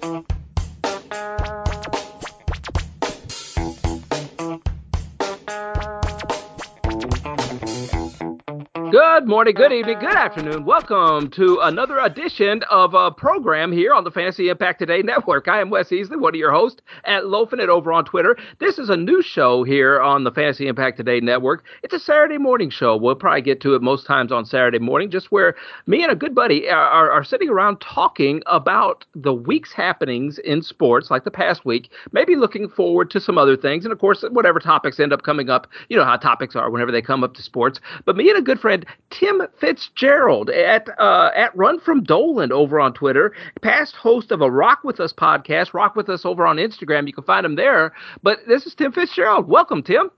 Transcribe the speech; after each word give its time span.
Go! 0.00 0.20
Good 9.20 9.28
morning, 9.28 9.54
good 9.54 9.70
evening, 9.70 9.98
good 9.98 10.16
afternoon. 10.16 10.64
Welcome 10.64 11.28
to 11.32 11.58
another 11.60 11.98
edition 11.98 12.62
of 12.70 12.94
a 12.94 13.10
program 13.10 13.70
here 13.70 13.92
on 13.92 14.02
the 14.02 14.10
Fantasy 14.10 14.48
Impact 14.48 14.78
Today 14.78 15.02
Network. 15.02 15.46
I 15.46 15.60
am 15.60 15.68
Wes 15.68 15.90
Easley, 15.90 16.18
one 16.18 16.34
of 16.34 16.38
your 16.38 16.52
hosts 16.52 16.80
at 17.04 17.24
Loafin' 17.24 17.60
It 17.60 17.68
over 17.68 17.92
on 17.92 18.06
Twitter. 18.06 18.34
This 18.60 18.78
is 18.78 18.88
a 18.88 18.96
new 18.96 19.20
show 19.20 19.62
here 19.62 20.00
on 20.00 20.24
the 20.24 20.30
Fantasy 20.30 20.68
Impact 20.68 20.96
Today 20.96 21.20
Network. 21.20 21.64
It's 21.82 21.92
a 21.92 22.00
Saturday 22.00 22.38
morning 22.38 22.70
show. 22.70 22.96
We'll 22.96 23.14
probably 23.14 23.42
get 23.42 23.60
to 23.60 23.74
it 23.74 23.82
most 23.82 24.06
times 24.06 24.32
on 24.32 24.46
Saturday 24.46 24.78
morning, 24.78 25.10
just 25.10 25.30
where 25.30 25.54
me 25.86 26.02
and 26.02 26.10
a 26.10 26.16
good 26.16 26.34
buddy 26.34 26.70
are, 26.70 26.78
are, 26.80 27.10
are 27.10 27.22
sitting 27.22 27.50
around 27.50 27.82
talking 27.82 28.42
about 28.46 29.04
the 29.14 29.34
week's 29.34 29.74
happenings 29.74 30.38
in 30.38 30.62
sports, 30.62 31.10
like 31.10 31.24
the 31.24 31.30
past 31.30 31.66
week, 31.66 31.90
maybe 32.12 32.36
looking 32.36 32.70
forward 32.70 33.10
to 33.10 33.20
some 33.20 33.36
other 33.36 33.54
things, 33.58 33.84
and 33.84 33.92
of 33.92 33.98
course, 33.98 34.24
whatever 34.30 34.58
topics 34.60 34.98
end 34.98 35.12
up 35.12 35.24
coming 35.24 35.50
up. 35.50 35.66
You 35.90 35.98
know 35.98 36.06
how 36.06 36.16
topics 36.16 36.56
are 36.56 36.70
whenever 36.70 36.90
they 36.90 37.02
come 37.02 37.22
up 37.22 37.34
to 37.34 37.42
sports. 37.42 37.80
But 38.06 38.16
me 38.16 38.30
and 38.30 38.38
a 38.38 38.42
good 38.42 38.58
friend 38.58 38.86
Tim 39.10 39.42
Fitzgerald 39.58 40.50
at 40.50 40.88
uh, 40.98 41.30
at 41.34 41.56
Run 41.56 41.80
from 41.80 42.02
Dolan 42.02 42.52
over 42.52 42.80
on 42.80 42.94
Twitter, 42.94 43.32
past 43.60 43.96
host 43.96 44.30
of 44.30 44.40
a 44.40 44.50
Rock 44.50 44.84
with 44.84 45.00
Us 45.00 45.12
podcast. 45.12 45.74
Rock 45.74 45.96
with 45.96 46.08
Us 46.08 46.24
over 46.24 46.46
on 46.46 46.56
Instagram. 46.56 47.06
You 47.06 47.12
can 47.12 47.24
find 47.24 47.44
him 47.44 47.56
there. 47.56 47.92
But 48.22 48.38
this 48.46 48.66
is 48.66 48.74
Tim 48.74 48.92
Fitzgerald. 48.92 49.48
Welcome, 49.48 49.82
Tim. 49.82 50.10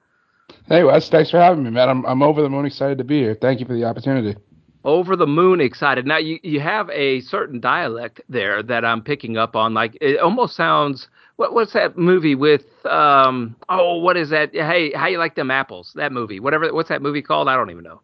Hey 0.69 0.85
Wes, 0.85 1.09
thanks 1.09 1.31
for 1.31 1.39
having 1.39 1.65
me, 1.65 1.71
man. 1.71 1.89
I'm 1.89 2.05
I'm 2.05 2.23
over 2.23 2.43
the 2.43 2.49
moon 2.49 2.67
excited 2.67 2.99
to 2.99 3.05
be 3.05 3.21
here. 3.21 3.37
Thank 3.41 3.61
you 3.61 3.67
for 3.67 3.75
the 3.75 3.85
opportunity. 3.85 4.37
Over 4.85 5.17
the 5.17 5.27
moon 5.27 5.61
excited. 5.61 6.07
Now 6.07 6.19
you 6.19 6.39
you 6.43 6.61
have 6.61 6.91
a 6.91 7.21
certain 7.23 7.61
dialect 7.61 8.21
there 8.29 8.63
that 8.65 8.85
I'm 8.85 9.03
picking 9.03 9.37
up 9.37 9.57
on. 9.57 9.75
Like 9.75 9.97
it 10.01 10.19
almost 10.19 10.57
sounds. 10.57 11.09
What 11.37 11.55
what's 11.55 11.73
that 11.73 11.97
movie 11.97 12.35
with? 12.35 12.65
Um. 12.85 13.57
Oh, 13.69 13.99
what 13.99 14.17
is 14.17 14.31
that? 14.31 14.53
Hey, 14.53 14.93
how 14.93 15.07
you 15.07 15.19
like 15.19 15.35
them 15.35 15.51
apples? 15.51 15.93
That 15.95 16.13
movie. 16.13 16.41
Whatever. 16.41 16.73
What's 16.75 16.91
that 16.91 17.01
movie 17.01 17.23
called? 17.23 17.49
I 17.49 17.57
don't 17.57 17.71
even 17.71 17.85
know. 17.85 18.01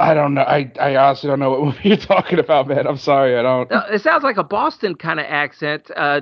I 0.00 0.14
don't 0.14 0.34
know. 0.34 0.42
I, 0.42 0.70
I 0.80 0.96
honestly 0.96 1.28
don't 1.28 1.40
know 1.40 1.50
what 1.50 1.60
movie 1.60 1.80
you're 1.88 1.96
talking 1.96 2.38
about, 2.38 2.68
man. 2.68 2.86
I'm 2.86 2.98
sorry. 2.98 3.36
I 3.36 3.42
don't. 3.42 3.68
It 3.90 4.00
sounds 4.00 4.22
like 4.22 4.36
a 4.36 4.44
Boston 4.44 4.94
kind 4.94 5.18
of 5.18 5.26
accent. 5.26 5.90
Uh, 5.96 6.20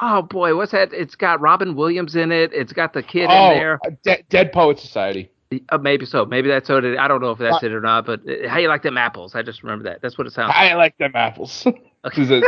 oh 0.00 0.22
boy, 0.22 0.56
what's 0.56 0.72
that? 0.72 0.92
It's 0.92 1.14
got 1.14 1.40
Robin 1.40 1.74
Williams 1.74 2.16
in 2.16 2.32
it. 2.32 2.52
It's 2.54 2.72
got 2.72 2.94
the 2.94 3.02
kid 3.02 3.28
oh, 3.28 3.50
in 3.50 3.58
there. 3.58 3.80
De- 4.04 4.22
Dead 4.30 4.52
Poet 4.52 4.78
Society. 4.78 5.30
Uh, 5.68 5.78
maybe 5.78 6.06
so. 6.06 6.24
Maybe 6.24 6.48
that's 6.48 6.68
what 6.68 6.84
it. 6.84 6.98
I 6.98 7.08
don't 7.08 7.20
know 7.20 7.32
if 7.32 7.38
that's 7.38 7.62
uh, 7.62 7.66
it 7.66 7.72
or 7.72 7.80
not. 7.80 8.06
But 8.06 8.20
uh, 8.20 8.48
how 8.48 8.58
you 8.58 8.68
like 8.68 8.82
them 8.82 8.96
apples? 8.96 9.34
I 9.34 9.42
just 9.42 9.62
remember 9.62 9.84
that. 9.84 10.00
That's 10.00 10.16
what 10.16 10.26
it 10.26 10.32
sounds. 10.32 10.48
Like. 10.48 10.72
I 10.72 10.74
like 10.74 10.96
them 10.96 11.12
apples. 11.14 11.66
Okay. 12.06 12.24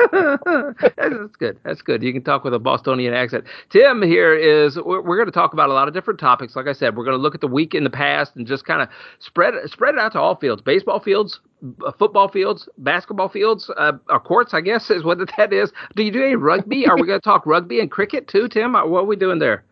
that's 0.96 1.36
good. 1.38 1.58
That's 1.62 1.82
good. 1.82 2.02
You 2.02 2.12
can 2.12 2.22
talk 2.22 2.42
with 2.42 2.54
a 2.54 2.58
Bostonian 2.58 3.12
accent. 3.12 3.44
Tim 3.68 4.00
here 4.00 4.34
is. 4.34 4.76
We're, 4.76 5.02
we're 5.02 5.16
going 5.16 5.26
to 5.26 5.32
talk 5.32 5.52
about 5.52 5.68
a 5.68 5.74
lot 5.74 5.88
of 5.88 5.94
different 5.94 6.18
topics. 6.18 6.56
Like 6.56 6.66
I 6.66 6.72
said, 6.72 6.96
we're 6.96 7.04
going 7.04 7.16
to 7.16 7.22
look 7.22 7.34
at 7.34 7.42
the 7.42 7.48
week 7.48 7.74
in 7.74 7.84
the 7.84 7.90
past 7.90 8.34
and 8.34 8.46
just 8.46 8.64
kind 8.64 8.80
of 8.80 8.88
spread 9.18 9.52
spread 9.66 9.94
it 9.94 10.00
out 10.00 10.12
to 10.12 10.20
all 10.20 10.36
fields: 10.36 10.62
baseball 10.62 11.00
fields, 11.00 11.40
uh, 11.86 11.92
football 11.92 12.28
fields, 12.28 12.66
basketball 12.78 13.28
fields, 13.28 13.70
uh, 13.76 13.92
or 14.08 14.20
courts. 14.20 14.54
I 14.54 14.62
guess 14.62 14.90
is 14.90 15.04
what 15.04 15.18
that 15.36 15.52
is. 15.52 15.70
Do 15.96 16.02
you 16.02 16.10
do 16.10 16.22
any 16.22 16.36
rugby? 16.36 16.86
Are 16.86 16.96
we 16.96 17.06
going 17.06 17.20
to 17.20 17.24
talk 17.24 17.44
rugby 17.44 17.78
and 17.78 17.90
cricket 17.90 18.28
too, 18.28 18.48
Tim? 18.48 18.72
What 18.72 18.84
are 18.84 19.04
we 19.04 19.16
doing 19.16 19.38
there? 19.38 19.64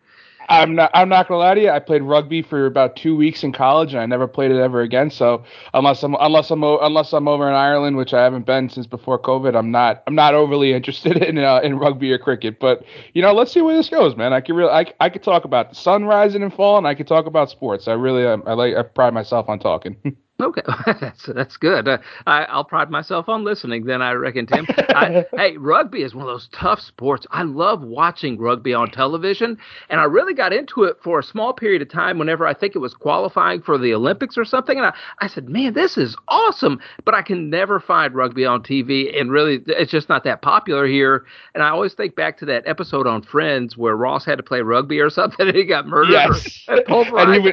I'm 0.49 0.75
not. 0.75 0.91
I'm 0.93 1.07
not 1.07 1.27
gonna 1.27 1.39
lie 1.39 1.53
to 1.53 1.61
you. 1.61 1.69
I 1.69 1.79
played 1.79 2.01
rugby 2.01 2.41
for 2.41 2.65
about 2.65 2.95
two 2.97 3.15
weeks 3.15 3.43
in 3.43 3.53
college, 3.53 3.93
and 3.93 4.01
I 4.01 4.05
never 4.05 4.27
played 4.27 4.51
it 4.51 4.59
ever 4.59 4.81
again. 4.81 5.09
So 5.09 5.43
unless 5.73 6.03
I'm 6.03 6.15
unless 6.19 6.51
I'm 6.51 6.63
unless 6.63 7.13
I'm 7.13 7.27
over 7.27 7.47
in 7.47 7.53
Ireland, 7.55 7.95
which 7.95 8.13
I 8.13 8.23
haven't 8.23 8.45
been 8.45 8.67
since 8.69 8.85
before 8.85 9.17
COVID, 9.19 9.55
I'm 9.57 9.71
not. 9.71 10.03
I'm 10.07 10.15
not 10.15 10.33
overly 10.33 10.73
interested 10.73 11.17
in 11.23 11.37
uh, 11.37 11.61
in 11.63 11.77
rugby 11.79 12.11
or 12.11 12.17
cricket. 12.17 12.59
But 12.59 12.83
you 13.13 13.21
know, 13.21 13.33
let's 13.33 13.51
see 13.53 13.61
where 13.61 13.75
this 13.75 13.89
goes, 13.89 14.15
man. 14.17 14.33
I 14.33 14.41
can 14.41 14.55
really. 14.55 14.71
I, 14.71 14.85
I 14.99 15.09
could 15.09 15.23
talk 15.23 15.45
about 15.45 15.69
the 15.69 15.75
sun 15.75 16.05
rising 16.05 16.43
and 16.43 16.53
falling. 16.53 16.85
I 16.85 16.95
could 16.95 17.07
talk 17.07 17.25
about 17.27 17.49
sports. 17.49 17.87
I 17.87 17.93
really. 17.93 18.25
I, 18.25 18.33
I 18.33 18.53
like. 18.53 18.75
I 18.75 18.83
pride 18.83 19.13
myself 19.13 19.47
on 19.47 19.59
talking. 19.59 19.95
Okay, 20.41 20.61
that's 20.99 21.25
that's 21.27 21.57
good. 21.57 21.87
Uh, 21.87 21.97
I, 22.25 22.55
will 22.55 22.63
pride 22.63 22.89
myself 22.89 23.29
on 23.29 23.43
listening. 23.43 23.85
Then 23.85 24.01
I 24.01 24.13
reckon, 24.13 24.47
Tim. 24.47 24.65
I, 24.89 25.25
hey, 25.35 25.57
rugby 25.57 26.01
is 26.01 26.15
one 26.15 26.23
of 26.23 26.27
those 26.27 26.49
tough 26.51 26.79
sports. 26.79 27.27
I 27.31 27.43
love 27.43 27.81
watching 27.81 28.39
rugby 28.39 28.73
on 28.73 28.89
television, 28.89 29.57
and 29.89 29.99
I 29.99 30.05
really 30.05 30.33
got 30.33 30.53
into 30.53 30.83
it 30.83 30.97
for 31.03 31.19
a 31.19 31.23
small 31.23 31.53
period 31.53 31.81
of 31.81 31.89
time. 31.89 32.17
Whenever 32.17 32.47
I 32.47 32.53
think 32.53 32.75
it 32.75 32.79
was 32.79 32.93
qualifying 32.93 33.61
for 33.61 33.77
the 33.77 33.93
Olympics 33.93 34.37
or 34.37 34.45
something, 34.45 34.77
and 34.77 34.87
I, 34.87 34.93
I 35.19 35.27
said, 35.27 35.49
man, 35.49 35.73
this 35.73 35.97
is 35.97 36.15
awesome. 36.27 36.79
But 37.05 37.13
I 37.13 37.21
can 37.21 37.49
never 37.49 37.79
find 37.79 38.13
rugby 38.13 38.45
on 38.45 38.63
TV, 38.63 39.19
and 39.19 39.31
really, 39.31 39.61
it's 39.67 39.91
just 39.91 40.09
not 40.09 40.23
that 40.23 40.41
popular 40.41 40.87
here. 40.87 41.25
And 41.53 41.63
I 41.63 41.69
always 41.69 41.93
think 41.93 42.15
back 42.15 42.37
to 42.39 42.45
that 42.45 42.67
episode 42.67 43.07
on 43.07 43.21
Friends 43.21 43.77
where 43.77 43.95
Ross 43.95 44.25
had 44.25 44.37
to 44.37 44.43
play 44.43 44.61
rugby 44.61 44.99
or 44.99 45.09
something, 45.09 45.47
and 45.47 45.55
he 45.55 45.65
got 45.65 45.87
murdered. 45.87 46.11
Yes. 46.11 46.65
And, 46.67 46.81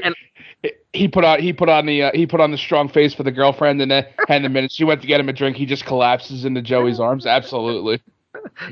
and 0.04 0.15
he 0.93 1.09
put 1.09 1.25
on 1.25 1.41
he 1.41 1.53
put 1.53 1.69
on 1.69 1.87
the 1.87 2.05
uh, 2.05 2.11
he 2.15 2.27
put 2.27 2.41
on 2.41 2.51
the 2.51 2.59
strong 2.59 2.89
face 2.89 3.15
for 3.15 3.23
the 3.23 3.33
girlfriend, 3.33 3.81
and 3.81 3.91
then 3.91 4.07
and 4.29 4.45
the 4.45 4.49
minute 4.49 4.73
she 4.73 4.85
went 4.85 5.01
to 5.01 5.07
get 5.07 5.21
him 5.21 5.29
a 5.29 5.33
drink, 5.33 5.57
he 5.57 5.67
just 5.67 5.85
collapses 5.85 6.45
into 6.45 6.63
Joey's 6.63 7.01
arms. 7.01 7.27
Absolutely. 7.27 8.01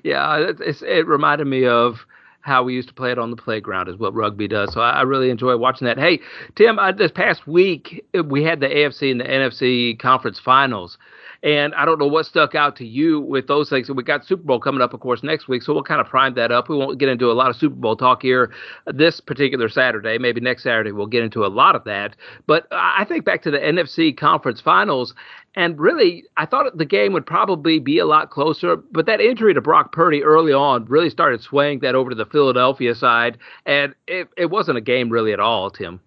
Yeah, 0.04 0.50
it, 0.50 0.82
it 0.82 1.06
reminded 1.06 1.46
me 1.46 1.66
of 1.66 2.06
how 2.40 2.62
we 2.62 2.74
used 2.74 2.86
to 2.88 2.94
play 2.94 3.10
it 3.10 3.18
on 3.18 3.30
the 3.30 3.36
playground 3.36 3.88
is 3.88 3.96
what 3.96 4.14
rugby 4.14 4.46
does. 4.46 4.72
So 4.72 4.80
I, 4.80 4.90
I 4.90 5.02
really 5.02 5.30
enjoy 5.30 5.56
watching 5.56 5.86
that. 5.86 5.98
Hey, 5.98 6.20
Tim, 6.54 6.78
uh, 6.78 6.92
this 6.92 7.10
past 7.10 7.46
week 7.48 8.04
we 8.24 8.44
had 8.44 8.60
the 8.60 8.68
AFC 8.68 9.10
and 9.10 9.20
the 9.20 9.24
NFC 9.24 9.98
conference 9.98 10.38
finals. 10.38 10.98
And 11.42 11.74
I 11.74 11.84
don't 11.84 11.98
know 11.98 12.06
what 12.06 12.26
stuck 12.26 12.54
out 12.54 12.76
to 12.76 12.86
you 12.86 13.20
with 13.20 13.46
those 13.46 13.68
things. 13.68 13.90
We 13.90 14.02
got 14.02 14.24
Super 14.24 14.42
Bowl 14.42 14.60
coming 14.60 14.80
up, 14.80 14.94
of 14.94 15.00
course, 15.00 15.22
next 15.22 15.48
week. 15.48 15.62
So 15.62 15.72
we'll 15.72 15.82
kind 15.82 16.00
of 16.00 16.06
prime 16.06 16.34
that 16.34 16.52
up. 16.52 16.68
We 16.68 16.76
won't 16.76 16.98
get 16.98 17.08
into 17.08 17.30
a 17.30 17.34
lot 17.34 17.50
of 17.50 17.56
Super 17.56 17.76
Bowl 17.76 17.96
talk 17.96 18.22
here 18.22 18.52
this 18.86 19.20
particular 19.20 19.68
Saturday. 19.68 20.18
Maybe 20.18 20.40
next 20.40 20.62
Saturday 20.62 20.92
we'll 20.92 21.06
get 21.06 21.22
into 21.22 21.44
a 21.44 21.48
lot 21.48 21.76
of 21.76 21.84
that. 21.84 22.16
But 22.46 22.66
I 22.70 23.04
think 23.04 23.24
back 23.24 23.42
to 23.42 23.50
the 23.50 23.58
NFC 23.58 24.16
conference 24.16 24.60
finals. 24.60 25.14
And 25.56 25.80
really, 25.80 26.24
I 26.36 26.44
thought 26.44 26.76
the 26.76 26.84
game 26.84 27.14
would 27.14 27.24
probably 27.24 27.78
be 27.78 27.98
a 27.98 28.04
lot 28.04 28.30
closer, 28.30 28.76
but 28.76 29.06
that 29.06 29.22
injury 29.22 29.54
to 29.54 29.60
Brock 29.62 29.90
Purdy 29.90 30.22
early 30.22 30.52
on 30.52 30.84
really 30.84 31.08
started 31.08 31.40
swaying 31.40 31.78
that 31.80 31.94
over 31.94 32.10
to 32.10 32.16
the 32.16 32.26
Philadelphia 32.26 32.94
side, 32.94 33.38
and 33.64 33.94
it, 34.06 34.28
it 34.36 34.50
wasn't 34.50 34.76
a 34.76 34.82
game 34.82 35.08
really 35.08 35.32
at 35.32 35.40
all, 35.40 35.70
Tim. 35.70 35.98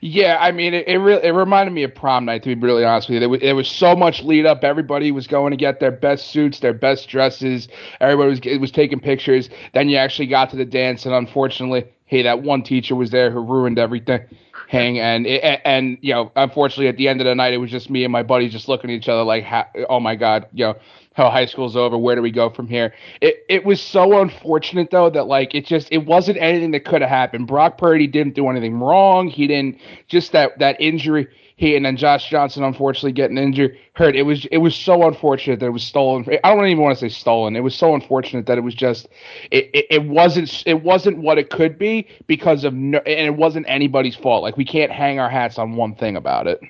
Yeah, 0.00 0.38
I 0.40 0.52
mean, 0.52 0.74
it, 0.74 0.86
it 0.86 0.98
really 0.98 1.24
it 1.24 1.30
reminded 1.30 1.72
me 1.72 1.82
of 1.82 1.94
prom 1.94 2.24
night. 2.24 2.42
To 2.44 2.54
be 2.54 2.66
really 2.66 2.84
honest 2.84 3.08
with 3.08 3.14
you, 3.14 3.20
there 3.20 3.28
was, 3.28 3.40
was 3.42 3.68
so 3.68 3.96
much 3.96 4.22
lead 4.22 4.46
up. 4.46 4.62
Everybody 4.62 5.10
was 5.10 5.26
going 5.26 5.50
to 5.50 5.56
get 5.56 5.80
their 5.80 5.90
best 5.90 6.28
suits, 6.28 6.60
their 6.60 6.72
best 6.72 7.08
dresses. 7.08 7.68
Everybody 8.00 8.30
was 8.30 8.60
was 8.60 8.70
taking 8.70 9.00
pictures. 9.00 9.50
Then 9.74 9.88
you 9.88 9.96
actually 9.96 10.26
got 10.26 10.50
to 10.50 10.56
the 10.56 10.64
dance, 10.64 11.04
and 11.04 11.14
unfortunately, 11.14 11.84
hey, 12.06 12.22
that 12.22 12.42
one 12.42 12.62
teacher 12.62 12.94
was 12.94 13.10
there 13.10 13.30
who 13.30 13.40
ruined 13.40 13.78
everything. 13.78 14.20
Hang 14.68 14.98
and 14.98 15.26
and, 15.26 15.60
and 15.64 15.98
you 16.00 16.14
know, 16.14 16.30
unfortunately, 16.36 16.88
at 16.88 16.96
the 16.96 17.08
end 17.08 17.20
of 17.20 17.24
the 17.24 17.34
night, 17.34 17.52
it 17.54 17.58
was 17.58 17.70
just 17.70 17.90
me 17.90 18.04
and 18.04 18.12
my 18.12 18.22
buddy 18.22 18.48
just 18.48 18.68
looking 18.68 18.90
at 18.90 18.94
each 18.94 19.08
other 19.08 19.24
like, 19.24 19.44
oh 19.88 19.98
my 19.98 20.14
god, 20.14 20.46
you 20.52 20.66
know 20.66 20.76
how 21.18 21.30
high 21.30 21.46
school's 21.46 21.76
over. 21.76 21.98
Where 21.98 22.14
do 22.14 22.22
we 22.22 22.30
go 22.30 22.48
from 22.48 22.68
here? 22.68 22.94
It 23.20 23.44
it 23.48 23.64
was 23.64 23.82
so 23.82 24.20
unfortunate 24.20 24.90
though 24.90 25.10
that 25.10 25.26
like 25.26 25.54
it 25.54 25.66
just 25.66 25.88
it 25.90 26.06
wasn't 26.06 26.38
anything 26.38 26.70
that 26.70 26.84
could 26.84 27.02
have 27.02 27.10
happened. 27.10 27.46
Brock 27.46 27.76
Purdy 27.76 28.06
didn't 28.06 28.34
do 28.34 28.48
anything 28.48 28.78
wrong. 28.78 29.28
He 29.28 29.46
didn't 29.46 29.78
just 30.06 30.32
that 30.32 30.58
that 30.60 30.80
injury. 30.80 31.26
He 31.56 31.74
and 31.74 31.84
then 31.84 31.96
Josh 31.96 32.30
Johnson 32.30 32.62
unfortunately 32.62 33.10
getting 33.10 33.36
injured 33.36 33.76
hurt. 33.94 34.14
It 34.14 34.22
was 34.22 34.46
it 34.46 34.58
was 34.58 34.76
so 34.76 35.08
unfortunate 35.08 35.58
that 35.58 35.66
it 35.66 35.70
was 35.70 35.82
stolen. 35.82 36.24
I 36.44 36.54
don't 36.54 36.64
even 36.66 36.82
want 36.82 36.96
to 36.96 37.00
say 37.00 37.12
stolen. 37.12 37.56
It 37.56 37.64
was 37.64 37.74
so 37.74 37.96
unfortunate 37.96 38.46
that 38.46 38.56
it 38.56 38.62
was 38.62 38.76
just 38.76 39.08
it, 39.50 39.68
it, 39.74 39.86
it 39.90 40.04
wasn't 40.04 40.62
it 40.66 40.84
wasn't 40.84 41.18
what 41.18 41.36
it 41.36 41.50
could 41.50 41.76
be 41.78 42.06
because 42.28 42.62
of 42.62 42.74
no, 42.74 42.98
and 42.98 43.26
it 43.26 43.36
wasn't 43.36 43.66
anybody's 43.68 44.14
fault. 44.14 44.44
Like 44.44 44.56
we 44.56 44.64
can't 44.64 44.92
hang 44.92 45.18
our 45.18 45.28
hats 45.28 45.58
on 45.58 45.74
one 45.74 45.96
thing 45.96 46.16
about 46.16 46.46
it. 46.46 46.60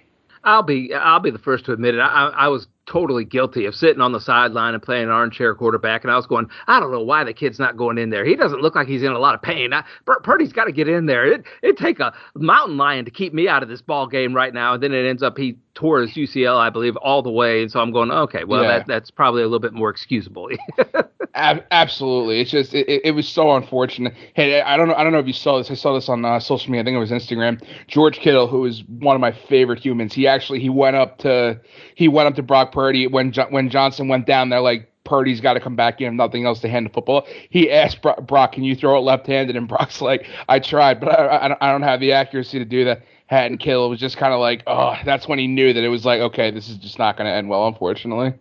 I'll 0.43 0.63
be 0.63 0.95
I'll 0.95 1.21
be 1.21 1.31
the 1.31 1.39
first 1.39 1.67
to 1.67 1.73
admit 1.73 1.95
it. 1.95 2.01
I, 2.01 2.29
I 2.29 2.49
was 2.49 2.67
totally 2.89 3.25
guilty 3.25 3.67
of 3.67 3.75
sitting 3.75 4.01
on 4.01 4.13
the 4.13 4.21
sideline 4.21 4.75
and 4.75 4.83
playing 4.83 5.05
an 5.05 5.11
armchair 5.11 5.55
quarterback. 5.55 6.03
And 6.03 6.11
I 6.11 6.17
was 6.17 6.27
going, 6.27 6.49
I 6.67 6.81
don't 6.81 6.91
know 6.91 7.03
why 7.03 7.23
the 7.23 7.35
kid's 7.35 7.59
not 7.59 7.77
going 7.77 7.99
in 7.99 8.11
there. 8.11 8.25
He 8.25 8.35
doesn't 8.35 8.61
look 8.63 8.75
like 8.75 8.89
he's 8.89 9.03
in 9.03 9.13
a 9.13 9.19
lot 9.19 9.35
of 9.35 9.43
pain. 9.43 9.73
I, 9.73 9.85
Purdy's 10.23 10.53
got 10.53 10.65
to 10.65 10.73
get 10.73 10.89
in 10.89 11.07
there. 11.07 11.27
It 11.27 11.45
it'd 11.63 11.77
take 11.77 12.01
a 12.01 12.13
mountain 12.35 12.77
lion 12.77 13.05
to 13.05 13.11
keep 13.11 13.35
me 13.35 13.47
out 13.47 13.63
of 13.63 13.69
this 13.69 13.83
ball 13.83 14.07
game 14.07 14.35
right 14.35 14.53
now. 14.55 14.75
And 14.75 14.83
then 14.83 14.93
it 14.93 15.07
ends 15.07 15.23
up 15.23 15.37
he 15.37 15.57
his 16.01 16.11
UCL, 16.11 16.57
I 16.57 16.71
believe, 16.71 16.97
all 16.97 17.23
the 17.23 17.31
way. 17.31 17.63
And 17.63 17.71
so 17.71 17.81
I'm 17.81 17.93
going, 17.93 18.11
okay, 18.11 18.45
well 18.45 18.63
yeah. 18.63 18.79
that 18.79 18.87
that's 18.87 19.11
probably 19.11 19.43
a 19.43 19.45
little 19.45 19.59
bit 19.59 19.73
more 19.73 19.91
excusable. 19.91 20.49
Ab- 21.35 21.65
absolutely, 21.71 22.41
it's 22.41 22.51
just 22.51 22.75
it, 22.75 23.03
it, 23.05 23.13
was 23.13 23.29
so 23.29 23.55
unfortunate. 23.55 24.13
Hey, 24.35 24.61
I 24.61 24.77
don't 24.77 24.89
know, 24.89 24.95
I 24.95 25.05
don't 25.05 25.13
know 25.13 25.21
if 25.21 25.27
you 25.27 25.33
saw 25.33 25.59
this. 25.59 25.71
I 25.71 25.75
saw 25.75 25.95
this 25.95 26.09
on 26.09 26.25
uh, 26.25 26.41
social 26.41 26.71
media. 26.71 26.83
I 26.83 26.85
think 26.85 26.97
it 26.97 26.99
was 26.99 27.11
Instagram. 27.11 27.63
George 27.87 28.19
Kittle, 28.19 28.49
who 28.49 28.65
is 28.65 28.83
one 28.85 29.15
of 29.15 29.21
my 29.21 29.31
favorite 29.33 29.79
humans, 29.79 30.15
he 30.15 30.27
actually 30.27 30.59
he 30.59 30.69
went 30.69 30.97
up 30.97 31.19
to 31.19 31.61
he 31.95 32.09
went 32.09 32.29
up 32.29 32.35
to 32.37 32.43
Brock 32.43 32.73
Purdy 32.73 33.07
when 33.07 33.33
when 33.51 33.71
Johnson 33.71 34.09
went 34.09 34.27
down 34.27 34.49
there 34.49 34.61
like 34.61 34.91
Purdy's 35.09 35.41
got 35.41 35.55
to 35.55 35.61
come 35.61 35.75
back 35.75 36.01
in, 36.01 36.17
nothing 36.17 36.45
else 36.45 36.61
to 36.61 36.69
hand 36.69 36.87
the 36.87 36.91
football. 36.91 37.27
He 37.49 37.71
asked 37.73 38.03
Brock, 38.03 38.27
Brock 38.27 38.53
"Can 38.53 38.63
you 38.63 38.77
throw 38.77 38.99
it 38.99 39.01
left-handed?" 39.01 39.57
And 39.57 39.67
Brock's 39.67 40.03
like, 40.03 40.27
"I 40.49 40.59
tried, 40.59 41.01
but 41.01 41.09
I, 41.09 41.49
I, 41.49 41.57
I 41.61 41.73
don't 41.73 41.83
have 41.83 42.01
the 42.01 42.13
accuracy 42.13 42.59
to 42.59 42.65
do 42.65 42.85
that." 42.85 43.03
And 43.31 43.61
Kill 43.61 43.91
was 43.91 44.01
just 44.01 44.17
kind 44.17 44.33
of 44.33 44.41
like, 44.41 44.63
oh, 44.67 44.95
that's 45.05 45.29
when 45.29 45.39
he 45.39 45.47
knew 45.47 45.73
that 45.73 45.85
it 45.85 45.89
was 45.89 46.05
like, 46.05 46.21
okay, 46.21 46.51
this 46.51 46.69
is 46.69 46.77
just 46.79 46.99
not 46.99 47.17
going 47.17 47.27
to 47.27 47.33
end 47.33 47.49
well, 47.49 47.67
unfortunately. 47.67 48.33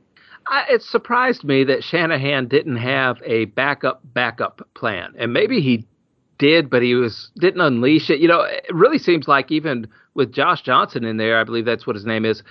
I, 0.48 0.66
it 0.70 0.82
surprised 0.82 1.44
me 1.44 1.66
that 1.66 1.84
Shanahan 1.84 2.48
didn't 2.48 2.78
have 2.78 3.22
a 3.26 3.46
backup 3.46 4.02
backup 4.14 4.62
plan, 4.76 5.14
and 5.18 5.34
maybe 5.34 5.60
he 5.60 5.86
did, 6.38 6.70
but 6.70 6.82
he 6.82 6.96
was 6.96 7.32
didn't 7.38 7.62
unleash 7.62 8.10
it. 8.10 8.20
You 8.20 8.28
know, 8.28 8.42
it 8.42 8.74
really 8.74 8.98
seems 8.98 9.28
like 9.28 9.52
even 9.52 9.88
with 10.14 10.32
Josh 10.32 10.62
Johnson 10.62 11.04
in 11.04 11.18
there, 11.18 11.40
I 11.40 11.44
believe 11.44 11.66
that's 11.66 11.86
what 11.86 11.96
his 11.96 12.06
name 12.06 12.24
is. 12.24 12.44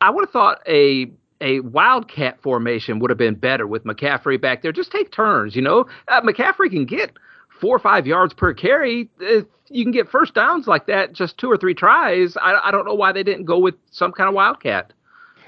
I 0.00 0.10
would 0.10 0.24
have 0.24 0.30
thought 0.30 0.58
a 0.68 1.10
a 1.40 1.60
wildcat 1.60 2.40
formation 2.42 2.98
would 2.98 3.10
have 3.10 3.18
been 3.18 3.34
better 3.34 3.66
with 3.66 3.84
McCaffrey 3.84 4.40
back 4.40 4.62
there. 4.62 4.72
Just 4.72 4.90
take 4.90 5.12
turns, 5.12 5.54
you 5.54 5.62
know. 5.62 5.86
Uh, 6.08 6.20
McCaffrey 6.22 6.70
can 6.70 6.86
get 6.86 7.12
four 7.60 7.76
or 7.76 7.78
five 7.78 8.06
yards 8.06 8.34
per 8.34 8.54
carry. 8.54 9.08
If 9.20 9.46
you 9.68 9.84
can 9.84 9.92
get 9.92 10.08
first 10.08 10.34
downs 10.34 10.66
like 10.66 10.86
that, 10.86 11.12
just 11.12 11.38
two 11.38 11.50
or 11.50 11.56
three 11.56 11.74
tries. 11.74 12.36
I, 12.36 12.60
I 12.64 12.70
don't 12.70 12.84
know 12.84 12.94
why 12.94 13.12
they 13.12 13.22
didn't 13.22 13.44
go 13.44 13.58
with 13.58 13.74
some 13.90 14.12
kind 14.12 14.28
of 14.28 14.34
wildcat. 14.34 14.92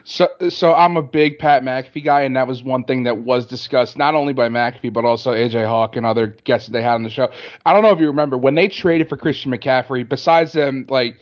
So, 0.05 0.27
so 0.49 0.75
I'm 0.75 0.97
a 0.97 1.03
big 1.03 1.39
Pat 1.39 1.63
McAfee 1.63 2.03
guy, 2.03 2.23
and 2.23 2.35
that 2.35 2.47
was 2.47 2.63
one 2.63 2.85
thing 2.85 3.03
that 3.03 3.19
was 3.19 3.45
discussed 3.45 3.99
not 3.99 4.15
only 4.15 4.33
by 4.33 4.49
McAfee 4.49 4.91
but 4.91 5.05
also 5.05 5.33
AJ 5.33 5.67
Hawk 5.67 5.97
and 5.97 6.07
other 6.07 6.29
guests 6.45 6.69
that 6.69 6.73
they 6.73 6.83
had 6.83 6.95
on 6.95 7.03
the 7.03 7.11
show. 7.11 7.31
I 7.67 7.75
don't 7.75 7.83
know 7.83 7.91
if 7.91 8.01
you 8.01 8.07
remember 8.07 8.39
when 8.39 8.55
they 8.55 8.69
traded 8.69 9.11
for 9.11 9.19
Christian 9.19 9.53
McCaffrey. 9.53 10.09
Besides 10.09 10.53
them, 10.53 10.87
like 10.89 11.19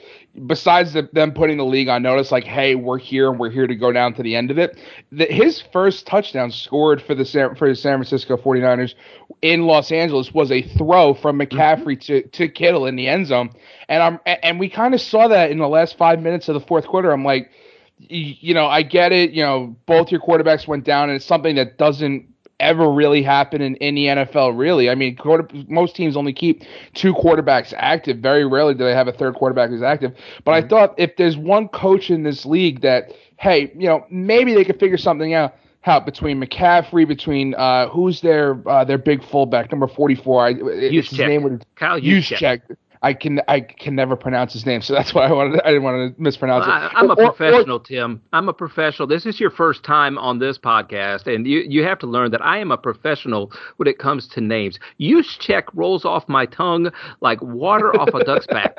besides 0.47 0.93
the, 0.93 1.09
them 1.13 1.33
putting 1.33 1.57
the 1.57 1.65
league 1.65 1.89
on 1.89 2.03
notice, 2.03 2.31
like, 2.31 2.45
hey, 2.45 2.75
we're 2.75 2.99
here 2.99 3.31
and 3.31 3.39
we're 3.39 3.51
here 3.51 3.67
to 3.67 3.75
go 3.75 3.93
down 3.93 4.15
to 4.15 4.23
the 4.23 4.37
end 4.37 4.51
of 4.51 4.59
it. 4.59 4.79
The, 5.13 5.25
his 5.27 5.63
first 5.73 6.07
touchdown 6.07 6.51
scored 6.51 7.03
for 7.03 7.15
the 7.15 7.25
San, 7.25 7.55
for 7.55 7.69
the 7.69 7.75
San 7.75 7.99
Francisco 7.99 8.37
49ers 8.37 8.95
in 9.43 9.63
Los 9.63 9.91
Angeles 9.93 10.33
was 10.33 10.51
a 10.51 10.63
throw 10.63 11.15
from 11.15 11.39
mm-hmm. 11.39 11.57
McCaffrey 11.57 12.01
to, 12.07 12.23
to 12.29 12.49
Kittle 12.49 12.87
in 12.87 12.97
the 12.97 13.09
end 13.09 13.27
zone, 13.27 13.51
and 13.89 14.03
I'm 14.03 14.21
and 14.43 14.59
we 14.59 14.69
kind 14.69 14.95
of 14.95 15.01
saw 15.01 15.29
that 15.29 15.51
in 15.51 15.59
the 15.59 15.69
last 15.69 15.97
five 15.97 16.21
minutes 16.21 16.49
of 16.49 16.55
the 16.55 16.67
fourth 16.67 16.87
quarter. 16.87 17.13
I'm 17.13 17.25
like 17.25 17.51
you 17.99 18.53
know, 18.53 18.67
I 18.67 18.83
get 18.83 19.13
it. 19.13 19.31
You 19.31 19.43
know, 19.43 19.77
both 19.87 20.11
your 20.11 20.21
quarterbacks 20.21 20.69
went 20.69 20.85
down, 20.85 21.09
and 21.09 21.17
it's 21.17 21.25
something 21.25 21.57
that 21.57 21.79
doesn't 21.79 22.29
ever 22.61 22.91
really 22.91 23.23
happen 23.23 23.61
in, 23.61 23.77
in 23.77 23.95
the 23.95 24.07
NFL, 24.07 24.57
really. 24.57 24.89
I 24.89 24.95
mean, 24.95 25.17
quarter, 25.17 25.49
most 25.69 25.95
teams 25.97 26.17
only 26.17 26.33
keep 26.33 26.63
two 26.95 27.15
quarterbacks 27.15 27.75
active. 27.77 28.19
Very 28.19 28.47
rarely 28.47 28.75
do 28.75 28.85
they 28.85 28.95
have 28.95 29.09
a 29.09 29.13
third 29.13 29.35
quarterback 29.35 29.71
who's 29.71 29.83
active. 29.83 30.15
But 30.45 30.53
mm-hmm. 30.53 30.67
I 30.67 30.69
thought 30.69 30.95
if 30.99 31.17
there's 31.17 31.37
one 31.37 31.69
coach 31.69 32.11
in 32.11 32.23
this 32.23 32.47
league 32.47 32.81
that, 32.83 33.13
hey, 33.39 33.73
you 33.77 33.87
know, 33.87 34.07
maybe 34.11 34.55
they 34.55 34.65
could 34.65 34.81
figure 34.81 34.99
something 34.99 35.35
out. 35.35 35.55
How 35.83 36.01
between 36.01 36.43
McCaffrey, 36.43 37.07
between 37.07 37.55
uh, 37.55 37.89
who's 37.89 38.21
their 38.21 38.61
uh, 38.69 38.83
their 38.83 38.99
big 38.99 39.23
fullback, 39.23 39.71
number 39.71 39.87
forty 39.87 40.17
four? 40.17 40.45
I, 40.45 40.55
his 40.55 41.13
name 41.13 41.45
would 41.45 41.65
Kyle 41.77 42.01
Juszczyk. 42.01 42.77
I 43.03 43.15
can 43.15 43.41
I 43.49 43.61
can 43.61 43.95
never 43.95 44.17
pronounce 44.17 44.53
his 44.53 44.67
name, 44.67 44.81
so 44.81 44.95
that's 44.95 45.15
why 45.15 45.27
I 45.27 45.33
wanted 45.33 45.61
I 45.63 45.69
didn't 45.69 45.83
want 45.83 46.17
to 46.17 46.23
mispronounce 46.23 46.67
well, 46.67 46.77
it. 46.77 46.93
I, 46.95 47.01
am 47.01 47.11
a 47.11 47.15
or, 47.15 47.33
professional, 47.33 47.77
or, 47.77 47.81
Tim. 47.81 48.23
I'm 48.33 48.49
a 48.49 48.53
professional. 48.53 49.07
This 49.07 49.27
is 49.27 49.39
your 49.41 49.51
first 49.51 49.85
time 49.85 50.19
on 50.19 50.39
this 50.39 50.59
podcast, 50.59 51.33
and 51.33 51.47
you 51.47 51.61
you 51.61 51.85
have 51.85 51.99
to 52.01 52.07
learn 52.07 52.31
that 52.31 52.45
I 52.45 52.59
am 52.59 52.71
a 52.71 52.79
professional 52.79 53.53
when 53.77 53.89
it 53.89 53.99
comes 53.99 54.29
to 54.29 54.41
names. 54.41 54.79
Juszczyk 55.01 55.65
rolls 55.75 56.05
off 56.05 56.29
my 56.29 56.47
tongue 56.47 56.91
like 57.21 57.41
water 57.43 57.99
off 58.01 58.09
a 58.09 58.25
duck's 58.25 58.47
back. 58.47 58.77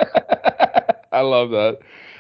I 1.11 1.21
love 1.21 1.49
that. 1.51 1.79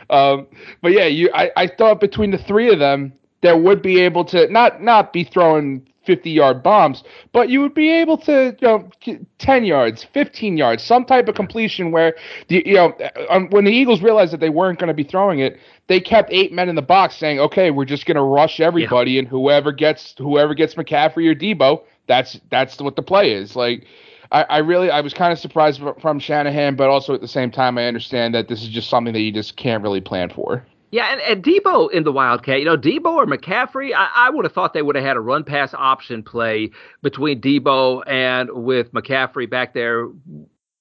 Um, 0.09 0.47
but 0.81 0.91
yeah, 0.91 1.05
you 1.05 1.29
I, 1.33 1.51
I 1.57 1.67
thought 1.67 1.99
between 1.99 2.31
the 2.31 2.37
three 2.37 2.71
of 2.71 2.79
them, 2.79 3.13
there 3.41 3.57
would 3.57 3.81
be 3.81 3.99
able 4.01 4.25
to 4.25 4.47
not 4.49 4.81
not 4.81 5.13
be 5.13 5.23
throwing 5.23 5.87
50 6.07 6.31
yard 6.31 6.63
bombs, 6.63 7.03
but 7.33 7.49
you 7.49 7.61
would 7.61 7.75
be 7.75 7.91
able 7.91 8.17
to, 8.19 8.55
you 8.59 8.67
know, 8.67 8.89
10 9.37 9.65
yards, 9.65 10.05
15 10.13 10.57
yards, 10.57 10.81
some 10.81 11.05
type 11.05 11.27
of 11.27 11.35
completion 11.35 11.91
where, 11.91 12.15
the, 12.47 12.63
you 12.65 12.73
know, 12.73 12.97
um, 13.29 13.49
when 13.49 13.65
the 13.65 13.71
Eagles 13.71 14.01
realized 14.01 14.33
that 14.33 14.39
they 14.39 14.49
weren't 14.49 14.79
going 14.79 14.87
to 14.87 14.93
be 14.93 15.03
throwing 15.03 15.39
it, 15.39 15.59
they 15.87 15.99
kept 15.99 16.29
eight 16.31 16.51
men 16.53 16.69
in 16.69 16.75
the 16.75 16.81
box 16.81 17.17
saying, 17.17 17.39
okay, 17.39 17.69
we're 17.69 17.85
just 17.85 18.05
going 18.05 18.15
to 18.15 18.23
rush 18.23 18.59
everybody 18.59 19.11
yeah. 19.11 19.19
and 19.19 19.27
whoever 19.27 19.71
gets, 19.71 20.15
whoever 20.17 20.55
gets 20.55 20.75
McCaffrey 20.75 21.29
or 21.29 21.35
Deebo, 21.35 21.83
that's, 22.07 22.39
that's 22.49 22.79
what 22.79 22.95
the 22.95 23.03
play 23.03 23.33
is. 23.33 23.55
Like, 23.55 23.85
I, 24.31 24.43
I 24.43 24.57
really, 24.59 24.89
I 24.89 25.01
was 25.01 25.13
kind 25.13 25.31
of 25.31 25.39
surprised 25.39 25.81
from 26.01 26.19
Shanahan, 26.19 26.75
but 26.75 26.89
also 26.89 27.13
at 27.13 27.21
the 27.21 27.27
same 27.27 27.51
time, 27.51 27.77
I 27.77 27.85
understand 27.85 28.33
that 28.33 28.47
this 28.47 28.61
is 28.63 28.69
just 28.69 28.89
something 28.89 29.13
that 29.13 29.21
you 29.21 29.31
just 29.31 29.57
can't 29.57 29.83
really 29.83 30.01
plan 30.01 30.29
for. 30.29 30.65
Yeah, 30.89 31.11
and, 31.11 31.21
and 31.21 31.43
Deebo 31.43 31.91
in 31.91 32.03
the 32.05 32.13
Wildcat, 32.13 32.59
you 32.59 32.65
know, 32.65 32.77
Deebo 32.77 33.07
or 33.07 33.25
McCaffrey, 33.25 33.93
I, 33.93 34.09
I 34.15 34.29
would 34.29 34.45
have 34.45 34.53
thought 34.53 34.73
they 34.73 34.81
would 34.81 34.95
have 34.95 35.03
had 35.03 35.17
a 35.17 35.19
run 35.19 35.43
pass 35.43 35.73
option 35.73 36.23
play 36.23 36.71
between 37.01 37.41
Deebo 37.41 38.03
and 38.07 38.49
with 38.53 38.93
McCaffrey 38.93 39.49
back 39.49 39.73
there 39.73 40.07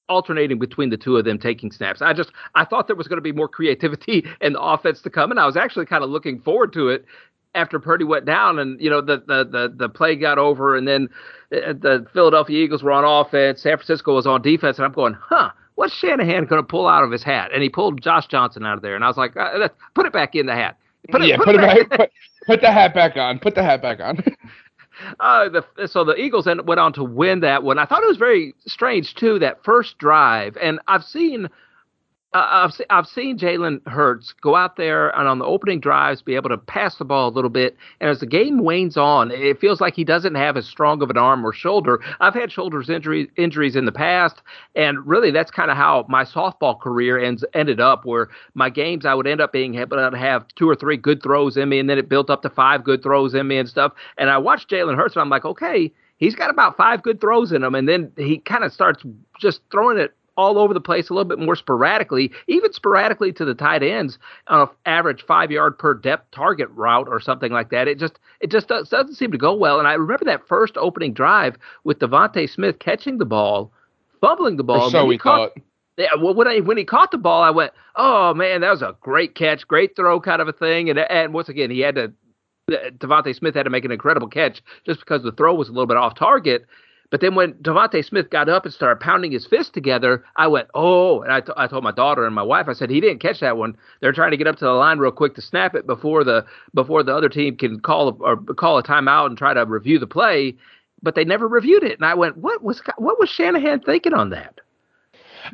alternating 0.08 0.61
between 0.61 0.91
the 0.91 0.97
two 0.97 1.17
of 1.17 1.25
them 1.25 1.38
taking 1.38 1.73
snaps. 1.73 2.00
I 2.00 2.12
just 2.12 2.31
I 2.55 2.64
thought 2.64 2.87
there 2.87 2.94
was 2.94 3.08
going 3.08 3.17
to 3.17 3.23
be 3.23 3.32
more 3.32 3.49
creativity 3.49 4.25
in 4.41 4.53
the 4.53 4.61
offense 4.61 5.03
to 5.03 5.11
come, 5.11 5.32
and 5.32 5.41
I 5.41 5.47
was 5.47 5.56
actually 5.56 5.87
kind 5.87 6.05
of 6.05 6.11
looking 6.11 6.41
forward 6.41 6.73
to 6.75 6.88
it 6.88 7.05
after 7.56 7.81
Purdy 7.81 8.05
went 8.05 8.26
down, 8.26 8.61
and 8.61 8.81
you 8.81 8.91
know 8.91 9.00
the 9.00 9.19
the 9.26 9.44
the, 9.44 9.75
the 9.75 9.88
play 9.88 10.14
got 10.14 10.38
over, 10.38 10.76
and 10.76 10.87
then 10.87 11.08
uh, 11.53 11.73
the 11.73 12.06
Philadelphia 12.12 12.62
Eagles 12.62 12.85
were 12.85 12.93
on 12.93 13.05
offense, 13.05 13.62
San 13.62 13.76
Francisco 13.76 14.14
was 14.14 14.26
on 14.26 14.43
defense, 14.43 14.76
and 14.76 14.85
I'm 14.85 14.93
going, 14.93 15.14
huh 15.14 15.50
what's 15.76 15.94
Shanahan 15.94 16.46
going 16.46 16.61
to 16.61 16.67
pull 16.67 16.88
out 16.88 17.05
of 17.05 17.12
his 17.12 17.23
hat? 17.23 17.52
And 17.55 17.62
he 17.62 17.69
pulled 17.69 18.02
Josh 18.02 18.26
Johnson 18.26 18.67
out 18.67 18.76
of 18.76 18.82
there, 18.82 18.96
and 18.96 19.05
I 19.05 19.08
was 19.08 19.17
like, 19.17 19.37
uh, 19.37 19.69
put 19.94 20.06
it 20.06 20.12
back 20.12 20.34
in 20.34 20.46
the 20.46 20.55
hat. 20.55 20.76
Put 21.11 21.23
it, 21.23 21.28
yeah, 21.28 21.37
put, 21.37 21.46
put 21.46 21.55
it 21.55 21.61
back. 21.61 21.88
back 21.88 21.99
put, 21.99 22.11
put, 22.46 22.61
the 22.61 22.73
hat 22.73 22.93
back 22.93 23.17
on. 23.17 23.38
Put 23.38 23.55
the 23.55 23.62
hat 23.62 23.81
back 23.81 24.00
on. 24.00 24.19
uh, 25.20 25.49
the, 25.49 25.87
so 25.87 26.05
the 26.05 26.17
Eagles 26.17 26.46
went 26.46 26.81
on 26.81 26.93
to 26.94 27.05
win 27.05 27.40
that 27.40 27.62
one. 27.62 27.78
I 27.78 27.87
thought 27.87 28.02
it 28.02 28.08
was 28.08 28.17
very 28.17 28.55
strange 28.67 29.14
too 29.14 29.38
that 29.38 29.62
first 29.62 29.99
drive, 29.99 30.56
and 30.61 30.81
I've 30.88 31.05
seen 31.05 31.49
I've 32.37 32.81
I've 32.91 33.06
seen 33.06 33.38
Jalen 33.38 33.87
Hurts 33.87 34.35
go 34.41 34.55
out 34.56 34.77
there 34.77 35.11
and 35.19 35.29
on 35.29 35.38
the 35.38 35.44
opening 35.44 35.81
drives 35.81 36.23
be 36.23 36.35
able 36.35 36.50
to 36.50 36.59
pass 36.59 36.97
the 36.97 37.05
ball 37.05 37.29
a 37.29 37.31
little 37.31 37.50
bit, 37.50 37.77
and 38.00 38.11
as 38.11 38.21
the 38.21 38.27
game 38.27 38.59
wanes 38.59 38.97
on, 38.97 39.31
it 39.31 39.61
feels 39.61 39.81
like 39.81 39.94
he 39.94 40.05
doesn't 40.05 40.35
have 40.35 40.56
as 40.56 40.67
strong 40.67 41.03
of 41.03 41.11
an 41.11 41.17
arm 41.17 41.47
or 41.47 41.53
shoulder. 41.53 42.00
I've 42.21 42.35
had 42.35 42.53
shoulders 42.53 42.91
injuries 42.91 43.29
injuries 43.37 43.77
in 43.77 43.85
the 43.85 43.93
past, 43.93 44.43
and 44.75 45.06
really 45.06 45.31
that's 45.31 45.50
kind 45.50 45.71
of 45.71 45.77
how 45.77 46.06
my 46.09 46.25
softball 46.25 46.81
career 46.81 47.19
ends 47.19 47.44
ended 47.55 47.81
up. 47.81 48.05
Where 48.05 48.29
my 48.55 48.71
games 48.71 49.06
I 49.06 49.15
would 49.15 49.27
end 49.27 49.41
up 49.41 49.53
being 49.53 49.77
able 49.77 49.97
to 49.97 50.17
have 50.17 50.47
two 50.56 50.69
or 50.69 50.77
three 50.77 50.97
good 50.97 51.23
throws 51.23 51.56
in 51.56 51.69
me, 51.69 51.79
and 51.79 51.89
then 51.89 51.99
it 51.99 52.09
built 52.09 52.31
up 52.31 52.43
to 52.43 52.50
five 52.50 52.85
good 52.85 53.03
throws 53.03 53.35
in 53.35 53.47
me 53.49 53.59
and 53.59 53.69
stuff. 53.69 53.93
And 54.19 54.31
I 54.31 54.39
watched 54.39 54.71
Jalen 54.71 54.97
Hurts, 54.97 55.17
and 55.17 55.23
I'm 55.23 55.31
like, 55.31 55.44
okay. 55.44 55.93
He's 56.19 56.35
got 56.35 56.49
about 56.49 56.79
five 56.79 57.03
good 57.03 57.21
throws 57.21 57.53
in 57.53 57.62
him, 57.62 57.75
and 57.75 57.87
then 57.87 58.11
he 58.17 58.39
kind 58.39 58.65
of 58.65 58.73
starts 58.73 59.05
just 59.39 59.61
throwing 59.71 59.99
it 59.99 60.15
all 60.37 60.59
over 60.59 60.75
the 60.75 60.81
place, 60.81 61.09
a 61.09 61.15
little 61.15 61.29
bit 61.29 61.38
more 61.38 61.56
sporadically, 61.56 62.31
even 62.47 62.73
sporadically 62.73 63.33
to 63.33 63.44
the 63.44 63.55
tight 63.55 63.83
ends 63.83 64.19
on 64.49 64.62
an 64.62 64.69
average 64.85 65.25
five 65.25 65.50
yard 65.50 65.79
per 65.79 65.94
depth 65.94 66.31
target 66.31 66.69
route 66.71 67.09
or 67.09 67.21
something 67.21 67.53
like 67.53 67.71
that. 67.71 67.88
It 67.88 67.99
just 67.99 68.19
it 68.41 68.50
just 68.50 68.69
does, 68.69 68.88
doesn't 68.88 69.15
seem 69.15 69.33
to 69.33 69.38
go 69.38 69.55
well. 69.55 69.79
And 69.79 69.88
I 69.88 69.94
remember 69.94 70.25
that 70.27 70.47
first 70.47 70.77
opening 70.77 71.12
drive 71.12 71.56
with 71.85 71.99
DeVonta 71.99 72.49
Smith 72.49 72.79
catching 72.79 73.19
the 73.19 73.25
ball, 73.25 73.72
fumbling 74.20 74.56
the 74.56 74.65
ball. 74.65 74.87
Or 74.87 74.91
so 74.91 75.05
we 75.05 75.19
caught, 75.19 75.55
thought. 75.55 75.63
Yeah, 75.96 76.15
well, 76.20 76.34
when 76.34 76.46
I 76.46 76.60
when 76.60 76.77
he 76.77 76.84
caught 76.84 77.10
the 77.10 77.19
ball, 77.19 77.43
I 77.43 77.51
went, 77.51 77.72
"Oh 77.96 78.34
man, 78.34 78.60
that 78.60 78.70
was 78.70 78.82
a 78.82 78.96
great 79.01 79.34
catch, 79.34 79.67
great 79.67 79.96
throw, 79.96 80.20
kind 80.20 80.43
of 80.43 80.49
a 80.49 80.53
thing." 80.53 80.91
And 80.91 80.99
and 80.99 81.32
once 81.32 81.49
again, 81.49 81.70
he 81.70 81.81
had 81.81 81.94
to 81.94 82.13
uh, 82.70 82.91
DeVonta 82.99 83.34
Smith 83.34 83.55
had 83.55 83.63
to 83.63 83.70
make 83.70 83.84
an 83.84 83.93
incredible 83.93 84.29
catch 84.29 84.63
just 84.84 85.01
because 85.01 85.22
the 85.22 85.32
throw 85.32 85.55
was 85.55 85.69
a 85.69 85.72
little 85.72 85.87
bit 85.87 85.96
off 85.96 86.15
target. 86.15 86.67
But 87.10 87.20
then 87.20 87.34
when 87.34 87.55
DeVonta 87.55 88.05
Smith 88.05 88.31
got 88.31 88.48
up 88.48 88.65
and 88.65 88.75
started 88.75 89.01
pounding 89.01 89.32
his 89.32 89.46
fist 89.46 89.72
together, 89.75 90.25
I 90.36 90.48
went, 90.48 90.69
oh, 90.75 91.22
and 91.22 91.32
I, 91.32 91.41
t- 91.41 91.53
I 91.56 91.67
told 91.67 91.84
my 91.84 91.93
daughter 91.93 92.27
and 92.27 92.34
my 92.34 92.43
wife, 92.43 92.69
I 92.69 92.72
said 92.72 92.91
he 92.91 93.01
didn't 93.01 93.20
catch 93.20 93.41
that 93.41 93.56
one. 93.56 93.77
They're 94.01 94.13
trying 94.13 94.32
to 94.32 94.36
get 94.36 94.46
up 94.46 94.56
to 94.56 94.65
the 94.65 94.72
line 94.72 94.98
real 94.98 95.13
quick 95.13 95.34
to 95.36 95.43
snap 95.43 95.75
it 95.75 95.86
before 95.86 96.25
the 96.25 96.44
before 96.75 97.03
the 97.03 97.15
other 97.15 97.29
team 97.29 97.56
can 97.56 97.81
call 97.81 98.08
a, 98.08 98.13
or 98.13 98.36
call 98.36 98.79
a 98.79 98.82
timeout 98.82 99.27
and 99.27 99.39
try 99.39 99.55
to 99.55 99.65
review 99.65 99.98
the 99.98 100.06
play. 100.06 100.56
But 101.03 101.15
they 101.15 101.25
never 101.25 101.46
reviewed 101.46 101.84
it, 101.84 101.98
and 101.98 102.05
I 102.05 102.15
went, 102.15 102.39
what 102.39 102.63
was 102.63 102.81
what 102.96 103.20
was 103.20 103.29
Shanahan 103.29 103.81
thinking 103.81 104.15
on 104.15 104.31
that? 104.31 104.60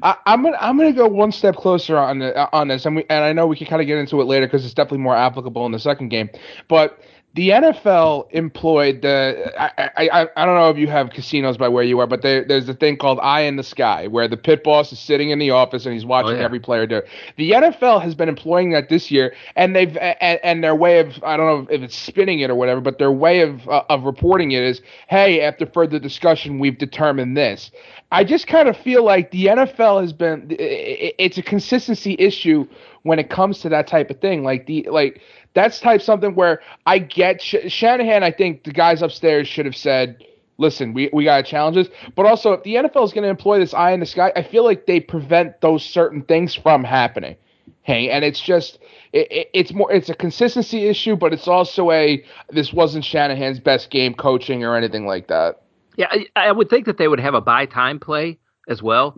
I, 0.02 0.16
am 0.26 0.42
gonna 0.42 0.56
I'm 0.61 0.78
gonna 0.78 0.92
go 0.92 1.06
one 1.06 1.32
step 1.32 1.56
closer 1.56 1.99
on 1.99 2.21
the, 2.21 2.50
on 2.52 2.68
this, 2.68 2.87
and 2.87 2.97
we 2.97 3.04
and 3.11 3.25
I 3.25 3.32
know 3.32 3.47
we 3.47 3.56
can 3.56 3.66
kind 3.66 3.82
of 3.82 3.87
get 3.87 3.99
into 3.99 4.21
it 4.21 4.25
later 4.25 4.47
because 4.47 4.64
it's 4.64 4.75
definitely 4.75 4.99
more 4.99 5.16
applicable 5.16 5.66
in 5.66 5.73
the 5.73 5.78
second 5.78 6.09
game. 6.09 6.30
But 6.68 6.99
the 7.34 7.48
NFL 7.48 8.30
employed 8.32 9.00
the 9.00 9.52
I, 9.58 9.90
I 10.10 10.28
I 10.36 10.44
don't 10.44 10.54
know 10.54 10.68
if 10.68 10.76
you 10.76 10.86
have 10.88 11.10
casinos 11.10 11.56
by 11.56 11.68
where 11.68 11.82
you 11.82 11.98
are, 12.00 12.06
but 12.06 12.20
there, 12.20 12.44
there's 12.44 12.68
a 12.68 12.74
thing 12.74 12.98
called 12.98 13.18
Eye 13.22 13.40
in 13.40 13.56
the 13.56 13.62
Sky 13.62 14.06
where 14.06 14.28
the 14.28 14.36
pit 14.36 14.62
boss 14.62 14.92
is 14.92 14.98
sitting 14.98 15.30
in 15.30 15.38
the 15.38 15.50
office 15.50 15.86
and 15.86 15.94
he's 15.94 16.04
watching 16.04 16.32
oh, 16.32 16.38
yeah. 16.38 16.44
every 16.44 16.60
player 16.60 16.86
do. 16.86 16.96
It. 16.96 17.08
The 17.36 17.52
NFL 17.52 18.02
has 18.02 18.14
been 18.14 18.28
employing 18.28 18.72
that 18.72 18.90
this 18.90 19.10
year, 19.10 19.34
and 19.56 19.74
they've 19.74 19.96
and, 19.96 20.40
and, 20.42 20.62
their 20.62 20.74
way 20.74 21.00
of 21.00 21.22
I 21.24 21.38
don't 21.38 21.46
know 21.46 21.74
if 21.74 21.80
it's 21.80 21.96
spinning 21.96 22.40
it 22.40 22.50
or 22.50 22.54
whatever, 22.54 22.82
but 22.82 22.98
their 22.98 23.12
way 23.12 23.40
of 23.40 23.66
uh, 23.66 23.82
of 23.88 24.04
reporting 24.04 24.52
it 24.52 24.62
is, 24.62 24.82
hey, 25.08 25.40
after 25.40 25.64
further 25.64 25.98
discussion, 25.98 26.58
we've 26.58 26.76
determined 26.76 27.36
this. 27.36 27.70
I 28.10 28.24
just 28.24 28.46
kind 28.46 28.68
of 28.68 28.76
feel 28.76 29.04
like 29.04 29.30
the 29.30 29.46
NFL 29.46 30.02
has 30.02 30.12
been 30.12 30.48
it's 30.50 31.38
a 31.38 31.42
consistency 31.42 32.14
issue 32.18 32.68
when 33.04 33.18
it 33.18 33.30
comes 33.30 33.60
to 33.60 33.70
that 33.70 33.86
type 33.86 34.10
of 34.10 34.20
thing. 34.20 34.44
Like 34.44 34.66
the 34.66 34.86
like 34.90 35.22
that's 35.54 35.80
type 35.80 36.02
something 36.02 36.35
where 36.35 36.61
I 36.87 36.99
get 36.99 37.42
Sh- 37.42 37.68
Shanahan. 37.68 38.23
I 38.23 38.30
think 38.30 38.64
the 38.64 38.73
guys 38.73 39.02
upstairs 39.02 39.49
should 39.49 39.66
have 39.66 39.76
said, 39.76 40.25
"Listen, 40.59 40.94
we 40.94 41.11
we 41.12 41.25
got 41.25 41.44
challenges." 41.44 41.88
But 42.14 42.26
also, 42.26 42.52
if 42.52 42.62
the 42.62 42.76
NFL 42.76 43.04
is 43.04 43.12
going 43.12 43.25
to 43.25 43.30
employ 43.30 43.59
this 43.59 43.75
eye 43.75 43.92
in 43.92 44.00
the 44.00 44.06
sky, 44.06 44.32
I 44.35 44.42
feel 44.42 44.64
like 44.64 44.87
they 44.87 45.00
prevent 45.00 45.61
those 45.61 45.85
certain 45.85 46.23
things 46.23 46.54
from 46.54 46.85
happening. 46.85 47.37
Hey, 47.82 48.11
and 48.11 48.25
it's 48.25 48.40
just 48.40 48.78
it, 49.12 49.49
it's 49.52 49.73
more 49.73 49.90
it's 49.92 50.09
a 50.09 50.14
consistency 50.14 50.87
issue, 50.87 51.16
but 51.16 51.32
it's 51.32 51.49
also 51.49 51.90
a 51.90 52.25
this 52.50 52.73
wasn't 52.73 53.04
Shanahan's 53.04 53.61
best 53.61 53.90
game 53.90 54.14
coaching 54.14 54.64
or 54.64 54.76
anything 54.76 55.06
like 55.06 55.28
that. 55.28 55.62
Yeah, 55.97 56.06
I, 56.11 56.26
I 56.37 56.52
would 56.52 56.71
think 56.71 56.87
that 56.87 56.97
they 56.97 57.09
would 57.09 57.21
have 57.21 57.35
a 57.35 57.40
buy 57.40 57.66
time 57.66 57.99
play 57.99 58.38
as 58.68 58.82
well. 58.82 59.14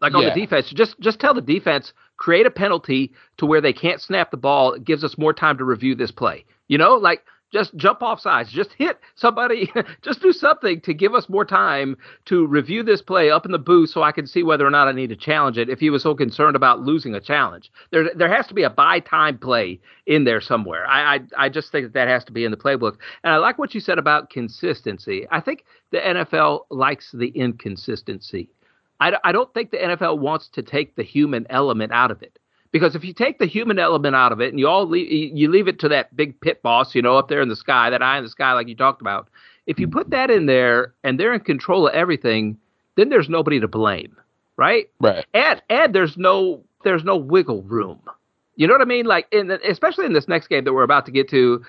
Like 0.00 0.14
on 0.14 0.22
yeah. 0.22 0.34
the 0.34 0.40
defense, 0.40 0.70
just 0.70 0.98
just 1.00 1.20
tell 1.20 1.34
the 1.34 1.40
defense 1.40 1.92
create 2.16 2.46
a 2.46 2.50
penalty 2.50 3.12
to 3.38 3.46
where 3.46 3.60
they 3.60 3.72
can't 3.72 4.00
snap 4.00 4.30
the 4.30 4.36
ball. 4.36 4.72
It 4.72 4.84
gives 4.84 5.04
us 5.04 5.18
more 5.18 5.32
time 5.32 5.58
to 5.58 5.64
review 5.64 5.94
this 5.94 6.10
play. 6.10 6.44
You 6.68 6.78
know, 6.78 6.94
like 6.94 7.22
just 7.52 7.76
jump 7.76 8.02
off 8.02 8.20
sides, 8.20 8.50
just 8.50 8.72
hit 8.72 8.98
somebody, 9.14 9.72
just 10.02 10.20
do 10.20 10.32
something 10.32 10.80
to 10.80 10.92
give 10.92 11.14
us 11.14 11.28
more 11.28 11.44
time 11.44 11.96
to 12.26 12.46
review 12.46 12.82
this 12.82 13.00
play 13.00 13.30
up 13.30 13.46
in 13.46 13.52
the 13.52 13.58
booth 13.58 13.90
so 13.90 14.02
I 14.02 14.12
can 14.12 14.26
see 14.26 14.42
whether 14.42 14.66
or 14.66 14.70
not 14.70 14.88
I 14.88 14.92
need 14.92 15.10
to 15.10 15.16
challenge 15.16 15.56
it 15.56 15.68
if 15.68 15.78
he 15.78 15.90
was 15.90 16.02
so 16.02 16.14
concerned 16.14 16.56
about 16.56 16.80
losing 16.80 17.14
a 17.14 17.20
challenge. 17.20 17.70
There 17.92 18.10
there 18.14 18.32
has 18.34 18.46
to 18.48 18.54
be 18.54 18.64
a 18.64 18.70
buy 18.70 19.00
time 19.00 19.38
play 19.38 19.80
in 20.06 20.24
there 20.24 20.40
somewhere. 20.40 20.86
I, 20.86 21.14
I, 21.14 21.20
I 21.38 21.48
just 21.48 21.70
think 21.70 21.86
that 21.86 21.94
that 21.94 22.08
has 22.08 22.24
to 22.24 22.32
be 22.32 22.44
in 22.44 22.50
the 22.50 22.56
playbook. 22.56 22.96
And 23.22 23.32
I 23.32 23.36
like 23.36 23.58
what 23.58 23.74
you 23.74 23.80
said 23.80 23.98
about 23.98 24.30
consistency. 24.30 25.26
I 25.30 25.40
think 25.40 25.64
the 25.92 25.98
NFL 25.98 26.66
likes 26.70 27.12
the 27.12 27.28
inconsistency. 27.28 28.48
I, 29.00 29.16
I 29.24 29.32
don't 29.32 29.52
think 29.54 29.70
the 29.70 29.78
NFL 29.78 30.18
wants 30.18 30.48
to 30.48 30.62
take 30.62 30.96
the 30.96 31.02
human 31.02 31.46
element 31.50 31.92
out 31.92 32.10
of 32.10 32.22
it. 32.22 32.38
Because 32.72 32.94
if 32.94 33.04
you 33.04 33.14
take 33.14 33.38
the 33.38 33.46
human 33.46 33.78
element 33.78 34.14
out 34.14 34.32
of 34.32 34.40
it 34.40 34.50
and 34.50 34.58
you 34.58 34.68
all 34.68 34.86
leave, 34.86 35.34
you 35.34 35.50
leave 35.50 35.68
it 35.68 35.78
to 35.80 35.88
that 35.88 36.14
big 36.14 36.38
pit 36.40 36.62
boss, 36.62 36.94
you 36.94 37.00
know, 37.00 37.16
up 37.16 37.28
there 37.28 37.40
in 37.40 37.48
the 37.48 37.56
sky, 37.56 37.88
that 37.90 38.02
eye 38.02 38.18
in 38.18 38.24
the 38.24 38.30
sky, 38.30 38.52
like 38.52 38.68
you 38.68 38.74
talked 38.74 39.00
about. 39.00 39.28
If 39.66 39.78
you 39.78 39.88
put 39.88 40.10
that 40.10 40.30
in 40.30 40.46
there 40.46 40.92
and 41.02 41.18
they're 41.18 41.32
in 41.32 41.40
control 41.40 41.88
of 41.88 41.94
everything, 41.94 42.58
then 42.96 43.08
there's 43.08 43.28
nobody 43.28 43.60
to 43.60 43.68
blame, 43.68 44.16
right? 44.56 44.90
Right. 45.00 45.24
And 45.32 45.62
and 45.70 45.94
there's 45.94 46.16
no 46.16 46.62
there's 46.84 47.04
no 47.04 47.16
wiggle 47.16 47.62
room. 47.62 48.00
You 48.56 48.66
know 48.66 48.74
what 48.74 48.82
I 48.82 48.86
mean? 48.86 49.06
Like 49.06 49.26
in 49.32 49.48
the, 49.48 49.60
especially 49.68 50.06
in 50.06 50.12
this 50.12 50.28
next 50.28 50.48
game 50.48 50.64
that 50.64 50.72
we're 50.72 50.82
about 50.82 51.06
to 51.06 51.12
get 51.12 51.28
to, 51.30 51.64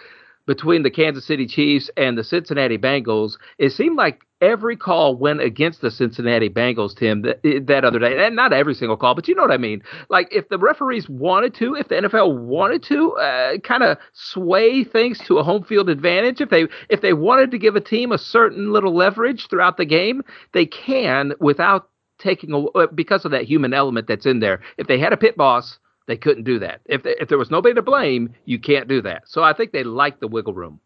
between 0.47 0.83
the 0.83 0.89
Kansas 0.89 1.25
City 1.25 1.45
Chiefs 1.45 1.91
and 1.97 2.17
the 2.17 2.23
Cincinnati 2.23 2.77
Bengals, 2.77 3.37
it 3.59 3.71
seemed 3.71 3.97
like 3.97 4.23
every 4.41 4.77
call 4.77 5.15
went 5.15 5.41
against 5.41 5.81
the 5.81 5.91
Cincinnati 5.91 6.49
Bengals, 6.49 6.95
Tim, 6.95 7.21
that, 7.23 7.41
that 7.67 7.83
other 7.83 7.99
day. 7.99 8.25
And 8.25 8.35
not 8.35 8.53
every 8.53 8.73
single 8.73 8.97
call, 8.97 9.13
but 9.13 9.27
you 9.27 9.35
know 9.35 9.41
what 9.41 9.51
I 9.51 9.57
mean. 9.57 9.83
Like 10.09 10.29
if 10.31 10.47
the 10.49 10.57
referees 10.57 11.09
wanted 11.09 11.53
to, 11.55 11.75
if 11.75 11.89
the 11.89 11.95
NFL 11.95 12.37
wanted 12.37 12.81
to, 12.83 13.11
uh, 13.13 13.57
kind 13.59 13.83
of 13.83 13.97
sway 14.13 14.83
things 14.83 15.19
to 15.27 15.37
a 15.37 15.43
home 15.43 15.63
field 15.63 15.89
advantage, 15.89 16.39
if 16.39 16.49
they 16.49 16.67
if 16.89 17.01
they 17.01 17.13
wanted 17.13 17.51
to 17.51 17.57
give 17.57 17.75
a 17.75 17.81
team 17.81 18.11
a 18.11 18.17
certain 18.17 18.71
little 18.71 18.95
leverage 18.95 19.47
throughout 19.49 19.77
the 19.77 19.85
game, 19.85 20.23
they 20.53 20.65
can 20.65 21.33
without 21.39 21.89
taking 22.19 22.53
a, 22.53 22.59
uh, 22.69 22.87
because 22.87 23.25
of 23.25 23.31
that 23.31 23.43
human 23.45 23.73
element 23.73 24.07
that's 24.07 24.25
in 24.25 24.39
there. 24.39 24.61
If 24.77 24.87
they 24.87 24.97
had 24.97 25.13
a 25.13 25.17
pit 25.17 25.35
boss 25.35 25.77
they 26.07 26.17
couldn't 26.17 26.43
do 26.43 26.59
that. 26.59 26.81
If 26.85 27.03
they, 27.03 27.15
if 27.19 27.29
there 27.29 27.37
was 27.37 27.51
nobody 27.51 27.75
to 27.75 27.81
blame, 27.81 28.33
you 28.45 28.59
can't 28.59 28.87
do 28.87 29.01
that. 29.03 29.27
So 29.27 29.43
I 29.43 29.53
think 29.53 29.71
they 29.71 29.83
like 29.83 30.19
the 30.19 30.27
wiggle 30.27 30.53
room. 30.53 30.79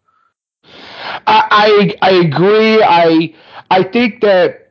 I, 1.27 1.95
I 2.01 2.09
I, 2.09 2.11
agree. 2.11 2.81
I 2.83 3.33
I 3.69 3.83
think 3.83 4.21
that 4.21 4.69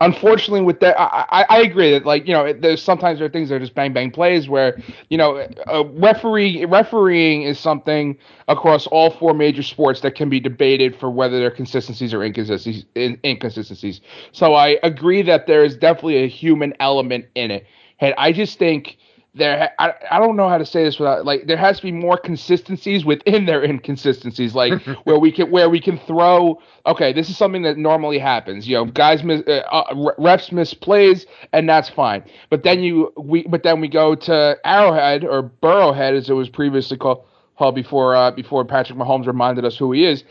unfortunately 0.00 0.62
with 0.62 0.80
that 0.80 0.98
I, 1.00 1.44
I 1.48 1.60
agree 1.60 1.90
that 1.92 2.04
like 2.04 2.26
you 2.26 2.32
know 2.34 2.52
there's 2.52 2.82
sometimes 2.82 3.18
there 3.18 3.26
are 3.26 3.30
things 3.30 3.48
that 3.48 3.56
are 3.56 3.60
just 3.60 3.74
bang 3.74 3.92
bang 3.92 4.10
plays 4.10 4.48
where 4.48 4.78
you 5.10 5.16
know 5.16 5.46
a 5.68 5.84
referee 5.84 6.64
refereeing 6.66 7.42
is 7.42 7.58
something 7.58 8.18
across 8.48 8.86
all 8.88 9.10
four 9.10 9.34
major 9.34 9.62
sports 9.62 10.00
that 10.00 10.14
can 10.14 10.28
be 10.28 10.40
debated 10.40 10.94
for 10.96 11.10
whether 11.10 11.38
there 11.38 11.48
are 11.48 11.52
consistencies 11.52 12.12
or 12.12 12.22
inconsistencies 12.22 12.84
inconsistencies. 12.96 14.00
So 14.32 14.54
I 14.54 14.78
agree 14.82 15.22
that 15.22 15.46
there 15.46 15.64
is 15.64 15.76
definitely 15.76 16.24
a 16.24 16.28
human 16.28 16.74
element 16.80 17.26
in 17.34 17.50
it. 17.50 17.66
And 18.00 18.14
I 18.18 18.32
just 18.32 18.58
think 18.58 18.98
there 19.38 19.72
I, 19.78 19.94
I 20.10 20.18
don't 20.18 20.36
know 20.36 20.48
how 20.48 20.58
to 20.58 20.66
say 20.66 20.84
this 20.84 20.98
without 20.98 21.24
like 21.24 21.46
there 21.46 21.56
has 21.56 21.78
to 21.78 21.82
be 21.82 21.92
more 21.92 22.16
consistencies 22.16 23.04
within 23.04 23.46
their 23.46 23.64
inconsistencies 23.64 24.54
like 24.54 24.82
where 25.04 25.18
we 25.18 25.32
can 25.32 25.50
where 25.50 25.70
we 25.70 25.80
can 25.80 25.98
throw 25.98 26.60
okay 26.86 27.12
this 27.12 27.30
is 27.30 27.36
something 27.36 27.62
that 27.62 27.78
normally 27.78 28.18
happens. 28.18 28.68
You 28.68 28.76
know 28.76 28.84
guys 28.84 29.22
miss 29.24 29.42
uh, 29.46 29.62
uh, 29.70 29.94
refs 30.18 30.52
miss 30.52 30.74
plays 30.74 31.26
and 31.52 31.68
that's 31.68 31.88
fine. 31.88 32.24
But 32.50 32.62
then 32.62 32.80
you 32.80 33.12
we 33.16 33.44
but 33.44 33.62
then 33.62 33.80
we 33.80 33.88
go 33.88 34.14
to 34.14 34.58
Arrowhead 34.64 35.24
or 35.24 35.44
Burrowhead 35.62 36.16
as 36.16 36.28
it 36.28 36.34
was 36.34 36.48
previously 36.48 36.96
called, 36.96 37.24
called 37.56 37.74
before 37.74 38.14
uh, 38.14 38.30
before 38.32 38.64
Patrick 38.64 38.98
Mahomes 38.98 39.26
reminded 39.26 39.64
us 39.64 39.76
who 39.76 39.92
he 39.92 40.04
is. 40.04 40.24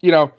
You 0.00 0.10
know 0.10 0.32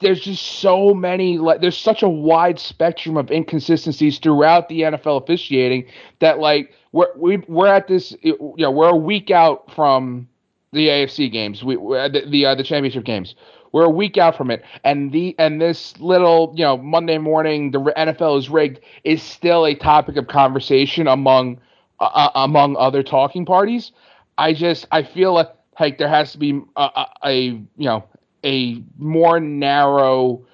there's 0.00 0.20
just 0.20 0.42
so 0.60 0.92
many 0.92 1.38
like 1.38 1.60
there's 1.60 1.76
such 1.76 2.02
a 2.02 2.08
wide 2.08 2.58
spectrum 2.58 3.16
of 3.16 3.30
inconsistencies 3.30 4.18
throughout 4.18 4.68
the 4.68 4.82
NFL 4.82 5.22
officiating 5.22 5.86
that 6.20 6.38
like 6.38 6.72
we're 6.96 7.14
we, 7.16 7.36
we're 7.46 7.66
at 7.66 7.88
this 7.88 8.16
you 8.22 8.54
know 8.56 8.70
we're 8.70 8.88
a 8.88 8.96
week 8.96 9.30
out 9.30 9.70
from 9.74 10.26
the 10.72 10.88
AFC 10.88 11.30
games. 11.30 11.62
We 11.62 11.76
the 11.76 12.24
the, 12.28 12.46
uh, 12.46 12.54
the 12.54 12.62
championship 12.62 13.04
games. 13.04 13.34
We're 13.72 13.84
a 13.84 13.90
week 13.90 14.16
out 14.16 14.34
from 14.34 14.50
it. 14.50 14.62
And 14.82 15.12
the 15.12 15.34
and 15.38 15.60
this 15.60 15.98
little 16.00 16.54
you 16.56 16.64
know 16.64 16.78
Monday 16.78 17.18
morning 17.18 17.70
the 17.70 17.80
NFL 17.80 18.38
is 18.38 18.48
rigged 18.48 18.80
is 19.04 19.22
still 19.22 19.66
a 19.66 19.74
topic 19.74 20.16
of 20.16 20.28
conversation 20.28 21.06
among 21.06 21.60
uh, 22.00 22.04
uh, 22.04 22.30
among 22.34 22.76
other 22.76 23.02
talking 23.02 23.44
parties. 23.44 23.92
I 24.38 24.54
just 24.54 24.86
I 24.90 25.02
feel 25.02 25.34
like 25.34 25.50
like 25.78 25.98
there 25.98 26.08
has 26.08 26.32
to 26.32 26.38
be 26.38 26.62
a, 26.76 26.80
a, 26.82 27.06
a 27.24 27.40
you 27.42 27.66
know 27.76 28.04
a 28.42 28.82
more 28.96 29.38
narrow 29.38 30.46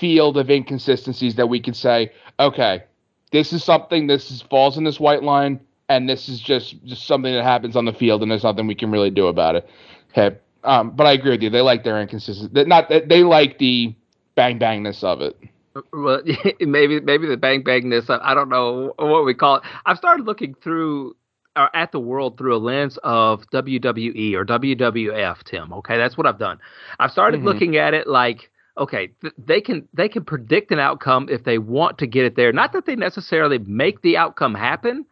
field 0.00 0.38
of 0.38 0.50
inconsistencies 0.50 1.36
that 1.36 1.46
we 1.46 1.60
can 1.60 1.74
say, 1.74 2.10
okay, 2.40 2.82
this 3.30 3.52
is 3.52 3.62
something 3.62 4.08
this 4.08 4.32
is 4.32 4.42
falls 4.42 4.76
in 4.76 4.82
this 4.82 4.98
white 4.98 5.22
line, 5.22 5.60
and 5.88 6.08
this 6.08 6.28
is 6.28 6.40
just 6.40 6.82
just 6.84 7.06
something 7.06 7.32
that 7.32 7.44
happens 7.44 7.76
on 7.76 7.84
the 7.84 7.92
field, 7.92 8.22
and 8.22 8.30
there's 8.30 8.44
nothing 8.44 8.66
we 8.66 8.74
can 8.74 8.90
really 8.90 9.10
do 9.10 9.26
about 9.26 9.56
it. 9.56 9.68
Okay, 10.10 10.36
um, 10.62 10.90
but 10.90 11.06
I 11.06 11.12
agree 11.12 11.32
with 11.32 11.42
you. 11.42 11.50
They 11.50 11.60
like 11.60 11.84
their 11.84 12.00
inconsistency. 12.00 12.64
Not 12.64 12.88
they 12.88 13.22
like 13.22 13.58
the 13.58 13.94
bang 14.34 14.58
bangness 14.58 15.02
of 15.02 15.20
it. 15.20 15.36
Well, 15.92 16.22
maybe 16.60 17.00
maybe 17.00 17.26
the 17.26 17.36
bang 17.36 17.64
bangness. 17.64 18.08
I 18.08 18.32
don't 18.32 18.48
know 18.48 18.94
what 18.96 19.24
we 19.24 19.34
call 19.34 19.56
it. 19.56 19.62
I've 19.84 19.96
started 19.96 20.24
looking 20.24 20.54
through 20.62 21.16
are 21.56 21.70
at 21.74 21.92
the 21.92 22.00
world 22.00 22.38
through 22.38 22.56
a 22.56 22.58
lens 22.58 22.98
of 23.02 23.42
WWE 23.50 24.34
or 24.34 24.44
WWF, 24.44 25.42
Tim. 25.44 25.72
Okay, 25.72 25.96
that's 25.96 26.16
what 26.16 26.26
I've 26.26 26.38
done. 26.38 26.58
I've 26.98 27.10
started 27.10 27.38
mm-hmm. 27.38 27.46
looking 27.46 27.76
at 27.76 27.94
it 27.94 28.06
like, 28.06 28.50
okay, 28.78 29.08
th- 29.20 29.34
they 29.38 29.60
can 29.60 29.88
they 29.94 30.08
can 30.08 30.24
predict 30.24 30.70
an 30.72 30.78
outcome 30.78 31.28
if 31.30 31.44
they 31.44 31.58
want 31.58 31.98
to 31.98 32.06
get 32.06 32.24
it 32.24 32.36
there. 32.36 32.52
Not 32.52 32.72
that 32.72 32.86
they 32.86 32.96
necessarily 32.96 33.58
make 33.58 34.02
the 34.02 34.16
outcome 34.16 34.54
happen, 34.54 35.06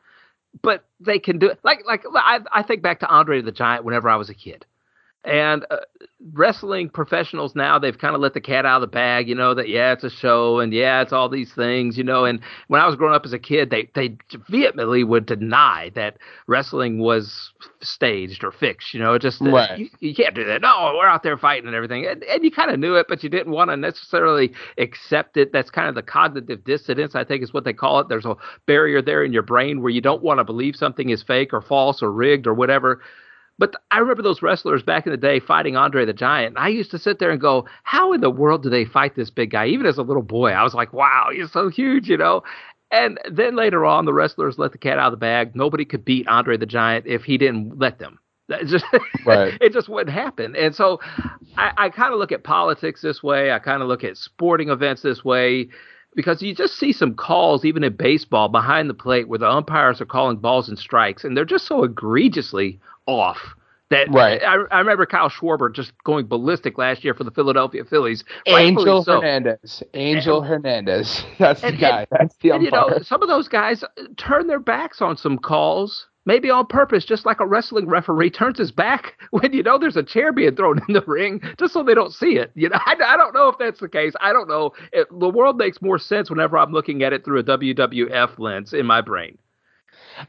but 0.60 0.84
they 1.00 1.18
can 1.18 1.38
do 1.38 1.46
it. 1.48 1.58
Like 1.62 1.80
like 1.86 2.04
I, 2.14 2.40
I 2.52 2.62
think 2.62 2.82
back 2.82 3.00
to 3.00 3.08
Andre 3.08 3.40
the 3.40 3.52
Giant 3.52 3.84
whenever 3.84 4.08
I 4.08 4.16
was 4.16 4.28
a 4.28 4.34
kid. 4.34 4.66
And 5.24 5.64
uh, 5.70 5.76
wrestling 6.32 6.88
professionals 6.88 7.54
now, 7.54 7.78
they've 7.78 7.96
kind 7.96 8.16
of 8.16 8.20
let 8.20 8.34
the 8.34 8.40
cat 8.40 8.66
out 8.66 8.76
of 8.76 8.80
the 8.80 8.92
bag, 8.92 9.28
you 9.28 9.36
know, 9.36 9.54
that, 9.54 9.68
yeah, 9.68 9.92
it's 9.92 10.02
a 10.02 10.10
show 10.10 10.58
and 10.58 10.72
yeah, 10.72 11.00
it's 11.00 11.12
all 11.12 11.28
these 11.28 11.52
things, 11.52 11.96
you 11.96 12.02
know. 12.02 12.24
And 12.24 12.40
when 12.66 12.80
I 12.80 12.86
was 12.86 12.96
growing 12.96 13.14
up 13.14 13.24
as 13.24 13.32
a 13.32 13.38
kid, 13.38 13.70
they, 13.70 13.88
they 13.94 14.16
vehemently 14.48 15.04
would 15.04 15.26
deny 15.26 15.92
that 15.94 16.18
wrestling 16.48 16.98
was 16.98 17.52
staged 17.82 18.42
or 18.42 18.50
fixed, 18.50 18.94
you 18.94 18.98
know, 18.98 19.16
just, 19.16 19.40
uh, 19.40 19.50
right. 19.50 19.78
you, 19.78 19.88
you, 20.00 20.12
can't 20.12 20.34
do 20.34 20.44
that. 20.44 20.60
No, 20.60 20.92
we're 20.96 21.06
out 21.06 21.22
there 21.22 21.38
fighting 21.38 21.68
and 21.68 21.76
everything. 21.76 22.04
And, 22.04 22.24
and 22.24 22.42
you 22.42 22.50
kind 22.50 22.72
of 22.72 22.80
knew 22.80 22.96
it, 22.96 23.06
but 23.08 23.22
you 23.22 23.28
didn't 23.28 23.52
want 23.52 23.70
to 23.70 23.76
necessarily 23.76 24.52
accept 24.78 25.36
it. 25.36 25.52
That's 25.52 25.70
kind 25.70 25.88
of 25.88 25.94
the 25.94 26.02
cognitive 26.02 26.64
dissonance, 26.64 27.14
I 27.14 27.22
think 27.22 27.44
is 27.44 27.54
what 27.54 27.62
they 27.62 27.72
call 27.72 28.00
it. 28.00 28.08
There's 28.08 28.26
a 28.26 28.34
barrier 28.66 29.00
there 29.00 29.22
in 29.22 29.32
your 29.32 29.42
brain 29.42 29.82
where 29.82 29.90
you 29.90 30.00
don't 30.00 30.22
want 30.22 30.38
to 30.38 30.44
believe 30.44 30.74
something 30.74 31.10
is 31.10 31.22
fake 31.22 31.52
or 31.52 31.60
false 31.60 32.02
or 32.02 32.10
rigged 32.10 32.48
or 32.48 32.54
whatever 32.54 33.00
but 33.58 33.74
I 33.90 33.98
remember 33.98 34.22
those 34.22 34.42
wrestlers 34.42 34.82
back 34.82 35.06
in 35.06 35.12
the 35.12 35.16
day 35.16 35.38
fighting 35.38 35.76
Andre 35.76 36.04
the 36.04 36.12
Giant. 36.12 36.56
I 36.58 36.68
used 36.68 36.90
to 36.92 36.98
sit 36.98 37.18
there 37.18 37.30
and 37.30 37.40
go, 37.40 37.66
how 37.84 38.12
in 38.12 38.20
the 38.20 38.30
world 38.30 38.62
do 38.62 38.70
they 38.70 38.84
fight 38.84 39.14
this 39.14 39.30
big 39.30 39.50
guy? 39.50 39.66
Even 39.66 39.86
as 39.86 39.98
a 39.98 40.02
little 40.02 40.22
boy, 40.22 40.50
I 40.50 40.62
was 40.62 40.74
like, 40.74 40.92
wow, 40.92 41.28
he's 41.32 41.52
so 41.52 41.68
huge, 41.68 42.08
you 42.08 42.16
know? 42.16 42.42
And 42.90 43.18
then 43.30 43.56
later 43.56 43.86
on, 43.86 44.04
the 44.04 44.12
wrestlers 44.12 44.58
let 44.58 44.72
the 44.72 44.78
cat 44.78 44.98
out 44.98 45.06
of 45.06 45.12
the 45.12 45.16
bag. 45.16 45.54
Nobody 45.54 45.84
could 45.84 46.04
beat 46.04 46.28
Andre 46.28 46.56
the 46.56 46.66
Giant 46.66 47.06
if 47.06 47.24
he 47.24 47.38
didn't 47.38 47.78
let 47.78 47.98
them. 47.98 48.18
It 48.48 48.66
just, 48.66 48.84
right. 49.26 49.56
it 49.60 49.72
just 49.72 49.88
wouldn't 49.88 50.14
happen. 50.14 50.54
And 50.56 50.74
so 50.74 51.00
I, 51.56 51.72
I 51.76 51.88
kind 51.88 52.12
of 52.12 52.18
look 52.18 52.32
at 52.32 52.44
politics 52.44 53.00
this 53.00 53.22
way. 53.22 53.52
I 53.52 53.58
kind 53.58 53.82
of 53.82 53.88
look 53.88 54.04
at 54.04 54.16
sporting 54.16 54.68
events 54.68 55.02
this 55.02 55.24
way 55.24 55.68
because 56.14 56.42
you 56.42 56.54
just 56.54 56.78
see 56.78 56.92
some 56.92 57.14
calls, 57.14 57.64
even 57.64 57.84
in 57.84 57.96
baseball, 57.96 58.48
behind 58.48 58.90
the 58.90 58.94
plate 58.94 59.28
where 59.28 59.38
the 59.38 59.48
umpires 59.48 60.00
are 60.00 60.06
calling 60.06 60.36
balls 60.36 60.68
and 60.68 60.78
strikes, 60.78 61.24
and 61.24 61.36
they're 61.36 61.44
just 61.44 61.66
so 61.66 61.84
egregiously 61.84 62.78
off. 63.06 63.38
That 63.92 64.10
right. 64.10 64.42
I, 64.42 64.54
I 64.70 64.78
remember 64.78 65.04
Kyle 65.04 65.28
Schwarber 65.28 65.70
just 65.70 65.92
going 66.04 66.26
ballistic 66.26 66.78
last 66.78 67.04
year 67.04 67.12
for 67.12 67.24
the 67.24 67.30
Philadelphia 67.30 67.84
Phillies. 67.84 68.24
Angel 68.46 69.04
so. 69.04 69.20
Hernandez. 69.20 69.82
Angel 69.92 70.38
and, 70.38 70.46
Hernandez. 70.46 71.24
That's 71.38 71.62
and, 71.62 71.76
the 71.76 71.80
guy. 71.80 71.98
And, 71.98 72.06
That's 72.10 72.36
the 72.36 72.52
umpire. 72.52 72.56
And, 72.56 72.64
you 72.64 72.96
know, 72.96 73.02
some 73.02 73.20
of 73.20 73.28
those 73.28 73.48
guys 73.48 73.84
turn 74.16 74.46
their 74.46 74.60
backs 74.60 75.02
on 75.02 75.18
some 75.18 75.36
calls, 75.36 76.06
maybe 76.24 76.48
on 76.48 76.66
purpose, 76.68 77.04
just 77.04 77.26
like 77.26 77.40
a 77.40 77.46
wrestling 77.46 77.86
referee 77.86 78.30
turns 78.30 78.56
his 78.56 78.72
back 78.72 79.18
when 79.30 79.52
you 79.52 79.62
know 79.62 79.76
there's 79.76 79.96
a 79.98 80.02
chair 80.02 80.32
being 80.32 80.56
thrown 80.56 80.80
in 80.88 80.94
the 80.94 81.04
ring, 81.06 81.42
just 81.58 81.74
so 81.74 81.82
they 81.82 81.94
don't 81.94 82.14
see 82.14 82.38
it. 82.38 82.50
You 82.54 82.70
know, 82.70 82.78
I, 82.86 82.96
I 83.04 83.18
don't 83.18 83.34
know 83.34 83.48
if 83.48 83.58
that's 83.58 83.80
the 83.80 83.90
case. 83.90 84.14
I 84.20 84.32
don't 84.32 84.48
know. 84.48 84.72
It, 84.94 85.06
the 85.20 85.28
world 85.28 85.58
makes 85.58 85.82
more 85.82 85.98
sense 85.98 86.30
whenever 86.30 86.56
I'm 86.56 86.72
looking 86.72 87.02
at 87.02 87.12
it 87.12 87.26
through 87.26 87.40
a 87.40 87.44
WWF 87.44 88.38
lens 88.38 88.72
in 88.72 88.86
my 88.86 89.02
brain. 89.02 89.36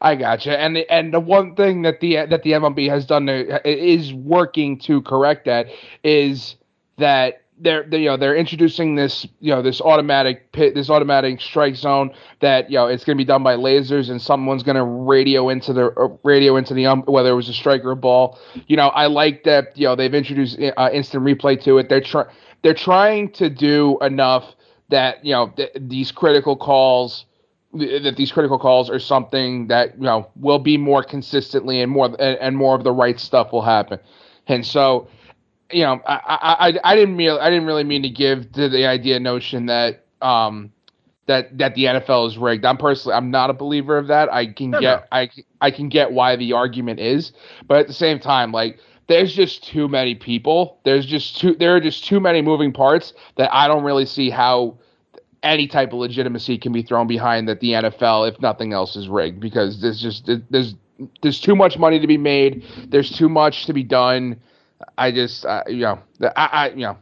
I 0.01 0.15
gotcha. 0.15 0.59
And 0.59 0.75
the, 0.75 0.89
and 0.91 1.13
the 1.13 1.19
one 1.19 1.55
thing 1.55 1.83
that 1.83 1.99
the 1.99 2.25
that 2.25 2.43
the 2.43 2.51
MLB 2.51 2.89
has 2.89 3.05
done 3.05 3.29
is 3.29 4.13
working 4.13 4.79
to 4.79 5.01
correct 5.01 5.45
that 5.45 5.67
is 6.03 6.55
that 6.97 7.43
they're 7.59 7.83
they, 7.83 7.99
you 7.99 8.09
know 8.09 8.17
they're 8.17 8.35
introducing 8.35 8.95
this 8.95 9.25
you 9.39 9.53
know 9.53 9.61
this 9.61 9.79
automatic 9.81 10.51
pit 10.51 10.73
this 10.73 10.89
automatic 10.89 11.39
strike 11.39 11.75
zone 11.75 12.11
that 12.39 12.69
you 12.69 12.77
know 12.77 12.87
it's 12.87 13.03
going 13.03 13.17
to 13.17 13.21
be 13.21 13.25
done 13.25 13.43
by 13.43 13.55
lasers 13.55 14.09
and 14.09 14.21
someone's 14.21 14.63
going 14.63 14.75
to 14.75 14.83
radio 14.83 15.49
into 15.49 15.71
the 15.71 15.87
uh, 15.91 16.07
radio 16.23 16.55
into 16.55 16.73
the 16.73 16.85
um, 16.85 17.03
whether 17.03 17.29
it 17.29 17.35
was 17.35 17.49
a 17.49 17.53
strike 17.53 17.83
or 17.85 17.91
a 17.91 17.95
ball 17.95 18.39
you 18.67 18.75
know 18.75 18.87
i 18.89 19.05
like 19.05 19.43
that 19.43 19.77
you 19.77 19.87
know 19.87 19.95
they've 19.95 20.13
introduced 20.13 20.59
uh, 20.77 20.89
instant 20.91 21.23
replay 21.23 21.59
to 21.61 21.77
it 21.77 21.89
they're 21.89 22.01
trying 22.01 22.27
they're 22.63 22.73
trying 22.73 23.29
to 23.31 23.49
do 23.49 23.97
enough 24.01 24.55
that 24.89 25.23
you 25.23 25.31
know 25.31 25.49
th- 25.55 25.71
these 25.75 26.11
critical 26.11 26.55
calls 26.55 27.25
that 27.73 28.15
these 28.17 28.31
critical 28.31 28.59
calls 28.59 28.89
are 28.89 28.99
something 28.99 29.67
that 29.67 29.95
you 29.95 30.03
know 30.03 30.29
will 30.35 30.59
be 30.59 30.77
more 30.77 31.03
consistently 31.03 31.81
and 31.81 31.91
more 31.91 32.05
and, 32.05 32.37
and 32.39 32.55
more 32.55 32.75
of 32.75 32.83
the 32.83 32.91
right 32.91 33.19
stuff 33.19 33.51
will 33.51 33.63
happen 33.63 33.99
and 34.47 34.65
so 34.65 35.07
you 35.73 35.83
know, 35.83 36.01
I, 36.05 36.79
I, 36.83 36.91
I 36.91 36.95
didn't 36.95 37.15
mean, 37.15 37.31
I 37.31 37.49
didn't 37.49 37.65
really 37.65 37.83
mean 37.83 38.03
to 38.03 38.09
give 38.09 38.51
to 38.53 38.69
the 38.69 38.85
idea 38.85 39.19
notion 39.19 39.65
that, 39.65 40.05
um, 40.21 40.71
that 41.25 41.57
that 41.57 41.73
the 41.75 41.85
NFL 41.85 42.27
is 42.27 42.37
rigged. 42.37 42.65
I'm 42.65 42.77
personally, 42.77 43.15
I'm 43.15 43.31
not 43.31 43.49
a 43.49 43.53
believer 43.53 43.97
of 43.97 44.07
that. 44.07 44.31
I 44.31 44.47
can 44.47 44.71
no, 44.71 44.79
get, 44.79 44.99
no. 44.99 45.05
I, 45.11 45.29
I 45.61 45.71
can 45.71 45.87
get 45.87 46.11
why 46.11 46.35
the 46.35 46.53
argument 46.53 46.99
is, 46.99 47.31
but 47.65 47.77
at 47.77 47.87
the 47.87 47.93
same 47.93 48.19
time, 48.19 48.51
like, 48.51 48.79
there's 49.07 49.33
just 49.33 49.63
too 49.63 49.87
many 49.87 50.15
people. 50.15 50.79
There's 50.83 51.05
just 51.05 51.39
too, 51.39 51.55
there 51.55 51.75
are 51.75 51.79
just 51.79 52.05
too 52.05 52.19
many 52.19 52.41
moving 52.41 52.73
parts 52.73 53.13
that 53.37 53.53
I 53.53 53.67
don't 53.67 53.83
really 53.83 54.05
see 54.05 54.29
how 54.29 54.77
any 55.43 55.67
type 55.67 55.93
of 55.93 55.99
legitimacy 55.99 56.57
can 56.57 56.71
be 56.71 56.81
thrown 56.81 57.07
behind 57.07 57.47
that 57.49 57.59
the 57.59 57.71
NFL, 57.71 58.31
if 58.31 58.39
nothing 58.41 58.73
else, 58.73 58.95
is 58.95 59.07
rigged 59.07 59.39
because 59.39 59.81
there's 59.81 60.01
just 60.01 60.29
there's 60.49 60.75
there's 61.21 61.39
too 61.39 61.55
much 61.55 61.77
money 61.77 61.99
to 61.99 62.07
be 62.07 62.17
made. 62.17 62.63
There's 62.87 63.11
too 63.11 63.29
much 63.29 63.65
to 63.65 63.73
be 63.73 63.83
done 63.83 64.39
I 64.97 65.11
just, 65.11 65.45
uh, 65.45 65.63
you 65.67 65.77
know, 65.77 65.99
I, 66.21 66.29
I, 66.45 66.69
you 66.69 66.85
know. 66.85 66.97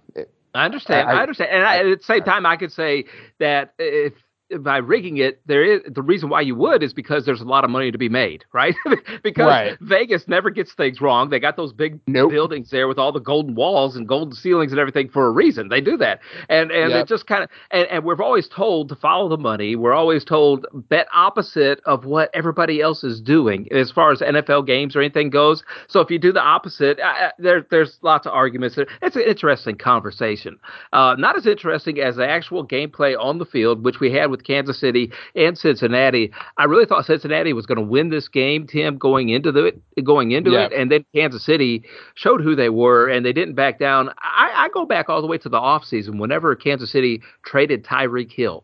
I 0.54 0.66
understand. 0.66 1.10
I, 1.10 1.14
I 1.14 1.22
understand, 1.22 1.52
and 1.52 1.64
I, 1.64 1.78
at 1.78 2.00
the 2.00 2.04
same 2.04 2.24
time, 2.24 2.46
I 2.46 2.58
could 2.58 2.72
say 2.72 3.06
that 3.40 3.74
if 3.80 4.14
by 4.60 4.78
rigging 4.78 5.18
it, 5.18 5.42
there 5.46 5.64
is 5.64 5.82
the 5.88 6.02
reason 6.02 6.30
why 6.30 6.42
you 6.42 6.56
would 6.56 6.84
is 6.84 6.94
because 6.94 7.26
there's 7.26 7.42
a 7.42 7.46
lot 7.46 7.64
of 7.64 7.70
money 7.70 7.92
to 7.92 7.98
be 7.98 8.10
made, 8.10 8.46
right? 8.54 8.76
because 9.24 9.46
right. 9.46 9.78
Vegas 9.82 10.28
never 10.28 10.50
gets 10.50 10.74
things 10.74 11.02
wrong. 11.02 11.30
They 11.30 11.40
got 11.40 11.58
those 11.58 11.74
big 11.74 12.00
nope. 12.08 12.32
buildings 12.32 12.70
there 12.70 12.88
with 12.88 12.98
all 12.98 13.12
the 13.12 13.20
golden 13.20 13.56
walls 13.56 13.96
and 13.96 14.08
golden 14.08 14.36
ceilings 14.36 14.72
and 14.72 14.80
everything 14.80 15.10
for 15.10 15.26
a 15.28 15.32
reason. 15.32 15.70
They 15.70 15.82
do 15.82 15.98
that, 15.98 16.20
and 16.50 16.72
and 16.72 16.92
yep. 16.92 17.04
it 17.04 17.08
just 17.08 17.28
kind 17.28 17.44
of 17.44 17.50
and, 17.72 17.88
and 17.88 18.04
we're 18.04 18.22
always 18.22 18.48
told 18.48 18.90
to 18.90 18.96
follow 18.96 19.30
the 19.30 19.38
money. 19.38 19.76
We're 19.76 19.94
always 19.94 20.24
told 20.24 20.66
bet 20.90 21.08
opposite 21.14 21.82
of 21.86 22.06
what 22.06 22.30
everybody 22.34 22.82
else 22.82 23.04
is 23.04 23.22
doing 23.22 23.68
as 23.72 23.92
far 23.92 24.12
as 24.12 24.20
NFL 24.20 24.68
games 24.68 24.96
or 24.96 25.02
anything 25.02 25.30
goes. 25.30 25.64
So 25.88 26.00
if 26.00 26.10
you 26.10 26.20
do 26.20 26.32
the 26.32 26.42
opposite, 26.42 27.00
uh, 27.00 27.32
there 27.40 27.66
there's 27.70 27.98
lots 28.02 28.26
of 28.26 28.34
arguments. 28.34 28.78
It's 29.02 29.16
an 29.16 29.24
interesting 29.24 29.76
conversation. 29.76 30.58
Uh, 30.94 31.16
not 31.18 31.38
as 31.38 31.46
interesting 31.46 32.00
as 32.00 32.16
the 32.16 32.28
actual 32.28 32.66
gameplay 32.66 33.16
on 33.20 33.38
the 33.38 33.46
field, 33.46 33.84
which 33.84 34.00
we 34.00 34.12
had 34.12 34.32
with 34.32 34.41
with 34.42 34.48
Kansas 34.48 34.80
City 34.80 35.12
and 35.36 35.58
Cincinnati. 35.58 36.32
I 36.58 36.66
really 36.66 36.86
thought 36.86 37.06
Cincinnati 37.06 37.54
was 37.54 37.66
going 37.66 37.78
to 37.78 37.84
win 37.84 38.10
this 38.10 38.28
game, 38.28 38.68
Tim, 38.68 38.98
going 38.98 39.30
into 39.30 39.52
the 39.52 39.74
going 40.04 40.32
into 40.32 40.52
yeah. 40.52 40.66
it, 40.66 40.74
and 40.74 40.92
then 40.92 41.06
Kansas 41.14 41.46
City 41.46 41.84
showed 42.16 42.42
who 42.42 42.56
they 42.56 42.70
were, 42.70 43.08
and 43.08 43.26
they 43.26 43.34
didn't 43.34 43.56
back 43.56 43.80
down. 43.80 44.10
I, 44.20 44.52
I 44.56 44.70
go 44.74 44.86
back 44.86 45.10
all 45.10 45.22
the 45.22 45.28
way 45.28 45.38
to 45.40 45.50
the 45.50 45.60
offseason 45.60 46.20
whenever 46.20 46.56
Kansas 46.56 46.92
City 46.92 47.22
traded 47.44 47.84
Tyreek 47.86 48.32
Hill. 48.32 48.64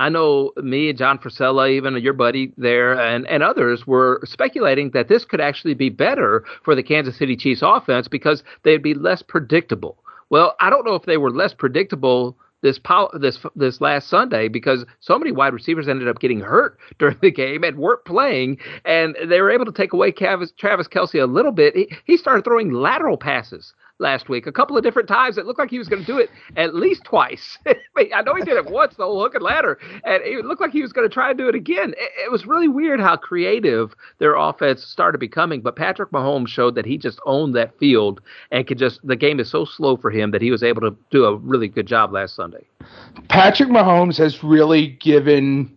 I 0.00 0.08
know 0.10 0.52
me 0.56 0.90
and 0.90 0.98
John 0.98 1.18
Frisella, 1.18 1.72
even 1.72 1.96
your 1.96 2.12
buddy 2.12 2.52
there, 2.56 2.96
and, 2.96 3.26
and 3.26 3.42
others 3.42 3.84
were 3.84 4.20
speculating 4.22 4.92
that 4.92 5.08
this 5.08 5.24
could 5.24 5.40
actually 5.40 5.74
be 5.74 5.90
better 5.90 6.44
for 6.62 6.76
the 6.76 6.84
Kansas 6.84 7.18
City 7.18 7.36
Chiefs 7.36 7.62
offense 7.64 8.06
because 8.06 8.44
they'd 8.62 8.80
be 8.80 8.94
less 8.94 9.22
predictable. 9.22 9.98
Well, 10.30 10.54
I 10.60 10.70
don't 10.70 10.86
know 10.86 10.94
if 10.94 11.02
they 11.02 11.16
were 11.16 11.32
less 11.32 11.52
predictable 11.52 12.36
this 12.62 12.78
this 13.18 13.38
this 13.56 13.80
last 13.80 14.08
Sunday 14.08 14.48
because 14.48 14.84
so 15.00 15.18
many 15.18 15.32
wide 15.32 15.52
receivers 15.52 15.88
ended 15.88 16.08
up 16.08 16.20
getting 16.20 16.40
hurt 16.40 16.78
during 16.98 17.18
the 17.20 17.30
game 17.30 17.64
and 17.64 17.78
weren't 17.78 18.04
playing, 18.04 18.58
and 18.84 19.16
they 19.26 19.40
were 19.40 19.50
able 19.50 19.64
to 19.64 19.72
take 19.72 19.92
away 19.92 20.10
Travis, 20.10 20.52
Travis 20.58 20.88
Kelce 20.88 21.22
a 21.22 21.26
little 21.26 21.52
bit. 21.52 21.74
He, 21.74 21.88
he 22.04 22.16
started 22.16 22.44
throwing 22.44 22.72
lateral 22.72 23.16
passes 23.16 23.72
last 23.98 24.28
week 24.28 24.46
a 24.46 24.52
couple 24.52 24.76
of 24.76 24.82
different 24.82 25.08
times. 25.08 25.38
It 25.38 25.46
looked 25.46 25.58
like 25.58 25.70
he 25.70 25.78
was 25.78 25.88
going 25.88 26.04
to 26.04 26.06
do 26.06 26.18
it 26.18 26.30
at 26.56 26.74
least 26.74 27.04
twice. 27.04 27.58
I 27.66 28.22
know 28.22 28.34
he 28.34 28.44
did 28.44 28.56
it 28.56 28.70
once, 28.70 28.96
the 28.96 29.04
whole 29.04 29.20
hook 29.20 29.34
and 29.34 29.42
ladder, 29.42 29.78
and 30.04 30.22
it 30.22 30.44
looked 30.44 30.60
like 30.60 30.72
he 30.72 30.82
was 30.82 30.92
going 30.92 31.08
to 31.08 31.12
try 31.12 31.30
and 31.30 31.38
do 31.38 31.48
it 31.48 31.54
again. 31.54 31.94
It, 31.96 32.10
it, 32.26 32.30
was 32.30 32.46
really 32.46 32.68
weird 32.68 33.00
how 33.00 33.16
creative 33.16 33.94
their 34.18 34.34
offense 34.36 34.84
started 34.84 35.18
becoming. 35.18 35.60
But 35.60 35.76
Patrick 35.76 36.10
Mahomes 36.10 36.48
showed 36.48 36.74
that 36.76 36.86
he 36.86 36.98
just 36.98 37.20
owned 37.26 37.54
that 37.56 37.78
field 37.78 38.20
and 38.50 38.66
could 38.66 38.78
just. 38.78 39.00
The 39.06 39.16
game 39.16 39.40
is 39.40 39.50
so 39.50 39.64
slow 39.64 39.96
for 39.96 40.10
him 40.10 40.30
that 40.30 40.42
he 40.42 40.50
was 40.50 40.62
able 40.62 40.80
to 40.82 40.96
do 41.10 41.24
a 41.24 41.36
really 41.36 41.68
good 41.68 41.86
job 41.86 42.12
last 42.12 42.34
Sunday. 42.34 42.66
Patrick 43.28 43.68
Mahomes 43.68 44.16
has 44.18 44.42
really 44.42 44.88
given 44.88 45.76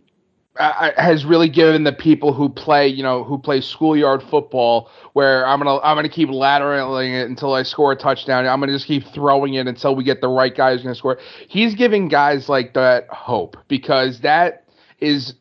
has 0.57 1.23
really 1.23 1.47
given 1.47 1.83
the 1.83 1.93
people 1.93 2.33
who 2.33 2.49
play, 2.49 2.87
you 2.87 3.03
know, 3.03 3.23
who 3.23 3.37
play 3.37 3.61
schoolyard 3.61 4.21
football, 4.23 4.89
where 5.13 5.45
I'm 5.47 5.59
gonna 5.59 5.79
I'm 5.79 5.95
gonna 5.95 6.09
keep 6.09 6.29
lateraling 6.29 7.13
it 7.21 7.29
until 7.29 7.53
I 7.53 7.63
score 7.63 7.93
a 7.93 7.95
touchdown. 7.95 8.45
I'm 8.45 8.59
gonna 8.59 8.73
just 8.73 8.85
keep 8.85 9.05
throwing 9.13 9.53
it 9.53 9.67
until 9.67 9.95
we 9.95 10.03
get 10.03 10.19
the 10.19 10.27
right 10.27 10.55
guy 10.55 10.73
who's 10.73 10.83
gonna 10.83 10.95
score. 10.95 11.19
He's 11.47 11.73
giving 11.75 12.09
guys 12.09 12.49
like 12.49 12.73
that 12.73 13.07
hope 13.09 13.55
because 13.67 14.21
that 14.21 14.65
is 14.99 15.35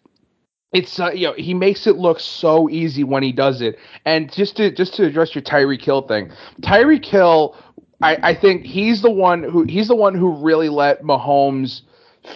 it's 0.72 1.00
uh, 1.00 1.10
you 1.10 1.26
know 1.26 1.34
he 1.36 1.54
makes 1.54 1.86
it 1.88 1.96
look 1.96 2.20
so 2.20 2.70
easy 2.70 3.02
when 3.02 3.22
he 3.22 3.32
does 3.32 3.60
it. 3.60 3.78
And 4.04 4.32
just 4.32 4.56
to 4.58 4.70
just 4.70 4.94
to 4.94 5.06
address 5.06 5.34
your 5.34 5.42
Tyreek 5.42 5.82
Hill 5.82 6.02
thing, 6.02 6.30
Tyreek 6.62 7.04
Hill, 7.04 7.56
I, 8.00 8.16
I 8.22 8.34
think 8.34 8.64
he's 8.64 9.02
the 9.02 9.10
one 9.10 9.42
who 9.42 9.64
he's 9.64 9.88
the 9.88 9.96
one 9.96 10.14
who 10.14 10.36
really 10.36 10.68
let 10.68 11.02
Mahomes 11.02 11.82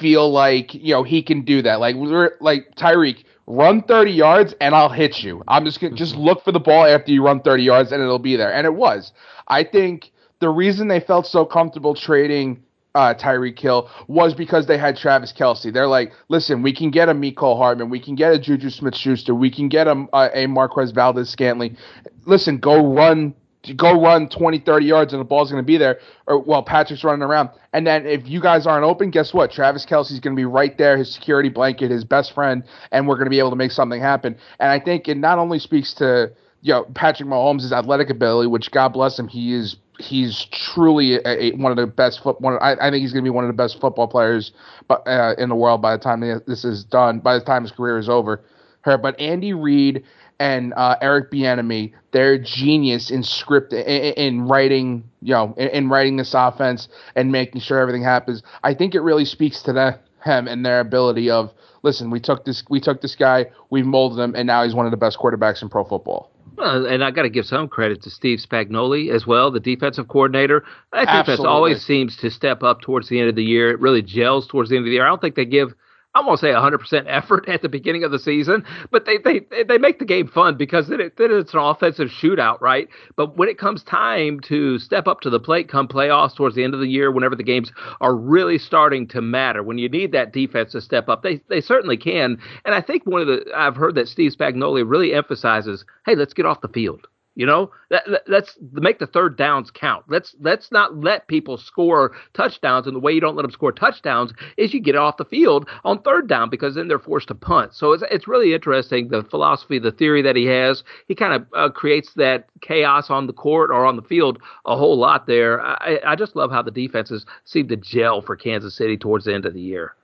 feel 0.01 0.31
like 0.31 0.75
you 0.75 0.94
know 0.94 1.03
he 1.03 1.23
can 1.23 1.42
do 1.42 1.62
that. 1.62 1.81
Like 1.81 1.97
we're 1.97 2.33
like 2.40 2.75
Tyreek, 2.77 3.25
run 3.47 3.83
30 3.83 4.11
yards 4.12 4.55
and 4.61 4.75
I'll 4.75 4.88
hit 4.88 5.23
you. 5.23 5.42
I'm 5.49 5.64
just 5.64 5.81
gonna 5.81 5.94
just 5.94 6.16
look 6.16 6.42
for 6.44 6.53
the 6.53 6.61
ball 6.61 6.85
after 6.85 7.12
you 7.12 7.25
run 7.25 7.40
30 7.40 7.62
yards 7.62 7.92
and 7.92 8.03
it'll 8.03 8.18
be 8.18 8.37
there. 8.37 8.53
And 8.53 8.66
it 8.66 8.75
was. 8.75 9.12
I 9.49 9.64
think 9.64 10.12
the 10.40 10.49
reason 10.49 10.88
they 10.88 11.01
felt 11.01 11.27
so 11.27 11.44
comfortable 11.44 11.94
trading 11.94 12.62
uh, 12.94 13.12
Tyreek 13.14 13.59
Hill 13.59 13.90
was 14.07 14.35
because 14.35 14.66
they 14.66 14.79
had 14.79 14.97
Travis 14.97 15.33
Kelce. 15.33 15.73
They're 15.73 15.88
like, 15.88 16.12
listen, 16.29 16.62
we 16.62 16.73
can 16.73 16.90
get 16.90 17.09
a 17.09 17.14
Mecole 17.14 17.57
Hardman, 17.57 17.90
we 17.90 17.99
can 17.99 18.14
get 18.14 18.33
a 18.33 18.38
Juju 18.38 18.70
Smith 18.70 18.94
Schuster, 18.94 19.35
we 19.35 19.51
can 19.51 19.68
get 19.68 19.88
a, 19.88 20.07
a 20.12 20.47
Marquez 20.47 20.92
Valdes 20.92 21.29
Scantling. 21.29 21.77
Listen, 22.25 22.59
go 22.59 22.94
run 22.94 23.35
go 23.72 24.00
run 24.00 24.29
20, 24.29 24.59
30 24.61 24.87
yards 24.87 25.12
and 25.12 25.20
the 25.20 25.24
ball's 25.24 25.50
going 25.50 25.62
to 25.62 25.66
be 25.66 25.79
there, 25.79 25.98
or 26.27 26.38
well, 26.38 26.62
Patrick's 26.62 27.05
running 27.05 27.22
around. 27.22 27.50
And 27.72 27.87
then 27.87 28.07
if 28.07 28.29
you 28.29 28.40
guys 28.40 28.66
aren't 28.66 28.85
open, 28.85 29.11
guess 29.11 29.33
what? 29.33 29.50
Travis 29.50 29.87
Kelce's 29.87 30.20
going 30.20 30.37
to 30.37 30.40
be 30.40 30.44
right 30.44 30.77
there, 30.77 30.96
his 30.98 31.12
security 31.14 31.48
blanket, 31.48 31.90
his 31.90 32.05
best 32.05 32.35
friend, 32.35 32.64
and 32.92 33.09
we're 33.09 33.16
going 33.16 33.27
to 33.27 33.31
be 33.31 33.38
able 33.38 33.50
to 33.50 33.57
make 33.57 33.70
something 33.70 34.00
happen. 34.00 34.37
And 34.61 34.70
I 34.70 34.81
think 34.81 35.09
it 35.09 35.16
not 35.16 35.38
only 35.38 35.59
speaks 35.59 35.94
to 35.94 36.33
you 36.61 36.72
know 36.72 36.85
Patrick 36.94 37.29
Mahomes' 37.29 37.72
athletic 37.72 38.11
ability, 38.11 38.48
which 38.48 38.70
God 38.70 38.88
bless 38.88 39.18
him, 39.18 39.29
he 39.29 39.55
is 39.55 39.77
he's 39.98 40.46
truly 40.53 41.14
a, 41.14 41.20
a, 41.24 41.50
one 41.53 41.70
of 41.70 41.77
the 41.77 41.87
best 41.87 42.22
foot. 42.22 42.40
One, 42.40 42.59
I, 42.61 42.72
I 42.72 42.90
think 42.90 43.03
he's 43.03 43.12
going 43.12 43.24
to 43.24 43.31
be 43.31 43.35
one 43.35 43.44
of 43.44 43.48
the 43.48 43.57
best 43.57 43.81
football 43.81 44.09
players, 44.09 44.53
but 44.88 45.07
uh, 45.07 45.35
in 45.38 45.48
the 45.48 45.55
world 45.55 45.81
by 45.83 45.96
the 45.96 46.03
time 46.03 46.20
this 46.46 46.64
is 46.64 46.85
done, 46.85 47.20
by 47.20 47.38
the 47.38 47.44
time 47.44 47.62
his 47.62 47.72
career 47.72 47.98
is 47.98 48.09
over. 48.09 48.42
Her, 48.83 48.98
but 48.98 49.18
Andy 49.18 49.55
Reid 49.55 50.05
and 50.38 50.75
uh, 50.75 50.97
Eric 51.01 51.31
Bieniemy, 51.31 51.92
they're 52.12 52.38
genius 52.38 53.11
in 53.11 53.23
script 53.23 53.73
in, 53.73 54.14
in 54.14 54.49
writing, 54.49 55.05
you 55.23 55.35
know, 55.35 55.55
in, 55.57 55.68
in, 55.68 55.88
writing 55.88 56.16
this 56.16 56.35
offense 56.35 56.88
and 57.14 57.31
making 57.31 57.61
sure 57.61 57.79
everything 57.79 58.03
happens. 58.03 58.42
I 58.62 58.75
think 58.75 58.94
it 58.94 59.01
really 59.01 59.25
speaks 59.25 59.62
to 59.62 59.73
them 59.73 59.99
and 60.25 60.64
their 60.64 60.81
ability 60.81 61.31
of 61.31 61.53
listen, 61.83 62.11
we 62.11 62.20
took 62.20 62.44
this 62.44 62.64
we 62.68 62.81
took 62.81 63.01
this 63.01 63.14
guy, 63.14 63.47
we 63.70 63.83
molded 63.83 64.18
him, 64.18 64.35
and 64.35 64.47
now 64.47 64.64
he's 64.64 64.75
one 64.75 64.87
of 64.87 64.90
the 64.90 64.97
best 64.97 65.18
quarterbacks 65.18 65.62
in 65.62 65.68
pro 65.68 65.85
football. 65.85 66.31
Well, 66.57 66.87
and 66.87 67.03
I 67.03 67.11
got 67.11 67.23
to 67.23 67.31
give 67.31 67.47
some 67.47 67.68
credit 67.68 68.03
to 68.03 68.11
Steve 68.11 68.38
Spagnuolo 68.38 69.12
as 69.12 69.27
well, 69.27 69.51
the 69.51 69.61
defensive 69.61 70.07
coordinator. 70.07 70.64
That 70.92 71.07
defense 71.07 71.40
always 71.40 71.85
seems 71.85 72.16
to 72.18 72.31
step 72.31 72.62
up 72.62 72.81
towards 72.81 73.09
the 73.09 73.18
end 73.18 73.29
of 73.29 73.35
the 73.35 73.42
year. 73.42 73.70
It 73.70 73.81
really 73.81 74.03
gels 74.03 74.47
towards 74.47 74.70
the 74.70 74.77
end 74.77 74.85
of 74.85 74.87
the 74.87 74.92
year. 74.92 75.05
I 75.05 75.09
don't 75.09 75.20
think 75.20 75.35
they 75.35 75.47
give 75.47 75.75
I 76.14 76.20
won't 76.20 76.38
say 76.38 76.48
100% 76.48 77.05
effort 77.09 77.48
at 77.48 77.62
the 77.62 77.68
beginning 77.68 78.05
of 78.05 78.12
the 78.12 78.20
season, 78.20 78.64
but 78.92 79.05
they 79.05 79.18
they 79.18 79.40
they 79.64 79.79
make 79.79 79.98
the 79.98 80.05
game 80.05 80.29
fun 80.29 80.57
because 80.57 80.87
then, 80.88 81.00
it, 81.00 81.14
it, 81.18 81.31
it's 81.31 81.55
an 81.55 81.61
offensive 81.61 82.09
shootout, 82.09 82.61
right? 82.61 82.88
But 83.16 83.37
when 83.37 83.48
it 83.48 83.59
comes 83.59 83.83
time 83.83 84.38
to 84.40 84.79
step 84.79 85.09
up 85.09 85.20
to 85.22 85.31
the 85.31 85.40
plate, 85.40 85.68
come 85.68 85.88
playoffs 85.88 86.37
towards 86.37 86.55
the 86.55 86.62
end 86.62 86.72
of 86.72 86.81
the 86.81 86.87
year, 86.87 87.11
whenever 87.11 87.35
the 87.35 87.42
games 87.42 87.72
are 88.00 88.14
really 88.14 88.59
starting 88.59 89.09
to 89.09 89.20
matter, 89.20 89.62
when 89.62 89.79
you 89.79 89.88
need 89.88 90.12
that 90.12 90.33
defense 90.33 90.72
to 90.72 90.81
step 90.81 91.09
up, 91.09 91.22
they 91.22 91.40
they 91.48 91.61
certainly 91.61 91.96
can. 91.96 92.38
And 92.64 92.74
I 92.74 92.81
think 92.81 93.05
one 93.07 93.20
of 93.20 93.27
the 93.27 93.44
I've 93.55 93.77
heard 93.77 93.96
that 93.96 94.09
Steve 94.09 94.33
Spagnuolo 94.33 94.88
really 94.88 95.12
emphasizes, 95.14 95.85
hey, 96.07 96.14
let's 96.14 96.35
get 96.35 96.46
off 96.46 96.61
the 96.61 96.68
field 96.68 97.09
You 97.37 97.47
know, 97.47 97.73
that, 97.90 98.05
let's 98.29 98.57
make 98.73 99.01
the 99.01 99.09
third 99.09 99.37
downs 99.37 99.70
count. 99.73 100.05
Let's 100.09 100.37
let's 100.40 100.70
not 100.70 100.97
let 100.97 101.27
people 101.27 101.59
score 101.59 102.12
touchdowns. 102.33 102.87
And 102.87 102.94
the 102.94 103.01
way 103.01 103.12
you 103.12 103.20
don't 103.20 103.35
let 103.35 103.42
them 103.42 103.51
score 103.51 103.73
touchdowns 103.73 104.33
is 104.57 104.73
you 104.73 104.81
get 104.81 104.94
off 104.94 105.16
the 105.16 105.25
field 105.25 105.68
on 105.83 106.01
third 106.03 106.29
down 106.29 106.49
because 106.49 106.77
then 106.77 106.87
they're 106.87 106.99
forced 106.99 107.29
to 107.29 107.35
punt. 107.35 107.75
So 107.75 107.92
it's 107.92 108.05
it's 108.09 108.29
really 108.29 108.55
interesting 108.55 109.09
the 109.09 109.25
philosophy, 109.25 109.81
the 109.81 109.90
theory 109.90 110.23
that 110.23 110.37
he 110.37 110.47
has. 110.47 110.85
He 111.09 111.16
kind 111.16 111.33
of 111.33 111.47
uh, 111.57 111.70
creates 111.70 112.12
that 112.14 112.47
chaos 112.61 113.11
on 113.11 113.27
the 113.27 113.33
court 113.33 113.70
or 113.70 113.85
on 113.85 113.97
the 113.97 114.03
field 114.03 114.38
a 114.64 114.77
whole 114.77 114.97
lot 114.97 115.27
there. 115.27 115.61
I, 115.61 115.99
I 116.07 116.16
just 116.16 116.37
love 116.37 116.53
how 116.53 116.62
the 116.62 116.70
defenses 116.70 117.27
seem 117.44 117.66
to 117.68 117.77
gel 117.77 118.23
for 118.23 118.37
Kansas 118.37 118.77
City 118.77 118.97
towards 118.97 119.25
the 119.25 119.35
end 119.35 119.44
of 119.44 119.55
the 119.55 119.61
year. 119.61 119.97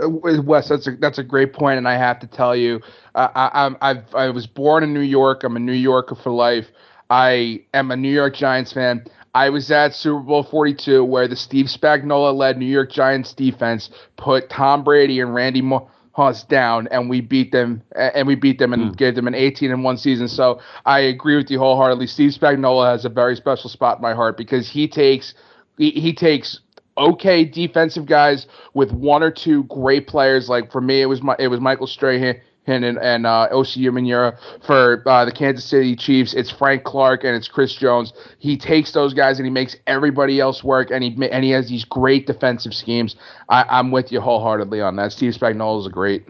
Uh, 0.00 0.08
Wes, 0.08 0.68
that's 0.68 0.86
a 0.86 0.92
that's 0.92 1.18
a 1.18 1.22
great 1.24 1.52
point, 1.52 1.78
and 1.78 1.88
I 1.88 1.96
have 1.96 2.18
to 2.20 2.26
tell 2.26 2.56
you, 2.56 2.80
uh, 3.14 3.28
I 3.34 3.74
I've, 3.80 4.14
I 4.14 4.30
was 4.30 4.46
born 4.46 4.82
in 4.82 4.94
New 4.94 5.00
York. 5.00 5.44
I'm 5.44 5.56
a 5.56 5.60
New 5.60 5.72
Yorker 5.72 6.14
for 6.14 6.30
life. 6.30 6.66
I 7.10 7.64
am 7.74 7.90
a 7.90 7.96
New 7.96 8.12
York 8.12 8.34
Giants 8.34 8.72
fan. 8.72 9.04
I 9.34 9.48
was 9.48 9.70
at 9.70 9.94
Super 9.94 10.20
Bowl 10.20 10.42
42 10.42 11.04
where 11.04 11.26
the 11.26 11.36
Steve 11.36 11.66
Spagnuolo 11.66 12.34
led 12.34 12.58
New 12.58 12.66
York 12.66 12.90
Giants 12.90 13.32
defense 13.32 13.90
put 14.16 14.50
Tom 14.50 14.84
Brady 14.84 15.20
and 15.20 15.34
Randy 15.34 15.62
Moss 15.62 16.44
down, 16.44 16.86
and 16.88 17.08
we 17.08 17.20
beat 17.20 17.52
them, 17.52 17.82
and 17.94 18.26
we 18.26 18.34
beat 18.34 18.58
them 18.58 18.72
and 18.72 18.92
mm. 18.92 18.96
gave 18.96 19.14
them 19.14 19.26
an 19.26 19.34
18 19.34 19.70
and 19.70 19.84
one 19.84 19.96
season. 19.96 20.28
So 20.28 20.60
I 20.84 21.00
agree 21.00 21.36
with 21.36 21.50
you 21.50 21.58
wholeheartedly. 21.58 22.06
Steve 22.06 22.32
Spagnuolo 22.32 22.90
has 22.90 23.04
a 23.04 23.08
very 23.08 23.36
special 23.36 23.70
spot 23.70 23.98
in 23.98 24.02
my 24.02 24.14
heart 24.14 24.36
because 24.36 24.68
he 24.68 24.86
takes 24.88 25.34
he, 25.78 25.90
he 25.90 26.12
takes 26.12 26.60
okay 27.02 27.44
defensive 27.44 28.06
guys 28.06 28.46
with 28.74 28.92
one 28.92 29.22
or 29.22 29.30
two 29.30 29.64
great 29.64 30.06
players. 30.06 30.48
Like 30.48 30.70
for 30.72 30.80
me, 30.80 31.02
it 31.02 31.06
was 31.06 31.22
my 31.22 31.36
it 31.38 31.48
was 31.48 31.60
Michael 31.60 31.86
Strahan 31.86 32.40
and 32.66 32.84
and 32.84 33.26
uh, 33.26 33.48
Osi 33.52 33.78
Umenyiora 33.78 34.38
for 34.64 35.02
uh, 35.06 35.24
the 35.24 35.32
Kansas 35.32 35.64
City 35.64 35.96
Chiefs. 35.96 36.34
It's 36.34 36.50
Frank 36.50 36.84
Clark 36.84 37.24
and 37.24 37.34
it's 37.34 37.48
Chris 37.48 37.74
Jones. 37.74 38.12
He 38.38 38.56
takes 38.56 38.92
those 38.92 39.14
guys 39.14 39.38
and 39.38 39.46
he 39.46 39.50
makes 39.50 39.76
everybody 39.86 40.40
else 40.40 40.62
work, 40.62 40.90
and 40.90 41.02
he 41.02 41.16
and 41.30 41.44
he 41.44 41.50
has 41.50 41.68
these 41.68 41.84
great 41.84 42.26
defensive 42.26 42.74
schemes. 42.74 43.16
I, 43.48 43.64
I'm 43.68 43.90
with 43.90 44.12
you 44.12 44.20
wholeheartedly 44.20 44.80
on 44.80 44.96
that. 44.96 45.12
Steve 45.12 45.34
Spagnuolo 45.34 45.80
is 45.80 45.86
a 45.86 45.90
great. 45.90 46.26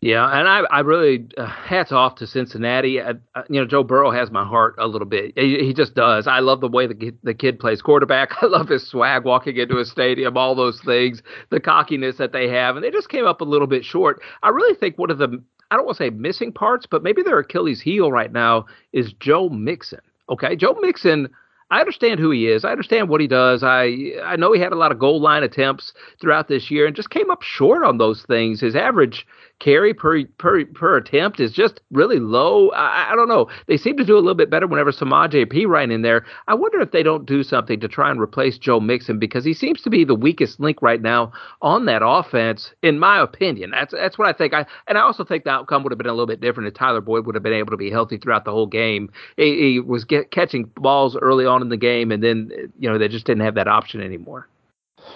Yeah, 0.00 0.28
and 0.28 0.46
I, 0.46 0.60
I 0.70 0.80
really 0.80 1.26
uh, 1.36 1.46
hats 1.46 1.90
off 1.90 2.14
to 2.16 2.26
Cincinnati. 2.26 2.90
You 2.92 3.20
know, 3.48 3.66
Joe 3.66 3.82
Burrow 3.82 4.12
has 4.12 4.30
my 4.30 4.44
heart 4.44 4.76
a 4.78 4.86
little 4.86 5.08
bit. 5.08 5.36
He, 5.36 5.58
he 5.58 5.74
just 5.74 5.96
does. 5.96 6.28
I 6.28 6.38
love 6.38 6.60
the 6.60 6.68
way 6.68 6.86
the 6.86 7.12
the 7.24 7.34
kid 7.34 7.58
plays 7.58 7.82
quarterback. 7.82 8.30
I 8.42 8.46
love 8.46 8.68
his 8.68 8.88
swag 8.88 9.24
walking 9.24 9.56
into 9.56 9.78
a 9.78 9.84
stadium, 9.84 10.36
all 10.36 10.54
those 10.54 10.80
things, 10.82 11.20
the 11.50 11.58
cockiness 11.58 12.16
that 12.18 12.32
they 12.32 12.48
have, 12.48 12.76
and 12.76 12.84
they 12.84 12.92
just 12.92 13.08
came 13.08 13.26
up 13.26 13.40
a 13.40 13.44
little 13.44 13.66
bit 13.66 13.84
short. 13.84 14.22
I 14.44 14.50
really 14.50 14.76
think 14.76 14.98
one 14.98 15.10
of 15.10 15.18
the 15.18 15.42
I 15.72 15.76
don't 15.76 15.84
want 15.84 15.98
to 15.98 16.04
say 16.04 16.10
missing 16.10 16.52
parts, 16.52 16.86
but 16.88 17.02
maybe 17.02 17.22
their 17.24 17.40
Achilles 17.40 17.80
heel 17.80 18.12
right 18.12 18.30
now 18.32 18.66
is 18.92 19.12
Joe 19.14 19.48
Mixon. 19.48 20.00
Okay, 20.30 20.54
Joe 20.54 20.78
Mixon 20.80 21.28
I 21.70 21.80
understand 21.80 22.18
who 22.18 22.30
he 22.30 22.48
is. 22.48 22.64
I 22.64 22.70
understand 22.70 23.08
what 23.08 23.20
he 23.20 23.26
does. 23.26 23.62
I 23.62 24.12
I 24.24 24.36
know 24.36 24.52
he 24.52 24.60
had 24.60 24.72
a 24.72 24.76
lot 24.76 24.92
of 24.92 24.98
goal 24.98 25.20
line 25.20 25.42
attempts 25.42 25.92
throughout 26.20 26.48
this 26.48 26.70
year 26.70 26.86
and 26.86 26.96
just 26.96 27.10
came 27.10 27.30
up 27.30 27.42
short 27.42 27.84
on 27.84 27.98
those 27.98 28.22
things. 28.22 28.60
His 28.60 28.74
average 28.74 29.26
carry 29.60 29.92
per 29.92 30.24
per 30.38 30.64
per 30.66 30.96
attempt 30.96 31.40
is 31.40 31.52
just 31.52 31.80
really 31.90 32.18
low. 32.18 32.70
I, 32.70 33.12
I 33.12 33.16
don't 33.16 33.28
know. 33.28 33.48
They 33.66 33.76
seem 33.76 33.96
to 33.96 34.04
do 34.04 34.14
a 34.14 34.20
little 34.20 34.34
bit 34.34 34.50
better 34.50 34.66
whenever 34.66 34.92
Samaj 34.92 35.34
P 35.50 35.66
ran 35.66 35.90
in 35.90 36.02
there. 36.02 36.24
I 36.46 36.54
wonder 36.54 36.80
if 36.80 36.92
they 36.92 37.02
don't 37.02 37.26
do 37.26 37.42
something 37.42 37.80
to 37.80 37.88
try 37.88 38.10
and 38.10 38.20
replace 38.20 38.58
Joe 38.58 38.80
Mixon 38.80 39.18
because 39.18 39.44
he 39.44 39.54
seems 39.54 39.82
to 39.82 39.90
be 39.90 40.04
the 40.04 40.14
weakest 40.14 40.60
link 40.60 40.80
right 40.82 41.02
now 41.02 41.32
on 41.62 41.86
that 41.86 42.02
offense, 42.04 42.72
in 42.82 42.98
my 42.98 43.20
opinion. 43.20 43.70
That's 43.70 43.92
that's 43.92 44.18
what 44.18 44.28
I 44.28 44.32
think. 44.32 44.54
I 44.54 44.66
and 44.86 44.96
I 44.96 45.02
also 45.02 45.24
think 45.24 45.44
the 45.44 45.50
outcome 45.50 45.82
would 45.82 45.92
have 45.92 45.98
been 45.98 46.06
a 46.06 46.12
little 46.12 46.26
bit 46.26 46.40
different 46.40 46.68
if 46.68 46.74
Tyler 46.74 47.00
Boyd 47.00 47.26
would 47.26 47.34
have 47.34 47.42
been 47.42 47.52
able 47.52 47.70
to 47.70 47.76
be 47.76 47.90
healthy 47.90 48.18
throughout 48.18 48.44
the 48.44 48.52
whole 48.52 48.66
game. 48.66 49.10
He, 49.36 49.72
he 49.72 49.80
was 49.80 50.04
get, 50.04 50.30
catching 50.30 50.64
balls 50.76 51.16
early 51.16 51.46
on 51.46 51.62
in 51.62 51.68
the 51.68 51.76
game, 51.76 52.12
and 52.12 52.22
then 52.22 52.50
you 52.78 52.88
know 52.88 52.98
they 52.98 53.08
just 53.08 53.26
didn't 53.26 53.44
have 53.44 53.54
that 53.54 53.68
option 53.68 54.00
anymore. 54.00 54.48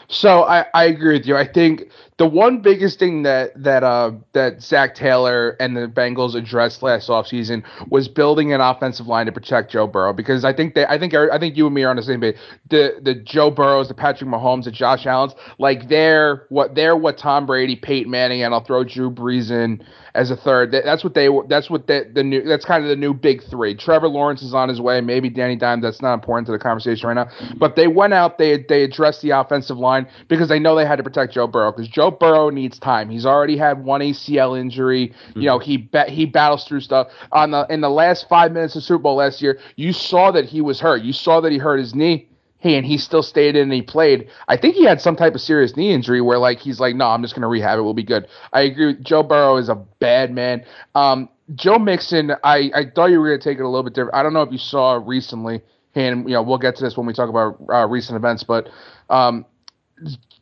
So 0.08 0.44
I, 0.44 0.66
I 0.74 0.84
agree 0.84 1.18
with 1.18 1.26
you. 1.26 1.36
I 1.36 1.46
think 1.46 1.84
the 2.18 2.26
one 2.26 2.60
biggest 2.60 2.98
thing 2.98 3.22
that 3.22 3.50
that 3.62 3.82
uh 3.82 4.12
that 4.32 4.62
Zac 4.62 4.94
Taylor 4.94 5.56
and 5.58 5.76
the 5.76 5.88
Bengals 5.88 6.34
addressed 6.34 6.82
last 6.82 7.08
offseason 7.08 7.64
was 7.90 8.06
building 8.06 8.52
an 8.52 8.60
offensive 8.60 9.06
line 9.06 9.26
to 9.26 9.32
protect 9.32 9.70
Joe 9.72 9.86
Burrow 9.86 10.12
because 10.12 10.44
I 10.44 10.52
think 10.52 10.74
they 10.74 10.84
I 10.86 10.98
think 10.98 11.14
I 11.14 11.38
think 11.38 11.56
you 11.56 11.66
and 11.66 11.74
me 11.74 11.82
are 11.84 11.90
on 11.90 11.96
the 11.96 12.02
same 12.02 12.20
page. 12.20 12.36
The 12.68 13.00
the 13.02 13.14
Joe 13.14 13.50
Burrows, 13.50 13.88
the 13.88 13.94
Patrick 13.94 14.28
Mahomes, 14.28 14.64
the 14.64 14.70
Josh 14.70 15.06
Allen's, 15.06 15.34
like 15.58 15.88
they're 15.88 16.46
what 16.50 16.74
they're 16.74 16.96
what 16.96 17.18
Tom 17.18 17.46
Brady, 17.46 17.76
Peyton 17.76 18.10
Manning, 18.10 18.42
and 18.42 18.52
I'll 18.52 18.64
throw 18.64 18.84
Drew 18.84 19.10
Brees 19.10 19.50
in 19.50 19.82
as 20.14 20.30
a 20.30 20.36
third. 20.36 20.72
That's 20.72 21.02
what 21.02 21.14
they 21.14 21.28
that's 21.48 21.70
what 21.70 21.86
the, 21.86 22.10
the 22.12 22.22
new 22.22 22.42
that's 22.42 22.64
kind 22.64 22.84
of 22.84 22.90
the 22.90 22.96
new 22.96 23.14
big 23.14 23.42
three. 23.44 23.74
Trevor 23.74 24.08
Lawrence 24.08 24.42
is 24.42 24.54
on 24.54 24.68
his 24.68 24.80
way, 24.80 25.00
maybe 25.00 25.30
Danny 25.30 25.56
Dimes. 25.56 25.82
That's 25.82 26.02
not 26.02 26.14
important 26.14 26.46
to 26.46 26.52
the 26.52 26.58
conversation 26.58 27.08
right 27.08 27.14
now. 27.14 27.28
But 27.56 27.76
they 27.76 27.88
went 27.88 28.12
out, 28.12 28.38
they 28.38 28.64
they 28.68 28.82
addressed 28.82 29.22
the 29.22 29.30
offensive 29.30 29.78
line 29.78 30.06
because 30.28 30.48
they 30.48 30.58
know 30.58 30.76
they 30.76 30.86
had 30.86 30.96
to 30.96 31.02
protect 31.02 31.32
Joe 31.32 31.46
Burrow 31.46 31.72
because 31.72 31.88
Joe 31.88 32.10
Burrow 32.12 32.50
needs 32.50 32.78
time. 32.78 33.10
He's 33.10 33.26
already 33.26 33.56
had 33.56 33.84
one 33.84 34.00
ACL 34.00 34.58
injury. 34.58 35.08
Mm-hmm. 35.08 35.40
You 35.40 35.46
know 35.46 35.58
he 35.58 35.76
bet 35.76 36.08
he 36.08 36.26
battles 36.26 36.64
through 36.64 36.80
stuff 36.80 37.08
on 37.32 37.50
the 37.50 37.66
in 37.68 37.80
the 37.80 37.90
last 37.90 38.28
five 38.28 38.52
minutes 38.52 38.76
of 38.76 38.82
Super 38.82 39.02
Bowl 39.02 39.16
last 39.16 39.42
year. 39.42 39.58
You 39.76 39.92
saw 39.92 40.30
that 40.32 40.44
he 40.44 40.60
was 40.60 40.80
hurt. 40.80 41.02
You 41.02 41.12
saw 41.12 41.40
that 41.40 41.52
he 41.52 41.58
hurt 41.58 41.78
his 41.78 41.94
knee 41.94 42.28
hey, 42.62 42.76
and 42.76 42.86
he 42.86 42.96
still 42.96 43.24
stayed 43.24 43.56
in 43.56 43.62
and 43.64 43.72
he 43.72 43.82
played. 43.82 44.28
I 44.46 44.56
think 44.56 44.76
he 44.76 44.84
had 44.84 45.00
some 45.00 45.16
type 45.16 45.34
of 45.34 45.40
serious 45.40 45.76
knee 45.76 45.92
injury 45.92 46.20
where 46.20 46.38
like 46.38 46.60
he's 46.60 46.78
like, 46.78 46.94
no, 46.94 47.08
I'm 47.08 47.20
just 47.20 47.34
gonna 47.34 47.48
rehab 47.48 47.78
it. 47.78 47.82
We'll 47.82 47.92
be 47.92 48.04
good. 48.04 48.28
I 48.52 48.62
agree. 48.62 48.86
With, 48.86 49.04
Joe 49.04 49.22
Burrow 49.22 49.56
is 49.56 49.68
a 49.68 49.74
bad 49.74 50.32
man. 50.32 50.64
Um, 50.94 51.28
Joe 51.54 51.78
Mixon, 51.78 52.32
I 52.44 52.70
I 52.74 52.84
thought 52.94 53.06
you 53.06 53.20
were 53.20 53.28
gonna 53.28 53.42
take 53.42 53.58
it 53.58 53.62
a 53.62 53.68
little 53.68 53.82
bit 53.82 53.94
different. 53.94 54.14
I 54.14 54.22
don't 54.22 54.32
know 54.32 54.42
if 54.42 54.52
you 54.52 54.58
saw 54.58 55.02
recently, 55.04 55.60
and 55.94 56.24
you 56.28 56.34
know 56.34 56.42
we'll 56.42 56.58
get 56.58 56.76
to 56.76 56.84
this 56.84 56.96
when 56.96 57.06
we 57.06 57.12
talk 57.12 57.28
about 57.28 57.60
uh, 57.68 57.86
recent 57.86 58.16
events, 58.16 58.44
but 58.44 58.68
um, 59.10 59.44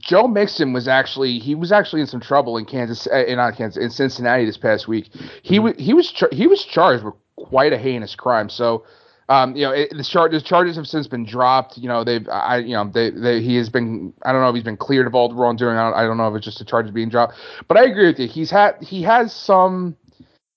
Joe 0.00 0.26
Mixon 0.26 0.72
was 0.72 0.88
actually 0.88 1.38
he 1.38 1.54
was 1.54 1.72
actually 1.72 2.00
in 2.00 2.06
some 2.06 2.20
trouble 2.20 2.56
in 2.56 2.64
Kansas, 2.64 3.06
uh, 3.06 3.24
in 3.24 3.36
not 3.36 3.56
Kansas, 3.56 3.82
in 3.82 3.90
Cincinnati 3.90 4.44
this 4.44 4.56
past 4.56 4.88
week. 4.88 5.10
He 5.42 5.56
mm-hmm. 5.56 5.64
was 5.64 5.74
he 5.78 5.94
was 5.94 6.10
char- 6.10 6.30
he 6.32 6.46
was 6.46 6.64
charged 6.64 7.04
with 7.04 7.14
quite 7.36 7.72
a 7.72 7.78
heinous 7.78 8.14
crime. 8.14 8.48
So 8.48 8.84
um, 9.30 9.54
you 9.54 9.62
know, 9.62 9.70
it, 9.70 9.96
the, 9.96 10.02
char- 10.02 10.28
the 10.28 10.40
charges 10.40 10.74
have 10.74 10.88
since 10.88 11.06
been 11.06 11.24
dropped. 11.24 11.78
You 11.78 11.86
know, 11.86 12.02
they've, 12.02 12.28
I, 12.28 12.56
you 12.58 12.72
know, 12.72 12.90
they, 12.92 13.10
they, 13.10 13.40
he 13.40 13.54
has 13.56 13.68
been, 13.68 14.12
I 14.24 14.32
don't 14.32 14.40
know 14.40 14.48
if 14.48 14.56
he's 14.56 14.64
been 14.64 14.76
cleared 14.76 15.06
of 15.06 15.14
all 15.14 15.28
the 15.28 15.36
wrongdoing. 15.36 15.76
I 15.76 15.88
don't, 15.88 15.98
I 15.98 16.02
don't 16.02 16.16
know 16.16 16.26
if 16.26 16.34
it's 16.34 16.44
just 16.44 16.58
the 16.58 16.64
charges 16.64 16.90
being 16.90 17.08
dropped. 17.08 17.34
But 17.68 17.76
I 17.76 17.84
agree 17.84 18.08
with 18.08 18.18
you. 18.18 18.26
He's 18.26 18.50
had, 18.50 18.82
he 18.82 19.02
has 19.02 19.32
some, 19.32 19.96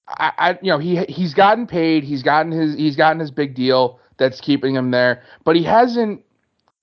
I, 0.07 0.31
I, 0.39 0.49
you 0.63 0.71
know, 0.71 0.79
he, 0.79 1.03
he's 1.05 1.35
gotten 1.35 1.67
paid. 1.67 2.03
He's 2.03 2.23
gotten 2.23 2.51
his, 2.51 2.75
he's 2.75 2.95
gotten 2.95 3.19
his 3.19 3.29
big 3.29 3.53
deal 3.53 3.99
that's 4.17 4.41
keeping 4.41 4.73
him 4.73 4.89
there. 4.89 5.21
But 5.43 5.55
he 5.55 5.61
hasn't, 5.61 6.23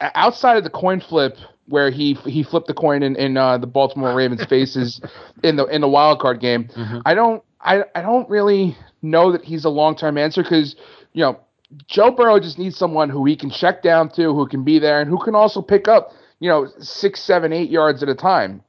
outside 0.01 0.59
of 0.59 0.63
the 0.63 0.71
coin 0.71 1.01
flip 1.01 1.39
where 1.71 1.91
he 1.91 2.15
he 2.27 2.43
flipped 2.43 2.67
the 2.67 2.75
coin 2.75 3.03
in, 3.03 3.17
in 3.17 3.37
uh, 3.37 3.57
the 3.57 3.67
Baltimore 3.67 4.15
Ravens 4.15 4.45
faces 4.45 5.01
in 5.43 5.57
the 5.57 5.65
in 5.67 5.81
the 5.81 5.89
wild 5.89 6.21
card 6.21 6.41
game. 6.41 6.65
Mm-hmm. 6.65 6.99
I 7.07 7.15
don't 7.15 7.43
I 7.61 7.85
I 7.95 8.03
don't 8.03 8.29
really 8.29 8.77
know 9.03 9.33
that 9.33 9.45
he's 9.45 9.65
a 9.65 9.71
long 9.71 9.97
term 9.97 10.19
answer 10.19 10.43
because 10.43 10.77
you 11.13 11.23
know 11.23 11.41
Joe 11.87 12.11
Burrow 12.11 12.41
just 12.41 12.59
needs 12.59 12.77
someone 12.77 13.09
who 13.09 13.25
he 13.25 13.37
can 13.37 13.51
check 13.51 13.83
down 13.83 14.11
to, 14.11 14.35
who 14.35 14.47
can 14.47 14.65
be 14.65 14.79
there, 14.79 15.01
and 15.01 15.09
who 15.09 15.19
can 15.19 15.35
also 15.35 15.63
pick 15.63 15.87
up, 15.87 16.13
you 16.41 16.51
know, 16.51 16.69
six, 16.81 17.21
seven, 17.23 17.53
eight 17.53 17.71
yards 17.71 18.03
at 18.03 18.09
a 18.09 18.15
time. 18.15 18.63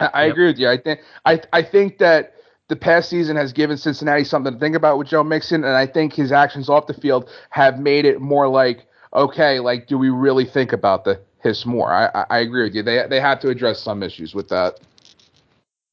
I, 0.00 0.06
I 0.06 0.24
agree 0.24 0.46
with 0.46 0.58
you. 0.58 0.68
I 0.68 0.78
think 0.78 1.00
I 1.26 1.40
I 1.52 1.62
think 1.62 1.98
that 1.98 2.32
the 2.68 2.76
past 2.76 3.10
season 3.10 3.36
has 3.36 3.52
given 3.52 3.76
Cincinnati 3.76 4.24
something 4.24 4.54
to 4.54 4.58
think 4.58 4.76
about 4.76 4.98
with 4.98 5.08
Joe 5.08 5.24
Mixon, 5.24 5.64
and 5.64 5.76
I 5.76 5.86
think 5.86 6.14
his 6.14 6.32
actions 6.32 6.68
off 6.68 6.86
the 6.86 6.94
field 6.94 7.28
have 7.50 7.78
made 7.78 8.04
it 8.04 8.20
more 8.20 8.48
like, 8.48 8.86
okay, 9.14 9.58
like, 9.58 9.86
do 9.86 9.98
we 9.98 10.10
really 10.10 10.44
think 10.44 10.72
about 10.72 11.04
the 11.04 11.20
his 11.42 11.64
more? 11.66 11.92
I 11.92 12.06
I, 12.14 12.24
I 12.30 12.38
agree 12.38 12.64
with 12.64 12.74
you. 12.74 12.82
They 12.82 13.04
they 13.08 13.20
have 13.20 13.40
to 13.40 13.48
address 13.48 13.80
some 13.80 14.02
issues 14.02 14.34
with 14.34 14.48
that. 14.48 14.80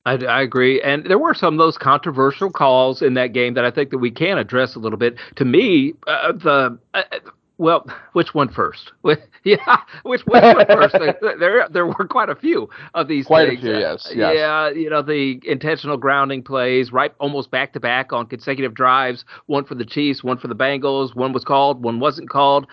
I, 0.07 0.13
I, 0.25 0.41
agree, 0.43 0.79
and 0.83 1.03
there 1.05 1.17
were 1.17 1.33
some 1.33 1.55
of 1.55 1.57
those 1.57 1.79
controversial 1.79 2.51
calls 2.51 3.01
in 3.01 3.15
that 3.15 3.33
game 3.33 3.55
that 3.55 3.65
I 3.65 3.71
think 3.71 3.89
that 3.89 3.97
we 3.97 4.11
can 4.11 4.37
address 4.37 4.75
a 4.75 4.79
little 4.79 4.99
bit. 4.99 5.15
To 5.37 5.45
me, 5.45 5.95
uh, 6.05 6.31
the 6.31 6.77
uh, 6.93 7.01
well, 7.57 7.87
which 8.13 8.33
one 8.33 8.49
first? 8.49 8.91
yeah, 9.43 9.77
which 10.03 10.21
one 10.25 10.41
first? 10.67 10.93
there, 10.93 11.37
there, 11.39 11.67
there 11.69 11.85
were 11.87 12.07
quite 12.07 12.29
a 12.29 12.35
few 12.35 12.69
of 12.93 13.07
these. 13.07 13.25
Quite 13.25 13.49
things. 13.49 13.59
a 13.59 13.63
few, 13.63 13.77
yes, 13.77 14.11
yes. 14.13 14.33
Yeah, 14.35 14.69
you 14.69 14.89
know 14.89 15.01
the 15.01 15.39
intentional 15.43 15.97
grounding 15.97 16.43
plays, 16.43 16.91
right, 16.91 17.13
almost 17.19 17.51
back 17.51 17.73
to 17.73 17.79
back 17.79 18.11
on 18.11 18.27
consecutive 18.27 18.73
drives. 18.73 19.23
One 19.45 19.63
for 19.63 19.75
the 19.75 19.85
Chiefs, 19.85 20.23
one 20.23 20.37
for 20.37 20.47
the 20.47 20.55
Bengals. 20.55 21.15
One 21.15 21.33
was 21.33 21.43
called, 21.43 21.81
one 21.81 21.99
wasn't 21.99 22.29
called. 22.29 22.67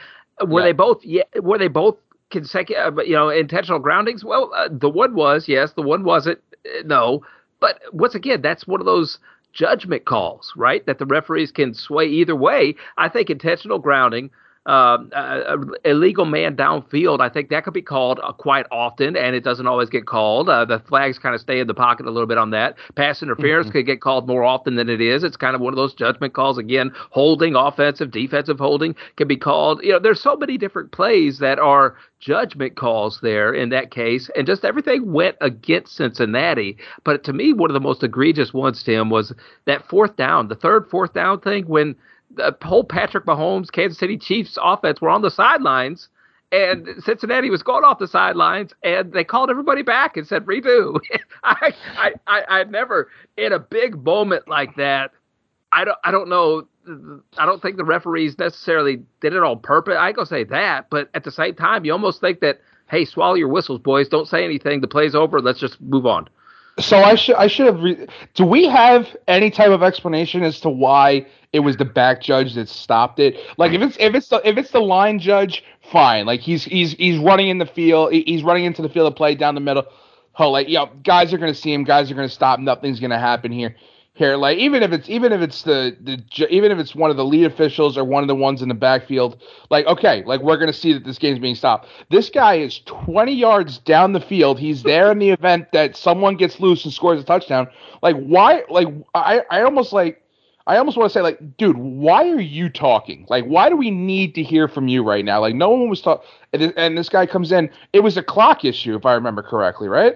Were 0.44 0.61
yeah. 0.61 0.66
they 0.66 0.72
both? 0.72 1.04
Yeah, 1.04 1.22
were 1.40 1.58
they 1.58 1.68
both 1.68 1.96
consecutive? 2.32 2.98
Uh, 2.98 3.02
you 3.02 3.14
know, 3.14 3.28
intentional 3.28 3.78
groundings? 3.78 4.24
Well, 4.24 4.50
uh, 4.56 4.68
the 4.70 4.88
one 4.88 5.14
was 5.14 5.46
yes, 5.46 5.72
the 5.72 5.82
one 5.82 6.02
wasn't 6.02 6.40
no. 6.84 7.22
But 7.60 7.80
once 7.92 8.16
again, 8.16 8.42
that's 8.42 8.66
one 8.66 8.80
of 8.80 8.86
those 8.86 9.18
judgment 9.52 10.04
calls, 10.04 10.52
right? 10.56 10.84
That 10.86 10.98
the 10.98 11.06
referees 11.06 11.52
can 11.52 11.74
sway 11.74 12.06
either 12.06 12.34
way. 12.34 12.74
I 12.96 13.08
think 13.08 13.30
intentional 13.30 13.78
grounding 13.78 14.30
uh, 14.64 14.98
uh, 15.12 15.57
illegal 15.85 16.25
man 16.25 16.55
downfield, 16.55 17.20
I 17.20 17.29
think 17.29 17.48
that 17.48 17.64
could 17.64 17.75
be 17.75 17.83
called 17.83 18.20
uh, 18.22 18.33
quite 18.33 18.64
often, 18.70 19.16
and 19.16 19.35
it 19.35 19.42
doesn't 19.42 19.66
always 19.66 19.88
get 19.88 20.07
called. 20.07 20.48
Uh, 20.48 20.64
the 20.64 20.79
flags 20.79 21.18
kind 21.18 21.35
of 21.35 21.40
stay 21.40 21.59
in 21.59 21.66
the 21.66 21.75
pocket 21.75 22.07
a 22.07 22.11
little 22.11 22.29
bit 22.29 22.38
on 22.38 22.51
that. 22.51 22.77
Pass 22.94 23.25
interference 23.25 23.66
mm-hmm. 23.66 23.79
could 23.79 23.87
get 23.87 24.01
called 24.01 24.29
more 24.29 24.44
often 24.44 24.77
than 24.77 24.88
it 24.88 25.01
is. 25.01 25.25
It's 25.25 25.37
kind 25.37 25.57
of 25.57 25.61
one 25.61 25.72
of 25.72 25.77
those 25.77 25.94
judgment 25.94 26.35
calls. 26.35 26.59
Again, 26.59 26.92
holding, 27.11 27.57
offensive, 27.57 28.12
defensive 28.12 28.61
holding 28.61 28.94
can 29.16 29.27
be 29.27 29.37
called. 29.37 29.83
You 29.83 29.94
know, 29.94 29.98
there's 29.98 30.22
so 30.22 30.37
many 30.37 30.57
different 30.59 30.92
plays 30.92 31.40
that 31.40 31.59
are 31.59 31.96
judgment 32.20 32.77
calls 32.77 33.18
there 33.20 33.53
in 33.53 33.70
that 33.70 33.90
case, 33.90 34.31
and 34.37 34.46
just 34.46 34.64
everything 34.64 35.12
went 35.12 35.37
against 35.40 35.96
Cincinnati. 35.96 36.77
But 37.03 37.25
to 37.25 37.33
me, 37.33 37.53
one 37.53 37.68
of 37.68 37.75
the 37.75 37.81
most 37.81 38.05
egregious 38.05 38.55
ones, 38.55 38.81
Tim, 38.85 39.11
was 39.11 39.35
that 39.64 39.88
fourth 39.88 40.14
down, 40.14 40.46
the 40.46 40.55
third 40.55 40.88
fourth 40.88 41.14
down 41.14 41.40
thing 41.40 41.64
when– 41.66 41.96
the 42.36 42.56
whole 42.62 42.84
Patrick 42.84 43.26
Mahomes 43.26 43.70
Kansas 43.70 43.98
City 43.98 44.16
Chiefs 44.16 44.58
offense 44.62 45.00
were 45.00 45.10
on 45.10 45.22
the 45.22 45.30
sidelines 45.30 46.08
and 46.52 46.86
Cincinnati 47.02 47.48
was 47.48 47.62
going 47.62 47.82
off 47.82 47.98
the 47.98 48.06
sidelines, 48.06 48.72
and 48.84 49.12
they 49.12 49.24
called 49.24 49.48
everybody 49.48 49.80
back 49.80 50.18
and 50.18 50.28
said 50.28 50.44
redo. 50.44 51.00
I, 51.42 51.72
I, 51.96 52.12
I, 52.26 52.42
I 52.48 52.64
never 52.64 53.08
in 53.38 53.52
a 53.52 53.58
big 53.58 54.04
moment 54.04 54.46
like 54.46 54.76
that. 54.76 55.12
I 55.72 55.86
don't, 55.86 55.98
I 56.04 56.10
don't 56.10 56.28
know. 56.28 56.68
I 57.38 57.46
don't 57.46 57.62
think 57.62 57.78
the 57.78 57.84
referees 57.84 58.38
necessarily 58.38 59.02
did 59.20 59.32
it 59.32 59.42
on 59.42 59.60
purpose. 59.60 59.96
I 59.98 60.12
go 60.12 60.24
say 60.24 60.44
that, 60.44 60.90
but 60.90 61.08
at 61.14 61.24
the 61.24 61.30
same 61.30 61.54
time, 61.54 61.86
you 61.86 61.92
almost 61.92 62.20
think 62.20 62.40
that, 62.40 62.60
hey, 62.90 63.06
swallow 63.06 63.34
your 63.34 63.48
whistles, 63.48 63.80
boys. 63.80 64.08
Don't 64.08 64.28
say 64.28 64.44
anything. 64.44 64.82
The 64.82 64.88
play's 64.88 65.14
over. 65.14 65.40
Let's 65.40 65.60
just 65.60 65.80
move 65.80 66.04
on. 66.04 66.28
So 66.78 66.98
I 66.98 67.14
should 67.14 67.37
I 67.37 67.46
should 67.48 67.66
have. 67.66 67.82
Re- 67.82 68.06
Do 68.35 68.44
we 68.44 68.66
have 68.66 69.14
any 69.28 69.50
type 69.50 69.70
of 69.70 69.82
explanation 69.82 70.42
as 70.42 70.61
to 70.61 70.70
why 70.70 71.26
it 71.52 71.61
was 71.61 71.76
the 71.76 71.85
back 71.85 72.20
judge 72.22 72.54
that 72.54 72.68
stopped 72.68 73.20
it? 73.20 73.37
Like 73.58 73.72
if 73.72 73.82
it's 73.82 73.96
if 74.00 74.14
it's 74.14 74.28
the 74.28 74.40
if 74.48 74.56
it's 74.56 74.70
the 74.70 74.80
line 74.80 75.18
judge, 75.18 75.62
fine. 75.92 76.26
Like 76.26 76.40
he's 76.40 76.64
he's 76.64 76.92
he's 76.92 77.18
running 77.18 77.48
in 77.48 77.58
the 77.58 77.66
field, 77.66 78.12
he's 78.12 78.42
running 78.42 78.64
into 78.64 78.82
the 78.82 78.88
field 78.88 79.06
of 79.06 79.16
play 79.16 79.35
down 79.35 79.54
the 79.54 79.61
middle. 79.61 79.85
Oh, 80.38 80.50
like 80.50 80.68
yo, 80.68 80.87
guys 81.04 81.32
are 81.35 81.38
gonna 81.38 81.54
see 81.54 81.72
him, 81.72 81.85
guys 81.85 82.11
are 82.11 82.14
gonna 82.14 82.28
stop. 82.28 82.58
Nothing's 82.58 83.00
gonna 83.00 83.18
happen 83.18 83.52
here 83.52 83.76
here. 84.14 84.37
Like 84.37 84.59
even 84.59 84.83
if 84.83 84.92
it's 84.92 85.09
even 85.09 85.33
if 85.33 85.40
it's 85.40 85.62
the 85.62 85.96
the 86.01 86.46
even 86.48 86.70
if 86.70 86.79
it's 86.79 86.94
one 86.94 87.11
of 87.11 87.16
the 87.16 87.25
lead 87.25 87.44
officials 87.44 87.96
or 87.96 88.05
one 88.05 88.22
of 88.22 88.29
the 88.29 88.35
ones 88.35 88.62
in 88.62 88.68
the 88.68 88.75
backfield, 88.75 89.40
like 89.70 89.87
okay, 89.87 90.22
like 90.25 90.40
we're 90.42 90.59
gonna 90.59 90.72
see 90.72 90.92
that 90.92 91.05
this 91.05 91.18
game's 91.18 91.38
being 91.38 91.55
stopped. 91.55 91.88
This 92.11 92.29
guy 92.31 92.55
is 92.55 92.81
20 92.87 93.33
yards 93.33 93.79
down 93.79 94.12
the 94.12 94.20
field. 94.20 94.59
He's 94.59 94.83
there 94.83 95.11
in 95.11 95.18
the 95.18 95.31
event 95.31 95.72
that 95.72 95.96
someone 95.96 96.37
gets 96.37 96.61
loose 96.61 96.85
and 96.85 96.92
scores 96.92 97.20
a 97.20 97.25
touchdown. 97.25 97.68
Like 98.03 98.16
why? 98.16 98.64
Like 98.68 98.88
I 99.14 99.42
I 99.51 99.62
almost 99.62 99.92
like. 99.92 100.18
I 100.64 100.77
almost 100.77 100.96
want 100.96 101.11
to 101.11 101.12
say, 101.12 101.22
like, 101.22 101.57
dude, 101.57 101.77
why 101.77 102.29
are 102.29 102.40
you 102.40 102.68
talking? 102.70 103.27
Like, 103.29 103.44
why 103.46 103.68
do 103.68 103.77
we 103.77 103.90
need 103.90 104.37
to 104.37 104.44
hear 104.44 104.68
from 104.68 104.87
you 104.87 105.03
right 105.03 105.25
now? 105.25 105.40
Like, 105.40 105.57
no 105.57 105.70
one 105.70 105.88
was 105.88 106.01
talking, 106.01 106.25
and, 106.53 106.72
and 106.77 106.96
this 106.96 107.09
guy 107.09 107.27
comes 107.27 107.51
in. 107.51 107.68
It 107.92 107.98
was 107.98 108.16
a 108.16 108.22
clock 108.22 108.64
issue, 108.64 108.94
if 108.94 109.05
I 109.05 109.14
remember 109.14 109.42
correctly, 109.42 109.88
right? 109.88 110.14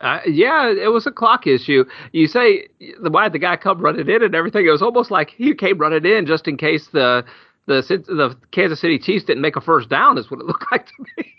Uh, 0.00 0.20
yeah, 0.26 0.70
it 0.70 0.92
was 0.92 1.06
a 1.06 1.10
clock 1.10 1.46
issue. 1.46 1.84
You 2.12 2.26
say 2.26 2.68
why 3.00 3.28
the 3.28 3.38
guy 3.38 3.56
come 3.56 3.80
running 3.80 4.08
in 4.08 4.22
and 4.22 4.34
everything. 4.34 4.66
It 4.66 4.70
was 4.70 4.82
almost 4.82 5.10
like 5.10 5.30
he 5.30 5.54
came 5.54 5.78
running 5.78 6.04
in 6.04 6.26
just 6.26 6.46
in 6.46 6.56
case 6.58 6.88
the 6.88 7.24
the 7.66 7.80
the 8.06 8.36
Kansas 8.50 8.80
City 8.80 8.98
Chiefs 8.98 9.24
didn't 9.24 9.42
make 9.42 9.56
a 9.56 9.60
first 9.60 9.88
down. 9.88 10.18
Is 10.18 10.30
what 10.30 10.40
it 10.40 10.46
looked 10.46 10.70
like 10.70 10.86
to 10.86 10.92
me. 11.16 11.32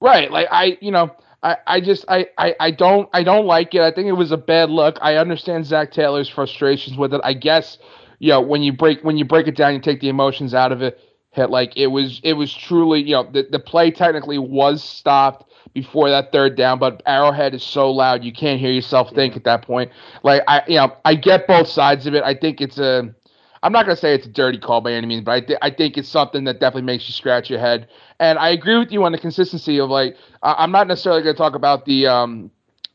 right, 0.00 0.30
like 0.30 0.48
I, 0.50 0.76
you 0.82 0.90
know, 0.90 1.10
I, 1.42 1.56
I 1.66 1.80
just 1.80 2.04
I, 2.08 2.26
I 2.36 2.54
I 2.60 2.70
don't 2.70 3.08
I 3.14 3.22
don't 3.22 3.46
like 3.46 3.74
it. 3.74 3.80
I 3.80 3.90
think 3.90 4.08
it 4.08 4.12
was 4.12 4.30
a 4.30 4.36
bad 4.36 4.68
look. 4.70 4.98
I 5.00 5.16
understand 5.16 5.64
Zac 5.64 5.90
Taylor's 5.90 6.28
frustrations 6.28 6.98
with 6.98 7.14
it. 7.14 7.20
I 7.24 7.32
guess 7.32 7.78
you 8.18 8.28
know 8.28 8.42
when 8.42 8.62
you 8.62 8.74
break 8.74 9.02
when 9.02 9.16
you 9.16 9.24
break 9.24 9.46
it 9.46 9.56
down, 9.56 9.72
you 9.72 9.80
take 9.80 10.00
the 10.00 10.10
emotions 10.10 10.52
out 10.52 10.70
of 10.70 10.82
it. 10.82 11.00
Hit 11.30 11.48
like 11.48 11.76
it 11.76 11.86
was 11.86 12.20
it 12.24 12.34
was 12.34 12.52
truly 12.52 13.00
you 13.00 13.12
know 13.12 13.30
the 13.30 13.46
the 13.50 13.58
play 13.58 13.90
technically 13.90 14.38
was 14.38 14.84
stopped 14.84 15.49
before 15.72 16.10
that 16.10 16.32
third 16.32 16.56
down, 16.56 16.78
but 16.78 17.02
Arrowhead 17.06 17.54
is 17.54 17.62
so 17.62 17.90
loud 17.90 18.24
you 18.24 18.32
can't 18.32 18.60
hear 18.60 18.72
yourself 18.72 19.10
think 19.14 19.36
at 19.36 19.44
that 19.44 19.62
point. 19.62 19.90
Like 20.22 20.42
I, 20.48 20.62
you 20.66 20.76
know, 20.76 20.96
I 21.04 21.14
get 21.14 21.46
both 21.46 21.68
sides 21.68 22.06
of 22.06 22.14
it. 22.14 22.22
I 22.24 22.34
think 22.34 22.60
it's 22.60 22.78
a, 22.78 23.14
I'm 23.62 23.72
not 23.72 23.84
gonna 23.84 23.96
say 23.96 24.14
it's 24.14 24.26
a 24.26 24.30
dirty 24.30 24.58
call 24.58 24.80
by 24.80 24.92
any 24.92 25.06
means, 25.06 25.24
but 25.24 25.32
I, 25.32 25.40
th- 25.40 25.58
I 25.62 25.70
think 25.70 25.96
it's 25.96 26.08
something 26.08 26.44
that 26.44 26.60
definitely 26.60 26.82
makes 26.82 27.06
you 27.08 27.12
scratch 27.12 27.50
your 27.50 27.60
head. 27.60 27.88
And 28.18 28.38
I 28.38 28.50
agree 28.50 28.78
with 28.78 28.90
you 28.90 29.04
on 29.04 29.12
the 29.12 29.18
consistency 29.18 29.78
of 29.78 29.90
like, 29.90 30.16
I'm 30.42 30.72
not 30.72 30.86
necessarily 30.88 31.22
gonna 31.22 31.34
talk 31.34 31.54
about 31.54 31.84
the 31.84 32.06
um 32.06 32.50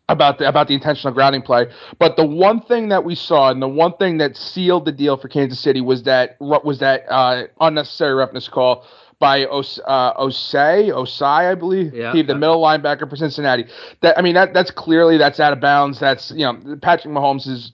about 0.10 0.38
the 0.38 0.48
about 0.48 0.68
the 0.68 0.74
intentional 0.74 1.14
grounding 1.14 1.42
play. 1.42 1.68
But 2.00 2.16
the 2.16 2.26
one 2.26 2.62
thing 2.62 2.90
that 2.90 3.04
we 3.04 3.16
saw 3.16 3.50
and 3.50 3.62
the 3.62 3.68
one 3.68 3.94
thing 3.98 4.18
that 4.20 4.36
sealed 4.36 4.86
the 4.86 4.92
deal 4.92 5.18
for 5.18 5.28
Kansas 5.28 5.60
City 5.60 5.82
was 5.82 6.04
that 6.04 6.38
was 6.40 6.80
that 6.80 7.06
uh, 7.10 7.44
unnecessary 7.62 8.14
roughness 8.14 8.48
call 8.48 8.86
by 9.20 9.46
Os, 9.46 9.80
uh, 9.86 10.14
Ossai, 10.14 10.90
Ossai, 10.90 11.52
I 11.52 11.56
believe, 11.56 11.94
yeah. 11.94 12.12
the 12.12 12.36
middle 12.36 12.62
linebacker 12.62 13.10
for 13.10 13.16
Cincinnati. 13.16 13.66
That 14.02 14.18
I 14.18 14.22
mean, 14.22 14.36
that 14.36 14.54
that's 14.54 14.72
clearly 14.72 15.18
that's 15.18 15.40
out 15.40 15.54
of 15.54 15.60
bounds. 15.60 16.00
That's 16.00 16.32
you 16.32 16.46
know, 16.46 16.78
Patrick 16.82 17.14
Mahomes 17.14 17.48
is 17.48 17.72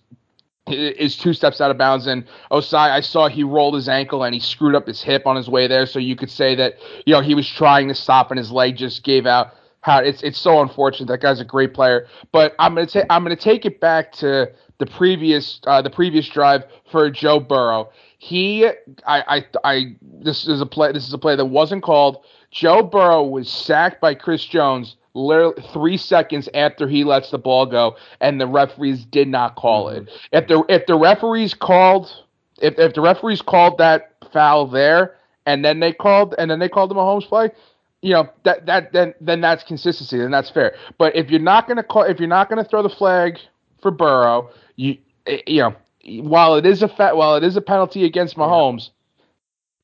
is 0.67 1.17
two 1.17 1.33
steps 1.33 1.59
out 1.59 1.71
of 1.71 1.77
bounds. 1.77 2.07
And 2.07 2.25
Ossai, 2.51 2.91
I 2.91 3.01
saw 3.01 3.27
he 3.27 3.43
rolled 3.43 3.75
his 3.75 3.89
ankle 3.89 4.23
and 4.23 4.33
he 4.33 4.39
screwed 4.39 4.75
up 4.75 4.87
his 4.87 5.01
hip 5.01 5.25
on 5.25 5.35
his 5.35 5.49
way 5.49 5.67
there. 5.67 5.85
So 5.85 5.99
you 5.99 6.15
could 6.15 6.29
say 6.29 6.55
that 6.55 6.75
you 7.05 7.13
know 7.13 7.21
he 7.21 7.35
was 7.35 7.49
trying 7.49 7.87
to 7.87 7.95
stop 7.95 8.31
and 8.31 8.37
his 8.37 8.51
leg 8.51 8.77
just 8.77 9.03
gave 9.03 9.25
out. 9.25 9.53
How 9.81 9.97
it's 9.97 10.21
it's 10.21 10.37
so 10.37 10.61
unfortunate. 10.61 11.07
That 11.07 11.21
guy's 11.21 11.39
a 11.39 11.45
great 11.45 11.73
player. 11.73 12.07
But 12.31 12.53
I'm 12.59 12.75
gonna 12.75 12.85
take 12.85 13.05
I'm 13.09 13.23
gonna 13.23 13.35
take 13.35 13.65
it 13.65 13.79
back 13.79 14.11
to 14.13 14.51
the 14.77 14.85
previous 14.85 15.59
uh, 15.65 15.81
the 15.81 15.89
previous 15.89 16.27
drive 16.29 16.63
for 16.91 17.09
Joe 17.09 17.39
Burrow. 17.39 17.91
He, 18.23 18.67
I, 18.67 18.73
I, 19.07 19.45
I, 19.63 19.95
this 20.03 20.47
is 20.47 20.61
a 20.61 20.65
play. 20.67 20.91
This 20.91 21.07
is 21.07 21.11
a 21.11 21.17
play 21.17 21.35
that 21.35 21.45
wasn't 21.45 21.81
called. 21.81 22.23
Joe 22.51 22.83
Burrow 22.83 23.23
was 23.23 23.49
sacked 23.49 23.99
by 23.99 24.13
Chris 24.13 24.45
Jones 24.45 24.95
literally 25.15 25.59
three 25.73 25.97
seconds 25.97 26.47
after 26.53 26.87
he 26.87 27.03
lets 27.03 27.31
the 27.31 27.39
ball 27.39 27.65
go, 27.65 27.95
and 28.19 28.39
the 28.39 28.45
referees 28.45 29.05
did 29.05 29.27
not 29.27 29.55
call 29.55 29.87
mm-hmm. 29.87 30.03
it. 30.03 30.09
If 30.31 30.47
the 30.47 30.63
if 30.69 30.85
the 30.85 30.99
referees 30.99 31.55
called, 31.55 32.13
if 32.61 32.77
if 32.77 32.93
the 32.93 33.01
referees 33.01 33.41
called 33.41 33.79
that 33.79 34.13
foul 34.31 34.67
there, 34.67 35.15
and 35.47 35.65
then 35.65 35.79
they 35.79 35.91
called, 35.91 36.35
and 36.37 36.51
then 36.51 36.59
they 36.59 36.69
called 36.69 36.91
the 36.91 36.95
Mahomes 36.95 37.27
play, 37.27 37.49
you 38.03 38.13
know 38.13 38.29
that 38.43 38.67
that 38.67 38.93
then 38.93 39.15
then 39.19 39.41
that's 39.41 39.63
consistency, 39.63 40.19
then 40.19 40.29
that's 40.29 40.51
fair. 40.51 40.75
But 40.99 41.15
if 41.15 41.31
you're 41.31 41.39
not 41.39 41.67
gonna 41.67 41.81
call, 41.81 42.03
if 42.03 42.19
you're 42.19 42.29
not 42.29 42.49
gonna 42.49 42.65
throw 42.65 42.83
the 42.83 42.89
flag 42.89 43.39
for 43.81 43.89
Burrow, 43.89 44.51
you 44.75 44.99
eh, 45.25 45.39
you 45.47 45.61
know 45.63 45.75
while 46.05 46.55
it 46.55 46.65
is 46.65 46.81
a 46.83 46.87
fa- 46.87 47.15
while 47.15 47.35
it 47.35 47.43
is 47.43 47.55
a 47.57 47.61
penalty 47.61 48.05
against 48.05 48.35
Mahomes, 48.37 48.89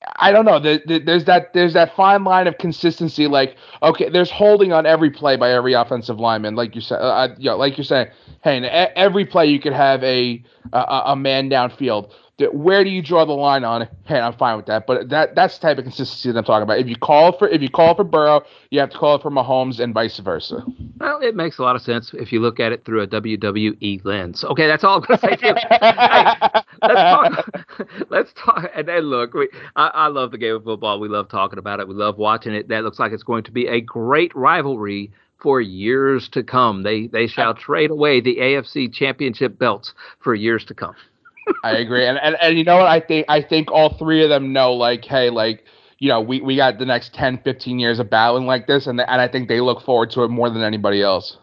yeah. 0.01 0.13
I 0.17 0.31
don't 0.31 0.45
know. 0.45 0.59
There, 0.59 0.79
there's 0.99 1.25
that 1.25 1.53
there's 1.53 1.73
that 1.73 1.95
fine 1.95 2.23
line 2.23 2.47
of 2.47 2.57
consistency. 2.57 3.27
Like, 3.27 3.57
okay, 3.83 4.09
there's 4.09 4.31
holding 4.31 4.71
on 4.71 4.85
every 4.85 5.09
play 5.09 5.35
by 5.35 5.51
every 5.51 5.73
offensive 5.73 6.19
lineman. 6.19 6.55
Like 6.55 6.75
you 6.75 6.81
said, 6.81 6.97
uh, 6.97 7.29
you 7.37 7.49
know, 7.49 7.57
like 7.57 7.77
you're 7.77 7.85
saying, 7.85 8.07
hey, 8.43 8.63
every 8.95 9.25
play 9.25 9.47
you 9.47 9.59
could 9.59 9.73
have 9.73 10.03
a 10.03 10.43
a, 10.73 11.01
a 11.07 11.15
man 11.15 11.49
downfield 11.49 12.11
where 12.39 12.83
do 12.83 12.89
you 12.89 13.01
draw 13.01 13.25
the 13.25 13.33
line 13.33 13.63
on 13.63 13.81
it? 13.81 13.89
Hey, 14.05 14.19
I'm 14.19 14.33
fine 14.33 14.57
with 14.57 14.67
that, 14.67 14.85
but 14.85 15.09
that 15.09 15.33
that's 15.33 15.57
the 15.57 15.67
type 15.67 15.79
of 15.79 15.85
consistency 15.85 16.31
that 16.31 16.37
I'm 16.37 16.43
talking 16.43 16.63
about. 16.63 16.77
If 16.79 16.87
you 16.87 16.95
call 16.95 17.35
for 17.35 17.47
if 17.47 17.61
you 17.61 17.69
call 17.69 17.95
for 17.95 18.03
Burrow, 18.03 18.43
you 18.69 18.79
have 18.79 18.91
to 18.91 18.97
call 18.97 19.15
it 19.15 19.23
for 19.23 19.31
Mahomes 19.31 19.79
and 19.79 19.91
vice 19.93 20.19
versa. 20.19 20.63
Well, 20.99 21.19
it 21.21 21.35
makes 21.35 21.57
a 21.57 21.63
lot 21.63 21.75
of 21.75 21.81
sense 21.81 22.13
if 22.13 22.31
you 22.31 22.39
look 22.39 22.59
at 22.59 22.71
it 22.71 22.85
through 22.85 23.01
a 23.01 23.07
WWE 23.07 24.05
lens. 24.05 24.43
Okay, 24.43 24.67
that's 24.67 24.83
all 24.83 24.97
I'm 24.97 25.01
gonna 25.01 25.19
say. 25.19 25.35
to 25.35 25.47
hey, 25.47 26.61
let's 26.83 27.01
talk. 27.01 27.49
let's 28.09 28.33
talk. 28.33 28.71
And 28.75 28.87
then 28.87 29.01
look, 29.01 29.33
we, 29.33 29.49
I, 29.75 29.87
I 29.87 30.07
love 30.07 30.29
the 30.31 30.37
game 30.37 30.55
of 30.55 30.63
football. 30.63 30.99
We 30.99 31.07
love 31.07 31.29
talking 31.29 31.57
about 31.57 31.79
it. 31.79 31.87
We 31.87 31.95
love 31.95 32.17
watching 32.17 32.53
it. 32.53 32.67
That 32.67 32.83
looks 32.83 32.99
like 32.99 33.13
it's 33.13 33.23
going 33.23 33.45
to 33.45 33.51
be 33.51 33.65
a 33.67 33.81
great 33.81 34.35
rivalry 34.35 35.11
for 35.39 35.59
years 35.59 36.29
to 36.29 36.43
come. 36.43 36.83
They 36.83 37.07
they 37.07 37.25
shall 37.25 37.55
trade 37.55 37.89
away 37.89 38.21
the 38.21 38.37
AFC 38.37 38.93
championship 38.93 39.57
belts 39.57 39.95
for 40.19 40.35
years 40.35 40.63
to 40.65 40.75
come. 40.75 40.95
I 41.63 41.77
agree, 41.77 42.05
and, 42.05 42.17
and 42.17 42.35
and 42.41 42.57
you 42.57 42.63
know 42.63 42.77
what? 42.77 42.87
I 42.87 42.99
think 42.99 43.25
I 43.29 43.41
think 43.41 43.71
all 43.71 43.97
three 43.97 44.23
of 44.23 44.29
them 44.29 44.53
know, 44.53 44.73
like, 44.73 45.05
hey, 45.05 45.29
like, 45.29 45.63
you 45.99 46.09
know, 46.09 46.21
we, 46.21 46.41
we 46.41 46.55
got 46.55 46.77
the 46.77 46.85
next 46.85 47.13
10, 47.13 47.41
15 47.43 47.79
years 47.79 47.99
of 47.99 48.09
battling 48.09 48.45
like 48.45 48.67
this, 48.67 48.87
and 48.87 48.99
and 48.99 49.21
I 49.21 49.27
think 49.27 49.47
they 49.47 49.61
look 49.61 49.81
forward 49.83 50.11
to 50.11 50.23
it 50.23 50.29
more 50.29 50.49
than 50.49 50.61
anybody 50.63 51.01
else. 51.01 51.37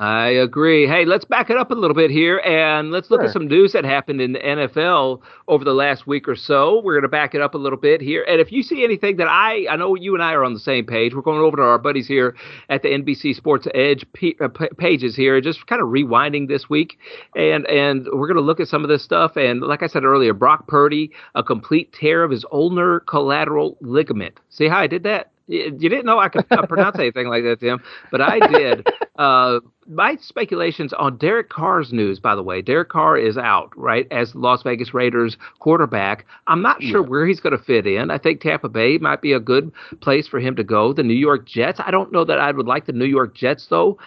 I 0.00 0.28
agree. 0.28 0.86
Hey, 0.86 1.04
let's 1.04 1.24
back 1.24 1.50
it 1.50 1.56
up 1.56 1.72
a 1.72 1.74
little 1.74 1.94
bit 1.94 2.08
here 2.08 2.38
and 2.38 2.92
let's 2.92 3.10
look 3.10 3.20
sure. 3.20 3.26
at 3.26 3.32
some 3.32 3.48
news 3.48 3.72
that 3.72 3.84
happened 3.84 4.20
in 4.20 4.32
the 4.32 4.38
NFL 4.38 5.20
over 5.48 5.64
the 5.64 5.72
last 5.72 6.06
week 6.06 6.28
or 6.28 6.36
so. 6.36 6.80
We're 6.84 6.94
going 6.94 7.02
to 7.02 7.08
back 7.08 7.34
it 7.34 7.40
up 7.40 7.54
a 7.54 7.58
little 7.58 7.80
bit 7.80 8.00
here. 8.00 8.24
And 8.28 8.40
if 8.40 8.52
you 8.52 8.62
see 8.62 8.84
anything 8.84 9.16
that 9.16 9.26
I, 9.26 9.66
I 9.68 9.74
know 9.74 9.96
you 9.96 10.14
and 10.14 10.22
I 10.22 10.34
are 10.34 10.44
on 10.44 10.54
the 10.54 10.60
same 10.60 10.86
page, 10.86 11.14
we're 11.16 11.22
going 11.22 11.40
over 11.40 11.56
to 11.56 11.64
our 11.64 11.78
buddies 11.78 12.06
here 12.06 12.36
at 12.68 12.82
the 12.82 12.90
NBC 12.90 13.34
Sports 13.34 13.66
Edge 13.74 14.06
p- 14.12 14.36
uh, 14.40 14.46
p- 14.46 14.68
pages 14.76 15.16
here, 15.16 15.40
just 15.40 15.66
kind 15.66 15.82
of 15.82 15.88
rewinding 15.88 16.46
this 16.46 16.70
week. 16.70 16.96
And, 17.34 17.66
and 17.66 18.06
we're 18.12 18.28
going 18.28 18.36
to 18.36 18.40
look 18.40 18.60
at 18.60 18.68
some 18.68 18.84
of 18.84 18.88
this 18.88 19.02
stuff. 19.02 19.36
And 19.36 19.62
like 19.62 19.82
I 19.82 19.88
said 19.88 20.04
earlier, 20.04 20.32
Brock 20.32 20.68
Purdy, 20.68 21.10
a 21.34 21.42
complete 21.42 21.92
tear 21.92 22.22
of 22.22 22.30
his 22.30 22.44
ulnar 22.52 23.00
collateral 23.00 23.76
ligament. 23.80 24.38
See 24.48 24.68
how 24.68 24.78
I 24.78 24.86
did 24.86 25.02
that? 25.02 25.32
You 25.48 25.72
didn't 25.72 26.04
know 26.04 26.20
I 26.20 26.28
could 26.28 26.46
pronounce 26.68 26.98
anything 27.00 27.26
like 27.26 27.42
that, 27.42 27.58
Tim, 27.58 27.82
but 28.12 28.20
I 28.20 28.38
did. 28.46 28.86
Uh, 29.18 29.58
my 29.88 30.16
speculations 30.20 30.92
on 30.92 31.18
Derek 31.18 31.50
Carr's 31.50 31.92
news, 31.92 32.20
by 32.20 32.36
the 32.36 32.42
way, 32.42 32.62
Derek 32.62 32.88
Carr 32.88 33.18
is 33.18 33.36
out, 33.36 33.76
right, 33.76 34.06
as 34.12 34.32
Las 34.36 34.62
Vegas 34.62 34.94
Raiders 34.94 35.36
quarterback. 35.58 36.24
I'm 36.46 36.62
not 36.62 36.80
sure 36.80 37.02
yeah. 37.02 37.08
where 37.08 37.26
he's 37.26 37.40
going 37.40 37.56
to 37.56 37.62
fit 37.62 37.86
in. 37.86 38.12
I 38.12 38.18
think 38.18 38.40
Tampa 38.40 38.68
Bay 38.68 38.98
might 38.98 39.20
be 39.20 39.32
a 39.32 39.40
good 39.40 39.72
place 40.00 40.28
for 40.28 40.38
him 40.38 40.54
to 40.56 40.62
go. 40.62 40.92
The 40.92 41.02
New 41.02 41.14
York 41.14 41.46
Jets, 41.48 41.80
I 41.84 41.90
don't 41.90 42.12
know 42.12 42.24
that 42.24 42.38
I 42.38 42.52
would 42.52 42.66
like 42.66 42.86
the 42.86 42.92
New 42.92 43.06
York 43.06 43.34
Jets, 43.34 43.66
though. 43.68 43.98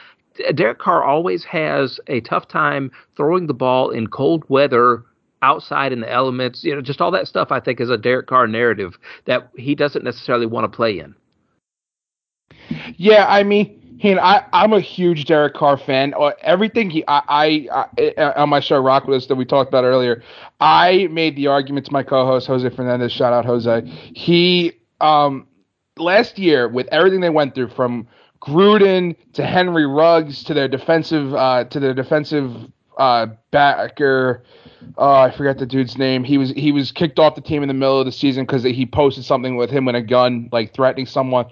Derek 0.55 0.79
Carr 0.79 1.03
always 1.03 1.43
has 1.43 1.99
a 2.07 2.21
tough 2.21 2.47
time 2.47 2.89
throwing 3.17 3.47
the 3.47 3.53
ball 3.53 3.89
in 3.89 4.07
cold 4.07 4.45
weather 4.47 5.03
outside 5.41 5.91
in 5.91 6.01
the 6.01 6.11
elements, 6.11 6.63
you 6.63 6.73
know, 6.73 6.81
just 6.81 7.01
all 7.01 7.11
that 7.11 7.27
stuff 7.27 7.51
I 7.51 7.59
think 7.59 7.81
is 7.81 7.89
a 7.89 7.97
Derek 7.97 8.27
Carr 8.27 8.47
narrative 8.47 8.97
that 9.25 9.49
he 9.57 9.75
doesn't 9.75 10.05
necessarily 10.05 10.45
want 10.45 10.71
to 10.71 10.75
play 10.75 10.99
in. 10.99 11.15
Yeah, 12.95 13.25
I 13.27 13.43
mean, 13.43 13.80
I, 14.03 14.45
I'm 14.51 14.73
a 14.73 14.79
huge 14.79 15.25
Derek 15.25 15.53
Carr 15.53 15.77
fan. 15.77 16.13
Uh, 16.17 16.31
everything 16.41 16.89
he, 16.89 17.03
I, 17.07 17.21
I, 17.69 17.85
I, 18.17 18.31
on 18.33 18.49
my 18.49 18.59
show 18.59 18.79
Rock 18.81 19.07
us 19.09 19.27
that 19.27 19.35
we 19.35 19.45
talked 19.45 19.67
about 19.67 19.83
earlier, 19.83 20.23
I 20.59 21.07
made 21.11 21.35
the 21.35 21.47
argument 21.47 21.85
to 21.87 21.93
my 21.93 22.03
co-host 22.03 22.47
Jose 22.47 22.67
Fernandez. 22.69 23.11
Shout 23.11 23.33
out 23.33 23.45
Jose. 23.45 23.85
He, 24.15 24.73
um, 25.01 25.47
last 25.97 26.39
year 26.39 26.67
with 26.67 26.87
everything 26.87 27.21
they 27.21 27.29
went 27.29 27.53
through 27.53 27.69
from 27.69 28.07
Gruden 28.41 29.15
to 29.33 29.45
Henry 29.45 29.85
Ruggs 29.85 30.43
to 30.45 30.53
their 30.53 30.67
defensive, 30.67 31.33
uh, 31.35 31.65
to 31.65 31.79
their 31.79 31.93
defensive 31.93 32.51
uh, 32.97 33.27
backer. 33.51 34.43
Oh, 34.97 35.13
I 35.13 35.31
forget 35.31 35.59
the 35.59 35.65
dude's 35.67 35.97
name. 35.97 36.23
He 36.23 36.39
was 36.39 36.49
he 36.51 36.71
was 36.71 36.91
kicked 36.91 37.19
off 37.19 37.35
the 37.35 37.41
team 37.41 37.61
in 37.61 37.67
the 37.67 37.73
middle 37.75 37.99
of 37.99 38.05
the 38.05 38.11
season 38.11 38.45
because 38.45 38.63
he 38.63 38.85
posted 38.85 39.25
something 39.25 39.55
with 39.55 39.69
him 39.69 39.85
with 39.85 39.95
a 39.95 40.01
gun, 40.01 40.49
like 40.51 40.73
threatening 40.73 41.05
someone. 41.05 41.45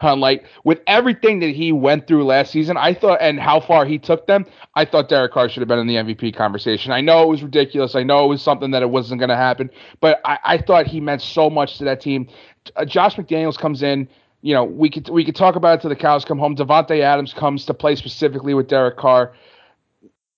Um, 0.00 0.20
like 0.20 0.44
with 0.64 0.80
everything 0.86 1.40
that 1.40 1.50
he 1.50 1.72
went 1.72 2.06
through 2.06 2.24
last 2.24 2.52
season, 2.52 2.76
I 2.76 2.94
thought, 2.94 3.18
and 3.20 3.38
how 3.38 3.60
far 3.60 3.84
he 3.84 3.98
took 3.98 4.26
them, 4.26 4.46
I 4.74 4.84
thought 4.84 5.08
Derek 5.08 5.32
Carr 5.32 5.48
should 5.48 5.60
have 5.60 5.68
been 5.68 5.78
in 5.78 5.86
the 5.86 5.96
MVP 5.96 6.34
conversation. 6.34 6.92
I 6.92 7.00
know 7.00 7.22
it 7.22 7.28
was 7.28 7.42
ridiculous. 7.42 7.94
I 7.94 8.02
know 8.02 8.24
it 8.24 8.28
was 8.28 8.42
something 8.42 8.70
that 8.70 8.82
it 8.82 8.90
wasn't 8.90 9.20
going 9.20 9.28
to 9.28 9.36
happen, 9.36 9.70
but 10.00 10.20
I, 10.24 10.38
I, 10.44 10.58
thought 10.58 10.86
he 10.86 11.00
meant 11.00 11.22
so 11.22 11.50
much 11.50 11.78
to 11.78 11.84
that 11.84 12.00
team. 12.00 12.28
Uh, 12.76 12.84
Josh 12.84 13.16
McDaniels 13.16 13.58
comes 13.58 13.82
in. 13.82 14.08
You 14.42 14.54
know, 14.54 14.64
we 14.64 14.88
could 14.88 15.08
we 15.10 15.22
could 15.22 15.36
talk 15.36 15.54
about 15.54 15.78
it 15.78 15.80
till 15.82 15.90
the 15.90 15.96
cows 15.96 16.24
come 16.24 16.38
home. 16.38 16.56
Davante 16.56 17.00
Adams 17.00 17.34
comes 17.34 17.66
to 17.66 17.74
play 17.74 17.94
specifically 17.94 18.54
with 18.54 18.68
Derek 18.68 18.96
Carr. 18.96 19.34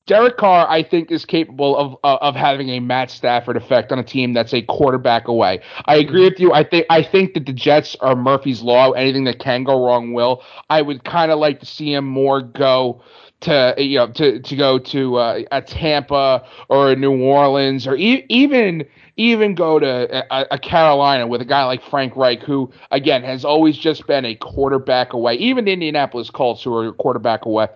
Derek 0.07 0.37
Carr, 0.37 0.69
I 0.69 0.83
think, 0.83 1.13
is 1.13 1.25
capable 1.25 1.77
of 1.77 1.97
uh, 2.03 2.19
of 2.21 2.35
having 2.35 2.71
a 2.71 2.81
Matt 2.81 3.09
Stafford 3.09 3.57
effect 3.57 3.93
on 3.93 4.01
a 4.01 4.03
team 4.03 4.33
that's 4.33 4.53
a 4.53 4.63
quarterback 4.63 5.29
away. 5.29 5.61
I 5.87 5.97
agree 5.97 6.25
with 6.25 6.41
you. 6.41 6.53
I 6.53 6.65
think 6.65 6.87
I 6.91 7.05
think 7.05 7.35
that 7.35 7.47
the 7.47 7.53
Jets 7.53 7.95
are 8.01 8.17
Murphy's 8.17 8.63
law. 8.63 8.91
Anything 8.93 9.25
that 9.25 9.39
can 9.39 9.63
go 9.63 9.87
wrong 9.87 10.13
will. 10.13 10.43
I 10.69 10.83
would 10.83 11.05
kind 11.05 11.31
of 11.31 11.39
like 11.39 11.61
to 11.61 11.67
see 11.67 11.95
him 11.95 12.05
more 12.05 12.43
go 12.43 13.01
to 13.43 13.75
you 13.79 13.99
know 13.99 14.09
to 14.13 14.41
to 14.41 14.57
go 14.57 14.79
to 14.81 15.17
uh, 15.17 15.43
a 15.53 15.63
Tampa 15.63 16.45
or 16.69 16.91
a 16.91 16.97
New 16.97 17.23
Orleans 17.23 17.87
or 17.87 17.95
e- 17.95 18.27
even 18.29 18.85
even 19.17 19.55
go 19.55 19.79
to 19.79 20.35
a, 20.35 20.47
a, 20.51 20.59
Carolina 20.59 21.27
with 21.29 21.43
a 21.43 21.45
guy 21.45 21.65
like 21.65 21.83
Frank 21.83 22.17
Reich, 22.17 22.43
who 22.43 22.73
again 22.91 23.23
has 23.23 23.45
always 23.45 23.77
just 23.77 24.07
been 24.09 24.25
a 24.25 24.35
quarterback 24.35 25.13
away. 25.13 25.35
Even 25.35 25.65
the 25.65 25.73
Indianapolis 25.73 26.31
Colts, 26.31 26.65
who 26.65 26.75
are 26.75 26.89
a 26.89 26.93
quarterback 26.93 27.45
away 27.45 27.69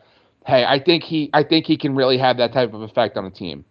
hey, 0.47 0.65
I 0.65 0.79
think 0.79 1.03
he 1.03 1.31
I 1.33 1.43
think 1.43 1.67
he 1.67 1.77
can 1.77 1.95
really 1.95 2.19
have 2.19 2.37
that 2.39 2.53
type 2.53 2.73
of 2.73 2.83
effect 2.83 3.17
on 3.17 3.27
a 3.27 3.31
team. 3.31 3.65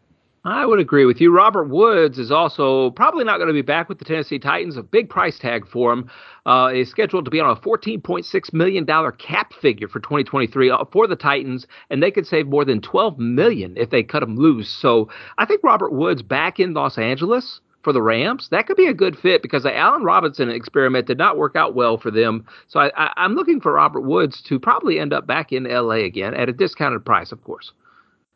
I 0.47 0.63
would 0.63 0.79
agree 0.79 1.05
with 1.05 1.19
you. 1.19 1.31
Robert 1.31 1.69
Woods 1.69 2.19
is 2.19 2.31
also 2.31 2.91
probably 2.91 3.23
not 3.23 3.37
going 3.37 3.47
to 3.47 3.53
be 3.53 3.63
back 3.63 3.89
with 3.89 3.97
the 3.97 4.05
Tennessee 4.05 4.37
Titans. 4.37 4.77
A 4.77 4.83
big 4.83 5.09
price 5.09 5.39
tag 5.39 5.67
for 5.67 5.91
him. 5.91 6.11
Uh, 6.45 6.69
is 6.71 6.91
scheduled 6.91 7.25
to 7.25 7.31
be 7.31 7.39
on 7.39 7.49
a 7.49 7.59
$14.6 7.59 8.53
million 8.53 8.85
cap 9.17 9.51
figure 9.53 9.87
for 9.87 9.99
2023 9.99 10.69
uh, 10.69 10.85
for 10.91 11.07
the 11.07 11.15
Titans, 11.15 11.65
and 11.89 12.03
they 12.03 12.11
could 12.11 12.27
save 12.27 12.45
more 12.45 12.63
than 12.63 12.79
12 12.79 13.17
million 13.17 13.73
if 13.75 13.89
they 13.89 14.03
cut 14.03 14.21
him 14.21 14.37
loose. 14.37 14.69
So 14.69 15.09
I 15.39 15.47
think 15.47 15.63
Robert 15.63 15.91
Woods 15.91 16.21
back 16.21 16.59
in 16.59 16.75
Los 16.75 16.99
Angeles 16.99 17.61
for 17.85 17.93
the 17.93 18.01
Rams, 18.01 18.49
that 18.49 18.67
could 18.67 18.75
be 18.75 18.87
a 18.87 18.93
good 18.93 19.17
fit 19.17 19.41
because 19.41 19.63
the 19.63 19.73
Allen 19.73 20.03
Robinson 20.03 20.49
experiment 20.49 21.07
did 21.07 21.17
not 21.17 21.37
work 21.37 21.55
out 21.55 21.75
well 21.75 21.97
for 21.97 22.11
them. 22.11 22.45
So 22.67 22.79
I, 22.81 23.13
am 23.15 23.35
looking 23.35 23.61
for 23.61 23.71
Robert 23.71 24.01
Woods 24.01 24.41
to 24.41 24.59
probably 24.59 24.99
end 24.99 25.13
up 25.13 25.25
back 25.25 25.53
in 25.53 25.63
LA 25.63 26.01
again 26.03 26.33
at 26.33 26.49
a 26.49 26.51
discounted 26.51 27.05
price, 27.05 27.31
of 27.31 27.41
course. 27.43 27.71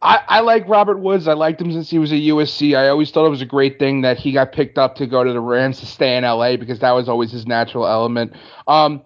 I, 0.01 0.21
I 0.27 0.39
like 0.41 0.69
Robert 0.69 0.99
Woods. 0.99 1.27
I 1.27 1.33
liked 1.33 1.59
him 1.59 1.73
since 1.73 1.89
he 1.89 1.99
was 1.99 2.13
at 2.13 2.19
USC. 2.19 2.77
I 2.77 2.87
always 2.87 3.11
thought 3.11 3.25
it 3.25 3.31
was 3.31 3.41
a 3.41 3.45
great 3.45 3.79
thing 3.79 4.01
that 4.01 4.17
he 4.17 4.31
got 4.31 4.53
picked 4.53 4.77
up 4.77 4.95
to 4.95 5.07
go 5.07 5.23
to 5.23 5.33
the 5.33 5.41
Rams 5.41 5.79
to 5.81 5.85
stay 5.85 6.15
in 6.15 6.23
LA 6.23 6.55
because 6.55 6.79
that 6.79 6.91
was 6.91 7.09
always 7.09 7.31
his 7.31 7.45
natural 7.45 7.85
element. 7.85 8.33
Um, 8.67 9.03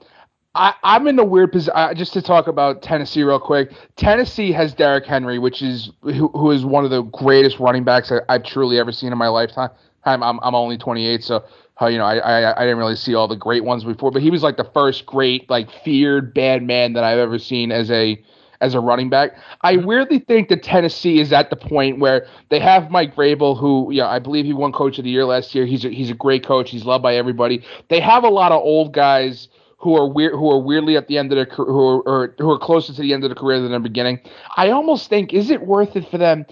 I, 0.55 0.75
am 0.83 1.07
in 1.07 1.17
a 1.17 1.23
weird 1.23 1.51
position. 1.51 1.73
Just 1.95 2.13
to 2.13 2.21
talk 2.21 2.47
about 2.47 2.83
Tennessee 2.83 3.23
real 3.23 3.39
quick. 3.39 3.71
Tennessee 3.95 4.51
has 4.51 4.73
Derrick 4.73 5.05
Henry, 5.05 5.39
which 5.39 5.63
is 5.63 5.89
who, 6.03 6.27
who 6.27 6.51
is 6.51 6.63
one 6.63 6.85
of 6.85 6.91
the 6.91 7.01
greatest 7.01 7.59
running 7.59 7.83
backs 7.83 8.11
I, 8.11 8.33
have 8.33 8.43
truly 8.43 8.77
ever 8.77 8.91
seen 8.91 9.11
in 9.11 9.17
my 9.17 9.29
lifetime. 9.29 9.71
I'm 10.05 10.23
I'm, 10.23 10.39
I'm 10.41 10.55
only 10.55 10.77
28, 10.77 11.23
so 11.23 11.43
uh, 11.81 11.87
you 11.87 11.97
know 11.97 12.05
I, 12.05 12.17
I 12.17 12.61
I 12.61 12.63
didn't 12.63 12.77
really 12.77 12.95
see 12.95 13.15
all 13.15 13.27
the 13.27 13.35
great 13.35 13.63
ones 13.63 13.83
before, 13.83 14.11
but 14.11 14.21
he 14.21 14.29
was 14.29 14.43
like 14.43 14.57
the 14.57 14.69
first 14.73 15.05
great 15.05 15.49
like 15.49 15.69
feared 15.83 16.33
bad 16.33 16.63
man 16.63 16.93
that 16.93 17.03
I've 17.03 17.19
ever 17.19 17.39
seen 17.39 17.71
as 17.71 17.89
a 17.91 18.21
as 18.61 18.73
a 18.73 18.79
running 18.79 19.09
back. 19.09 19.35
I 19.61 19.75
mm-hmm. 19.75 19.85
weirdly 19.85 20.19
think 20.19 20.49
that 20.49 20.63
Tennessee 20.63 21.19
is 21.19 21.33
at 21.33 21.49
the 21.49 21.55
point 21.55 21.99
where 21.99 22.25
they 22.49 22.59
have 22.59 22.89
Mike 22.89 23.15
Vrabel, 23.15 23.59
who 23.59 23.91
yeah 23.91 24.07
I 24.07 24.19
believe 24.19 24.45
he 24.45 24.53
won 24.53 24.71
Coach 24.71 24.97
of 24.97 25.03
the 25.03 25.09
Year 25.09 25.25
last 25.25 25.53
year. 25.53 25.65
He's 25.65 25.85
a, 25.85 25.89
he's 25.89 26.09
a 26.09 26.15
great 26.15 26.45
coach. 26.45 26.71
He's 26.71 26.85
loved 26.85 27.03
by 27.03 27.15
everybody. 27.15 27.63
They 27.89 27.99
have 27.99 28.23
a 28.23 28.29
lot 28.29 28.51
of 28.51 28.61
old 28.61 28.93
guys 28.93 29.49
who 29.83 29.97
are 29.97 30.07
weird, 30.07 30.31
who 30.31 30.49
are 30.49 30.59
weirdly 30.59 30.95
at 30.95 31.07
the 31.07 31.17
end 31.17 31.29
of 31.33 31.35
their 31.35 31.53
who 31.53 31.77
are, 31.77 32.01
or, 32.07 32.35
who 32.39 32.49
are 32.49 32.57
closer 32.57 32.93
to 32.93 33.01
the 33.01 33.13
end 33.13 33.25
of 33.25 33.29
the 33.29 33.35
career 33.35 33.59
than 33.59 33.73
the 33.73 33.79
beginning. 33.79 34.17
I 34.55 34.69
almost 34.69 35.09
think 35.09 35.33
is 35.33 35.51
it 35.51 35.67
worth 35.67 35.97
it 35.97 36.07
for 36.09 36.17
them? 36.17 36.45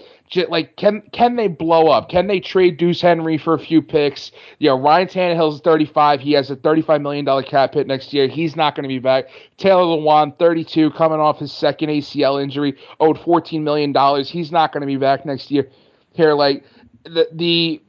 Like, 0.48 0.76
can 0.76 1.02
can 1.12 1.36
they 1.36 1.48
blow 1.48 1.88
up? 1.88 2.10
Can 2.10 2.26
they 2.26 2.40
trade 2.40 2.76
Deuce 2.76 3.00
Henry 3.00 3.38
for 3.38 3.54
a 3.54 3.58
few 3.58 3.80
picks? 3.80 4.32
You 4.58 4.68
know, 4.68 4.78
Ryan 4.78 5.08
Tannehill's 5.08 5.62
35. 5.62 6.20
He 6.20 6.32
has 6.32 6.50
a 6.50 6.56
35 6.56 7.00
million 7.00 7.24
dollar 7.24 7.42
cap 7.42 7.72
hit 7.72 7.86
next 7.86 8.12
year. 8.12 8.28
He's 8.28 8.54
not 8.54 8.74
going 8.74 8.84
to 8.84 8.88
be 8.88 8.98
back. 8.98 9.24
Taylor 9.56 9.82
Lewan, 9.82 10.38
32, 10.38 10.90
coming 10.90 11.20
off 11.20 11.38
his 11.38 11.52
second 11.52 11.88
ACL 11.88 12.42
injury, 12.42 12.76
owed 13.00 13.18
14 13.18 13.64
million 13.64 13.92
dollars. 13.92 14.28
He's 14.28 14.52
not 14.52 14.72
going 14.72 14.82
to 14.82 14.86
be 14.86 14.96
back 14.96 15.24
next 15.24 15.50
year. 15.50 15.70
Here, 16.12 16.34
like 16.34 16.64
the 17.04 17.28
the 17.32 17.82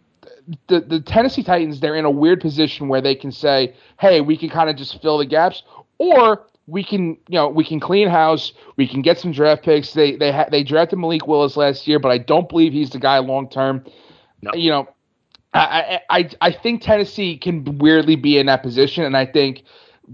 the, 0.68 0.82
the 0.82 1.00
Tennessee 1.00 1.44
Titans, 1.44 1.80
they're 1.80 1.96
in 1.96 2.06
a 2.06 2.12
weird 2.12 2.42
position 2.42 2.88
where 2.88 3.02
they 3.02 3.16
can 3.16 3.32
say, 3.32 3.76
hey, 4.00 4.22
we 4.22 4.38
can 4.38 4.50
kind 4.50 4.70
of 4.70 4.76
just 4.76 5.02
fill 5.02 5.18
the 5.18 5.26
gaps, 5.26 5.64
or 5.98 6.46
we 6.68 6.84
can, 6.84 7.18
you 7.28 7.36
know, 7.36 7.50
we 7.50 7.64
can 7.64 7.80
clean 7.80 8.08
house, 8.08 8.54
we 8.78 8.88
can 8.88 9.02
get 9.02 9.20
some 9.20 9.32
draft 9.32 9.64
picks. 9.64 9.94
They 9.94 10.16
they 10.16 10.32
ha- 10.32 10.48
they 10.50 10.64
drafted 10.64 11.00
Malik 11.00 11.28
Willis 11.28 11.58
last 11.58 11.88
year, 11.88 12.00
but 12.00 12.12
I 12.12 12.18
don't 12.18 12.48
believe 12.48 12.74
he's 12.74 12.90
the 12.90 13.00
guy 13.00 13.20
long 13.20 13.50
term. 13.50 13.86
No. 14.42 14.52
You 14.54 14.72
know, 14.72 14.88
I, 15.54 16.02
I 16.10 16.30
I 16.42 16.52
think 16.52 16.82
Tennessee 16.82 17.38
can 17.38 17.78
weirdly 17.80 18.16
be 18.16 18.38
in 18.38 18.46
that 18.48 18.64
position, 18.64 19.04
and 19.04 19.16
I 19.16 19.26
think, 19.26 19.64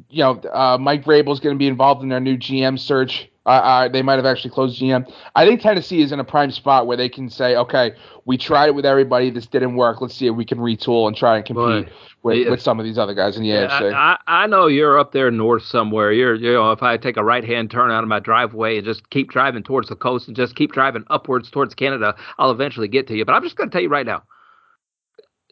you 0.09 0.23
know, 0.23 0.39
uh, 0.51 0.77
Mike 0.79 1.03
Vrabel 1.03 1.31
is 1.33 1.39
going 1.39 1.55
to 1.55 1.59
be 1.59 1.67
involved 1.67 2.03
in 2.03 2.09
their 2.09 2.19
new 2.19 2.37
GM 2.37 2.77
search. 2.79 3.28
Uh, 3.45 3.49
uh, 3.49 3.87
they 3.87 4.01
might 4.01 4.15
have 4.15 4.25
actually 4.25 4.51
closed 4.51 4.79
GM. 4.79 5.11
I 5.35 5.45
think 5.45 5.61
Tennessee 5.61 6.01
is 6.01 6.11
in 6.11 6.19
a 6.19 6.23
prime 6.23 6.51
spot 6.51 6.87
where 6.87 6.97
they 6.97 7.09
can 7.09 7.29
say, 7.29 7.55
okay, 7.55 7.93
we 8.25 8.37
tried 8.37 8.67
it 8.67 8.75
with 8.75 8.85
everybody. 8.85 9.31
This 9.31 9.47
didn't 9.47 9.75
work. 9.75 10.01
Let's 10.01 10.13
see 10.13 10.27
if 10.27 10.35
we 10.35 10.45
can 10.45 10.59
retool 10.59 11.07
and 11.07 11.15
try 11.15 11.37
and 11.37 11.45
compete 11.45 11.87
with, 12.21 12.49
with 12.49 12.61
some 12.61 12.79
of 12.79 12.85
these 12.85 12.97
other 12.97 13.13
guys 13.13 13.37
in 13.37 13.43
the 13.43 13.49
yeah, 13.49 13.67
AFC. 13.67 13.93
I, 13.93 14.17
I, 14.27 14.47
know 14.47 14.67
you're 14.67 14.99
up 14.99 15.13
there 15.13 15.31
north 15.31 15.63
somewhere. 15.63 16.11
You're, 16.11 16.35
you 16.35 16.53
know, 16.53 16.71
if 16.71 16.83
I 16.83 16.97
take 16.97 17.17
a 17.17 17.23
right 17.23 17.43
hand 17.43 17.71
turn 17.71 17.91
out 17.91 18.03
of 18.03 18.09
my 18.09 18.19
driveway 18.19 18.77
and 18.77 18.85
just 18.85 19.09
keep 19.09 19.31
driving 19.31 19.63
towards 19.63 19.89
the 19.89 19.95
coast 19.95 20.27
and 20.27 20.35
just 20.35 20.55
keep 20.55 20.73
driving 20.73 21.05
upwards 21.09 21.49
towards 21.49 21.73
Canada, 21.73 22.15
I'll 22.37 22.51
eventually 22.51 22.89
get 22.89 23.07
to 23.07 23.15
you. 23.15 23.25
But 23.25 23.33
I'm 23.33 23.43
just 23.43 23.55
going 23.55 23.69
to 23.69 23.73
tell 23.73 23.81
you 23.81 23.89
right 23.89 24.05
now 24.05 24.23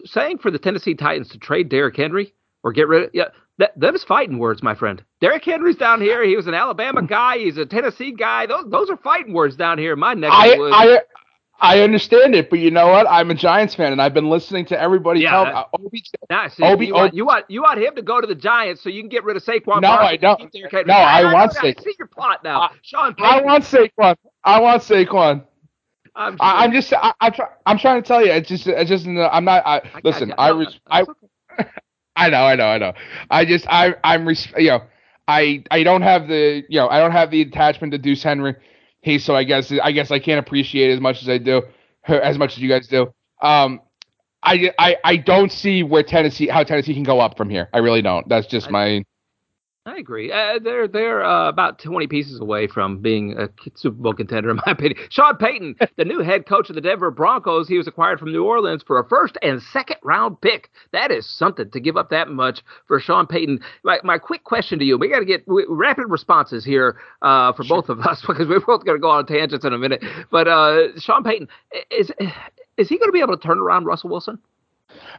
saying 0.06 0.38
for 0.38 0.52
the 0.52 0.60
Tennessee 0.60 0.94
Titans 0.94 1.30
to 1.30 1.40
trade 1.40 1.70
Derrick 1.70 1.96
Henry 1.96 2.34
or 2.64 2.72
get 2.72 2.88
rid 2.88 3.04
of 3.04 3.10
yeah, 3.14 3.26
that 3.58 3.72
them's 3.78 4.04
fighting 4.04 4.38
words, 4.38 4.62
my 4.62 4.76
friend. 4.76 5.04
Derrick 5.20 5.44
Henry's 5.44 5.78
down 5.78 6.02
here. 6.02 6.24
He 6.24 6.36
was 6.36 6.48
an 6.48 6.54
Alabama 6.54 7.02
guy. 7.02 7.38
He's 7.38 7.58
a 7.58 7.66
Tennessee 7.66 8.12
guy. 8.12 8.46
Those 8.46 8.66
those 8.70 8.90
are 8.90 8.98
fighting 8.98 9.34
words 9.34 9.56
down 9.56 9.78
here 9.78 9.94
in 9.94 10.00
my 10.00 10.14
neck 10.14 10.32
of 10.32 10.52
the 10.52 10.58
woods. 10.58 10.76
I, 10.76 11.00
I 11.60 11.80
understand 11.80 12.36
it, 12.36 12.52
but 12.52 12.60
you 12.60 12.70
know 12.70 12.88
what? 12.90 13.08
I'm 13.10 13.32
a 13.32 13.36
Giants 13.36 13.74
fan, 13.74 13.92
and 13.92 14.00
I've 14.00 14.14
been 14.14 14.30
listening 14.30 14.66
to 14.68 14.80
everybody 14.80 15.22
yeah, 15.22 15.32
tell 15.32 15.46
me. 15.46 15.86
Obi, 15.86 16.04
nah, 16.30 16.48
see, 16.50 16.64
Obi, 16.64 16.88
you, 16.88 16.94
want, 16.94 17.16
you, 17.16 17.26
want, 17.26 17.46
you 17.50 17.64
want 17.64 17.80
him 17.80 17.96
to 17.96 18.04
go 18.04 18.22
to 18.22 18.28
the 18.28 18.36
Giants 18.36 18.84
so 18.84 18.90
you 18.90 19.02
can 19.02 19.10
get 19.10 19.24
rid 19.24 19.38
of 19.38 19.44
Saquon. 19.44 19.82
No, 19.82 19.90
I 19.90 20.18
don't. 20.18 20.40
No, 20.86 20.94
I, 20.94 21.22
I 21.22 21.34
want 21.34 21.54
Saquon. 21.54 21.80
I 21.80 21.82
see 21.82 21.96
your 21.98 22.08
plot 22.08 22.44
now, 22.44 22.62
I, 22.62 22.70
Sean. 22.84 23.16
Payton. 23.16 23.26
I 23.26 23.42
want 23.42 23.64
Saquon. 23.64 24.16
I 24.44 24.60
want 24.60 24.84
Saquon. 24.84 25.46
I'm, 26.16 26.34
sure. 26.34 26.46
I, 26.46 26.64
am 26.66 26.72
just. 26.72 26.94
I, 26.94 27.14
am 27.22 27.34
trying. 27.34 27.50
I'm 27.66 27.78
trying 27.80 28.04
to 28.04 28.08
tell 28.08 28.24
you. 28.24 28.32
It's 28.32 28.50
just. 28.50 28.68
It's 28.68 28.90
just. 28.90 29.08
I'm 29.08 29.46
not. 29.46 29.66
I, 29.66 29.82
listen. 30.04 30.34
I. 30.38 30.52
was. 30.52 30.80
I, 30.88 31.06
I 32.18 32.30
know, 32.30 32.44
I 32.44 32.56
know, 32.56 32.66
I 32.66 32.78
know. 32.80 32.94
I 33.30 33.46
just, 33.46 33.66
I, 33.70 33.96
I'm, 34.04 34.28
you 34.58 34.70
know, 34.70 34.82
I, 35.28 35.64
I 35.70 35.84
don't 35.84 36.02
have 36.02 36.28
the, 36.28 36.64
you 36.68 36.80
know, 36.80 36.90
I 36.90 37.00
don't 37.00 37.12
have 37.12 37.30
the 37.30 37.42
attachment 37.44 37.92
to 37.94 38.00
Deuce 38.00 38.24
Henry. 38.24 38.56
He, 39.02 39.20
so 39.20 39.36
I 39.36 39.44
guess, 39.44 39.72
I 39.72 39.92
guess 39.92 40.10
I 40.10 40.20
can't 40.20 40.40
appreciate 40.40 40.92
as 40.92 41.00
much 41.00 41.22
as 41.22 41.30
I 41.30 41.38
do, 41.38 41.62
as 42.08 42.38
much 42.38 42.54
as 42.54 42.60
you 42.60 42.70
guys 42.70 42.88
do. 42.88 43.14
Um, 43.42 43.82
I, 44.42 44.72
I, 44.80 44.98
I 45.04 45.18
don't 45.18 45.52
see 45.52 45.84
where 45.84 46.04
Tennessee, 46.04 46.48
how 46.48 46.64
Tennessee 46.64 46.96
can 46.96 47.04
go 47.04 47.20
up 47.20 47.38
from 47.38 47.50
here. 47.50 47.70
I 47.74 47.78
really 47.80 48.02
don't. 48.02 48.28
That's 48.28 48.48
just 48.48 48.70
my. 48.72 49.04
I 49.88 49.96
agree. 50.00 50.34
Uh, 50.34 50.60
they're 50.62 50.86
they're 50.86 51.24
uh, 51.24 51.48
about 51.48 51.80
20 51.80 52.08
pieces 52.08 52.42
away 52.42 52.68
from 52.68 52.98
being 52.98 53.38
a 53.40 53.48
Super 53.76 53.96
Bowl 53.96 54.14
contender, 54.14 54.50
in 54.52 54.58
my 54.58 54.74
opinion. 54.74 55.00
Sean 55.10 55.38
Payton, 55.38 55.78
the 55.96 56.04
new 56.04 56.20
head 56.20 56.46
coach 56.46 56.70
of 56.70 56.76
the 56.76 56.82
Denver 56.82 57.10
Broncos, 57.10 57.70
he 57.70 57.78
was 57.78 57.88
acquired 57.88 58.20
from 58.20 58.34
New 58.34 58.44
Orleans 58.44 58.84
for 58.86 59.00
a 59.00 59.08
first 59.08 59.38
and 59.42 59.62
second 59.62 59.96
round 60.04 60.42
pick. 60.42 60.70
That 60.92 61.10
is 61.10 61.26
something 61.26 61.72
to 61.72 61.80
give 61.80 61.96
up 61.96 62.10
that 62.10 62.28
much 62.28 62.64
for 62.86 63.00
Sean 63.00 63.28
Payton. 63.28 63.62
My, 63.84 64.00
my 64.04 64.18
quick 64.18 64.44
question 64.44 64.78
to 64.80 64.84
you: 64.84 64.98
We 64.98 65.08
got 65.08 65.20
to 65.20 65.26
get 65.26 65.44
rapid 65.48 66.08
responses 66.10 66.66
here 66.66 66.98
uh, 67.22 67.54
for 67.54 67.64
sure. 67.64 67.78
both 67.78 67.88
of 67.90 68.02
us 68.02 68.22
because 68.28 68.50
we're 68.50 68.60
both 68.60 68.84
going 68.84 68.98
to 68.98 69.02
go 69.02 69.10
on 69.10 69.26
tangents 69.26 69.64
in 69.64 69.72
a 69.72 69.78
minute. 69.78 70.04
But 70.30 70.50
uh, 70.50 71.00
Sean 71.00 71.24
Payton 71.24 71.48
is 71.92 72.12
is 72.76 72.90
he 72.90 72.98
going 72.98 73.08
to 73.08 73.14
be 73.14 73.22
able 73.22 73.38
to 73.38 73.42
turn 73.42 73.58
around 73.58 73.86
Russell 73.86 74.10
Wilson? 74.10 74.38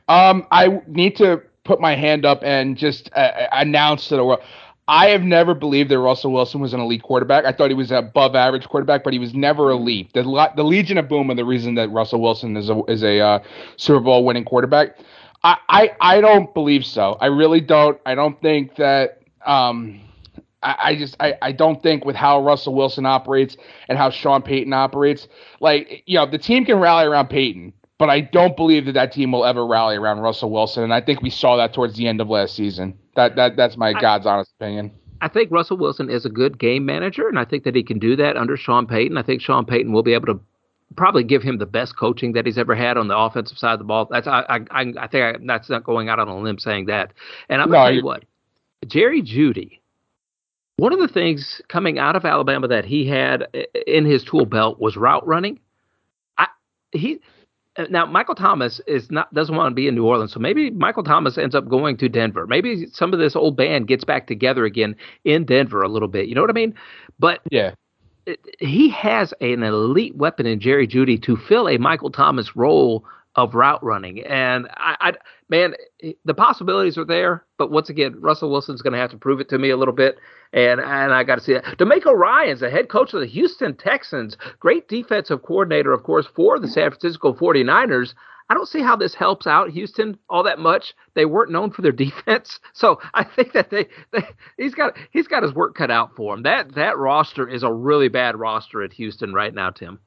Um, 0.09 0.47
I 0.51 0.81
need 0.89 1.17
to 1.17 1.41
put 1.69 1.81
my 1.81 1.95
hand 1.95 2.25
up 2.25 2.43
and 2.43 2.77
just 2.79 3.11
uh, 3.15 3.47
announce 3.53 4.09
to 4.09 4.17
the 4.17 4.25
world. 4.25 4.41
I 4.89 5.09
have 5.09 5.23
never 5.23 5.55
believed 5.55 5.91
that 5.91 5.99
Russell 5.99 6.33
Wilson 6.33 6.63
was 6.63 6.73
an 6.73 6.81
elite 6.81 7.03
quarterback. 7.03 7.45
I 7.45 7.53
thought 7.53 7.69
he 7.69 7.75
was 7.75 7.91
an 7.91 7.99
above 7.99 8.35
average 8.35 8.67
quarterback, 8.67 9.05
but 9.05 9.13
he 9.13 9.19
was 9.19 9.35
never 9.35 9.71
elite. 9.71 10.11
The, 10.15 10.23
the 10.57 10.65
Legion 10.65 10.97
of 10.97 11.11
Boom 11.11 11.29
and 11.29 11.39
the 11.39 11.45
reason 11.45 11.75
that 11.75 11.91
Russell 11.91 12.23
Wilson 12.23 12.57
is 12.57 12.71
a 12.71 12.81
is 12.89 13.03
a 13.03 13.21
uh, 13.21 13.39
Super 13.77 14.01
Bowl 14.01 14.25
winning 14.25 14.47
quarterback. 14.47 14.97
I, 15.45 15.59
I 15.69 15.91
I 16.01 16.21
don't 16.23 16.53
believe 16.55 16.87
so. 16.87 17.19
I 17.21 17.27
really 17.27 17.61
don't. 17.61 18.01
I 18.07 18.15
don't 18.15 18.41
think 18.41 18.77
that. 18.77 19.21
Um, 19.45 20.01
I, 20.63 20.77
I 20.85 20.97
just 20.97 21.17
I, 21.21 21.35
I 21.43 21.53
don't 21.53 21.83
think 21.83 22.07
with 22.07 22.17
how 22.17 22.43
Russell 22.43 22.75
Wilson 22.75 23.05
operates 23.05 23.59
and 23.89 23.99
how 23.99 24.09
Sean 24.09 24.41
Payton 24.41 24.73
operates, 24.73 25.29
like 25.61 26.03
you 26.07 26.19
know, 26.19 26.25
the 26.25 26.39
team 26.39 26.65
can 26.65 26.81
rally 26.81 27.05
around 27.05 27.29
Payton, 27.29 27.75
but 27.99 28.09
I 28.09 28.21
don't 28.21 28.57
believe 28.57 28.87
that 28.87 28.93
that 28.93 29.13
team 29.13 29.33
will 29.33 29.45
ever 29.45 29.67
rally 29.67 29.97
around 29.97 30.21
Russell 30.21 30.51
Wilson, 30.51 30.85
and 30.85 30.95
I 30.95 31.01
think 31.01 31.21
we 31.21 31.31
saw 31.31 31.57
that 31.57 31.75
towards 31.75 31.97
the 31.97 32.07
end 32.07 32.21
of 32.21 32.29
last 32.29 32.55
season. 32.55 32.97
That 33.17 33.37
that 33.37 33.57
that's 33.57 33.77
my 33.77 33.89
I, 33.89 34.01
God's 34.01 34.27
honest 34.27 34.53
opinion. 34.59 34.93
I 35.21 35.29
think 35.29 35.51
Russell 35.51 35.77
Wilson 35.77 36.09
is 36.09 36.25
a 36.25 36.29
good 36.29 36.59
game 36.59 36.87
manager, 36.87 37.29
and 37.29 37.39
I 37.39 37.45
think 37.45 37.65
that 37.65 37.75
he 37.75 37.83
can 37.83 37.99
do 37.99 38.15
that 38.17 38.37
under 38.37 38.57
Sean 38.57 38.87
Payton. 38.87 39.19
I 39.19 39.23
think 39.23 39.43
Sean 39.43 39.65
Payton 39.65 39.93
will 39.93 40.05
be 40.05 40.15
able 40.15 40.27
to 40.27 40.41
probably 40.97 41.25
give 41.25 41.43
him 41.43 41.59
the 41.59 41.67
best 41.67 41.97
coaching 41.97 42.33
that 42.33 42.47
he's 42.47 42.57
ever 42.57 42.75
had 42.75 42.97
on 42.97 43.09
the 43.09 43.17
offensive 43.17 43.59
side 43.59 43.73
of 43.73 43.79
the 43.79 43.85
ball. 43.85 44.07
That's 44.11 44.29
I 44.29 44.45
I 44.71 44.93
I 44.99 45.07
think 45.09 45.25
I, 45.25 45.35
that's 45.45 45.69
not 45.69 45.83
going 45.83 46.09
out 46.09 46.21
on 46.21 46.29
a 46.29 46.39
limb 46.39 46.59
saying 46.59 46.87
that. 46.87 47.13
And 47.49 47.61
I'm 47.61 47.69
gonna 47.71 47.89
tell 47.89 47.95
you 47.95 48.05
what, 48.05 48.25
Jerry 48.87 49.23
Jeudy. 49.23 49.81
One 50.77 50.93
of 50.93 51.01
the 51.01 51.09
things 51.09 51.61
coming 51.67 51.99
out 51.99 52.15
of 52.15 52.25
Alabama 52.25 52.69
that 52.69 52.85
he 52.85 53.05
had 53.05 53.49
in 53.89 54.05
his 54.05 54.23
tool 54.23 54.47
belt 54.47 54.79
was 54.79 54.97
route 54.97 55.27
running. 55.27 55.59
I 56.39 56.47
he 56.93 57.21
Uh, 57.79 57.85
now 57.89 58.05
Michael 58.05 58.35
Thomas 58.35 58.81
is 58.87 59.11
not 59.11 59.33
doesn't 59.33 59.55
want 59.55 59.71
to 59.71 59.75
be 59.75 59.87
in 59.89 59.95
New 59.95 60.05
Orleans, 60.05 60.33
so 60.33 60.41
maybe 60.41 60.71
Michael 60.71 61.05
Thomas 61.05 61.39
ends 61.39 61.55
up 61.55 61.69
going 61.69 61.97
to 61.99 62.09
Denver. 62.09 62.47
Maybe 62.47 62.87
some 62.93 63.13
of 63.13 63.19
this 63.19 63.37
old 63.37 63.57
band 63.57 63.87
gets 63.87 64.05
back 64.05 64.27
together 64.27 64.65
again 64.65 64.97
in 65.25 65.45
Denver 65.45 65.83
a 65.83 65.89
little 65.89 66.09
bit. 66.09 66.27
You 66.27 66.35
know 66.35 66.41
what 66.41 66.51
I 66.51 66.55
mean? 66.55 66.75
But 67.19 67.41
yeah, 67.51 67.75
it, 68.27 68.41
he 68.59 68.89
has 68.91 69.33
an 69.41 69.63
elite 69.63 70.17
weapon 70.17 70.45
in 70.45 70.61
Jerry 70.61 70.87
Jeudy 70.87 71.23
to 71.23 71.37
fill 71.37 71.69
a 71.69 71.79
Michael 71.79 72.11
Thomas 72.11 72.57
role 72.57 73.05
of 73.37 73.55
route 73.55 73.83
running. 73.85 74.25
And 74.27 74.67
I, 74.77 74.97
I, 75.01 75.13
man, 75.49 75.75
the 76.25 76.35
possibilities 76.35 76.99
are 76.99 77.05
there. 77.05 77.45
But 77.57 77.71
once 77.71 77.89
again, 77.89 78.21
Russell 78.21 78.51
Wilson's 78.51 78.83
going 78.83 78.93
to 78.93 78.99
have 78.99 79.11
to 79.11 79.17
prove 79.17 79.41
it 79.41 79.49
to 79.51 79.59
me 79.59 79.71
a 79.71 79.77
little 79.77 79.95
bit. 79.95 80.19
And 80.53 80.81
and 80.81 81.13
I 81.13 81.25
got 81.25 81.37
to 81.37 81.41
see 81.45 81.55
that. 81.55 81.65
DeMeco 81.79 82.15
Ryans 82.15 82.61
the 82.61 82.71
head 82.71 82.89
coach 82.89 83.13
of 83.15 83.21
the 83.21 83.27
Houston 83.27 83.77
Texans, 83.77 84.37
great 84.61 84.89
defensive 84.89 85.43
coordinator, 85.43 85.93
of 85.93 86.03
course, 86.03 86.27
for 86.35 86.59
the 86.59 86.69
San 86.69 86.91
Francisco 86.91 87.33
49ers. 87.33 88.15
I 88.51 88.55
don't 88.55 88.69
see 88.69 88.81
how 88.81 88.97
this 88.97 89.15
helps 89.15 89.47
out 89.47 89.69
Houston 89.69 90.19
all 90.31 90.43
that 90.45 90.59
much. 90.59 90.95
They 91.15 91.27
weren't 91.27 91.53
known 91.53 91.71
for 91.71 91.83
their 91.83 91.93
defense, 92.07 92.61
so 92.73 92.99
I 93.13 93.25
think 93.25 93.53
that 93.53 93.71
they, 93.71 93.87
they 94.13 94.27
he's 94.57 94.75
got 94.75 94.97
he's 95.11 95.29
got 95.29 95.43
his 95.43 95.55
work 95.55 95.75
cut 95.75 95.91
out 95.91 96.17
for 96.17 96.35
him. 96.35 96.43
That 96.45 96.75
that 96.75 96.97
roster 96.97 97.47
is 97.47 97.63
a 97.63 97.73
really 97.73 98.09
bad 98.09 98.37
roster 98.37 98.83
at 98.83 98.93
Houston 98.95 99.35
right 99.35 99.53
now, 99.53 99.71
Tim. 99.71 99.99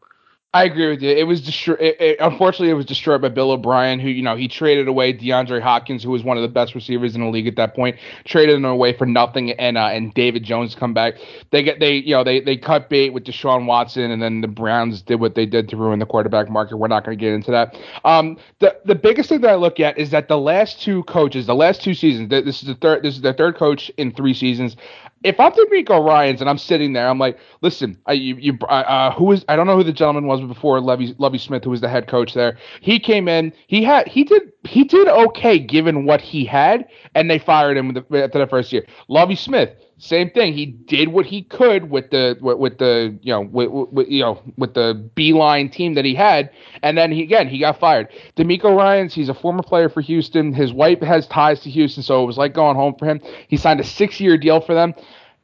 I 0.53 0.65
agree 0.65 0.89
with 0.89 1.01
you. 1.01 1.09
It 1.09 1.23
was 1.23 1.39
destroyed. 1.39 1.79
unfortunately, 2.19 2.71
it 2.71 2.73
was 2.73 2.85
destroyed 2.85 3.21
by 3.21 3.29
Bill 3.29 3.51
O'Brien, 3.51 4.01
who 4.01 4.09
you 4.09 4.21
know 4.21 4.35
he 4.35 4.49
traded 4.49 4.89
away 4.89 5.13
DeAndre 5.13 5.61
Hopkins, 5.61 6.03
who 6.03 6.11
was 6.11 6.23
one 6.23 6.35
of 6.35 6.41
the 6.41 6.49
best 6.49 6.75
receivers 6.75 7.15
in 7.15 7.21
the 7.21 7.27
league 7.27 7.47
at 7.47 7.55
that 7.55 7.73
point, 7.73 7.95
traded 8.25 8.55
him 8.55 8.65
away 8.65 8.91
for 8.91 9.05
nothing, 9.05 9.51
and 9.51 9.77
uh, 9.77 9.85
and 9.85 10.13
David 10.13 10.43
Jones 10.43 10.75
come 10.75 10.93
back. 10.93 11.13
They 11.51 11.63
get 11.63 11.79
they 11.79 11.93
you 11.93 12.13
know 12.13 12.25
they 12.25 12.41
they 12.41 12.57
cut 12.57 12.89
bait 12.89 13.11
with 13.13 13.23
Deshaun 13.23 13.65
Watson, 13.65 14.11
and 14.11 14.21
then 14.21 14.41
the 14.41 14.49
Browns 14.49 15.01
did 15.01 15.21
what 15.21 15.35
they 15.35 15.45
did 15.45 15.69
to 15.69 15.77
ruin 15.77 15.99
the 15.99 16.05
quarterback 16.05 16.49
market. 16.49 16.75
We're 16.75 16.89
not 16.89 17.05
going 17.05 17.17
to 17.17 17.21
get 17.21 17.31
into 17.31 17.51
that. 17.51 17.77
Um, 18.03 18.37
the 18.59 18.77
the 18.83 18.95
biggest 18.95 19.29
thing 19.29 19.39
that 19.41 19.51
I 19.51 19.55
look 19.55 19.79
at 19.79 19.97
is 19.97 20.11
that 20.11 20.27
the 20.27 20.37
last 20.37 20.81
two 20.81 21.03
coaches, 21.03 21.45
the 21.45 21.55
last 21.55 21.81
two 21.81 21.93
seasons, 21.93 22.27
this 22.27 22.61
is 22.61 22.67
the 22.67 22.75
third 22.75 23.03
this 23.03 23.15
is 23.15 23.21
the 23.21 23.33
third 23.33 23.55
coach 23.55 23.89
in 23.95 24.11
three 24.11 24.33
seasons 24.33 24.75
if 25.23 25.39
I'm 25.39 25.51
DeMeco 25.51 26.03
Ryans 26.03 26.41
and 26.41 26.49
I'm 26.49 26.57
sitting 26.57 26.93
there, 26.93 27.07
I'm 27.07 27.19
like, 27.19 27.37
listen, 27.61 27.97
I, 28.07 28.13
you, 28.13 28.35
you, 28.37 28.57
uh, 28.67 29.11
who 29.13 29.31
is? 29.31 29.45
I 29.47 29.55
don't 29.55 29.67
know 29.67 29.77
who 29.77 29.83
the 29.83 29.93
gentleman 29.93 30.25
was 30.25 30.41
before 30.41 30.79
Lovie, 30.81 31.15
Lovie 31.17 31.37
Smith, 31.37 31.63
who 31.63 31.69
was 31.69 31.81
the 31.81 31.89
head 31.89 32.07
coach 32.07 32.33
there. 32.33 32.57
He 32.81 32.99
came 32.99 33.27
in, 33.27 33.53
he 33.67 33.83
had, 33.83 34.07
he 34.07 34.23
did, 34.23 34.51
he 34.63 34.83
did 34.83 35.07
okay 35.07 35.59
given 35.59 36.05
what 36.05 36.21
he 36.21 36.45
had, 36.45 36.87
and 37.13 37.29
they 37.29 37.37
fired 37.37 37.77
him 37.77 37.95
after 37.97 38.39
the 38.39 38.47
first 38.47 38.73
year. 38.73 38.85
Lovie 39.07 39.35
Smith, 39.35 39.69
same 40.01 40.31
thing. 40.31 40.53
He 40.53 40.65
did 40.65 41.09
what 41.09 41.27
he 41.27 41.43
could 41.43 41.91
with 41.91 42.09
the 42.09 42.35
with, 42.41 42.57
with 42.57 42.77
the 42.79 43.15
you 43.21 43.31
know 43.31 43.41
with, 43.41 43.69
with, 43.69 44.09
you 44.09 44.23
know 44.23 44.41
with 44.57 44.73
the 44.73 44.95
beeline 45.13 45.69
team 45.69 45.93
that 45.93 46.05
he 46.05 46.15
had, 46.15 46.49
and 46.81 46.97
then 46.97 47.11
he 47.11 47.21
again 47.21 47.47
he 47.47 47.59
got 47.59 47.79
fired. 47.79 48.09
DeMeco 48.35 48.75
Ryans, 48.75 49.13
he's 49.13 49.29
a 49.29 49.33
former 49.35 49.61
player 49.61 49.89
for 49.89 50.01
Houston. 50.01 50.53
His 50.53 50.73
wife 50.73 51.01
has 51.01 51.27
ties 51.27 51.59
to 51.61 51.69
Houston, 51.69 52.01
so 52.01 52.23
it 52.23 52.25
was 52.25 52.39
like 52.39 52.55
going 52.55 52.75
home 52.75 52.95
for 52.97 53.05
him. 53.05 53.21
He 53.47 53.57
signed 53.57 53.79
a 53.79 53.83
six 53.83 54.19
year 54.19 54.39
deal 54.39 54.59
for 54.59 54.73
them. 54.73 54.95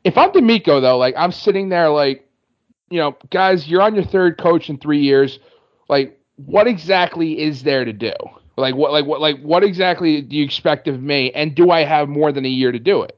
If 0.04 0.18
I'm 0.18 0.32
DeMeco 0.32 0.82
though, 0.82 0.98
like 0.98 1.14
I'm 1.16 1.32
sitting 1.32 1.70
there 1.70 1.90
like, 1.90 2.28
you 2.90 2.98
know, 2.98 3.16
guys, 3.30 3.68
you're 3.68 3.84
on 3.84 3.94
your 3.94 4.06
third 4.06 4.40
coach 4.40 4.72
in 4.72 4.80
three 4.80 5.02
years. 5.02 5.38
Like, 5.88 6.20
what 6.38 6.66
exactly 6.66 7.40
is 7.40 7.62
there 7.62 7.86
to 7.86 7.94
do? 7.94 8.14
Like 8.58 8.74
what 8.74 8.92
like 8.92 9.06
what 9.06 9.22
like 9.22 9.40
what 9.42 9.64
exactly 9.64 10.22
do 10.22 10.36
you 10.36 10.44
expect 10.44 10.88
of 10.88 11.00
me? 11.00 11.32
And 11.34 11.54
do 11.54 11.70
I 11.70 11.84
have 11.84 12.10
more 12.10 12.32
than 12.32 12.44
a 12.44 12.50
year 12.50 12.72
to 12.72 12.80
do 12.80 13.04
it? 13.04 13.17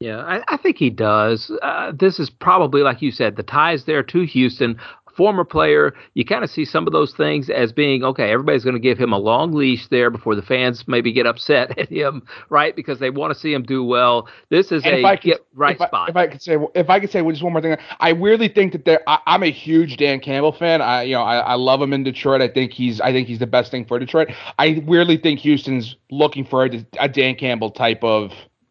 Yeah, 0.00 0.18
I, 0.18 0.42
I 0.46 0.56
think 0.56 0.76
he 0.76 0.90
does. 0.90 1.50
Uh, 1.60 1.92
this 1.92 2.20
is 2.20 2.30
probably, 2.30 2.82
like 2.82 3.02
you 3.02 3.10
said, 3.10 3.34
the 3.34 3.42
ties 3.42 3.84
there 3.84 4.02
to 4.04 4.22
Houston. 4.26 4.78
Former 5.16 5.42
player, 5.42 5.94
you 6.14 6.24
kind 6.24 6.44
of 6.44 6.50
see 6.50 6.64
some 6.64 6.86
of 6.86 6.92
those 6.92 7.12
things 7.12 7.50
as 7.50 7.72
being 7.72 8.04
okay. 8.04 8.30
Everybody's 8.30 8.62
going 8.62 8.76
to 8.76 8.80
give 8.80 8.96
him 8.96 9.12
a 9.12 9.18
long 9.18 9.50
leash 9.50 9.88
there 9.88 10.10
before 10.10 10.36
the 10.36 10.42
fans 10.42 10.84
maybe 10.86 11.10
get 11.10 11.26
upset 11.26 11.76
at 11.78 11.88
him, 11.88 12.22
right? 12.50 12.76
Because 12.76 13.00
they 13.00 13.10
want 13.10 13.34
to 13.34 13.38
see 13.40 13.52
him 13.52 13.64
do 13.64 13.82
well. 13.82 14.28
This 14.48 14.70
is 14.70 14.84
and 14.84 15.04
a 15.04 15.10
could, 15.16 15.20
get 15.22 15.40
right 15.54 15.72
if 15.72 15.88
spot. 15.88 15.92
I, 15.92 16.10
if 16.10 16.16
I 16.16 16.26
could 16.28 16.42
say, 16.42 16.56
if 16.76 16.88
I 16.88 17.00
could 17.00 17.10
say 17.10 17.20
just 17.28 17.42
one 17.42 17.52
more 17.52 17.60
thing, 17.60 17.76
I 17.98 18.12
weirdly 18.12 18.46
think 18.46 18.70
that 18.70 18.84
there. 18.84 19.00
I, 19.08 19.18
am 19.26 19.42
a 19.42 19.50
huge 19.50 19.96
Dan 19.96 20.20
Campbell 20.20 20.52
fan. 20.52 20.80
I, 20.80 21.02
you 21.02 21.14
know, 21.14 21.22
I, 21.22 21.38
I 21.38 21.54
love 21.54 21.82
him 21.82 21.92
in 21.92 22.04
Detroit. 22.04 22.40
I 22.40 22.46
think 22.46 22.70
he's, 22.70 23.00
I 23.00 23.10
think 23.10 23.26
he's 23.26 23.40
the 23.40 23.48
best 23.48 23.72
thing 23.72 23.86
for 23.86 23.98
Detroit. 23.98 24.28
I 24.60 24.80
weirdly 24.86 25.16
think 25.16 25.40
Houston's 25.40 25.96
looking 26.12 26.44
for 26.44 26.66
a, 26.66 26.86
a 27.00 27.08
Dan 27.08 27.34
Campbell 27.34 27.72
type 27.72 28.04
of 28.04 28.30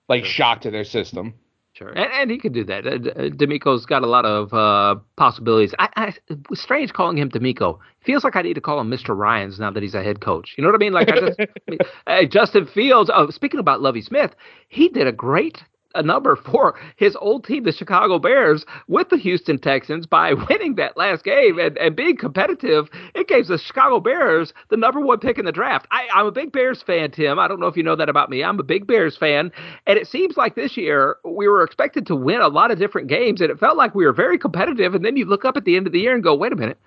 like 0.10 0.26
shock 0.26 0.62
to 0.62 0.72
their 0.72 0.84
system. 0.84 1.34
Sure, 1.74 1.90
and, 1.90 2.12
and 2.12 2.32
he 2.32 2.40
could 2.40 2.54
do 2.54 2.64
that. 2.64 2.88
Uh, 2.88 2.98
DeMeco's 3.30 3.86
got 3.86 4.02
a 4.02 4.08
lot 4.08 4.26
of 4.26 4.52
uh, 4.52 5.00
possibilities. 5.16 5.76
I, 5.78 5.90
I 5.96 6.14
was 6.50 6.60
strange 6.60 6.92
calling 6.92 7.20
him 7.20 7.30
DeMeco. 7.30 7.78
Feels 8.04 8.24
like 8.24 8.36
I 8.36 8.42
need 8.42 8.56
to 8.56 8.62
call 8.62 8.80
him 8.80 8.90
Mr. 8.90 9.16
Ryans 9.16 9.60
now 9.60 9.70
that 9.70 9.84
he's 9.84 9.94
a 9.94 10.02
head 10.02 10.20
coach. 10.20 10.56
You 10.58 10.64
know 10.64 10.70
what 10.70 10.76
I 10.76 10.80
mean? 10.80 10.94
Like 10.94 11.10
I 11.10 11.20
just, 11.20 11.40
hey, 12.08 12.26
Justin 12.26 12.66
Fields. 12.66 13.12
Oh, 13.14 13.30
speaking 13.30 13.60
about 13.60 13.82
Lovie 13.82 14.02
Smith, 14.02 14.32
he 14.70 14.90
did 14.90 15.06
a 15.06 15.12
great 15.12 15.64
a 15.98 16.04
number 16.04 16.36
for 16.36 16.80
his 16.96 17.18
old 17.20 17.44
team, 17.44 17.64
the 17.64 17.72
Chicago 17.72 18.20
Bears, 18.20 18.66
with 18.88 19.10
the 19.10 19.18
Houston 19.18 19.58
Texans 19.58 20.06
by 20.06 20.34
winning 20.50 20.76
that 20.76 20.96
last 20.96 21.24
game 21.24 21.60
and, 21.60 21.78
and 21.78 21.96
being 21.96 22.16
competitive. 22.16 22.88
It 23.16 23.28
gave 23.28 23.48
the 23.48 23.58
Chicago 23.58 24.00
Bears 24.00 24.54
the 24.70 24.78
number 24.78 25.02
one 25.02 25.20
pick 25.20 25.38
in 25.38 25.46
the 25.46 25.52
draft. 25.52 25.88
I, 25.92 26.08
I'm 26.14 26.28
a 26.28 26.32
big 26.32 26.52
Bears 26.52 26.84
fan, 26.84 27.12
Tim. 27.12 27.40
I 27.40 27.48
don't 27.48 27.60
know 27.60 27.68
if 27.68 27.76
you 27.76 27.84
know 27.84 27.96
that 27.96 28.10
about 28.10 28.30
me. 28.30 28.44
I'm 28.44 28.60
a 28.60 28.64
big 28.64 28.88
Bears 28.88 29.18
fan. 29.18 29.52
And 29.86 29.98
it 29.98 30.08
seems 30.08 30.38
like 30.38 30.56
this 30.56 30.78
year 30.78 31.18
we 31.26 31.48
were 31.48 31.64
expected 31.64 32.06
to 32.08 32.16
win 32.16 32.42
a 32.42 32.48
lot 32.48 32.72
of 32.72 32.80
different 32.80 33.08
games, 33.08 33.42
and 33.42 33.50
it 33.50 33.60
felt 33.60 33.78
like 33.78 33.96
we 33.96 34.06
were 34.06 34.14
very 34.14 34.38
competitive. 34.38 34.94
And 34.94 35.04
then 35.04 35.18
you 35.18 35.26
look 35.26 35.46
up 35.46 35.58
at 35.58 35.66
the 35.66 35.76
end 35.76 35.88
of 35.88 35.94
the 35.94 36.00
year 36.00 36.14
and 36.14 36.24
go, 36.24 36.36
wait 36.36 36.54
a 36.54 36.56
minute 36.56 36.80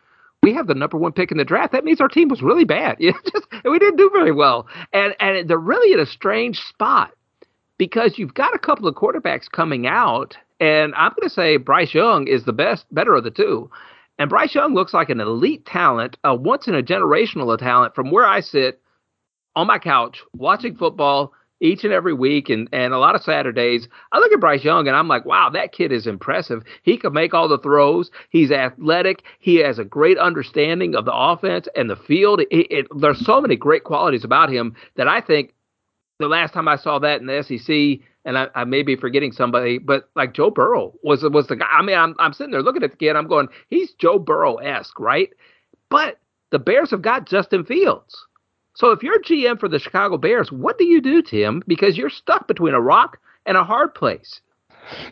we 0.42 0.54
have 0.54 0.66
the 0.66 0.74
number 0.74 0.96
one 0.96 1.12
pick 1.12 1.30
in 1.30 1.36
the 1.36 1.44
draft. 1.44 1.72
That 1.72 1.84
means 1.84 2.00
our 2.00 2.08
team 2.08 2.28
was 2.28 2.40
really 2.40 2.64
bad. 2.64 2.96
Just 3.00 3.46
we 3.64 3.78
didn't 3.78 3.96
do 3.96 4.10
very 4.10 4.32
well, 4.32 4.66
and 4.92 5.14
and 5.20 5.48
they're 5.48 5.58
really 5.58 5.92
in 5.92 6.00
a 6.00 6.06
strange 6.06 6.58
spot 6.60 7.12
because 7.80 8.18
you've 8.18 8.34
got 8.34 8.54
a 8.54 8.58
couple 8.58 8.86
of 8.86 8.94
quarterbacks 8.94 9.50
coming 9.50 9.86
out, 9.86 10.36
and 10.60 10.94
I'm 10.96 11.12
going 11.12 11.26
to 11.26 11.34
say 11.34 11.56
Bryce 11.56 11.94
Young 11.94 12.28
is 12.28 12.44
the 12.44 12.52
best, 12.52 12.84
better 12.92 13.14
of 13.14 13.24
the 13.24 13.30
two. 13.30 13.70
And 14.18 14.28
Bryce 14.28 14.54
Young 14.54 14.74
looks 14.74 14.92
like 14.92 15.08
an 15.08 15.18
elite 15.18 15.64
talent, 15.64 16.18
a 16.22 16.34
once 16.34 16.68
in 16.68 16.74
a 16.74 16.82
generational 16.82 17.56
talent 17.56 17.94
from 17.94 18.10
where 18.10 18.26
I 18.26 18.40
sit 18.40 18.82
on 19.56 19.66
my 19.66 19.78
couch 19.78 20.18
watching 20.34 20.76
football 20.76 21.32
each 21.60 21.82
and 21.82 21.92
every 21.94 22.12
week 22.12 22.50
and, 22.50 22.68
and 22.70 22.92
a 22.92 22.98
lot 22.98 23.14
of 23.14 23.22
Saturdays. 23.22 23.88
I 24.12 24.18
look 24.18 24.32
at 24.32 24.40
Bryce 24.40 24.62
Young 24.62 24.86
and 24.86 24.94
I'm 24.94 25.08
like, 25.08 25.24
wow, 25.24 25.48
that 25.48 25.72
kid 25.72 25.90
is 25.90 26.06
impressive. 26.06 26.62
He 26.82 26.98
can 26.98 27.14
make 27.14 27.32
all 27.32 27.48
the 27.48 27.56
throws. 27.56 28.10
He's 28.28 28.50
athletic. 28.50 29.22
He 29.38 29.56
has 29.56 29.78
a 29.78 29.84
great 29.84 30.18
understanding 30.18 30.94
of 30.94 31.06
the 31.06 31.14
offense 31.14 31.66
and 31.74 31.88
the 31.88 31.96
field. 31.96 32.42
It, 32.42 32.66
it, 32.70 32.86
there's 32.98 33.24
so 33.24 33.40
many 33.40 33.56
great 33.56 33.84
qualities 33.84 34.24
about 34.24 34.52
him 34.52 34.76
that 34.96 35.08
I 35.08 35.22
think 35.22 35.54
the 36.20 36.28
last 36.28 36.52
time 36.52 36.68
I 36.68 36.76
saw 36.76 36.98
that 37.00 37.20
in 37.20 37.26
the 37.26 37.42
SEC, 37.42 38.06
and 38.24 38.38
I, 38.38 38.48
I 38.54 38.64
may 38.64 38.82
be 38.82 38.94
forgetting 38.94 39.32
somebody, 39.32 39.78
but 39.78 40.10
like 40.14 40.34
Joe 40.34 40.50
Burrow 40.50 40.92
was 41.02 41.22
was 41.22 41.48
the 41.48 41.56
guy. 41.56 41.66
I 41.70 41.82
mean, 41.82 41.96
I'm 41.96 42.14
I'm 42.18 42.32
sitting 42.32 42.52
there 42.52 42.62
looking 42.62 42.84
at 42.84 42.92
the 42.92 42.96
kid. 42.96 43.16
I'm 43.16 43.26
going, 43.26 43.48
he's 43.68 43.94
Joe 43.94 44.18
Burrow 44.18 44.56
esque, 44.56 45.00
right? 45.00 45.30
But 45.88 46.18
the 46.50 46.58
Bears 46.58 46.90
have 46.90 47.02
got 47.02 47.26
Justin 47.26 47.64
Fields. 47.64 48.26
So 48.74 48.92
if 48.92 49.02
you're 49.02 49.20
GM 49.20 49.58
for 49.58 49.68
the 49.68 49.78
Chicago 49.78 50.18
Bears, 50.18 50.52
what 50.52 50.78
do 50.78 50.84
you 50.84 51.00
do, 51.00 51.22
Tim? 51.22 51.62
Because 51.66 51.96
you're 51.96 52.10
stuck 52.10 52.46
between 52.46 52.74
a 52.74 52.80
rock 52.80 53.18
and 53.46 53.56
a 53.56 53.64
hard 53.64 53.94
place. 53.94 54.40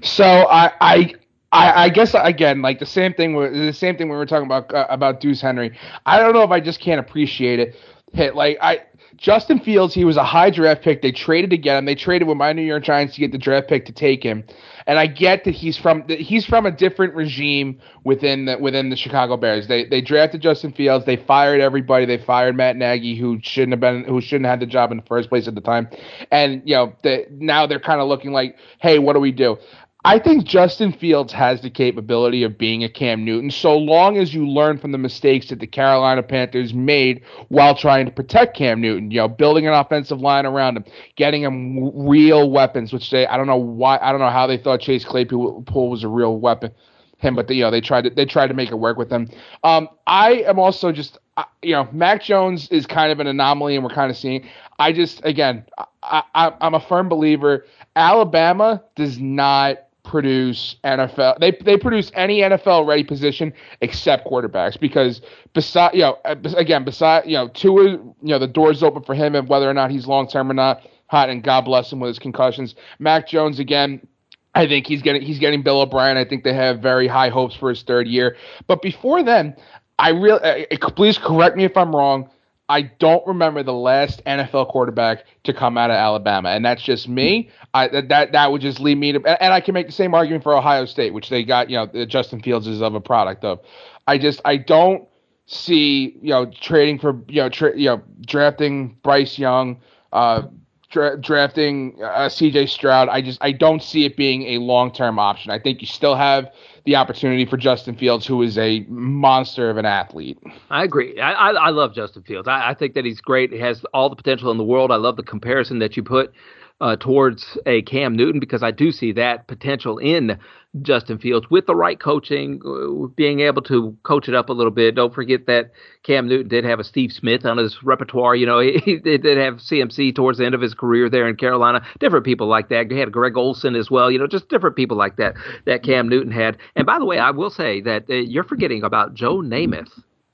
So 0.03 0.25
I 0.25 0.73
I 0.81 1.15
I, 1.51 1.85
I, 1.85 1.89
guess 1.89 2.15
again, 2.15 2.61
like 2.61 2.79
the 2.79 2.87
same 2.87 3.15
thing. 3.15 3.33
The 3.35 3.73
same 3.73 3.97
thing 3.97 4.11
we 4.11 4.17
were 4.17 4.27
talking 4.27 4.45
about 4.45 4.73
uh, 4.75 4.87
about 4.91 5.21
Deuce 5.21 5.41
Henry. 5.41 5.77
I 6.05 6.19
don't 6.19 6.35
know 6.35 6.43
if 6.43 6.51
I 6.51 6.61
just 6.61 6.81
can't 6.81 7.01
appreciate 7.01 7.59
it. 7.59 7.75
Hit 8.13 8.35
like 8.35 8.59
I 8.61 8.83
Justin 9.19 9.59
Fields. 9.59 9.95
He 9.95 10.05
was 10.05 10.17
a 10.17 10.25
high 10.25 10.49
draft 10.49 10.83
pick. 10.83 11.03
They 11.03 11.11
traded 11.11 11.51
to 11.51 11.59
get 11.59 11.77
him. 11.77 11.85
They 11.85 11.97
traded 11.97 12.29
with 12.29 12.37
my 12.37 12.53
New 12.53 12.63
York 12.63 12.85
Giants 12.85 13.15
to 13.15 13.21
get 13.21 13.33
the 13.33 13.39
draft 13.39 13.69
pick 13.69 13.85
to 13.87 13.93
take 13.93 14.23
him. 14.23 14.45
And 14.87 14.99
I 14.99 15.07
get 15.07 15.45
that 15.45 15.51
he's 15.55 15.77
from 15.77 16.09
he's 16.09 16.47
from 16.47 16.65
a 16.65 16.71
different 16.71 17.15
regime 17.15 17.79
within 18.05 18.47
the 18.47 18.57
within 18.59 18.89
the 18.89 18.97
Chicago 18.97 19.37
Bears. 19.37 19.67
They 19.67 19.85
they 19.85 20.01
drafted 20.01 20.41
Justin 20.41 20.73
Fields. 20.73 21.05
They 21.05 21.17
fired 21.17 21.61
everybody. 21.61 22.07
They 22.07 22.19
fired 22.19 22.57
Matt 22.57 22.77
Nagy, 22.77 23.17
who 23.17 23.39
shouldn't 23.43 23.73
have 23.73 23.81
been 23.81 24.05
who 24.05 24.21
shouldn't 24.21 24.47
have 24.47 24.61
had 24.61 24.61
the 24.61 24.73
job 24.73 24.93
in 24.93 24.99
the 24.99 25.07
first 25.07 25.29
place 25.29 25.49
at 25.49 25.55
the 25.55 25.61
time. 25.61 25.89
And 26.31 26.63
you 26.65 26.75
know, 26.77 26.95
they, 27.03 27.27
now 27.31 27.67
they're 27.67 27.81
kind 27.81 28.01
of 28.01 28.09
looking 28.09 28.33
like, 28.33 28.57
hey, 28.81 28.99
what 28.99 29.13
do 29.15 29.21
we 29.21 29.33
do? 29.33 29.59
I 30.05 30.21
think 30.21 30.45
Justin 30.45 30.93
Fields 30.93 31.33
has 31.33 31.61
the 31.61 31.71
capability 31.71 32.45
of 32.45 32.57
being 32.57 32.85
a 32.85 32.89
Cam 32.89 33.25
Newton 33.25 33.51
so 33.51 33.77
long 33.77 34.17
as 34.17 34.33
you 34.33 34.49
learn 34.49 34.79
from 34.79 34.93
the 34.93 34.99
mistakes 34.99 35.49
that 35.49 35.59
the 35.59 35.67
Carolina 35.67 36.23
Panthers 36.23 36.73
made 36.73 37.23
while 37.49 37.75
trying 37.75 38.07
to 38.07 38.13
protect 38.13 38.57
Cam 38.57 38.81
Newton, 38.81 39.11
you 39.11 39.19
know, 39.19 39.29
building 39.29 39.67
an 39.67 39.75
offensive 39.75 40.21
line 40.21 40.47
around 40.47 40.77
him, 40.77 40.85
getting 41.17 41.43
him 41.43 42.07
real 42.07 42.49
weapons, 42.49 42.93
which 42.93 43.11
they 43.11 43.27
I 43.27 43.37
don't 43.37 43.49
know 43.49 43.57
why 43.57 43.99
I 44.01 44.13
don't 44.13 44.21
know 44.21 44.31
how 44.31 44.47
they 44.47 44.57
thought 44.57 44.81
Chase 44.81 45.05
Claypool 45.05 45.65
was 45.91 46.05
a 46.05 46.09
real 46.09 46.39
weapon 46.39 46.71
him, 47.19 47.35
but 47.35 47.51
you 47.51 47.63
know 47.63 47.71
they 47.71 47.81
tried 47.81 48.03
to 48.05 48.11
they 48.11 48.25
tried 48.25 48.47
to 48.47 48.55
make 48.55 48.71
it 48.71 48.77
work 48.77 48.97
with 48.97 49.11
him. 49.11 49.29
Um, 49.65 49.89
I 50.07 50.45
am 50.47 50.59
also 50.59 50.93
just 50.93 51.19
you 51.63 51.73
know 51.73 51.89
Mac 51.93 52.23
Jones 52.23 52.69
is 52.71 52.87
kind 52.87 53.13
of 53.13 53.21
an 53.21 53.27
anomaly, 53.27 53.75
and 53.75 53.85
we're 53.85 53.91
kind 53.91 54.11
of 54.11 54.17
seeing. 54.17 54.49
I 54.79 54.93
just 54.93 55.25
again 55.25 55.65
I, 56.03 56.23
I 56.35 56.53
I'm 56.61 56.75
a 56.75 56.81
firm 56.81 57.09
believer. 57.09 57.67
Alabama 57.97 58.85
does 58.95 59.19
not 59.19 59.88
produce 60.09 60.77
NFL. 60.85 61.39
They 61.39 61.53
they 61.65 61.77
produce 61.77 62.11
any 62.15 62.41
NFL 62.41 62.87
ready 62.87 63.05
position 63.05 63.53
except 63.83 64.27
quarterbacks 64.27 64.81
because 64.81 65.21
beside 65.53 65.95
you 65.95 66.01
know 66.01 66.19
uh, 66.25 66.35
again 66.57 66.85
beside 66.85 67.27
you 67.27 67.35
know 67.35 67.49
Tua 67.49 67.91
you 67.91 68.15
know 68.23 68.39
the 68.39 68.49
doors 68.49 68.83
open 68.83 69.03
for 69.03 69.15
him 69.15 69.35
and 69.35 69.49
whether 69.49 69.69
or 69.69 69.75
not 69.75 69.91
he's 69.91 70.07
long 70.07 70.27
term 70.27 70.51
or 70.51 70.55
not. 70.55 70.83
Hot 71.09 71.31
and 71.31 71.43
God 71.43 71.63
bless 71.63 71.93
him 71.93 72.01
with 72.01 72.09
his 72.09 72.19
concussions. 72.19 72.75
Mac 72.99 73.29
Jones 73.29 73.59
again. 73.59 74.07
I 74.55 74.67
think 74.67 74.87
he's 74.87 75.03
getting 75.03 75.23
he's 75.23 75.39
getting 75.39 75.63
Bill 75.63 75.83
O'Brien. 75.83 76.17
I 76.17 76.25
think 76.25 76.43
they 76.43 76.55
have 76.55 76.81
very 76.81 77.07
high 77.07 77.29
hopes 77.29 77.55
for 77.55 77.69
his 77.69 77.83
third 77.83 78.09
year. 78.09 78.37
But 78.67 78.83
before 78.83 79.23
then, 79.23 79.55
I 79.99 80.11
really 80.11 80.67
uh, 80.71 80.89
please 80.91 81.19
correct 81.19 81.57
me 81.57 81.65
if 81.65 81.77
I'm 81.77 81.95
wrong. 81.95 82.31
I 82.69 82.83
don't 82.83 83.27
remember 83.27 83.63
the 83.63 83.73
last 83.73 84.23
NFL 84.25 84.69
quarterback 84.69 85.25
to 85.45 85.55
come 85.55 85.79
out 85.79 85.91
of 85.91 85.97
Alabama, 85.97 86.51
and 86.51 86.65
that's 86.65 86.83
just 86.83 87.09
me. 87.09 87.51
I 87.73 87.89
that 87.89 88.33
that 88.33 88.53
would 88.53 88.61
just 88.61 88.79
lead 88.79 88.99
me 88.99 89.13
to, 89.13 89.43
and 89.43 89.53
I 89.55 89.61
can 89.61 89.73
make 89.73 89.87
the 89.87 89.93
same 89.93 90.15
argument 90.15 90.43
for 90.43 90.55
Ohio 90.55 90.85
State, 90.85 91.15
which 91.15 91.31
they 91.31 91.45
got, 91.45 91.71
you 91.71 91.77
know, 91.77 92.05
Justin 92.05 92.43
Fields 92.43 92.67
is 92.67 92.83
of 92.83 92.95
a 92.95 93.01
product 93.01 93.45
of. 93.45 93.61
I 94.07 94.19
just 94.19 94.41
I 94.45 94.59
don't 94.59 95.09
see, 95.47 96.19
you 96.21 96.31
know, 96.31 96.47
trading 96.47 96.99
for, 96.99 97.19
you 97.29 97.41
know, 97.43 97.49
tra- 97.49 97.77
you 97.77 97.87
know, 97.87 98.03
drafting 98.21 98.97
Bryce 99.03 99.39
Young, 99.39 99.81
uh, 100.13 100.43
dra- 100.91 101.21
drafting 101.21 101.99
uh, 102.03 102.29
C.J. 102.29 102.67
Stroud. 102.67 103.09
I 103.09 103.21
just 103.21 103.39
I 103.41 103.53
don't 103.53 103.83
see 103.83 104.05
it 104.05 104.17
being 104.17 104.43
a 104.45 104.59
long 104.59 104.93
term 104.93 105.19
option. 105.19 105.51
I 105.51 105.59
think 105.59 105.81
you 105.81 105.87
still 105.87 106.17
have 106.17 106.51
the 106.85 106.97
opportunity 106.97 107.45
for 107.45 107.57
Justin 107.57 107.97
Fields, 107.97 108.27
who 108.27 108.43
is 108.43 108.57
a 108.57 108.81
monster 108.89 109.69
of 109.69 109.77
an 109.77 109.85
athlete. 109.85 110.39
I 110.71 110.85
agree. 110.85 111.21
I, 111.21 111.33
I, 111.33 111.51
I 111.51 111.71
love 111.71 111.95
Justin 111.95 112.23
Fields. 112.23 112.49
I, 112.49 112.71
I, 112.71 112.75
think 112.75 112.95
that 112.95 113.05
he's 113.05 113.21
great. 113.21 113.53
He 113.53 113.59
has 113.59 113.85
all 113.93 114.09
the 114.09 114.17
potential 114.17 114.51
in 114.51 114.57
the 114.57 114.65
world. 114.65 114.91
I 114.91 114.97
love 114.97 115.17
the 115.17 115.23
comparison 115.23 115.81
that 115.81 115.97
you 115.99 116.03
put 116.03 116.33
uh, 116.81 116.97
towards 116.97 117.59
a 117.67 117.83
Cam 117.83 118.17
Newton 118.17 118.41
because 118.41 118.63
I 118.63 118.71
do 118.71 118.91
see 118.91 119.13
that 119.13 119.49
potential 119.49 119.99
in 119.99 120.39
Justin 120.83 121.19
Fields 121.19 121.51
with 121.51 121.67
the 121.67 121.75
right 121.75 121.99
coaching, 121.99 122.61
uh, 122.65 123.07
being 123.17 123.41
able 123.41 123.63
to 123.63 123.97
coach 124.03 124.29
it 124.29 124.35
up 124.35 124.49
a 124.49 124.53
little 124.53 124.71
bit. 124.71 124.95
Don't 124.95 125.15
forget 125.15 125.47
that 125.47 125.73
Cam 126.03 126.29
Newton 126.29 126.49
did 126.49 126.65
have 126.65 126.79
a 126.79 126.85
Steve 126.85 127.11
Smith 127.13 127.47
on 127.47 127.57
his 127.57 127.83
repertoire. 127.83 128.37
You 128.37 128.47
know, 128.47 128.59
he, 128.61 128.79
he 128.85 128.99
did 128.99 129.39
have 129.39 129.55
CMC 129.57 130.15
towards 130.15 130.39
the 130.39 130.47
end 130.47 130.55
of 130.55 130.61
his 130.61 130.75
career 130.75 131.09
there 131.09 131.27
in 131.27 131.37
Carolina. 131.37 131.85
Different 131.99 132.25
people 132.25 132.47
like 132.47 132.69
that. 132.69 132.91
He 132.91 132.99
had 132.99 133.13
Greg 133.13 133.37
Olsen 133.37 133.75
as 133.75 133.91
well. 133.91 134.11
You 134.11 134.19
know, 134.19 134.27
just 134.27 134.49
different 134.49 134.77
people 134.77 134.97
like 134.97 135.17
that 135.17 135.35
that 135.65 135.83
Cam 135.83 136.09
Newton 136.09 136.33
had. 136.33 136.59
And 136.77 136.87
by 136.87 136.99
the 136.99 137.07
way, 137.07 137.19
I 137.19 137.31
will 137.31 137.51
say 137.51 137.81
that 137.83 138.05
uh, 138.11 138.15
you're 138.15 138.45
forgetting 138.45 138.85
about 138.85 139.15
Joe 139.15 139.39
Namath 139.39 139.91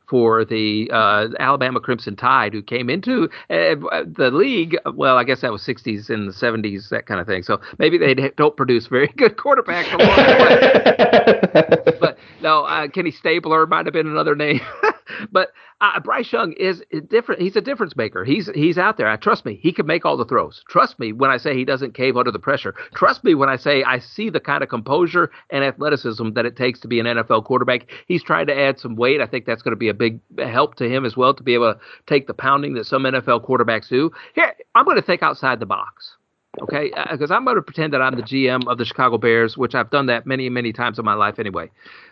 for 0.07 0.45
the 0.45 0.91
uh, 0.93 1.29
Alabama 1.39 1.81
Crimson 1.81 2.17
Tide, 2.17 2.53
who 2.53 2.63
came 2.63 2.91
into 2.91 3.25
uh, 3.51 4.05
the 4.07 4.31
league. 4.33 4.77
Well, 4.95 5.17
I 5.17 5.25
guess 5.25 5.41
that 5.41 5.53
was 5.53 5.63
60s 5.63 6.11
and 6.11 6.29
the 6.29 6.33
70s, 6.33 6.89
that 6.91 7.07
kind 7.07 7.21
of 7.21 7.27
thing. 7.27 7.43
So 7.43 7.61
maybe 7.79 7.99
they 7.99 8.15
don't 8.15 8.57
produce 8.57 8.87
very 8.87 9.09
good 9.17 9.37
quarterbacks 9.37 9.93
along 9.93 10.17
the 10.17 11.93
way. 11.93 11.97
but 12.01 12.19
no, 12.43 12.65
uh, 12.65 12.89
Kenny 12.89 13.11
Stabler 13.11 13.67
might 13.67 13.87
have 13.87 13.93
been 13.93 14.07
another 14.07 14.35
name. 14.35 14.61
but 15.33 15.53
uh, 15.85 16.01
Bryce 16.01 16.33
Young 16.33 16.53
is 16.53 16.83
different. 17.09 17.43
He's 17.43 17.57
a 17.57 17.61
difference 17.61 17.97
maker. 17.97 18.25
He's 18.25 18.49
he's 18.55 18.79
out 18.79 18.97
there. 18.97 19.09
I 19.09 19.17
trust 19.17 19.45
me. 19.45 19.59
He 19.63 19.73
can 19.73 19.87
make 19.87 20.05
all 20.05 20.17
the 20.17 20.25
throws. 20.25 20.65
Trust 20.69 20.99
me 20.99 21.13
when 21.13 21.31
I 21.31 21.37
say 21.37 21.55
he 21.55 21.65
doesn't 21.65 21.95
cave 21.95 22.17
under 22.17 22.31
the 22.31 22.39
pressure. 22.39 22.75
Trust 22.95 23.25
me 23.25 23.35
when 23.35 23.49
I 23.49 23.57
say 23.57 23.83
I 23.83 23.99
see 23.99 24.31
the 24.31 24.41
kind 24.41 24.63
of 24.63 24.69
composure 24.69 25.31
and 25.51 25.65
athleticism 25.65 26.31
that 26.33 26.47
it 26.47 26.57
takes 26.57 26.81
to 26.81 26.89
be 26.89 27.01
an 27.01 27.07
NFL 27.07 27.45
quarterback. 27.45 27.91
He's 28.07 28.23
trying 28.23 28.47
to 28.47 28.59
add 28.59 28.79
some 28.79 28.97
weight. 28.97 29.21
I 29.21 29.27
think 29.27 29.47
that's 29.47 29.63
going 29.63 29.73
to 29.73 29.77
be 29.77 29.89
a 29.89 29.95
big 29.95 30.21
help 30.39 30.77
to 30.77 30.89
him 30.89 31.05
as 31.05 31.17
well 31.17 31.35
to 31.35 31.43
be 31.43 31.55
able 31.55 31.75
to 31.75 31.81
take 32.07 32.27
the 32.27 32.35
pounding 32.35 32.75
that 32.75 32.87
some 32.87 33.03
NFL 33.03 33.47
quarterbacks 33.47 33.89
do. 33.89 34.11
Here, 34.35 34.55
I'm 34.75 34.85
going 34.85 34.97
to 34.97 35.03
think 35.03 35.23
outside 35.23 35.61
the 35.61 35.67
box. 35.67 36.17
Okay, 36.63 36.93
because 37.11 37.33
uh, 37.33 37.35
I'm 37.35 37.45
going 37.45 37.57
to 37.57 37.63
pretend 37.63 37.93
that 37.95 38.01
I'm 38.01 38.15
the 38.15 38.23
GM 38.23 38.69
of 38.69 38.79
the 38.79 38.85
Chicago 38.85 39.19
Bears, 39.19 39.59
which 39.59 39.75
I've 39.75 39.91
done 39.91 40.07
that 40.07 40.25
many, 40.25 40.49
many 40.49 40.73
times 40.73 41.01
in 41.01 41.05
my 41.05 41.15
life 41.15 41.41
anyway. 41.41 41.69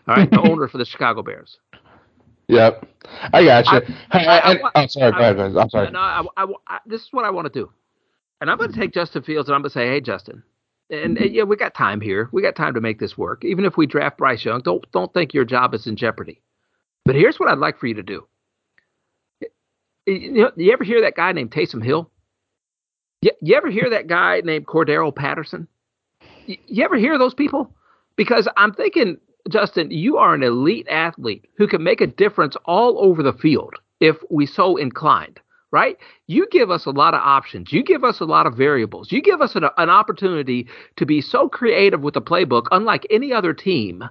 All 0.08 0.16
right, 0.16 0.28
the 0.28 0.40
owner 0.50 0.66
for 0.66 0.78
the 0.78 0.84
Chicago 0.84 1.22
Bears. 1.22 1.58
Yep, 2.52 2.86
I 3.32 3.44
got 3.44 3.72
you. 3.72 3.94
I, 4.10 4.18
I, 4.18 4.38
I, 4.38 4.70
I, 4.74 4.82
am 4.82 4.88
sorry, 4.88 5.12
go 5.12 5.18
ahead, 5.18 5.56
I'm 5.56 5.70
sorry. 5.70 5.90
No, 5.90 6.00
I, 6.00 6.78
this 6.86 7.02
is 7.02 7.08
what 7.12 7.24
I 7.24 7.30
want 7.30 7.52
to 7.52 7.52
do, 7.52 7.70
and 8.40 8.50
I'm 8.50 8.58
going 8.58 8.70
to 8.70 8.78
take 8.78 8.92
Justin 8.92 9.22
Fields 9.22 9.48
and 9.48 9.54
I'm 9.54 9.62
going 9.62 9.70
to 9.70 9.74
say, 9.74 9.86
hey, 9.86 10.00
Justin, 10.00 10.42
and, 10.90 11.16
and 11.16 11.34
yeah, 11.34 11.44
we 11.44 11.56
got 11.56 11.74
time 11.74 12.00
here. 12.00 12.28
We 12.32 12.42
got 12.42 12.54
time 12.54 12.74
to 12.74 12.80
make 12.80 12.98
this 12.98 13.16
work. 13.16 13.44
Even 13.44 13.64
if 13.64 13.78
we 13.78 13.86
draft 13.86 14.18
Bryce 14.18 14.44
Young, 14.44 14.60
don't 14.60 14.84
don't 14.92 15.12
think 15.14 15.32
your 15.32 15.46
job 15.46 15.74
is 15.74 15.86
in 15.86 15.96
jeopardy. 15.96 16.42
But 17.04 17.14
here's 17.14 17.40
what 17.40 17.48
I'd 17.48 17.58
like 17.58 17.78
for 17.78 17.86
you 17.86 17.94
to 17.94 18.02
do. 18.02 18.26
You, 20.06 20.32
know, 20.32 20.52
you 20.56 20.72
ever 20.72 20.84
hear 20.84 21.00
that 21.00 21.16
guy 21.16 21.32
named 21.32 21.52
Taysom 21.52 21.82
Hill? 21.82 22.10
You, 23.22 23.30
you 23.40 23.54
ever 23.56 23.70
hear 23.70 23.88
that 23.90 24.08
guy 24.08 24.42
named 24.44 24.66
Cordarrelle 24.66 25.14
Patterson? 25.14 25.68
You, 26.46 26.58
you 26.66 26.84
ever 26.84 26.96
hear 26.96 27.18
those 27.18 27.34
people? 27.34 27.72
Because 28.16 28.46
I'm 28.56 28.74
thinking 28.74 29.16
Justin, 29.48 29.90
you 29.90 30.16
are 30.16 30.34
an 30.34 30.42
elite 30.42 30.86
athlete 30.88 31.46
who 31.56 31.66
can 31.66 31.82
make 31.82 32.00
a 32.00 32.06
difference 32.06 32.56
all 32.64 32.98
over 32.98 33.22
the 33.22 33.32
field 33.32 33.74
if 34.00 34.16
we 34.30 34.46
so 34.46 34.76
inclined, 34.76 35.40
right? 35.70 35.96
You 36.26 36.46
give 36.50 36.70
us 36.70 36.86
a 36.86 36.90
lot 36.90 37.14
of 37.14 37.20
options. 37.20 37.72
You 37.72 37.82
give 37.82 38.04
us 38.04 38.20
a 38.20 38.24
lot 38.24 38.46
of 38.46 38.56
variables. 38.56 39.10
You 39.10 39.22
give 39.22 39.40
us 39.40 39.54
an, 39.56 39.64
an 39.76 39.90
opportunity 39.90 40.68
to 40.96 41.06
be 41.06 41.20
so 41.20 41.48
creative 41.48 42.00
with 42.02 42.14
the 42.14 42.22
playbook, 42.22 42.66
unlike 42.70 43.06
any 43.10 43.32
other 43.32 43.52
team, 43.52 44.04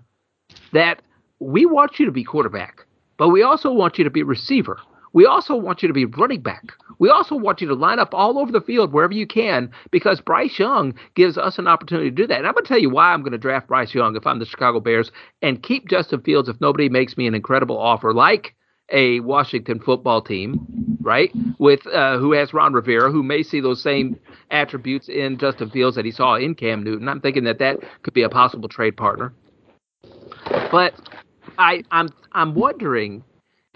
that 0.73 1.01
we 1.39 1.65
want 1.65 1.99
you 1.99 2.05
to 2.05 2.11
be 2.11 2.23
quarterback, 2.23 2.85
but 3.17 3.29
we 3.29 3.41
also 3.41 3.71
want 3.71 3.97
you 3.97 4.03
to 4.03 4.09
be 4.09 4.23
receiver. 4.23 4.79
We 5.13 5.25
also 5.25 5.55
want 5.55 5.81
you 5.81 5.87
to 5.87 5.93
be 5.93 6.05
running 6.05 6.41
back. 6.41 6.63
We 6.99 7.09
also 7.09 7.35
want 7.35 7.61
you 7.61 7.67
to 7.67 7.73
line 7.73 7.99
up 7.99 8.13
all 8.13 8.37
over 8.39 8.51
the 8.51 8.61
field 8.61 8.93
wherever 8.93 9.13
you 9.13 9.27
can 9.27 9.71
because 9.91 10.21
Bryce 10.21 10.57
Young 10.57 10.93
gives 11.15 11.37
us 11.37 11.57
an 11.57 11.67
opportunity 11.67 12.09
to 12.09 12.15
do 12.15 12.27
that. 12.27 12.37
And 12.37 12.47
I'm 12.47 12.53
going 12.53 12.63
to 12.63 12.67
tell 12.67 12.79
you 12.79 12.89
why 12.89 13.11
I'm 13.11 13.21
going 13.21 13.31
to 13.31 13.37
draft 13.37 13.67
Bryce 13.67 13.93
Young 13.93 14.15
if 14.15 14.25
I'm 14.25 14.39
the 14.39 14.45
Chicago 14.45 14.79
Bears 14.79 15.11
and 15.41 15.61
keep 15.61 15.89
Justin 15.89 16.21
Fields 16.21 16.49
if 16.49 16.61
nobody 16.61 16.89
makes 16.89 17.17
me 17.17 17.27
an 17.27 17.35
incredible 17.35 17.77
offer 17.77 18.13
like 18.13 18.55
a 18.91 19.21
Washington 19.21 19.79
football 19.79 20.21
team, 20.21 20.97
right? 21.01 21.31
With 21.59 21.85
uh, 21.87 22.17
who 22.17 22.33
has 22.33 22.53
Ron 22.53 22.73
Rivera, 22.73 23.11
who 23.11 23.23
may 23.23 23.41
see 23.41 23.61
those 23.61 23.81
same 23.81 24.19
attributes 24.51 25.07
in 25.07 25.37
Justin 25.37 25.69
Fields 25.69 25.95
that 25.95 26.05
he 26.05 26.11
saw 26.11 26.35
in 26.35 26.55
Cam 26.55 26.83
Newton. 26.83 27.07
I'm 27.07 27.21
thinking 27.21 27.45
that 27.45 27.59
that 27.59 27.79
could 28.03 28.13
be 28.13 28.23
a 28.23 28.29
possible 28.29 28.67
trade 28.67 28.97
partner. 28.97 29.33
But 30.71 30.93
I, 31.57 31.83
I'm 31.91 32.09
I'm 32.33 32.53
wondering 32.53 33.23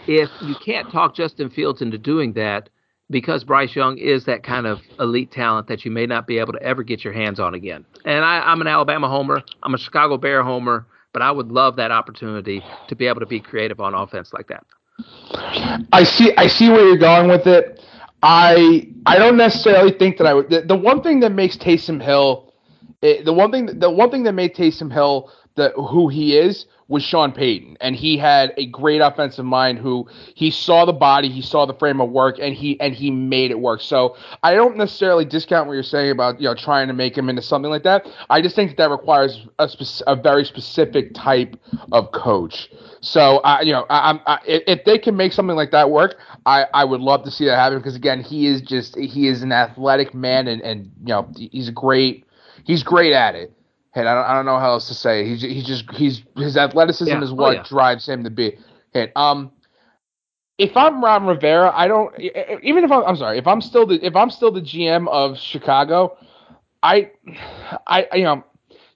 if 0.08 0.30
you 0.42 0.56
can't 0.56 0.90
talk 0.92 1.16
Justin 1.16 1.50
Fields 1.50 1.82
into 1.82 1.98
doing 1.98 2.34
that 2.34 2.70
because 3.10 3.44
Bryce 3.44 3.76
Young 3.76 3.98
is 3.98 4.26
that 4.26 4.44
kind 4.44 4.66
of 4.66 4.80
elite 5.00 5.32
talent 5.32 5.68
that 5.68 5.86
you 5.86 5.92
may 5.92 6.06
not 6.06 6.28
be 6.28 6.40
able 6.40 6.54
to 6.54 6.62
ever 6.62 6.84
get 6.84 7.04
your 7.04 7.14
hands 7.14 7.40
on 7.40 7.54
again. 7.54 7.86
And 8.04 8.26
I, 8.26 8.40
I'm 8.40 8.62
an 8.62 8.68
Alabama 8.68 9.08
homer. 9.08 9.44
I'm 9.64 9.74
a 9.74 9.78
Chicago 9.78 10.18
Bear 10.18 10.44
homer, 10.44 10.88
but 11.14 11.22
I 11.22 11.32
would 11.32 11.52
love 11.52 11.76
that 11.76 11.92
opportunity 11.92 12.64
to 12.88 12.96
be 12.96 13.08
able 13.08 13.20
to 13.20 13.26
be 13.26 13.40
creative 13.40 13.80
on 13.80 13.94
offense 13.94 14.34
like 14.34 14.48
that. 14.48 14.66
I 15.92 16.04
see. 16.04 16.34
I 16.38 16.48
see 16.48 16.70
where 16.70 16.86
you're 16.88 16.98
going 16.98 17.30
with 17.30 17.48
it. 17.48 17.84
I 18.24 18.88
I 19.06 19.20
don't 19.20 19.38
necessarily 19.38 19.92
think 19.92 20.18
that 20.18 20.26
I 20.26 20.34
would. 20.34 20.50
The, 20.50 20.62
the 20.62 20.76
one 20.76 21.04
thing 21.04 21.20
that 21.20 21.34
makes 21.34 21.58
Taysom 21.58 22.02
Hill 22.02 22.54
It, 23.02 23.26
the 23.26 23.34
one 23.34 23.52
thing, 23.52 23.66
the 23.78 23.92
one 23.92 24.10
thing 24.10 24.24
that 24.24 24.34
made 24.34 24.56
Taysom 24.56 24.92
Hill 24.92 25.32
the 25.56 25.70
who 25.72 26.08
he 26.08 26.38
is 26.38 26.66
was 26.88 27.04
Sean 27.04 27.32
Payton, 27.32 27.78
and 27.82 27.96
he 27.96 28.18
had 28.18 28.54
a 28.58 28.68
great 28.68 29.02
offensive 29.02 29.46
mind. 29.46 29.80
Who 29.80 30.08
he 30.36 30.52
saw 30.52 30.86
the 30.86 30.94
body, 30.94 31.30
he 31.30 31.42
saw 31.42 31.66
the 31.66 31.74
frame 31.74 32.00
of 32.00 32.12
work, 32.12 32.38
and 32.40 32.54
he 32.54 32.80
and 32.80 32.94
he 32.94 33.12
made 33.12 33.52
it 33.52 33.60
work. 33.60 33.82
So 33.82 34.16
I 34.44 34.54
don't 34.54 34.78
necessarily 34.78 35.26
discount 35.26 35.68
what 35.68 35.74
you're 35.74 35.84
saying 35.84 36.12
about 36.12 36.40
you 36.40 36.48
know 36.48 36.56
trying 36.56 36.88
to 36.88 36.94
make 36.94 37.18
him 37.18 37.30
into 37.30 37.42
something 37.42 37.72
like 37.72 37.84
that. 37.84 38.06
I 38.30 38.42
just 38.42 38.56
think 38.56 38.72
that, 38.72 38.78
that 38.78 38.90
requires 38.90 39.48
a, 39.60 39.68
spec- 39.68 40.08
a 40.08 40.16
very 40.16 40.46
specific 40.46 41.14
type 41.14 41.56
of 41.92 42.12
coach. 42.12 42.70
So 43.02 43.40
I, 43.40 43.62
you 43.62 43.72
know, 43.72 43.86
I, 43.90 44.20
I, 44.26 44.40
if 44.46 44.84
they 44.86 44.98
can 44.98 45.16
make 45.16 45.32
something 45.32 45.56
like 45.56 45.72
that 45.72 45.90
work, 45.92 46.18
I, 46.46 46.66
I 46.74 46.86
would 46.86 47.02
love 47.02 47.24
to 47.24 47.32
see 47.32 47.46
that 47.46 47.56
happen 47.56 47.78
because 47.80 47.96
again, 47.96 48.22
he 48.22 48.48
is 48.48 48.62
just 48.62 48.96
he 48.96 49.28
is 49.28 49.42
an 49.42 49.52
athletic 49.52 50.14
man, 50.14 50.48
and 50.48 50.62
and 50.62 50.92
you 51.02 51.08
know 51.08 51.30
he's 51.36 51.68
a 51.68 51.72
great 51.72 52.26
he's 52.64 52.84
great 52.84 53.14
at 53.14 53.36
it. 53.36 53.55
And 53.96 54.10
I 54.10 54.14
don't, 54.14 54.26
I 54.26 54.34
don't 54.34 54.46
know 54.46 54.60
how 54.60 54.72
else 54.72 54.90
to 54.90 54.94
say 54.94 55.22
it. 55.22 55.28
He's 55.28 55.42
he's 55.42 55.66
just 55.66 55.90
he's 55.92 56.22
his 56.36 56.58
athleticism 56.58 57.10
yeah. 57.10 57.24
is 57.24 57.32
oh, 57.32 57.36
what 57.36 57.56
oh, 57.56 57.60
yeah. 57.60 57.64
drives 57.64 58.08
him 58.08 58.24
to 58.26 58.30
be 58.30 58.58
hit. 58.94 59.12
Um, 59.16 59.52
if 60.58 60.76
I'm 60.76 61.04
Ron 61.04 61.26
Rivera, 61.26 61.72
I 61.74 61.88
don't 61.88 62.14
even 62.20 62.84
if 62.84 62.92
I'm 62.92 63.04
I'm 63.04 63.16
sorry 63.16 63.38
if 63.38 63.48
I'm 63.48 63.62
still 63.62 63.86
the 63.86 64.06
if 64.06 64.16
I'm 64.16 64.30
still 64.30 64.52
the 64.52 64.62
GM 64.62 65.08
of 65.08 65.38
Chicago, 65.38 66.18
I 66.84 67.12
I 67.88 68.08
you 68.14 68.24
know 68.24 68.44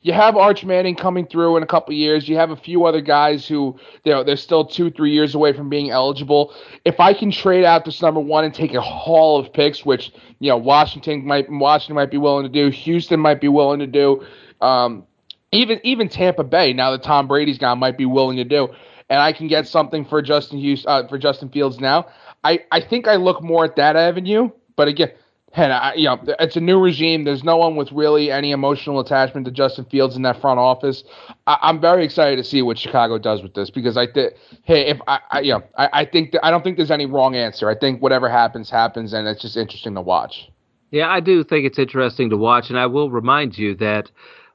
you 0.02 0.14
have 0.14 0.38
Arch 0.38 0.64
Manning 0.64 0.96
coming 0.96 1.28
through 1.28 1.58
in 1.58 1.64
a 1.64 1.68
couple 1.68 1.94
years. 1.94 2.30
You 2.30 2.38
have 2.38 2.52
a 2.52 2.56
few 2.56 2.86
other 2.86 3.02
guys 3.02 3.46
who 3.46 3.78
you 4.06 4.12
know 4.12 4.24
they're 4.24 4.38
still 4.38 4.66
two 4.66 4.90
three 4.92 5.12
years 5.12 5.36
away 5.36 5.52
from 5.52 5.70
being 5.70 5.90
eligible. 5.90 6.54
If 6.86 7.00
I 7.02 7.14
can 7.14 7.32
trade 7.32 7.66
out 7.66 7.84
this 7.84 8.02
number 8.02 8.22
one 8.22 8.46
and 8.46 8.54
take 8.54 8.74
a 8.74 8.82
haul 8.82 9.38
of 9.38 9.52
picks, 9.52 9.86
which 9.86 10.14
you 10.40 10.50
know 10.50 10.58
Washington 10.58 11.26
might 11.26 11.48
Washington 11.50 11.96
might 11.96 12.12
be 12.12 12.18
willing 12.18 12.44
to 12.44 12.50
do, 12.50 12.70
Houston 12.70 13.20
might 13.20 13.42
be 13.42 13.50
willing 13.50 13.80
to 13.80 13.88
do. 13.88 14.26
Um, 14.62 15.06
even 15.52 15.80
even 15.84 16.10
Tampa 16.10 16.44
Bay, 16.44 16.74
now 16.74 16.92
that 16.92 17.04
Tom 17.04 17.28
Brady's 17.28 17.58
gone, 17.58 17.80
might 17.80 17.98
be 17.98 18.06
willing 18.06 18.38
to 18.38 18.44
do, 18.44 18.70
and 19.10 19.20
I 19.20 19.34
can 19.34 19.48
get 19.48 19.68
something 19.68 20.06
for 20.06 20.22
Justin 20.22 20.60
Hughes, 20.60 20.86
uh, 20.88 21.08
for 21.08 21.18
Justin 21.18 21.50
Fields 21.50 21.80
now. 21.80 22.08
I, 22.44 22.60
I 22.72 22.82
think 22.82 23.08
I 23.08 23.16
look 23.16 23.42
more 23.42 23.66
at 23.66 23.76
that 23.76 23.96
avenue, 23.96 24.50
but 24.76 24.88
again, 24.88 25.12
and 25.54 25.74
I, 25.74 25.94
you 25.96 26.06
know, 26.06 26.20
it's 26.40 26.56
a 26.56 26.62
new 26.62 26.80
regime. 26.80 27.24
There's 27.24 27.44
no 27.44 27.58
one 27.58 27.76
with 27.76 27.92
really 27.92 28.32
any 28.32 28.52
emotional 28.52 29.00
attachment 29.00 29.46
to 29.46 29.52
Justin 29.52 29.86
Fields 29.86 30.16
in 30.16 30.22
that 30.22 30.40
front 30.40 30.60
office. 30.60 31.04
I, 31.48 31.58
am 31.70 31.82
very 31.82 32.06
excited 32.06 32.36
to 32.36 32.44
see 32.44 32.62
what 32.62 32.78
Chicago 32.78 33.18
does 33.18 33.42
with 33.42 33.56
this 33.56 33.70
because 33.70 33.98
I 33.98 34.06
think, 34.06 34.34
hey, 34.64 34.88
if 34.88 35.00
I, 35.08 35.20
I 35.32 35.40
you 35.42 35.54
know, 35.54 35.64
I, 35.78 35.90
I 35.94 36.06
think 36.06 36.32
that 36.34 36.46
I 36.46 36.52
don't 36.52 36.64
think 36.64 36.78
there's 36.78 36.92
any 36.92 37.08
wrong 37.08 37.36
answer. 37.36 37.68
I 37.70 37.76
think 37.76 38.02
whatever 38.02 38.30
happens 38.30 38.70
happens, 38.70 39.14
and 39.14 39.28
it's 39.28 39.42
just 39.42 39.58
interesting 39.58 39.96
to 39.96 40.02
watch. 40.02 40.50
Yeah, 40.92 41.10
I 41.10 41.20
do 41.20 41.44
think 41.44 41.66
it's 41.66 41.80
interesting 41.80 42.30
to 42.30 42.38
watch, 42.38 42.70
and 42.70 42.78
I 42.78 42.86
will 42.86 43.10
remind 43.10 43.58
you 43.58 43.76
that 43.76 44.12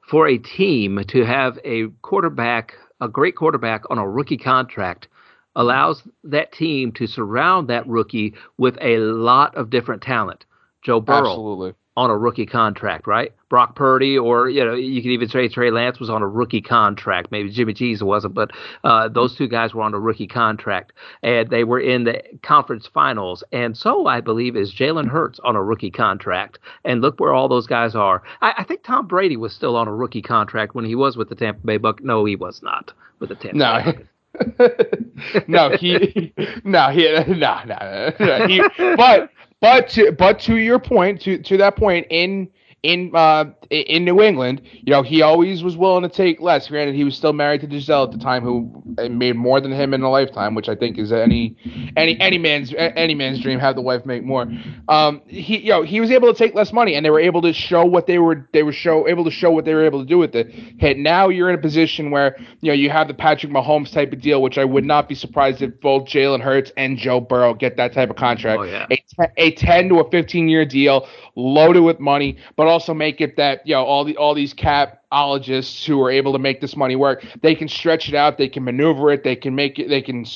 for 0.08 0.28
a 0.28 0.38
team 0.38 1.02
to 1.08 1.24
have 1.24 1.58
a 1.64 1.88
quarterback, 2.02 2.74
a 3.00 3.08
great 3.08 3.36
quarterback 3.36 3.82
on 3.90 3.98
a 3.98 4.08
rookie 4.08 4.36
contract, 4.36 5.08
allows 5.56 6.02
that 6.24 6.52
team 6.52 6.92
to 6.92 7.06
surround 7.06 7.68
that 7.68 7.86
rookie 7.86 8.34
with 8.58 8.76
a 8.80 8.98
lot 8.98 9.54
of 9.54 9.70
different 9.70 10.02
talent. 10.02 10.44
Joe 10.82 11.00
Burrow, 11.00 11.30
Absolutely 11.30 11.74
on 11.96 12.10
a 12.10 12.16
rookie 12.16 12.46
contract, 12.46 13.06
right? 13.06 13.32
Brock 13.48 13.76
Purdy, 13.76 14.18
or 14.18 14.48
you 14.48 14.64
know, 14.64 14.74
you 14.74 15.00
could 15.00 15.10
even 15.10 15.28
say 15.28 15.48
Trey 15.48 15.70
Lance 15.70 16.00
was 16.00 16.10
on 16.10 16.22
a 16.22 16.28
rookie 16.28 16.60
contract. 16.60 17.30
Maybe 17.30 17.50
Jimmy 17.50 17.72
G's 17.72 18.02
wasn't, 18.02 18.34
but 18.34 18.50
uh, 18.82 19.08
those 19.08 19.36
two 19.36 19.46
guys 19.46 19.74
were 19.74 19.82
on 19.82 19.94
a 19.94 20.00
rookie 20.00 20.26
contract, 20.26 20.92
and 21.22 21.48
they 21.50 21.62
were 21.62 21.80
in 21.80 22.04
the 22.04 22.20
conference 22.42 22.88
finals. 22.92 23.44
And 23.52 23.76
so 23.76 24.06
I 24.06 24.20
believe 24.20 24.56
is 24.56 24.74
Jalen 24.74 25.08
Hurts 25.08 25.38
on 25.44 25.54
a 25.54 25.62
rookie 25.62 25.90
contract. 25.90 26.58
And 26.84 27.00
look 27.00 27.20
where 27.20 27.32
all 27.32 27.48
those 27.48 27.66
guys 27.66 27.94
are. 27.94 28.22
I, 28.40 28.54
I 28.58 28.64
think 28.64 28.82
Tom 28.82 29.06
Brady 29.06 29.36
was 29.36 29.54
still 29.54 29.76
on 29.76 29.86
a 29.86 29.94
rookie 29.94 30.22
contract 30.22 30.74
when 30.74 30.84
he 30.84 30.96
was 30.96 31.16
with 31.16 31.28
the 31.28 31.36
Tampa 31.36 31.64
Bay 31.64 31.76
Buck. 31.76 32.02
No, 32.02 32.24
he 32.24 32.34
was 32.34 32.60
not 32.62 32.92
with 33.20 33.28
the 33.28 33.36
Tampa 33.36 33.56
no. 33.56 33.92
Bay 33.92 34.04
no, 35.46 35.70
he, 35.70 36.32
no, 36.64 36.90
he, 36.90 37.08
no, 37.34 37.64
no, 37.64 38.12
no, 38.18 38.46
he, 38.46 38.62
but 38.96 39.30
but 39.64 39.88
to 39.88 40.12
but 40.12 40.38
to 40.40 40.56
your 40.56 40.78
point, 40.78 41.22
to 41.22 41.38
to 41.38 41.56
that 41.56 41.74
point, 41.74 42.06
in 42.10 42.50
in 42.84 43.10
uh 43.14 43.46
in 43.70 44.04
New 44.04 44.20
England, 44.20 44.60
you 44.74 44.92
know, 44.92 45.02
he 45.02 45.22
always 45.22 45.62
was 45.62 45.76
willing 45.76 46.02
to 46.02 46.08
take 46.08 46.40
less. 46.40 46.68
Granted, 46.68 46.94
he 46.94 47.02
was 47.02 47.16
still 47.16 47.32
married 47.32 47.62
to 47.62 47.66
Gisele 47.66 48.04
at 48.04 48.12
the 48.12 48.18
time, 48.18 48.42
who 48.44 48.70
made 49.08 49.36
more 49.36 49.58
than 49.60 49.72
him 49.72 49.94
in 49.94 50.02
a 50.02 50.10
lifetime, 50.10 50.54
which 50.54 50.68
I 50.68 50.74
think 50.76 50.98
is 50.98 51.10
any 51.10 51.56
any 51.96 52.20
any 52.20 52.36
man's 52.36 52.74
any 52.76 53.14
man's 53.14 53.40
dream. 53.40 53.58
Have 53.58 53.74
the 53.74 53.80
wife 53.80 54.04
make 54.04 54.22
more. 54.22 54.46
Um, 54.88 55.22
he 55.26 55.60
you 55.60 55.70
know 55.70 55.82
he 55.82 55.98
was 55.98 56.10
able 56.10 56.30
to 56.32 56.38
take 56.38 56.54
less 56.54 56.74
money, 56.74 56.94
and 56.94 57.04
they 57.04 57.10
were 57.10 57.20
able 57.20 57.40
to 57.42 57.54
show 57.54 57.86
what 57.86 58.06
they 58.06 58.18
were 58.18 58.48
they 58.52 58.62
were 58.62 58.72
show 58.72 59.08
able 59.08 59.24
to 59.24 59.30
show 59.30 59.50
what 59.50 59.64
they 59.64 59.72
were 59.72 59.84
able 59.84 60.00
to 60.00 60.06
do 60.06 60.18
with 60.18 60.34
it. 60.34 60.52
Hey, 60.78 60.92
now 60.92 61.30
you're 61.30 61.48
in 61.48 61.54
a 61.54 61.62
position 61.62 62.10
where 62.10 62.36
you 62.60 62.70
know 62.70 62.74
you 62.74 62.90
have 62.90 63.08
the 63.08 63.14
Patrick 63.14 63.50
Mahomes 63.50 63.92
type 63.92 64.12
of 64.12 64.20
deal, 64.20 64.42
which 64.42 64.58
I 64.58 64.64
would 64.64 64.84
not 64.84 65.08
be 65.08 65.14
surprised 65.14 65.62
if 65.62 65.80
both 65.80 66.04
Jalen 66.04 66.42
Hurts 66.42 66.70
and 66.76 66.98
Joe 66.98 67.18
Burrow 67.18 67.54
get 67.54 67.78
that 67.78 67.94
type 67.94 68.10
of 68.10 68.16
contract. 68.16 68.60
Oh, 68.60 68.64
yeah. 68.64 68.86
a, 68.90 69.28
a 69.38 69.52
10 69.52 69.88
to 69.88 70.00
a 70.00 70.10
15 70.10 70.48
year 70.48 70.66
deal, 70.66 71.08
loaded 71.34 71.80
with 71.80 71.98
money, 71.98 72.36
but 72.56 72.73
also 72.74 72.92
make 72.92 73.20
it 73.20 73.36
that 73.36 73.66
you 73.66 73.74
know 73.74 73.84
all 73.84 74.04
the 74.04 74.16
all 74.16 74.34
these 74.34 74.52
capologists 74.52 75.84
who 75.86 76.02
are 76.02 76.10
able 76.10 76.32
to 76.32 76.38
make 76.38 76.60
this 76.60 76.76
money 76.76 76.96
work, 76.96 77.24
they 77.40 77.54
can 77.54 77.68
stretch 77.68 78.08
it 78.08 78.14
out, 78.14 78.36
they 78.36 78.48
can 78.48 78.64
maneuver 78.64 79.10
it, 79.12 79.22
they 79.22 79.36
can 79.36 79.54
make 79.54 79.78
it, 79.78 79.88
they 79.88 80.02
can 80.02 80.26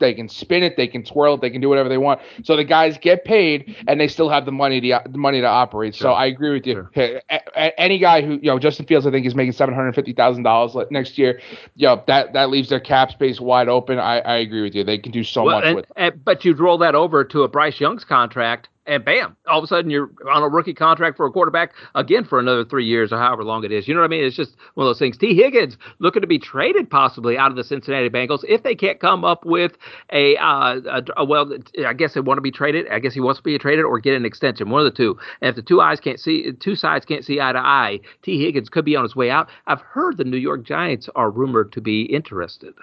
they 0.00 0.12
can 0.12 0.28
spin 0.28 0.64
it, 0.64 0.76
they 0.76 0.88
can 0.88 1.04
twirl 1.04 1.34
it, 1.34 1.40
they 1.40 1.50
can 1.50 1.60
do 1.60 1.68
whatever 1.68 1.88
they 1.88 1.98
want. 1.98 2.20
So 2.42 2.56
the 2.56 2.64
guys 2.64 2.98
get 2.98 3.24
paid, 3.24 3.76
and 3.86 4.00
they 4.00 4.08
still 4.08 4.28
have 4.28 4.44
the 4.44 4.52
money 4.52 4.80
to 4.80 5.00
the 5.08 5.18
money 5.18 5.40
to 5.40 5.46
operate. 5.46 5.94
Sure. 5.94 6.06
So 6.06 6.12
I 6.12 6.26
agree 6.26 6.50
with 6.50 6.66
you. 6.66 6.88
Sure. 6.94 7.20
Any 7.54 7.98
guy 7.98 8.22
who 8.22 8.34
you 8.34 8.50
know, 8.50 8.58
Justin 8.58 8.86
Fields, 8.86 9.06
I 9.06 9.12
think 9.12 9.24
is 9.24 9.36
making 9.36 9.52
seven 9.52 9.74
hundred 9.74 9.94
fifty 9.94 10.12
thousand 10.12 10.42
dollars 10.42 10.76
next 10.90 11.16
year. 11.16 11.40
You 11.76 11.86
know 11.88 12.02
that 12.08 12.32
that 12.32 12.50
leaves 12.50 12.68
their 12.68 12.80
cap 12.80 13.12
space 13.12 13.40
wide 13.40 13.68
open. 13.68 14.00
I, 14.00 14.18
I 14.18 14.36
agree 14.38 14.62
with 14.62 14.74
you. 14.74 14.82
They 14.82 14.98
can 14.98 15.12
do 15.12 15.22
so 15.22 15.44
well, 15.44 15.56
much 15.56 15.64
and, 15.64 15.76
with. 15.76 15.86
And, 15.96 16.24
but 16.24 16.44
you'd 16.44 16.58
roll 16.58 16.78
that 16.78 16.96
over 16.96 17.24
to 17.24 17.44
a 17.44 17.48
Bryce 17.48 17.80
Young's 17.80 18.04
contract 18.04 18.68
and 18.86 19.04
bam, 19.04 19.36
all 19.46 19.58
of 19.58 19.64
a 19.64 19.66
sudden 19.66 19.90
you're 19.90 20.10
on 20.30 20.42
a 20.42 20.48
rookie 20.48 20.74
contract 20.74 21.16
for 21.16 21.26
a 21.26 21.30
quarterback 21.30 21.72
again 21.94 22.24
for 22.24 22.38
another 22.38 22.64
three 22.64 22.84
years 22.84 23.12
or 23.12 23.18
however 23.18 23.44
long 23.44 23.64
it 23.64 23.72
is. 23.72 23.88
You 23.88 23.94
know 23.94 24.00
what 24.00 24.06
I 24.06 24.08
mean? 24.08 24.24
It's 24.24 24.36
just 24.36 24.56
one 24.74 24.86
of 24.86 24.88
those 24.88 24.98
things. 24.98 25.16
Tee 25.16 25.34
Higgins 25.34 25.76
looking 25.98 26.22
to 26.22 26.26
be 26.26 26.38
traded 26.38 26.90
possibly 26.90 27.38
out 27.38 27.50
of 27.50 27.56
the 27.56 27.64
Cincinnati 27.64 28.10
Bengals 28.10 28.44
if 28.48 28.62
they 28.62 28.74
can't 28.74 29.00
come 29.00 29.24
up 29.24 29.44
with 29.44 29.72
a, 30.12 30.36
uh, 30.36 30.80
a, 30.86 31.02
a 31.16 31.24
well, 31.24 31.50
I 31.86 31.92
guess 31.92 32.14
they 32.14 32.20
want 32.20 32.38
to 32.38 32.42
be 32.42 32.50
traded. 32.50 32.88
I 32.88 32.98
guess 32.98 33.14
he 33.14 33.20
wants 33.20 33.38
to 33.40 33.44
be 33.44 33.58
traded 33.58 33.84
or 33.84 33.98
get 33.98 34.14
an 34.14 34.24
extension, 34.24 34.70
one 34.70 34.84
of 34.84 34.92
the 34.92 34.96
two. 34.96 35.18
And 35.40 35.48
if 35.48 35.56
the 35.56 35.62
two 35.62 35.80
eyes 35.80 36.00
can't 36.00 36.20
see, 36.20 36.52
two 36.52 36.76
sides 36.76 37.04
can't 37.04 37.24
see 37.24 37.40
eye 37.40 37.52
to 37.52 37.58
eye, 37.58 38.00
Tee 38.22 38.44
Higgins 38.44 38.68
could 38.68 38.84
be 38.84 38.96
on 38.96 39.02
his 39.02 39.16
way 39.16 39.30
out. 39.30 39.48
I've 39.66 39.80
heard 39.80 40.16
the 40.16 40.24
New 40.24 40.36
York 40.36 40.62
Giants 40.64 41.08
are 41.14 41.30
rumored 41.30 41.72
to 41.72 41.80
be 41.80 42.02
interested. 42.02 42.74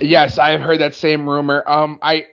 Yes, 0.00 0.38
I've 0.38 0.60
heard 0.60 0.80
that 0.80 0.94
same 0.94 1.28
rumor. 1.28 1.62
Um, 1.66 1.98
I 2.02 2.26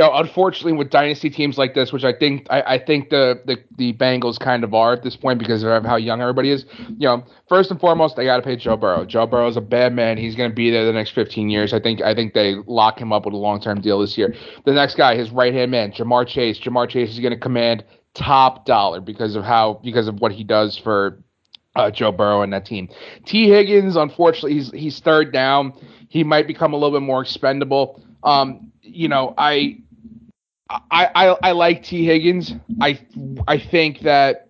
know, 0.00 0.14
unfortunately, 0.14 0.72
with 0.72 0.90
dynasty 0.90 1.30
teams 1.30 1.58
like 1.58 1.74
this, 1.74 1.92
which 1.92 2.04
I 2.04 2.12
think 2.12 2.46
I, 2.50 2.62
I 2.62 2.78
think 2.84 3.10
the, 3.10 3.40
the 3.46 3.58
the 3.76 3.92
Bengals 3.92 4.38
kind 4.38 4.64
of 4.64 4.74
are 4.74 4.92
at 4.92 5.02
this 5.02 5.16
point 5.16 5.38
because 5.38 5.62
of 5.62 5.84
how 5.84 5.96
young 5.96 6.20
everybody 6.20 6.50
is. 6.50 6.64
You 6.98 7.08
know, 7.08 7.24
first 7.48 7.70
and 7.70 7.78
foremost, 7.78 8.16
they 8.16 8.24
got 8.24 8.36
to 8.36 8.42
pay 8.42 8.56
Joe 8.56 8.76
Burrow. 8.76 9.04
Joe 9.04 9.26
Burrow 9.26 9.48
is 9.48 9.56
a 9.56 9.60
bad 9.60 9.94
man. 9.94 10.16
He's 10.16 10.34
going 10.34 10.50
to 10.50 10.54
be 10.54 10.70
there 10.70 10.84
the 10.84 10.92
next 10.92 11.10
15 11.10 11.48
years. 11.50 11.72
I 11.72 11.80
think 11.80 12.02
I 12.02 12.14
think 12.14 12.34
they 12.34 12.56
lock 12.66 13.00
him 13.00 13.12
up 13.12 13.24
with 13.24 13.34
a 13.34 13.38
long 13.38 13.60
term 13.60 13.80
deal 13.80 14.00
this 14.00 14.16
year. 14.16 14.34
The 14.64 14.72
next 14.72 14.96
guy, 14.96 15.16
his 15.16 15.30
right 15.30 15.52
hand 15.52 15.70
man, 15.70 15.92
Ja'Marr 15.92 16.26
Chase. 16.26 16.58
Ja'Marr 16.58 16.88
Chase 16.88 17.10
is 17.10 17.20
going 17.20 17.34
to 17.34 17.38
command 17.38 17.84
top 18.14 18.64
dollar 18.64 19.00
because 19.00 19.36
of 19.36 19.44
how 19.44 19.80
because 19.84 20.08
of 20.08 20.20
what 20.20 20.32
he 20.32 20.44
does 20.44 20.78
for 20.78 21.22
uh, 21.76 21.90
Joe 21.90 22.12
Burrow 22.12 22.42
and 22.42 22.52
that 22.52 22.64
team. 22.64 22.88
Tee 23.26 23.48
Higgins, 23.48 23.96
unfortunately, 23.96 24.54
he's 24.54 24.70
he's 24.70 25.00
third 25.00 25.32
down. 25.32 25.72
He 26.08 26.24
might 26.24 26.46
become 26.46 26.72
a 26.72 26.76
little 26.76 26.98
bit 26.98 27.04
more 27.04 27.22
expendable. 27.22 28.02
Um, 28.22 28.72
you 28.82 29.08
know, 29.08 29.34
I 29.36 29.78
I, 30.70 30.80
I, 31.14 31.36
I 31.42 31.52
like 31.52 31.82
Tee 31.82 32.04
Higgins. 32.04 32.54
I 32.80 32.98
I 33.46 33.58
think 33.58 34.00
that 34.00 34.48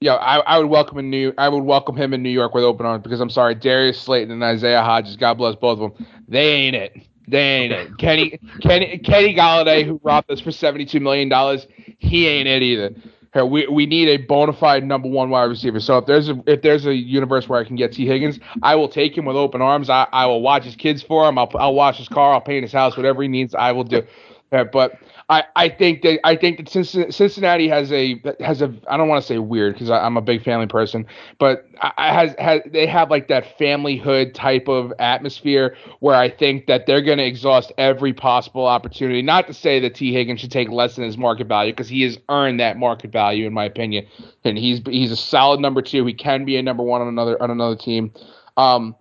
yeah, 0.00 0.14
I, 0.14 0.38
I 0.38 0.58
would 0.58 0.68
welcome 0.68 0.98
in 0.98 1.10
New 1.10 1.32
I 1.38 1.48
would 1.48 1.64
welcome 1.64 1.96
him 1.96 2.12
in 2.12 2.22
New 2.22 2.30
York 2.30 2.54
with 2.54 2.64
open 2.64 2.86
arms 2.86 3.02
because 3.02 3.20
I'm 3.20 3.30
sorry, 3.30 3.54
Darius 3.54 4.00
Slayton 4.00 4.30
and 4.30 4.42
Isaiah 4.42 4.82
Hodgins, 4.82 5.18
God 5.18 5.34
bless 5.34 5.56
both 5.56 5.78
of 5.80 5.96
them. 5.96 6.06
They 6.28 6.46
ain't 6.52 6.76
it. 6.76 6.96
They 7.26 7.38
ain't 7.38 7.72
it. 7.72 7.98
Kenny 7.98 8.38
Kenny 8.60 8.98
Kenny 8.98 9.34
Golladay, 9.34 9.84
who 9.84 10.00
robbed 10.02 10.30
us 10.30 10.40
for 10.40 10.52
seventy 10.52 10.84
two 10.84 11.00
million 11.00 11.28
dollars, 11.28 11.66
he 11.98 12.26
ain't 12.26 12.48
it 12.48 12.62
either. 12.62 12.94
Here, 13.32 13.44
we 13.44 13.66
we 13.68 13.86
need 13.86 14.08
a 14.08 14.16
bona 14.18 14.52
fide 14.52 14.84
number 14.84 15.08
one 15.08 15.30
wide 15.30 15.44
receiver. 15.44 15.80
So 15.80 15.98
if 15.98 16.06
there's 16.06 16.28
a 16.28 16.42
if 16.46 16.62
there's 16.62 16.84
a 16.84 16.94
universe 16.94 17.48
where 17.48 17.60
I 17.60 17.64
can 17.64 17.76
get 17.76 17.92
Tee 17.92 18.06
Higgins, 18.06 18.40
I 18.62 18.74
will 18.74 18.88
take 18.88 19.16
him 19.16 19.24
with 19.24 19.36
open 19.36 19.62
arms. 19.62 19.88
I, 19.88 20.06
I 20.12 20.26
will 20.26 20.42
watch 20.42 20.64
his 20.64 20.76
kids 20.76 21.02
for 21.02 21.28
him. 21.28 21.38
I'll 21.38 21.50
I'll 21.54 21.74
wash 21.74 21.98
his 21.98 22.08
car. 22.08 22.34
I'll 22.34 22.40
paint 22.40 22.64
his 22.64 22.72
house. 22.72 22.96
Whatever 22.96 23.22
he 23.22 23.28
needs, 23.28 23.54
I 23.54 23.72
will 23.72 23.84
do. 23.84 24.02
But 24.50 24.98
I, 25.30 25.44
I 25.54 25.68
think 25.68 26.02
that 26.02 26.18
I 26.24 26.34
think 26.34 26.58
that 26.58 27.12
Cincinnati 27.12 27.68
has 27.68 27.92
a 27.92 28.20
has 28.40 28.60
a 28.62 28.74
I 28.88 28.96
don't 28.96 29.08
want 29.08 29.22
to 29.22 29.26
say 29.26 29.38
weird 29.38 29.74
because 29.74 29.88
I'm 29.88 30.16
a 30.16 30.20
big 30.20 30.42
family 30.42 30.66
person, 30.66 31.06
but 31.38 31.66
I 31.80 32.12
has 32.12 32.34
has 32.40 32.62
they 32.66 32.84
have 32.86 33.10
like 33.10 33.28
that 33.28 33.56
familyhood 33.56 34.34
type 34.34 34.66
of 34.66 34.92
atmosphere 34.98 35.76
where 36.00 36.16
I 36.16 36.30
think 36.30 36.66
that 36.66 36.86
they're 36.86 37.00
going 37.00 37.18
to 37.18 37.24
exhaust 37.24 37.70
every 37.78 38.12
possible 38.12 38.66
opportunity. 38.66 39.22
Not 39.22 39.46
to 39.46 39.54
say 39.54 39.78
that 39.78 39.94
Tee 39.94 40.12
Higgins 40.12 40.40
should 40.40 40.50
take 40.50 40.68
less 40.68 40.96
than 40.96 41.04
his 41.04 41.16
market 41.16 41.46
value 41.46 41.72
because 41.72 41.88
he 41.88 42.02
has 42.02 42.18
earned 42.28 42.58
that 42.58 42.76
market 42.76 43.12
value 43.12 43.46
in 43.46 43.54
my 43.54 43.64
opinion, 43.64 44.06
and 44.42 44.58
he's 44.58 44.80
he's 44.84 45.12
a 45.12 45.16
solid 45.16 45.60
number 45.60 45.80
two. 45.80 46.04
He 46.06 46.12
can 46.12 46.44
be 46.44 46.56
a 46.56 46.62
number 46.62 46.82
one 46.82 47.02
on 47.02 47.06
another 47.08 47.40
on 47.40 47.52
another 47.52 47.76
team. 47.76 48.12
Um, 48.56 48.96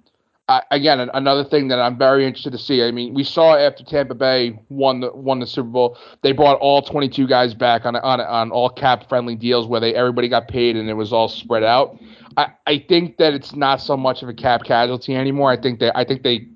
Again, 0.72 1.00
another 1.14 1.44
thing 1.44 1.68
that 1.68 1.80
I'm 1.80 1.96
very 1.96 2.26
interested 2.26 2.52
to 2.54 2.58
see. 2.58 2.84
I 2.84 2.90
mean, 2.90 3.14
we 3.14 3.24
saw 3.24 3.56
after 3.56 3.84
Tampa 3.84 4.16
Bay 4.16 4.60
won 4.70 5.00
the 5.02 5.12
won 5.14 5.40
the 5.40 5.46
Super 5.46 5.70
Bowl, 5.70 5.98
they 6.24 6.32
brought 6.32 6.58
all 6.60 6.82
22 6.82 7.28
guys 7.28 7.54
back 7.54 7.86
on 7.86 7.96
on 7.98 8.20
on 8.20 8.50
all 8.52 8.70
cap 8.70 9.08
friendly 9.08 9.36
deals 9.36 9.68
where 9.68 9.80
they 9.80 9.94
everybody 9.94 10.28
got 10.28 10.48
paid 10.48 10.76
and 10.76 10.90
it 10.90 10.96
was 10.96 11.14
all 11.14 11.28
spread 11.28 11.64
out. 11.64 12.00
I, 12.36 12.48
I 12.66 12.86
think 12.90 13.18
that 13.18 13.36
it's 13.36 13.54
not 13.54 13.80
so 13.80 13.96
much 13.96 14.24
of 14.24 14.30
a 14.30 14.34
cap 14.34 14.64
casualty 14.64 15.16
anymore. 15.16 15.52
I 15.52 15.62
think 15.62 15.80
that 15.82 15.96
I 15.96 16.04
think 16.04 16.24
they 16.24 16.48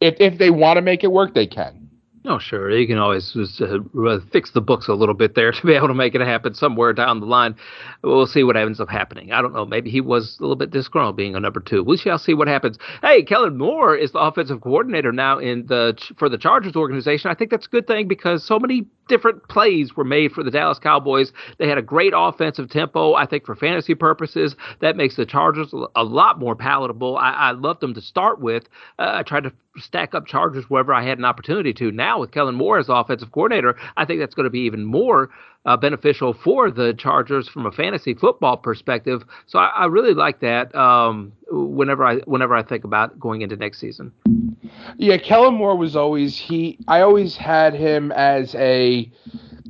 if 0.00 0.16
if 0.20 0.36
they 0.36 0.50
want 0.50 0.76
to 0.76 0.82
make 0.82 1.02
it 1.02 1.10
work, 1.10 1.34
they 1.34 1.46
can. 1.46 1.87
Oh, 2.30 2.38
sure. 2.38 2.70
You 2.70 2.86
can 2.86 2.98
always 2.98 3.32
just, 3.32 3.58
uh, 3.62 3.78
fix 4.30 4.50
the 4.50 4.60
books 4.60 4.86
a 4.86 4.92
little 4.92 5.14
bit 5.14 5.34
there 5.34 5.50
to 5.60 5.66
be 5.66 5.72
able 5.72 5.88
to 5.88 5.94
make 5.94 6.14
it 6.14 6.20
happen 6.20 6.52
somewhere 6.52 6.92
down 6.92 7.20
the 7.20 7.26
line. 7.26 7.56
We'll 8.02 8.26
see 8.26 8.44
what 8.44 8.54
ends 8.54 8.80
up 8.80 8.90
happening. 8.90 9.32
I 9.32 9.40
don't 9.40 9.54
know. 9.54 9.64
Maybe 9.64 9.88
he 9.90 10.02
was 10.02 10.36
a 10.38 10.42
little 10.42 10.54
bit 10.54 10.70
disgruntled 10.70 11.16
being 11.16 11.34
a 11.34 11.40
number 11.40 11.60
two. 11.60 11.82
We 11.82 11.96
shall 11.96 12.18
see 12.18 12.34
what 12.34 12.46
happens. 12.46 12.78
Hey, 13.00 13.22
Kellen 13.22 13.56
Moore 13.56 13.96
is 13.96 14.12
the 14.12 14.18
offensive 14.18 14.60
coordinator 14.60 15.10
now 15.10 15.38
in 15.38 15.66
the 15.68 15.98
for 16.18 16.28
the 16.28 16.36
Chargers 16.36 16.76
organization. 16.76 17.30
I 17.30 17.34
think 17.34 17.50
that's 17.50 17.66
a 17.66 17.70
good 17.70 17.86
thing 17.86 18.08
because 18.08 18.44
so 18.44 18.58
many 18.58 18.86
different 19.08 19.48
plays 19.48 19.96
were 19.96 20.04
made 20.04 20.32
for 20.32 20.44
the 20.44 20.50
Dallas 20.50 20.78
Cowboys. 20.78 21.32
They 21.58 21.66
had 21.66 21.78
a 21.78 21.82
great 21.82 22.12
offensive 22.14 22.68
tempo. 22.68 23.14
I 23.14 23.24
think 23.24 23.46
for 23.46 23.56
fantasy 23.56 23.94
purposes, 23.94 24.54
that 24.80 24.96
makes 24.96 25.16
the 25.16 25.24
Chargers 25.24 25.72
a 25.96 26.04
lot 26.04 26.38
more 26.38 26.54
palatable. 26.54 27.16
I, 27.16 27.30
I 27.30 27.50
loved 27.52 27.80
them 27.80 27.94
to 27.94 28.02
start 28.02 28.38
with. 28.40 28.64
Uh, 28.98 29.12
I 29.14 29.22
tried 29.22 29.44
to 29.44 29.52
stack 29.80 30.14
up 30.14 30.26
Chargers 30.26 30.64
wherever 30.68 30.92
I 30.92 31.02
had 31.02 31.18
an 31.18 31.24
opportunity 31.24 31.72
to. 31.74 31.90
Now 31.90 32.20
with 32.20 32.30
Kellen 32.30 32.54
Moore 32.54 32.78
as 32.78 32.88
offensive 32.88 33.32
coordinator, 33.32 33.76
I 33.96 34.04
think 34.04 34.20
that's 34.20 34.34
going 34.34 34.44
to 34.44 34.50
be 34.50 34.60
even 34.60 34.84
more 34.84 35.30
uh, 35.64 35.76
beneficial 35.76 36.32
for 36.32 36.70
the 36.70 36.94
Chargers 36.94 37.48
from 37.48 37.66
a 37.66 37.72
fantasy 37.72 38.14
football 38.14 38.56
perspective. 38.56 39.22
So 39.46 39.58
I, 39.58 39.66
I 39.66 39.84
really 39.86 40.14
like 40.14 40.40
that. 40.40 40.74
Um, 40.74 41.32
whenever 41.50 42.04
I 42.04 42.16
whenever 42.20 42.54
I 42.54 42.62
think 42.62 42.84
about 42.84 43.18
going 43.18 43.42
into 43.42 43.56
next 43.56 43.78
season. 43.78 44.12
Yeah, 44.96 45.16
Kellen 45.18 45.54
Moore 45.54 45.76
was 45.76 45.96
always 45.96 46.36
he. 46.36 46.78
I 46.88 47.00
always 47.00 47.36
had 47.36 47.74
him 47.74 48.12
as 48.12 48.54
a 48.54 49.10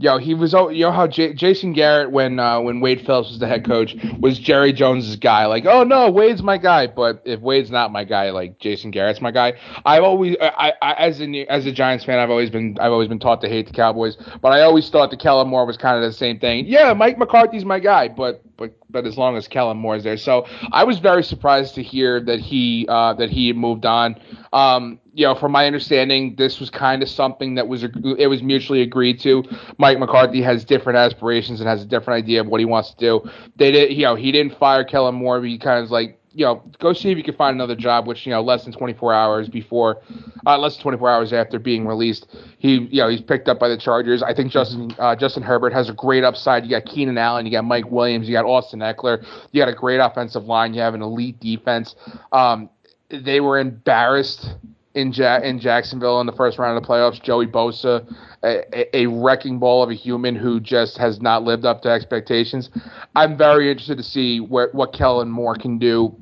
Yo, 0.01 0.17
he 0.19 0.33
was. 0.33 0.53
You 0.53 0.85
know 0.85 0.93
how 0.93 1.09
J- 1.09 1.35
Jason 1.35 1.73
Garrett, 1.73 2.13
when 2.13 2.39
uh, 2.39 2.61
when 2.61 2.81
Wade 2.81 3.05
Phillips 3.05 3.31
was 3.31 3.41
the 3.41 3.49
head 3.49 3.67
coach, 3.67 3.97
was 4.21 4.39
Jerry 4.39 4.73
Jones's 4.73 5.17
guy. 5.17 5.47
Like, 5.47 5.67
oh 5.67 5.83
no, 5.83 6.09
Wade's 6.09 6.41
my 6.41 6.57
guy. 6.57 6.87
But 6.87 7.21
if 7.25 7.41
Wade's 7.41 7.73
not 7.73 7.91
my 7.91 8.05
guy, 8.05 8.31
like 8.31 8.61
Jason 8.61 8.93
Garrett's 8.93 9.21
my 9.21 9.33
guy. 9.33 9.55
I've 9.85 10.05
always, 10.05 10.37
I, 10.41 10.73
I 10.81 10.93
as 10.93 11.21
a 11.21 11.47
as 11.47 11.67
a 11.67 11.73
Giants 11.73 12.05
fan, 12.05 12.21
I've 12.21 12.31
always 12.31 12.49
been, 12.49 12.77
I've 12.81 12.93
always 12.93 13.09
been 13.09 13.19
taught 13.19 13.41
to 13.41 13.49
hate 13.49 13.67
the 13.67 13.73
Cowboys. 13.73 14.17
But 14.41 14.51
I 14.51 14.63
always 14.63 14.89
thought 14.89 15.11
the 15.11 15.17
Kellen 15.17 15.49
Moore 15.49 15.67
was 15.67 15.77
kind 15.77 15.97
of 15.97 16.09
the 16.09 16.17
same 16.17 16.39
thing. 16.39 16.67
Yeah, 16.67 16.93
Mike 16.95 17.19
McCarthy's 17.19 17.65
my 17.65 17.81
guy, 17.81 18.07
but 18.07 18.43
but 18.57 18.75
but 18.91 19.07
as 19.07 19.17
long 19.17 19.37
as 19.37 19.49
Kellen 19.49 19.77
Moore 19.77 19.97
is 19.97 20.05
there, 20.05 20.17
so 20.17 20.47
I 20.73 20.85
was 20.85 20.99
very 20.99 21.23
surprised 21.23 21.75
to 21.77 21.83
hear 21.83 22.21
that 22.21 22.41
he 22.41 22.87
uh, 22.89 23.15
that 23.15 23.31
he 23.31 23.53
moved 23.53 23.87
on. 23.87 24.17
Um, 24.53 25.01
you 25.13 25.27
know, 25.27 25.35
from 25.35 25.53
my 25.53 25.67
understanding, 25.67 26.37
this 26.37 26.61
was 26.61 26.71
kind 26.71 27.03
of 27.03 27.09
something 27.09 27.57
that 27.57 27.67
was 27.67 27.83
it 27.85 28.29
was 28.29 28.43
mutually 28.43 28.83
agreed 28.83 29.19
to. 29.21 29.43
Mike 29.79 29.99
McCarthy 29.99 30.41
has 30.43 30.65
different 30.65 30.97
aspirations 30.97 31.61
and 31.61 31.69
has 31.69 31.83
a 31.83 31.87
different 31.87 32.23
idea 32.23 32.41
of 32.41 32.47
what 32.47 32.61
he 32.61 32.67
wants 32.67 32.91
to 32.91 32.97
do. 32.97 33.31
They 33.57 33.71
did, 33.73 33.93
you 33.93 34.05
know, 34.05 34.15
he 34.15 34.31
didn't 34.33 34.59
fire 34.59 34.85
Kellen 34.85 35.17
Moore. 35.17 35.41
But 35.41 35.49
he 35.49 35.59
kind 35.59 35.83
of 35.85 35.91
like, 35.91 36.18
you 36.33 36.45
know, 36.45 36.63
go 36.79 36.93
see 36.93 37.11
if 37.11 37.17
you 37.17 37.25
can 37.25 37.35
find 37.35 37.55
another 37.55 37.75
job. 37.75 38.07
Which 38.07 38.27
you 38.27 38.33
know, 38.33 38.43
less 38.43 38.65
than 38.65 38.73
24 38.73 39.13
hours 39.13 39.49
before, 39.49 40.03
uh, 40.47 40.59
less 40.59 40.77
than 40.77 40.83
24 40.83 41.11
hours 41.11 41.33
after 41.33 41.59
being 41.59 41.87
released, 41.87 42.27
he, 42.59 42.89
you 42.91 43.01
know, 43.01 43.09
he's 43.09 43.21
picked 43.21 43.49
up 43.49 43.59
by 43.59 43.69
the 43.69 43.77
Chargers. 43.77 44.23
I 44.23 44.35
think 44.35 44.53
Justin 44.53 44.95
uh, 44.99 45.17
Justin 45.17 45.43
Herbert 45.43 45.73
has 45.73 45.89
a 45.89 45.93
great 45.95 46.25
upside. 46.25 46.65
You 46.65 46.71
got 46.71 46.85
Keenan 46.85 47.19
Allen, 47.19 47.47
you 47.47 47.53
got 47.53 47.65
Mike 47.65 47.91
Williams, 47.91 48.29
you 48.29 48.35
got 48.35 48.45
Austin 48.45 48.81
Ekeler, 48.81 49.25
you 49.53 49.61
got 49.61 49.69
a 49.69 49.75
great 49.75 49.99
offensive 49.99 50.45
line, 50.45 50.75
you 50.75 50.81
have 50.81 50.95
an 50.95 51.03
elite 51.03 51.41
defense. 51.41 51.95
Um, 52.33 52.71
they 53.11 53.41
were 53.41 53.59
embarrassed 53.59 54.55
in 54.99 55.13
ja- 55.13 55.41
in 55.41 55.61
Jacksonville 55.61 56.21
in 56.21 56.27
the 56.27 56.33
first 56.33 56.59
round 56.59 56.77
of 56.77 56.83
the 56.83 56.89
playoffs. 56.89 57.23
Joey 57.23 57.47
Bosa, 57.47 58.05
a, 58.43 58.97
a, 58.97 59.07
wrecking 59.07 59.59
ball 59.59 59.83
of 59.83 59.91
a 59.91 59.95
human 59.95 60.35
who 60.35 60.59
just 60.59 60.99
has 60.99 61.21
not 61.21 61.45
lived 61.45 61.65
up 61.65 61.83
to 61.83 61.89
expectations. 61.89 62.69
I'm 63.15 63.39
very 63.39 63.71
interested 63.71 63.97
to 63.99 64.03
see 64.03 64.41
what 64.41 64.75
what 64.75 64.93
Kellen 64.93 65.31
Moore 65.31 65.55
can 65.55 65.79
do 65.79 66.15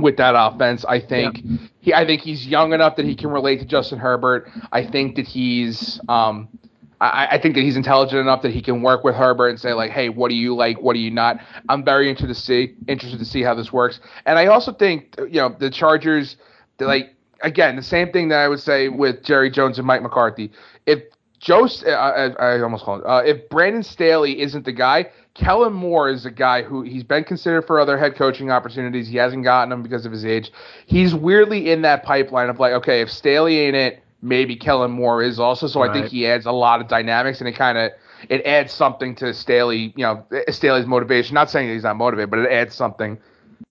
with 0.00 0.16
that 0.16 0.34
offense. 0.36 0.84
I 0.84 1.00
think 1.00 1.40
yeah. 1.44 1.56
he 1.80 1.94
I 1.94 2.04
think 2.04 2.22
he's 2.22 2.46
young 2.46 2.72
enough 2.72 2.96
that 2.96 3.06
he 3.06 3.14
can 3.14 3.30
relate 3.30 3.60
to 3.60 3.64
Justin 3.64 3.98
Herbert. 3.98 4.50
I 4.72 4.84
think 4.84 5.14
that 5.16 5.26
he's 5.26 6.00
um 6.08 6.48
I, 7.00 7.28
I, 7.32 7.38
think 7.40 7.54
that 7.54 7.60
he's 7.60 7.76
intelligent 7.76 8.20
enough 8.20 8.42
that 8.42 8.50
he 8.50 8.60
can 8.60 8.82
work 8.82 9.04
with 9.04 9.14
Herbert 9.14 9.50
and 9.50 9.60
say 9.60 9.72
like, 9.72 9.92
hey, 9.92 10.08
what 10.08 10.30
do 10.30 10.34
you 10.34 10.56
like? 10.56 10.80
What 10.80 10.94
do 10.94 10.98
you 10.98 11.12
not? 11.12 11.38
I'm 11.68 11.84
very 11.84 12.10
interested 12.10 12.34
to 12.34 12.40
see 12.40 12.74
interested 12.88 13.20
to 13.20 13.24
see 13.24 13.42
how 13.42 13.54
this 13.54 13.72
works. 13.72 14.00
And 14.26 14.36
I 14.36 14.46
also 14.46 14.72
think 14.72 15.14
you 15.18 15.40
know 15.40 15.54
the 15.56 15.70
Chargers, 15.70 16.36
like 16.80 17.14
again, 17.42 17.76
the 17.76 17.82
same 17.82 18.12
thing 18.12 18.28
that 18.28 18.38
I 18.38 18.48
would 18.48 18.60
say 18.60 18.88
with 18.88 19.22
Jerry 19.24 19.50
Jones 19.50 19.78
and 19.78 19.86
Mike 19.86 20.02
McCarthy. 20.02 20.50
If 20.86 21.02
Joe, 21.40 21.68
I, 21.86 22.30
I 22.38 22.60
almost 22.60 22.84
called. 22.84 23.02
Uh, 23.06 23.22
if 23.24 23.48
Brandon 23.48 23.82
Staley 23.82 24.40
isn't 24.40 24.64
the 24.64 24.72
guy, 24.72 25.10
Kellen 25.34 25.72
Moore 25.72 26.10
is 26.10 26.26
a 26.26 26.32
guy 26.32 26.62
who 26.62 26.82
he's 26.82 27.04
been 27.04 27.22
considered 27.22 27.62
for 27.62 27.78
other 27.78 27.96
head 27.96 28.16
coaching 28.16 28.50
opportunities. 28.50 29.06
He 29.06 29.16
hasn't 29.18 29.44
gotten 29.44 29.70
them 29.70 29.82
because 29.82 30.04
of 30.04 30.10
his 30.10 30.24
age. 30.24 30.50
He's 30.86 31.14
weirdly 31.14 31.70
in 31.70 31.82
that 31.82 32.02
pipeline 32.02 32.48
of 32.48 32.58
like, 32.58 32.72
okay, 32.72 33.02
if 33.02 33.10
Staley 33.10 33.58
ain't 33.60 33.76
it, 33.76 34.02
maybe 34.20 34.56
Kellen 34.56 34.90
Moore 34.90 35.22
is 35.22 35.38
also. 35.38 35.68
So 35.68 35.80
right. 35.80 35.90
I 35.90 35.92
think 35.92 36.06
he 36.06 36.26
adds 36.26 36.46
a 36.46 36.52
lot 36.52 36.80
of 36.80 36.88
dynamics, 36.88 37.38
and 37.38 37.48
it 37.48 37.52
kind 37.52 37.78
of 37.78 37.92
it 38.28 38.44
adds 38.44 38.72
something 38.72 39.14
to 39.16 39.32
Staley, 39.32 39.92
you 39.96 40.04
know, 40.04 40.24
Staley's 40.48 40.86
motivation. 40.86 41.34
Not 41.34 41.50
saying 41.50 41.72
he's 41.72 41.84
not 41.84 41.96
motivated, 41.96 42.30
but 42.30 42.40
it 42.40 42.50
adds 42.50 42.74
something 42.74 43.16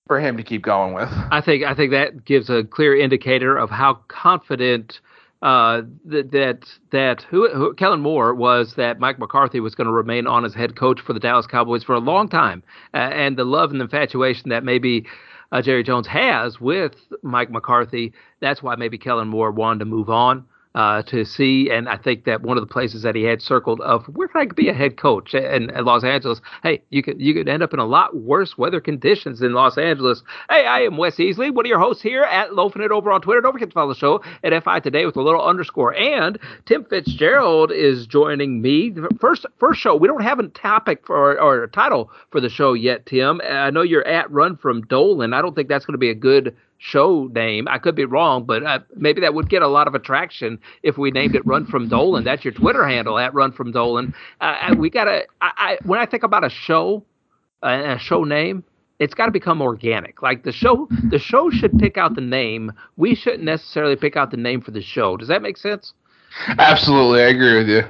for 0.08 0.20
him 0.20 0.38
to 0.38 0.44
keep 0.44 0.64
going 0.64 0.94
with. 0.94 1.10
I 1.32 1.42
think 1.42 1.64
I 1.64 1.74
think 1.76 1.92
that 1.92 2.26
gives 2.26 2.50
a 2.50 2.64
clear 2.64 2.98
indicator 2.98 3.58
of 3.58 3.70
how 3.70 3.96
confident 4.08 5.00
uh, 5.42 5.82
that 6.06 6.32
that 6.32 6.66
that 6.92 7.22
who, 7.30 7.50
who, 7.50 7.74
Kellen 7.76 8.02
Moore 8.02 8.34
was 8.34 8.74
that 8.76 9.00
Mike 9.00 9.20
McCarthy 9.20 9.60
was 9.60 9.76
going 9.76 9.88
to 9.88 9.94
remain 9.94 10.26
on 10.26 10.46
as 10.46 10.54
head 10.54 10.76
coach 10.76 11.00
for 11.00 11.14
the 11.14 11.20
Dallas 11.20 11.46
Cowboys 11.46 11.84
for 11.84 11.94
a 11.94 12.00
long 12.00 12.28
time, 12.28 12.64
uh, 12.94 12.98
and 12.98 13.38
the 13.38 13.44
love 13.44 13.72
and 13.72 13.82
infatuation 13.82 14.50
that 14.50 14.64
maybe 14.64 15.06
uh, 15.52 15.62
Jerry 15.62 15.84
Jones 15.84 16.08
has 16.08 16.60
with 16.60 16.96
Mike 17.22 17.52
McCarthy. 17.52 18.14
That's 18.40 18.64
why 18.64 18.76
maybe 18.76 18.98
Kellen 18.98 19.28
Moore 19.28 19.52
wanted 19.52 19.80
to 19.80 19.86
move 19.86 20.10
on 20.10 20.46
uh, 20.78 21.02
to 21.02 21.26
see. 21.26 21.72
And 21.72 21.90
I 21.90 21.98
think 21.98 22.26
that 22.26 22.44
one 22.44 22.56
of 22.56 22.62
the 22.62 22.72
places 22.72 23.02
that 23.02 23.16
he 23.16 23.24
had 23.24 23.42
circled 23.42 23.82
of 23.82 24.06
where 24.10 24.28
can 24.28 24.42
I 24.42 24.46
be 24.46 24.70
a 24.70 24.74
head 24.74 24.96
coach 24.96 25.34
in, 25.34 25.72
in, 25.72 25.86
Los 25.86 26.04
Angeles? 26.04 26.40
Hey, 26.62 26.84
you 26.92 27.02
could 27.02 27.20
you 27.20 27.34
could 27.34 27.50
end 27.50 27.64
up 27.64 27.74
in 27.74 27.80
a 27.80 27.86
lot 27.86 28.16
worse 28.16 28.60
weather 28.60 28.80
conditions 28.80 29.42
in 29.42 29.54
Los 29.54 29.80
Angeles. 29.80 30.22
Hey, 30.52 30.68
I 30.68 30.82
am 30.82 30.98
Wes 30.98 31.16
Easley, 31.16 31.52
one 31.52 31.66
of 31.66 31.70
your 31.70 31.80
hosts 31.80 32.04
here 32.04 32.22
at 32.22 32.54
Loafing 32.54 32.84
It 32.84 32.92
over 32.92 33.12
on 33.12 33.22
Twitter. 33.22 33.42
Don't 33.42 33.54
forget 33.54 33.70
to 33.70 33.74
follow 33.74 33.92
the 33.92 34.00
show 34.00 34.22
at 34.44 34.64
FI 34.64 34.80
Today 34.82 35.08
with 35.08 35.16
a 35.16 35.22
little 35.22 35.44
underscore. 35.44 35.96
And 35.96 36.38
Tim 36.68 36.86
Fitzgerald 36.86 37.72
is 37.72 38.06
joining 38.06 38.62
me. 38.62 38.94
First 39.20 39.48
first 39.58 39.82
show. 39.82 39.96
We 39.96 40.08
don't 40.08 40.22
have 40.22 40.38
a 40.38 40.48
topic 40.50 41.08
for 41.08 41.42
or 41.42 41.64
a 41.64 41.68
title 41.68 42.12
for 42.30 42.40
the 42.40 42.50
show 42.50 42.74
yet, 42.74 43.08
Tim. 43.08 43.42
I 43.44 43.72
know 43.72 43.82
you're 43.82 44.06
at 44.06 44.30
Run 44.30 44.56
from 44.56 44.82
Dolan. 44.84 45.34
I 45.34 45.42
don't 45.42 45.56
think 45.56 45.70
that's 45.70 45.88
going 45.88 45.96
to 45.96 45.98
be 45.98 46.12
a 46.12 46.16
good 46.16 46.56
show 46.78 47.30
name. 47.34 47.68
I 47.68 47.78
could 47.78 47.96
be 47.96 48.06
wrong, 48.06 48.44
but 48.44 48.64
uh, 48.64 48.80
maybe 48.96 49.22
that 49.22 49.34
would 49.34 49.50
get 49.50 49.62
a 49.62 49.68
lot 49.68 49.88
of 49.88 49.96
attraction 49.96 50.60
if 50.84 50.98
we 50.98 51.12
named 51.12 51.36
it 51.36 51.46
Run 51.46 51.66
from 51.66 51.90
Dolan. 51.90 52.24
That's 52.24 52.44
your 52.44 52.54
Twitter 52.54 52.88
handle 52.88 53.18
at 53.20 53.34
Run 53.34 53.52
from 53.52 53.72
Dolan. 53.72 54.14
Uh, 54.42 54.76
we 54.78 54.90
gotta. 54.90 55.26
I, 55.42 55.52
I, 55.58 55.78
when 55.86 56.00
I 56.00 56.06
think 56.06 56.24
about 56.24 56.44
a 56.44 56.50
show, 56.50 57.04
uh, 57.64 57.96
a 57.96 58.00
show 58.00 58.24
name, 58.24 58.64
it's 59.00 59.14
got 59.14 59.26
to 59.28 59.32
become 59.32 59.62
organic. 59.62 60.22
Like 60.22 60.44
the 60.44 60.52
show, 60.52 60.88
the 61.10 61.20
show 61.20 61.50
should 61.50 61.78
pick 61.78 61.98
out 61.98 62.16
the 62.16 62.22
name. 62.22 62.72
We 62.96 63.16
shouldn't 63.16 63.44
necessarily 63.44 63.96
pick 63.96 64.16
out 64.16 64.32
the 64.32 64.38
name 64.38 64.62
for 64.62 64.72
the 64.72 64.82
show. 64.82 65.18
Does 65.18 65.28
that 65.28 65.42
make 65.42 65.58
sense? 65.58 65.94
Absolutely, 66.60 67.22
I 67.22 67.28
agree 67.28 67.58
with 67.58 67.70
you. 67.70 67.84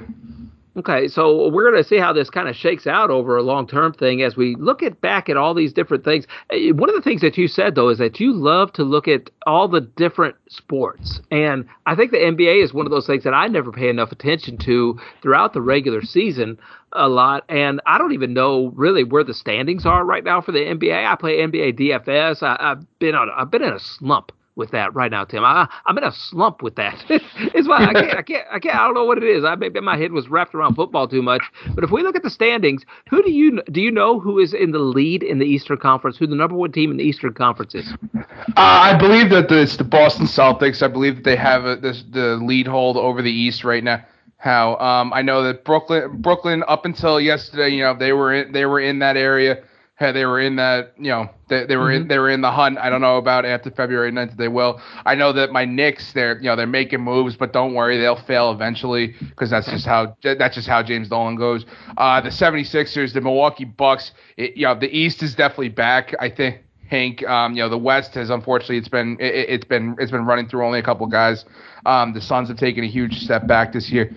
Okay, 0.78 1.08
so 1.08 1.48
we're 1.48 1.68
going 1.68 1.82
to 1.82 1.88
see 1.88 1.98
how 1.98 2.12
this 2.12 2.30
kind 2.30 2.48
of 2.48 2.54
shakes 2.54 2.86
out 2.86 3.10
over 3.10 3.36
a 3.36 3.42
long 3.42 3.66
term 3.66 3.92
thing 3.92 4.22
as 4.22 4.36
we 4.36 4.54
look 4.54 4.80
at 4.80 5.00
back 5.00 5.28
at 5.28 5.36
all 5.36 5.52
these 5.52 5.72
different 5.72 6.04
things. 6.04 6.24
Eh, 6.50 6.70
one 6.70 6.88
of 6.88 6.94
the 6.94 7.02
things 7.02 7.20
that 7.20 7.36
you 7.36 7.48
said 7.48 7.74
though 7.74 7.88
is 7.88 7.98
that 7.98 8.20
you 8.20 8.32
love 8.32 8.72
to 8.74 8.84
look 8.84 9.08
at 9.08 9.28
all 9.44 9.66
the 9.66 9.80
different 9.80 10.36
sports, 10.48 11.20
and 11.32 11.66
I 11.86 11.96
think 11.96 12.12
the 12.12 12.18
NBA 12.18 12.62
is 12.62 12.72
one 12.72 12.86
of 12.86 12.92
those 12.92 13.08
things 13.08 13.24
that 13.24 13.34
I 13.34 13.48
never 13.48 13.72
pay 13.72 13.88
enough 13.88 14.12
attention 14.12 14.56
to 14.58 14.96
throughout 15.20 15.52
the 15.52 15.60
regular 15.60 16.00
season 16.00 16.56
a 16.92 17.08
lot, 17.08 17.44
and 17.48 17.80
I 17.84 17.98
don't 17.98 18.12
even 18.12 18.32
know 18.32 18.68
really 18.76 19.02
where 19.02 19.24
the 19.24 19.34
standings 19.34 19.84
are 19.84 20.04
right 20.04 20.22
now 20.22 20.40
for 20.40 20.52
the 20.52 20.60
NBA. 20.60 21.04
I 21.04 21.16
play 21.16 21.38
NBA 21.38 21.76
DFS. 21.76 22.40
I, 22.44 22.56
have 22.60 22.98
been 23.00 23.16
on, 23.16 23.28
I've 23.36 23.50
been 23.50 23.64
in 23.64 23.72
a 23.72 23.80
slump 23.80 24.30
with 24.58 24.72
that 24.72 24.94
right 24.94 25.10
now, 25.10 25.24
Tim. 25.24 25.44
I, 25.44 25.68
I'm 25.86 25.96
in 25.96 26.04
a 26.04 26.12
slump 26.12 26.60
with 26.62 26.74
that. 26.74 27.02
it's 27.08 27.68
why 27.68 27.84
I 27.84 27.92
can't, 27.92 28.16
I 28.18 28.22
can't, 28.22 28.46
I 28.52 28.58
can't. 28.58 28.74
I 28.74 28.84
don't 28.84 28.94
know 28.94 29.04
what 29.04 29.16
it 29.16 29.24
is. 29.24 29.44
I 29.44 29.54
maybe 29.54 29.80
my 29.80 29.96
head 29.96 30.12
was 30.12 30.28
wrapped 30.28 30.54
around 30.54 30.74
football 30.74 31.08
too 31.08 31.22
much. 31.22 31.42
But 31.74 31.84
if 31.84 31.90
we 31.90 32.02
look 32.02 32.16
at 32.16 32.22
the 32.22 32.30
standings, 32.30 32.84
who 33.08 33.22
do 33.22 33.30
you 33.30 33.62
do 33.70 33.80
you 33.80 33.90
know 33.90 34.20
who 34.20 34.38
is 34.38 34.52
in 34.52 34.72
the 34.72 34.80
lead 34.80 35.22
in 35.22 35.38
the 35.38 35.46
Eastern 35.46 35.78
Conference? 35.78 36.18
Who 36.18 36.26
the 36.26 36.34
number 36.34 36.56
one 36.56 36.72
team 36.72 36.90
in 36.90 36.96
the 36.98 37.04
Eastern 37.04 37.32
Conference 37.32 37.74
is? 37.74 37.94
Uh, 38.14 38.24
I 38.56 38.98
believe 38.98 39.30
that 39.30 39.48
the, 39.48 39.62
it's 39.62 39.76
the 39.76 39.84
Boston 39.84 40.26
Celtics. 40.26 40.82
I 40.82 40.88
believe 40.88 41.16
that 41.16 41.24
they 41.24 41.36
have 41.36 41.64
a, 41.64 41.76
this, 41.76 42.04
the 42.10 42.36
lead 42.42 42.66
hold 42.66 42.96
over 42.96 43.22
the 43.22 43.32
East 43.32 43.64
right 43.64 43.84
now. 43.84 44.04
How 44.38 44.76
um, 44.76 45.12
I 45.12 45.22
know 45.22 45.42
that 45.44 45.64
Brooklyn, 45.64 46.20
Brooklyn, 46.20 46.62
up 46.68 46.84
until 46.84 47.20
yesterday, 47.20 47.70
you 47.70 47.82
know, 47.82 47.96
they 47.96 48.12
were 48.12 48.32
in, 48.32 48.52
they 48.52 48.66
were 48.66 48.80
in 48.80 48.98
that 49.00 49.16
area 49.16 49.64
they 49.98 50.24
were 50.24 50.40
in 50.40 50.56
that, 50.56 50.94
you 50.96 51.10
know, 51.10 51.28
they, 51.48 51.66
they 51.66 51.76
were 51.76 51.86
mm-hmm. 51.86 52.02
in 52.02 52.08
they 52.08 52.18
were 52.18 52.30
in 52.30 52.40
the 52.40 52.52
hunt. 52.52 52.78
I 52.78 52.88
don't 52.88 53.00
know 53.00 53.16
about 53.16 53.44
after 53.44 53.70
February 53.70 54.12
9th 54.12 54.36
they 54.36 54.48
will. 54.48 54.80
I 55.04 55.14
know 55.14 55.32
that 55.32 55.50
my 55.50 55.64
Knicks, 55.64 56.12
they're 56.12 56.36
you 56.36 56.44
know 56.44 56.56
they're 56.56 56.66
making 56.66 57.00
moves, 57.00 57.36
but 57.36 57.52
don't 57.52 57.74
worry, 57.74 57.98
they'll 57.98 58.16
fail 58.16 58.52
eventually 58.52 59.14
because 59.20 59.50
that's 59.50 59.68
just 59.68 59.86
how 59.86 60.16
that's 60.22 60.54
just 60.54 60.68
how 60.68 60.82
James 60.82 61.08
Dolan 61.08 61.36
goes. 61.36 61.66
Uh, 61.96 62.20
the 62.20 62.28
76ers, 62.28 63.12
the 63.12 63.20
Milwaukee 63.20 63.64
Bucks, 63.64 64.12
it, 64.36 64.56
you 64.56 64.64
know, 64.64 64.78
the 64.78 64.88
East 64.96 65.22
is 65.22 65.34
definitely 65.34 65.70
back. 65.70 66.14
I 66.20 66.30
think. 66.30 66.62
Hank, 66.88 67.22
um, 67.28 67.52
you 67.54 67.62
know, 67.62 67.68
the 67.68 67.76
West 67.76 68.14
has 68.14 68.30
unfortunately 68.30 68.78
it's 68.78 68.88
been 68.88 69.18
it, 69.20 69.50
has 69.50 69.64
been 69.68 69.94
it's 69.98 70.10
been 70.10 70.24
running 70.24 70.48
through 70.48 70.64
only 70.64 70.78
a 70.78 70.82
couple 70.82 71.06
guys. 71.06 71.44
Um, 71.84 72.14
the 72.14 72.20
Suns 72.22 72.48
have 72.48 72.56
taken 72.56 72.82
a 72.82 72.86
huge 72.86 73.20
step 73.20 73.46
back 73.46 73.74
this 73.74 73.90
year 73.90 74.10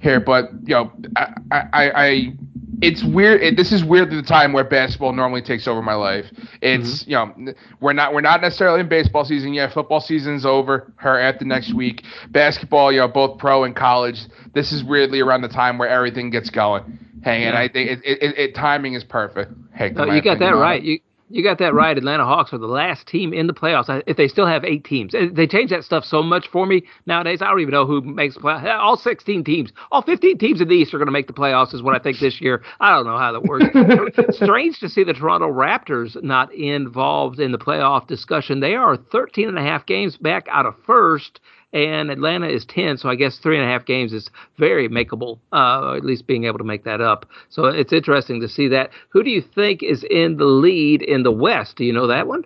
here, 0.00 0.20
but 0.20 0.50
you 0.64 0.74
know, 0.74 0.92
I 1.16 1.32
I, 1.72 1.90
I 1.90 2.32
it's 2.80 3.02
weird. 3.02 3.42
It, 3.42 3.56
this 3.56 3.72
is 3.72 3.84
weirdly 3.84 4.16
the 4.16 4.26
time 4.26 4.52
where 4.52 4.64
basketball 4.64 5.12
normally 5.12 5.42
takes 5.42 5.66
over 5.66 5.82
my 5.82 5.94
life. 5.94 6.26
It's 6.62 7.04
mm-hmm. 7.04 7.10
you 7.10 7.44
know 7.46 7.54
we're 7.80 7.92
not 7.92 8.12
we're 8.14 8.20
not 8.20 8.40
necessarily 8.40 8.80
in 8.80 8.88
baseball 8.88 9.24
season 9.24 9.52
yet. 9.54 9.72
Football 9.72 10.00
season's 10.00 10.46
over. 10.46 10.92
Her 10.96 11.18
at 11.18 11.38
the 11.38 11.44
next 11.44 11.74
week. 11.74 12.04
Basketball, 12.30 12.92
you 12.92 12.98
know, 12.98 13.08
both 13.08 13.38
pro 13.38 13.64
and 13.64 13.74
college. 13.74 14.20
This 14.54 14.72
is 14.72 14.84
weirdly 14.84 15.20
around 15.20 15.42
the 15.42 15.48
time 15.48 15.78
where 15.78 15.88
everything 15.88 16.30
gets 16.30 16.50
going. 16.50 16.98
Hey, 17.22 17.40
yeah. 17.40 17.48
and 17.48 17.58
I 17.58 17.68
think 17.68 17.90
it, 17.90 18.00
it, 18.04 18.38
it, 18.38 18.54
timing 18.54 18.94
is 18.94 19.02
perfect. 19.02 19.52
Hey, 19.74 19.92
oh, 19.96 20.12
you 20.12 20.22
got 20.22 20.38
that 20.38 20.50
right. 20.50 20.82
You 20.82 21.00
you 21.30 21.42
got 21.42 21.58
that 21.58 21.74
right. 21.74 21.96
Atlanta 21.96 22.24
Hawks 22.24 22.52
are 22.52 22.58
the 22.58 22.66
last 22.66 23.06
team 23.06 23.32
in 23.32 23.46
the 23.46 23.52
playoffs. 23.52 24.02
If 24.06 24.16
they 24.16 24.28
still 24.28 24.46
have 24.46 24.64
eight 24.64 24.84
teams, 24.84 25.14
they 25.32 25.46
change 25.46 25.70
that 25.70 25.84
stuff 25.84 26.04
so 26.04 26.22
much 26.22 26.48
for 26.48 26.66
me 26.66 26.84
nowadays. 27.06 27.42
I 27.42 27.48
don't 27.48 27.60
even 27.60 27.72
know 27.72 27.86
who 27.86 28.00
makes 28.00 28.36
play. 28.36 28.54
All 28.54 28.96
16 28.96 29.44
teams, 29.44 29.72
all 29.90 30.02
15 30.02 30.38
teams 30.38 30.60
in 30.60 30.68
the 30.68 30.74
East 30.74 30.94
are 30.94 30.98
going 30.98 31.06
to 31.06 31.12
make 31.12 31.26
the 31.26 31.32
playoffs. 31.32 31.74
Is 31.74 31.82
what 31.82 31.94
I 31.94 31.98
think 31.98 32.18
this 32.18 32.40
year. 32.40 32.62
I 32.80 32.94
don't 32.94 33.06
know 33.06 33.18
how 33.18 33.32
that 33.32 33.42
works. 33.42 34.36
Strange 34.36 34.78
to 34.80 34.88
see 34.88 35.04
the 35.04 35.12
Toronto 35.12 35.52
Raptors 35.52 36.20
not 36.22 36.52
involved 36.54 37.40
in 37.40 37.52
the 37.52 37.58
playoff 37.58 38.06
discussion. 38.06 38.60
They 38.60 38.74
are 38.74 38.96
13 38.96 39.48
and 39.48 39.58
a 39.58 39.62
half 39.62 39.86
games 39.86 40.16
back 40.16 40.46
out 40.50 40.66
of 40.66 40.74
first 40.86 41.40
and 41.72 42.10
Atlanta 42.10 42.48
is 42.48 42.64
10, 42.64 42.98
so 42.98 43.08
I 43.08 43.14
guess 43.14 43.38
three 43.38 43.58
and 43.58 43.64
a 43.64 43.70
half 43.70 43.84
games 43.84 44.12
is 44.12 44.30
very 44.56 44.88
makeable, 44.88 45.38
uh, 45.52 45.94
at 45.94 46.04
least 46.04 46.26
being 46.26 46.44
able 46.44 46.58
to 46.58 46.64
make 46.64 46.84
that 46.84 47.00
up. 47.00 47.26
So 47.50 47.66
it's 47.66 47.92
interesting 47.92 48.40
to 48.40 48.48
see 48.48 48.68
that. 48.68 48.90
Who 49.10 49.22
do 49.22 49.30
you 49.30 49.42
think 49.42 49.82
is 49.82 50.04
in 50.10 50.38
the 50.38 50.46
lead 50.46 51.02
in 51.02 51.22
the 51.22 51.32
West? 51.32 51.76
Do 51.76 51.84
you 51.84 51.92
know 51.92 52.06
that 52.06 52.26
one? 52.26 52.44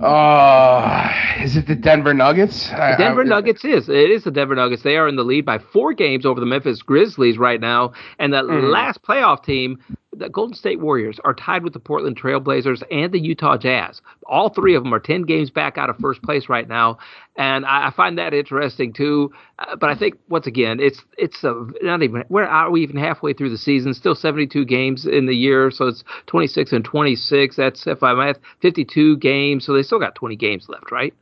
Uh, 0.00 1.10
is 1.40 1.56
it 1.56 1.66
the 1.66 1.74
Denver 1.74 2.12
Nuggets? 2.12 2.68
The 2.68 2.96
Denver 2.98 3.22
I, 3.22 3.24
I, 3.24 3.28
Nuggets 3.28 3.64
is. 3.64 3.88
It 3.88 4.10
is 4.10 4.24
the 4.24 4.30
Denver 4.30 4.54
Nuggets. 4.54 4.82
They 4.82 4.96
are 4.96 5.08
in 5.08 5.16
the 5.16 5.24
lead 5.24 5.46
by 5.46 5.58
four 5.58 5.94
games 5.94 6.26
over 6.26 6.38
the 6.38 6.46
Memphis 6.46 6.82
Grizzlies 6.82 7.38
right 7.38 7.60
now. 7.60 7.92
And 8.18 8.32
the 8.32 8.42
mm. 8.42 8.70
last 8.70 9.02
playoff 9.02 9.42
team 9.42 9.78
the 10.18 10.28
Golden 10.28 10.54
State 10.54 10.80
Warriors 10.80 11.18
are 11.24 11.34
tied 11.34 11.62
with 11.62 11.72
the 11.72 11.78
Portland 11.78 12.20
Trailblazers 12.20 12.82
and 12.90 13.12
the 13.12 13.20
Utah 13.20 13.56
Jazz. 13.56 14.00
All 14.26 14.48
three 14.48 14.74
of 14.74 14.82
them 14.82 14.94
are 14.94 15.00
10 15.00 15.22
games 15.22 15.50
back 15.50 15.78
out 15.78 15.90
of 15.90 15.96
first 15.98 16.22
place 16.22 16.48
right 16.48 16.68
now. 16.68 16.98
And 17.36 17.66
I, 17.66 17.88
I 17.88 17.90
find 17.90 18.18
that 18.18 18.34
interesting 18.34 18.92
too. 18.92 19.32
Uh, 19.58 19.76
but 19.76 19.90
I 19.90 19.94
think 19.96 20.14
once 20.28 20.46
again, 20.46 20.80
it's 20.80 21.02
it's 21.18 21.44
a, 21.44 21.54
not 21.82 22.02
even 22.02 22.24
where 22.28 22.48
are 22.48 22.70
we 22.70 22.82
even 22.82 22.96
halfway 22.96 23.32
through 23.32 23.50
the 23.50 23.58
season? 23.58 23.94
Still 23.94 24.14
72 24.14 24.64
games 24.64 25.06
in 25.06 25.26
the 25.26 25.36
year, 25.36 25.70
so 25.70 25.86
it's 25.86 26.04
26 26.26 26.72
and 26.72 26.84
26. 26.84 27.56
That's 27.56 27.86
if 27.86 28.02
I'm 28.02 28.20
at 28.20 28.38
52 28.62 29.18
games, 29.18 29.66
so 29.66 29.74
they 29.74 29.82
still 29.82 30.00
got 30.00 30.14
20 30.14 30.36
games 30.36 30.66
left, 30.68 30.90
right? 30.90 31.14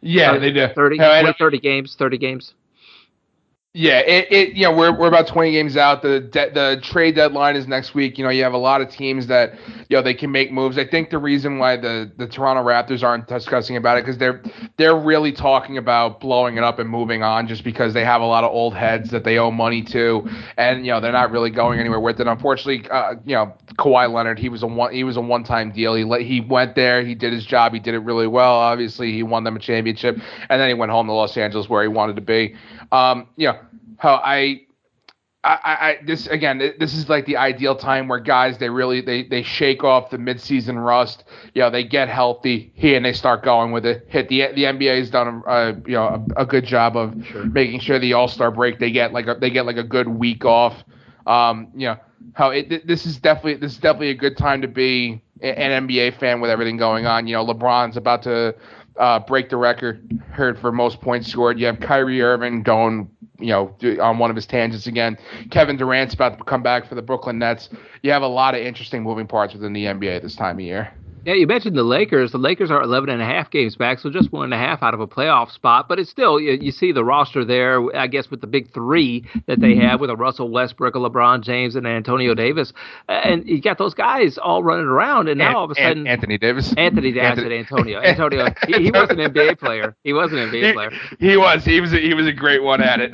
Yeah, 0.00 0.32
uh, 0.32 0.38
they 0.38 0.52
do. 0.52 0.66
30, 0.74 0.98
no, 0.98 1.32
30 1.38 1.58
games, 1.58 1.96
30 1.98 2.18
games. 2.18 2.54
Yeah, 3.78 3.98
it, 3.98 4.32
it 4.32 4.54
you 4.54 4.62
know 4.62 4.74
we're 4.74 4.98
we're 4.98 5.08
about 5.08 5.26
20 5.26 5.52
games 5.52 5.76
out. 5.76 6.00
The 6.00 6.20
de- 6.20 6.48
the 6.50 6.80
trade 6.82 7.14
deadline 7.14 7.56
is 7.56 7.68
next 7.68 7.94
week. 7.94 8.16
You 8.16 8.24
know 8.24 8.30
you 8.30 8.42
have 8.42 8.54
a 8.54 8.58
lot 8.58 8.80
of 8.80 8.88
teams 8.88 9.26
that 9.26 9.52
you 9.90 9.98
know 9.98 10.00
they 10.00 10.14
can 10.14 10.32
make 10.32 10.50
moves. 10.50 10.78
I 10.78 10.86
think 10.86 11.10
the 11.10 11.18
reason 11.18 11.58
why 11.58 11.76
the 11.76 12.10
the 12.16 12.26
Toronto 12.26 12.62
Raptors 12.64 13.02
aren't 13.02 13.28
discussing 13.28 13.76
about 13.76 13.98
it 13.98 14.06
because 14.06 14.16
they're 14.16 14.42
they're 14.78 14.96
really 14.96 15.30
talking 15.30 15.76
about 15.76 16.20
blowing 16.20 16.56
it 16.56 16.64
up 16.64 16.78
and 16.78 16.88
moving 16.88 17.22
on 17.22 17.46
just 17.46 17.64
because 17.64 17.92
they 17.92 18.02
have 18.02 18.22
a 18.22 18.24
lot 18.24 18.44
of 18.44 18.50
old 18.50 18.74
heads 18.74 19.10
that 19.10 19.24
they 19.24 19.36
owe 19.36 19.50
money 19.50 19.82
to, 19.82 20.26
and 20.56 20.86
you 20.86 20.92
know 20.92 20.98
they're 20.98 21.12
not 21.12 21.30
really 21.30 21.50
going 21.50 21.78
anywhere 21.78 22.00
with 22.00 22.18
it. 22.18 22.26
Unfortunately, 22.26 22.88
uh, 22.90 23.16
you 23.26 23.34
know 23.34 23.52
Kawhi 23.78 24.10
Leonard 24.10 24.38
he 24.38 24.48
was 24.48 24.62
a 24.62 24.66
one 24.66 24.94
he 24.94 25.04
was 25.04 25.18
a 25.18 25.20
one 25.20 25.44
time 25.44 25.70
deal. 25.70 25.94
He 25.94 26.02
let, 26.02 26.22
he 26.22 26.40
went 26.40 26.76
there, 26.76 27.04
he 27.04 27.14
did 27.14 27.34
his 27.34 27.44
job, 27.44 27.74
he 27.74 27.78
did 27.78 27.92
it 27.92 27.98
really 27.98 28.26
well. 28.26 28.54
Obviously, 28.54 29.12
he 29.12 29.22
won 29.22 29.44
them 29.44 29.54
a 29.54 29.60
championship, 29.60 30.16
and 30.48 30.58
then 30.62 30.68
he 30.68 30.74
went 30.74 30.92
home 30.92 31.08
to 31.08 31.12
Los 31.12 31.36
Angeles 31.36 31.68
where 31.68 31.82
he 31.82 31.88
wanted 31.88 32.16
to 32.16 32.22
be. 32.22 32.56
Um, 32.90 33.26
you 33.36 33.48
know 33.48 33.58
how 33.98 34.14
I, 34.14 34.62
I, 35.44 35.58
I, 35.64 35.98
this 36.04 36.26
again, 36.26 36.58
this 36.58 36.94
is 36.94 37.08
like 37.08 37.24
the 37.26 37.36
ideal 37.36 37.76
time 37.76 38.08
where 38.08 38.18
guys 38.18 38.58
they 38.58 38.68
really 38.68 39.00
they 39.00 39.22
they 39.22 39.42
shake 39.42 39.84
off 39.84 40.10
the 40.10 40.16
midseason 40.16 40.84
rust. 40.84 41.22
You 41.54 41.62
know, 41.62 41.70
they 41.70 41.84
get 41.84 42.08
healthy 42.08 42.72
here 42.74 42.96
and 42.96 43.04
they 43.04 43.12
start 43.12 43.44
going 43.44 43.70
with 43.70 43.86
it. 43.86 44.06
Hit 44.08 44.28
the 44.28 44.48
the 44.54 44.64
NBA 44.64 44.98
has 44.98 45.10
done 45.10 45.42
a, 45.46 45.74
you 45.86 45.94
know 45.94 46.26
a, 46.36 46.42
a, 46.42 46.46
good 46.46 46.64
job 46.64 46.96
of 46.96 47.14
sure. 47.26 47.44
making 47.44 47.78
sure 47.78 48.00
the 48.00 48.12
All 48.12 48.26
Star 48.26 48.50
break 48.50 48.80
they 48.80 48.90
get 48.90 49.12
like 49.12 49.28
a, 49.28 49.34
they 49.34 49.50
get 49.50 49.66
like 49.66 49.76
a 49.76 49.84
good 49.84 50.08
week 50.08 50.44
off. 50.44 50.82
Um, 51.26 51.68
you 51.74 51.86
know 51.86 51.96
how 52.32 52.50
it 52.50 52.86
this 52.86 53.06
is 53.06 53.18
definitely 53.18 53.54
this 53.54 53.72
is 53.72 53.78
definitely 53.78 54.10
a 54.10 54.14
good 54.14 54.36
time 54.36 54.62
to 54.62 54.68
be 54.68 55.22
an 55.42 55.86
NBA 55.86 56.18
fan 56.18 56.40
with 56.40 56.50
everything 56.50 56.76
going 56.76 57.06
on. 57.06 57.26
You 57.28 57.36
know, 57.36 57.46
LeBron's 57.46 57.96
about 57.96 58.22
to 58.22 58.54
uh, 58.98 59.20
break 59.20 59.50
the 59.50 59.56
record 59.56 60.20
heard 60.30 60.58
for 60.58 60.72
most 60.72 61.00
points 61.00 61.30
scored. 61.30 61.58
You 61.58 61.66
have 61.66 61.80
Kyrie 61.80 62.22
Irving 62.22 62.62
going 62.62 63.10
you 63.38 63.48
know, 63.48 63.74
on 64.00 64.18
one 64.18 64.30
of 64.30 64.36
his 64.36 64.46
tangents 64.46 64.86
again. 64.86 65.16
Kevin 65.50 65.76
Durant's 65.76 66.14
about 66.14 66.38
to 66.38 66.44
come 66.44 66.62
back 66.62 66.88
for 66.88 66.94
the 66.94 67.02
Brooklyn 67.02 67.38
Nets. 67.38 67.68
You 68.02 68.10
have 68.12 68.22
a 68.22 68.28
lot 68.28 68.54
of 68.54 68.60
interesting 68.60 69.02
moving 69.02 69.26
parts 69.26 69.54
within 69.54 69.72
the 69.72 69.84
NBA 69.84 70.22
this 70.22 70.36
time 70.36 70.56
of 70.56 70.60
year. 70.60 70.92
Yeah, 71.26 71.34
you 71.34 71.48
mentioned 71.48 71.76
the 71.76 71.82
Lakers. 71.82 72.30
The 72.30 72.38
Lakers 72.38 72.70
are 72.70 72.80
11 72.80 73.10
and 73.10 73.20
a 73.20 73.24
half 73.24 73.50
games 73.50 73.74
back, 73.74 73.98
so 73.98 74.08
just 74.10 74.30
one 74.30 74.44
and 74.44 74.54
a 74.54 74.56
half 74.56 74.80
out 74.84 74.94
of 74.94 75.00
a 75.00 75.08
playoff 75.08 75.50
spot. 75.50 75.88
But 75.88 75.98
it's 75.98 76.08
still, 76.08 76.38
you, 76.38 76.52
you 76.52 76.70
see 76.70 76.92
the 76.92 77.04
roster 77.04 77.44
there, 77.44 77.84
I 77.96 78.06
guess, 78.06 78.30
with 78.30 78.40
the 78.40 78.46
big 78.46 78.72
three 78.72 79.24
that 79.46 79.58
they 79.58 79.74
have 79.74 80.00
with 80.00 80.08
a 80.08 80.14
Russell 80.14 80.48
Westbrook, 80.50 80.94
a 80.94 80.98
LeBron 80.98 81.42
James, 81.42 81.74
and 81.74 81.84
Antonio 81.84 82.32
Davis. 82.32 82.72
And 83.08 83.44
you 83.44 83.60
got 83.60 83.76
those 83.76 83.92
guys 83.92 84.38
all 84.38 84.62
running 84.62 84.86
around, 84.86 85.28
and 85.28 85.36
now 85.36 85.56
all 85.56 85.64
of 85.64 85.72
a 85.72 85.74
sudden. 85.74 86.06
Anthony 86.06 86.38
Davis. 86.38 86.72
Anthony 86.76 87.10
Davis. 87.10 87.40
Anthony. 87.40 87.58
Antonio. 87.58 88.00
Antonio. 88.00 88.46
he, 88.68 88.84
he, 88.84 88.90
was 88.92 89.10
an 89.10 89.16
NBA 89.16 89.58
player. 89.58 89.96
He 90.04 90.12
was 90.12 90.30
an 90.30 90.38
NBA 90.38 90.66
he, 90.68 90.72
player. 90.74 90.92
He 91.18 91.36
was. 91.36 91.64
He 91.64 91.80
was, 91.80 91.92
a, 91.92 91.98
he 91.98 92.14
was 92.14 92.28
a 92.28 92.32
great 92.32 92.62
one 92.62 92.80
at 92.80 93.00
it. 93.00 93.12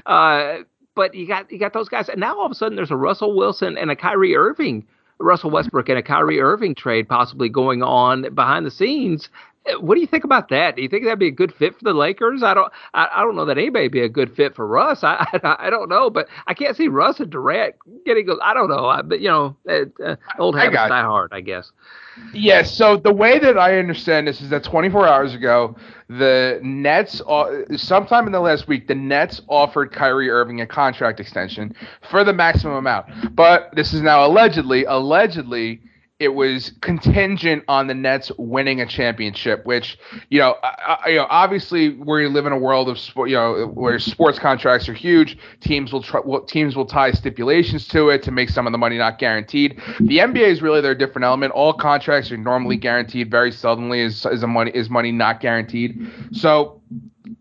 uh, 0.06 0.64
but 0.94 1.14
you 1.14 1.28
got 1.28 1.52
you 1.52 1.58
got 1.58 1.74
those 1.74 1.90
guys, 1.90 2.08
and 2.08 2.20
now 2.20 2.38
all 2.38 2.46
of 2.46 2.52
a 2.52 2.54
sudden 2.54 2.74
there's 2.74 2.90
a 2.90 2.96
Russell 2.96 3.36
Wilson 3.36 3.76
and 3.76 3.90
a 3.90 3.96
Kyrie 3.96 4.34
Irving 4.34 4.86
Russell 5.22 5.50
Westbrook 5.50 5.88
and 5.88 5.98
a 5.98 6.02
Kyrie 6.02 6.40
Irving 6.40 6.74
trade 6.74 7.08
possibly 7.08 7.48
going 7.48 7.82
on 7.82 8.34
behind 8.34 8.66
the 8.66 8.70
scenes. 8.70 9.28
What 9.78 9.94
do 9.94 10.00
you 10.00 10.08
think 10.08 10.24
about 10.24 10.48
that? 10.48 10.74
Do 10.74 10.82
you 10.82 10.88
think 10.88 11.04
that'd 11.04 11.20
be 11.20 11.28
a 11.28 11.30
good 11.30 11.54
fit 11.54 11.76
for 11.78 11.84
the 11.84 11.94
Lakers? 11.94 12.42
I 12.42 12.52
don't. 12.52 12.72
I, 12.94 13.08
I 13.14 13.20
don't 13.22 13.36
know 13.36 13.44
that 13.44 13.58
anybody 13.58 13.84
would 13.84 13.92
be 13.92 14.00
a 14.00 14.08
good 14.08 14.34
fit 14.34 14.56
for 14.56 14.66
Russ. 14.66 15.04
I, 15.04 15.24
I, 15.44 15.66
I 15.66 15.70
don't 15.70 15.88
know, 15.88 16.10
but 16.10 16.26
I 16.48 16.54
can't 16.54 16.76
see 16.76 16.88
Russ 16.88 17.20
and 17.20 17.30
Durant 17.30 17.76
getting. 18.04 18.28
I 18.42 18.54
don't 18.54 18.68
know. 18.68 18.86
I, 18.86 19.02
but 19.02 19.20
you 19.20 19.28
know, 19.28 19.56
uh, 19.68 20.16
old 20.38 20.56
habits 20.56 20.76
die 20.88 21.02
hard. 21.02 21.32
I 21.32 21.40
guess. 21.42 21.70
Yes. 22.34 22.76
So 22.76 22.96
the 22.96 23.12
way 23.12 23.38
that 23.38 23.58
I 23.58 23.78
understand 23.78 24.26
this 24.26 24.40
is 24.40 24.50
that 24.50 24.64
24 24.64 25.06
hours 25.06 25.34
ago, 25.34 25.76
the 26.08 26.60
Nets, 26.62 27.22
sometime 27.76 28.26
in 28.26 28.32
the 28.32 28.40
last 28.40 28.68
week, 28.68 28.86
the 28.86 28.94
Nets 28.94 29.40
offered 29.48 29.92
Kyrie 29.92 30.30
Irving 30.30 30.60
a 30.60 30.66
contract 30.66 31.20
extension 31.20 31.74
for 32.10 32.24
the 32.24 32.32
maximum 32.32 32.76
amount. 32.76 33.34
But 33.34 33.70
this 33.74 33.92
is 33.94 34.02
now 34.02 34.26
allegedly, 34.26 34.84
allegedly 34.84 35.80
it 36.22 36.34
was 36.34 36.72
contingent 36.80 37.64
on 37.66 37.88
the 37.88 37.94
Nets 37.94 38.30
winning 38.38 38.80
a 38.80 38.86
championship, 38.86 39.66
which 39.66 39.98
you 40.30 40.38
know, 40.38 40.56
I, 40.62 41.08
you 41.08 41.16
know, 41.16 41.26
obviously 41.28 41.90
we 41.90 42.28
live 42.28 42.46
in 42.46 42.52
a 42.52 42.58
world 42.58 42.88
of 42.88 42.98
sport, 42.98 43.28
you 43.28 43.36
know, 43.36 43.66
where 43.74 43.98
sports 43.98 44.38
contracts 44.38 44.88
are 44.88 44.94
huge. 44.94 45.36
Teams 45.60 45.92
will 45.92 46.02
try, 46.02 46.20
teams 46.46 46.76
will 46.76 46.86
tie 46.86 47.10
stipulations 47.10 47.88
to 47.88 48.08
it 48.10 48.22
to 48.22 48.30
make 48.30 48.50
some 48.50 48.66
of 48.66 48.72
the 48.72 48.78
money 48.78 48.98
not 48.98 49.18
guaranteed. 49.18 49.80
The 49.98 50.18
NBA 50.18 50.46
is 50.46 50.62
really 50.62 50.80
their 50.80 50.94
different 50.94 51.24
element. 51.24 51.52
All 51.52 51.72
contracts 51.72 52.30
are 52.30 52.36
normally 52.36 52.76
guaranteed. 52.76 53.30
Very 53.30 53.50
seldomly 53.50 54.04
is 54.04 54.24
is 54.26 54.42
a 54.42 54.46
money 54.46 54.70
is 54.72 54.88
money 54.88 55.10
not 55.10 55.40
guaranteed. 55.40 56.08
So 56.30 56.80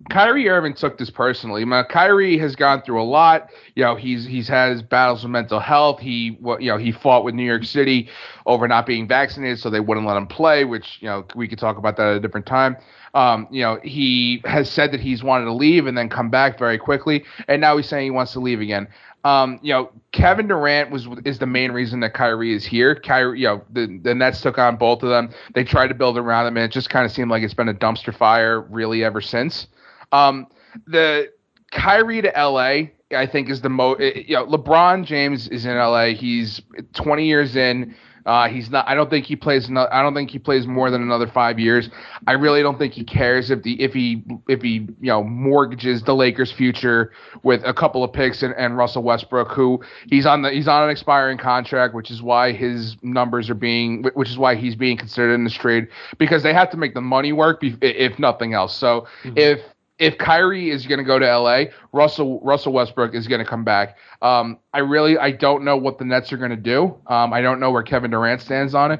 Kyrie 0.09 0.47
Irving 0.47 0.73
took 0.73 0.97
this 0.97 1.09
personally. 1.09 1.65
Man, 1.65 1.85
Kyrie 1.85 2.37
has 2.37 2.55
gone 2.55 2.81
through 2.83 3.01
a 3.01 3.03
lot. 3.03 3.49
You 3.75 3.83
know, 3.83 3.95
he's 3.95 4.25
he's 4.25 4.47
had 4.47 4.71
his 4.71 4.81
battles 4.81 5.23
with 5.23 5.31
mental 5.31 5.59
health. 5.59 5.99
He 5.99 6.37
you 6.59 6.71
know 6.71 6.77
he 6.77 6.91
fought 6.91 7.23
with 7.23 7.33
New 7.33 7.45
York 7.45 7.63
City 7.63 8.09
over 8.45 8.67
not 8.67 8.85
being 8.85 9.07
vaccinated, 9.07 9.59
so 9.59 9.69
they 9.69 9.79
wouldn't 9.79 10.05
let 10.05 10.17
him 10.17 10.27
play. 10.27 10.65
Which 10.65 10.97
you 11.01 11.07
know 11.07 11.25
we 11.35 11.47
could 11.47 11.57
talk 11.59 11.77
about 11.77 11.97
that 11.97 12.07
at 12.07 12.17
a 12.17 12.19
different 12.19 12.45
time. 12.45 12.77
Um, 13.13 13.47
you 13.51 13.61
know, 13.61 13.79
he 13.83 14.41
has 14.45 14.69
said 14.69 14.91
that 14.93 15.01
he's 15.01 15.21
wanted 15.23 15.45
to 15.45 15.53
leave 15.53 15.85
and 15.85 15.97
then 15.97 16.07
come 16.09 16.29
back 16.29 16.57
very 16.57 16.77
quickly, 16.77 17.25
and 17.47 17.59
now 17.59 17.75
he's 17.75 17.87
saying 17.87 18.05
he 18.05 18.11
wants 18.11 18.33
to 18.33 18.39
leave 18.39 18.61
again. 18.61 18.87
Um, 19.23 19.59
you 19.61 19.71
know, 19.73 19.91
Kevin 20.11 20.47
Durant 20.47 20.89
was 20.89 21.07
is 21.25 21.37
the 21.39 21.45
main 21.45 21.71
reason 21.71 21.99
that 21.99 22.13
Kyrie 22.13 22.53
is 22.55 22.65
here. 22.65 22.95
Kyrie, 22.95 23.39
you 23.41 23.47
know, 23.47 23.61
the 23.71 23.99
the 24.01 24.15
Nets 24.15 24.41
took 24.41 24.57
on 24.57 24.77
both 24.77 25.03
of 25.03 25.09
them. 25.09 25.29
They 25.53 25.63
tried 25.63 25.87
to 25.87 25.93
build 25.93 26.17
around 26.17 26.47
him, 26.47 26.57
and 26.57 26.65
it 26.65 26.71
just 26.71 26.89
kind 26.89 27.05
of 27.05 27.11
seemed 27.11 27.29
like 27.29 27.43
it's 27.43 27.53
been 27.53 27.69
a 27.69 27.73
dumpster 27.73 28.15
fire 28.15 28.61
really 28.61 29.03
ever 29.03 29.21
since. 29.21 29.67
Um, 30.11 30.47
the 30.87 31.31
Kyrie 31.71 32.21
to 32.21 32.31
LA, 32.35 32.89
I 33.15 33.27
think, 33.27 33.49
is 33.49 33.61
the 33.61 33.69
most. 33.69 33.99
You 34.01 34.35
know, 34.35 34.47
LeBron 34.47 35.05
James 35.05 35.47
is 35.49 35.65
in 35.65 35.77
LA. 35.77 36.07
He's 36.07 36.61
20 36.93 37.25
years 37.25 37.55
in. 37.55 37.95
Uh, 38.25 38.47
he's 38.47 38.69
not. 38.69 38.87
I 38.87 38.95
don't 38.95 39.09
think 39.09 39.25
he 39.25 39.35
plays. 39.35 39.69
No, 39.69 39.87
I 39.91 40.01
don't 40.01 40.13
think 40.13 40.29
he 40.29 40.39
plays 40.39 40.67
more 40.67 40.91
than 40.91 41.01
another 41.01 41.27
five 41.27 41.59
years. 41.59 41.89
I 42.27 42.33
really 42.33 42.61
don't 42.61 42.77
think 42.77 42.93
he 42.93 43.03
cares 43.03 43.49
if 43.49 43.63
the 43.63 43.81
if 43.81 43.93
he 43.93 44.23
if 44.47 44.61
he 44.61 44.87
you 45.01 45.07
know 45.07 45.23
mortgages 45.23 46.03
the 46.03 46.13
Lakers' 46.13 46.51
future 46.51 47.11
with 47.43 47.61
a 47.65 47.73
couple 47.73 48.03
of 48.03 48.13
picks 48.13 48.43
and, 48.43 48.53
and 48.57 48.77
Russell 48.77 49.03
Westbrook, 49.03 49.51
who 49.51 49.81
he's 50.07 50.25
on 50.25 50.41
the 50.41 50.51
he's 50.51 50.67
on 50.67 50.83
an 50.83 50.89
expiring 50.89 51.37
contract, 51.37 51.93
which 51.93 52.11
is 52.11 52.21
why 52.21 52.51
his 52.51 52.95
numbers 53.01 53.49
are 53.49 53.55
being, 53.55 54.03
which 54.13 54.29
is 54.29 54.37
why 54.37 54.55
he's 54.55 54.75
being 54.75 54.97
considered 54.97 55.33
in 55.33 55.43
this 55.43 55.53
trade 55.53 55.87
because 56.17 56.43
they 56.43 56.53
have 56.53 56.69
to 56.71 56.77
make 56.77 56.93
the 56.93 57.01
money 57.01 57.33
work 57.33 57.59
if 57.61 58.19
nothing 58.19 58.53
else. 58.53 58.75
So 58.75 59.07
mm-hmm. 59.23 59.37
if 59.37 59.61
if 60.01 60.17
Kyrie 60.17 60.71
is 60.71 60.87
going 60.87 60.97
to 60.97 61.03
go 61.03 61.19
to 61.19 61.37
LA, 61.37 61.65
Russell 61.93 62.41
Russell 62.41 62.73
Westbrook 62.73 63.13
is 63.13 63.27
going 63.27 63.39
to 63.39 63.45
come 63.45 63.63
back. 63.63 63.97
Um, 64.23 64.57
I 64.73 64.79
really 64.79 65.17
I 65.17 65.29
don't 65.29 65.63
know 65.63 65.77
what 65.77 65.99
the 65.99 66.05
Nets 66.05 66.33
are 66.33 66.37
going 66.37 66.49
to 66.49 66.57
do. 66.57 66.97
Um, 67.05 67.31
I 67.31 67.41
don't 67.41 67.59
know 67.59 67.69
where 67.69 67.83
Kevin 67.83 68.09
Durant 68.09 68.41
stands 68.41 68.73
on 68.73 68.91
it. 68.91 68.99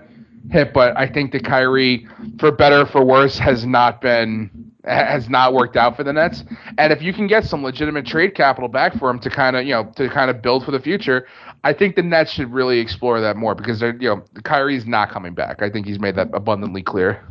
Hit, 0.52 0.74
but 0.74 0.96
I 0.98 1.08
think 1.08 1.32
that 1.34 1.44
Kyrie, 1.44 2.08
for 2.40 2.52
better 2.52 2.86
for 2.86 3.04
worse, 3.04 3.38
has 3.40 3.66
not 3.66 4.00
been 4.00 4.72
has 4.84 5.28
not 5.28 5.54
worked 5.54 5.76
out 5.76 5.96
for 5.96 6.04
the 6.04 6.14
Nets. 6.14 6.44
And 6.78 6.94
if 6.94 7.02
you 7.02 7.14
can 7.14 7.28
get 7.28 7.46
some 7.46 7.64
legitimate 7.64 8.06
trade 8.06 8.34
capital 8.36 8.68
back 8.70 8.98
for 8.98 9.10
him 9.10 9.20
to 9.20 9.30
kind 9.30 9.56
of 9.56 9.66
you 9.66 9.74
know 9.74 9.92
to 9.96 10.08
kind 10.08 10.30
of 10.30 10.44
build 10.44 10.64
for 10.66 10.72
the 10.72 10.80
future, 10.80 11.26
I 11.64 11.74
think 11.74 11.96
the 11.96 12.04
Nets 12.04 12.32
should 12.32 12.54
really 12.54 12.78
explore 12.78 13.20
that 13.22 13.38
more 13.38 13.56
because 13.56 13.80
they're 13.80 13.96
you 13.96 14.10
know 14.10 14.24
Kyrie's 14.44 14.86
not 14.86 15.10
coming 15.10 15.34
back. 15.34 15.64
I 15.64 15.70
think 15.72 15.88
he's 15.88 16.00
made 16.00 16.16
that 16.16 16.30
abundantly 16.34 16.84
clear. 16.84 17.24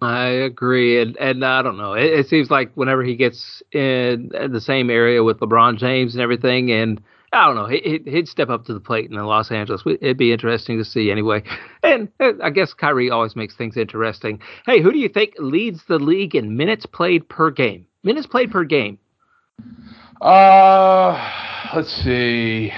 I 0.00 0.26
agree, 0.26 1.00
and 1.00 1.16
and 1.16 1.44
I 1.44 1.62
don't 1.62 1.76
know. 1.76 1.94
It, 1.94 2.04
it 2.04 2.28
seems 2.28 2.50
like 2.50 2.70
whenever 2.74 3.02
he 3.02 3.16
gets 3.16 3.62
in, 3.72 4.30
in, 4.34 4.52
the 4.52 4.60
same 4.60 4.90
area 4.90 5.24
with 5.24 5.40
LeBron 5.40 5.76
James 5.76 6.14
and 6.14 6.22
everything, 6.22 6.70
and 6.70 7.00
I 7.32 7.46
don't 7.46 7.56
know, 7.56 7.66
he, 7.66 8.00
would 8.06 8.28
step 8.28 8.48
up 8.48 8.64
to 8.66 8.74
the 8.74 8.80
plate 8.80 9.10
in 9.10 9.16
Los 9.16 9.50
Angeles. 9.50 9.82
It'd 9.84 10.16
be 10.16 10.32
interesting 10.32 10.78
to 10.78 10.84
see 10.84 11.10
anyway. 11.10 11.42
And 11.82 12.08
I 12.20 12.50
guess 12.50 12.74
Kyrie 12.74 13.10
always 13.10 13.36
makes 13.36 13.54
things 13.54 13.76
interesting. 13.76 14.40
Hey, 14.66 14.82
who 14.82 14.92
do 14.92 14.98
you 14.98 15.08
think 15.08 15.34
leads 15.38 15.84
the 15.84 15.98
league 15.98 16.34
in 16.34 16.56
minutes 16.56 16.86
played 16.86 17.28
per 17.28 17.50
game? 17.50 17.86
Minutes 18.02 18.26
played 18.26 18.50
per 18.50 18.64
game. 18.64 18.98
Uh, 20.20 21.30
let's 21.74 21.92
see. 22.02 22.72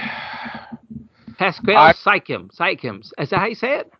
Pascal 1.37 1.77
I, 1.77 1.93
Siakam. 1.93 2.55
Siakam. 2.55 2.99
Is 3.17 3.29
that 3.31 3.39
how 3.39 3.47
you 3.47 3.55
say 3.55 3.79
it? 3.79 3.91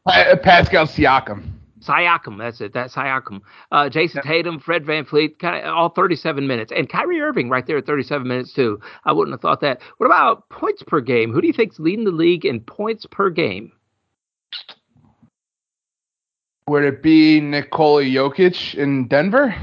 Pascal 0.44 0.86
Siakam. 0.86 1.61
Siakam, 1.82 2.38
that's 2.38 2.62
it. 2.62 2.74
That's 2.74 2.96
Siakam. 2.96 3.42
Uh, 3.72 3.90
Jayson 3.90 4.22
Tatum, 4.24 4.60
Fred 4.60 4.86
VanVleet, 4.86 5.40
kind 5.40 5.66
of 5.66 5.74
all 5.74 5.90
37 5.90 6.46
minutes. 6.48 6.72
And 6.76 6.90
Kyrie 6.90 7.20
Irving 7.20 7.50
right 7.50 7.66
there 7.66 7.78
at 7.78 7.86
37 7.86 8.28
minutes, 8.28 8.54
too. 8.54 8.80
I 9.06 9.12
wouldn't 9.12 9.34
have 9.34 9.42
thought 9.42 9.62
that. 9.62 9.82
What 9.98 10.06
about 10.06 10.48
points 10.50 10.84
per 10.84 11.02
game? 11.02 11.32
Who 11.32 11.42
do 11.42 11.48
you 11.48 11.54
think's 11.54 11.80
leading 11.80 12.06
the 12.06 12.12
league 12.12 12.46
in 12.46 12.62
points 12.62 13.06
per 13.10 13.30
game? 13.30 13.72
Would 16.68 16.84
it 16.84 17.02
be 17.02 17.42
Nikola 17.42 18.04
Jokic 18.04 18.76
in 18.76 19.08
Denver? 19.08 19.56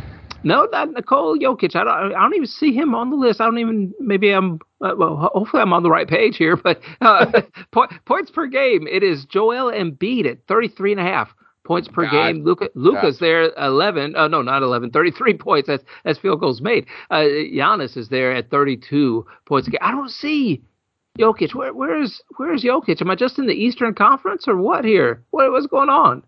No, 0.45 0.69
not 0.71 0.93
Nikola 0.93 1.39
Jokic. 1.39 1.75
I 1.75 1.85
don't. 1.85 2.15
I 2.15 2.21
don't 2.21 2.35
even 2.35 2.47
see 2.47 2.73
him 2.73 2.95
on 2.95 3.11
the 3.11 3.17
list. 3.17 3.41
I 3.41 3.45
don't 3.45 3.59
even. 3.59 3.93
Maybe 3.99 4.31
I'm. 4.31 4.61
Uh, 4.81 4.95
well, 4.97 5.31
hopefully 5.35 5.63
I'm 5.63 5.73
on 5.73 5.83
the 5.83 5.91
right 5.91 6.07
page 6.07 6.37
here. 6.37 6.57
But 6.57 6.81
uh, 7.01 7.43
points 8.07 8.31
per 8.31 8.47
game, 8.47 8.87
it 8.87 9.03
is 9.03 9.25
Joel 9.25 9.73
Embiid 9.73 10.27
at 10.27 10.47
33 10.47 10.93
and 10.93 11.01
a 11.01 11.05
half 11.05 11.35
points 11.69 11.87
per 11.87 12.05
God. 12.05 12.11
game. 12.11 12.45
Luka, 12.45 12.71
Luka's 12.75 13.19
God. 13.19 13.25
there 13.25 13.53
11. 13.59 14.15
Oh, 14.17 14.27
no, 14.27 14.43
not 14.43 14.63
11. 14.63 14.91
33 14.91 15.35
points 15.39 15.69
as 15.69 15.81
as 16.05 16.19
field 16.19 16.41
goals 16.41 16.61
made. 16.61 16.87
Uh, 17.11 17.19
Giannis 17.19 17.97
is 17.97 18.09
there 18.09 18.35
at 18.35 18.51
32 18.51 19.25
points 19.47 19.69
a 19.69 19.71
game. 19.71 19.79
I 19.83 19.93
don't 19.93 20.11
see 20.11 20.63
Jokic. 21.19 21.55
Where 21.55 21.75
where's 21.75 22.23
where's 22.39 22.65
Jokic? 22.65 23.01
Am 23.01 23.11
I 23.11 23.15
just 23.15 23.39
in 23.39 23.47
the 23.47 23.53
Eastern 23.53 23.95
Conference 23.95 24.49
or 24.49 24.57
what 24.57 24.85
here? 24.85 25.23
What 25.31 25.53
what's 25.53 25.67
going 25.67 25.91
on? 25.91 26.25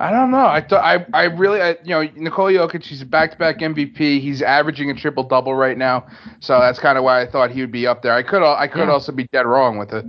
I 0.00 0.10
don't 0.10 0.30
know. 0.30 0.46
I 0.46 0.60
thought 0.60 0.84
I 0.84 1.04
I 1.12 1.24
really 1.24 1.60
I, 1.60 1.70
you 1.82 1.90
know 1.90 2.02
Nikola 2.16 2.52
Jokic. 2.52 2.84
He's 2.84 3.02
a 3.02 3.06
back-to-back 3.06 3.58
MVP. 3.58 4.20
He's 4.20 4.42
averaging 4.42 4.90
a 4.90 4.94
triple 4.94 5.24
double 5.24 5.54
right 5.54 5.76
now, 5.76 6.06
so 6.40 6.58
that's 6.60 6.78
kind 6.78 6.96
of 6.96 7.04
why 7.04 7.20
I 7.20 7.30
thought 7.30 7.50
he 7.50 7.60
would 7.60 7.72
be 7.72 7.86
up 7.86 8.02
there. 8.02 8.12
I 8.12 8.22
could 8.22 8.42
I 8.42 8.68
could 8.68 8.86
yeah. 8.86 8.92
also 8.92 9.12
be 9.12 9.26
dead 9.32 9.46
wrong 9.46 9.78
with 9.78 9.92
it. 9.92 10.04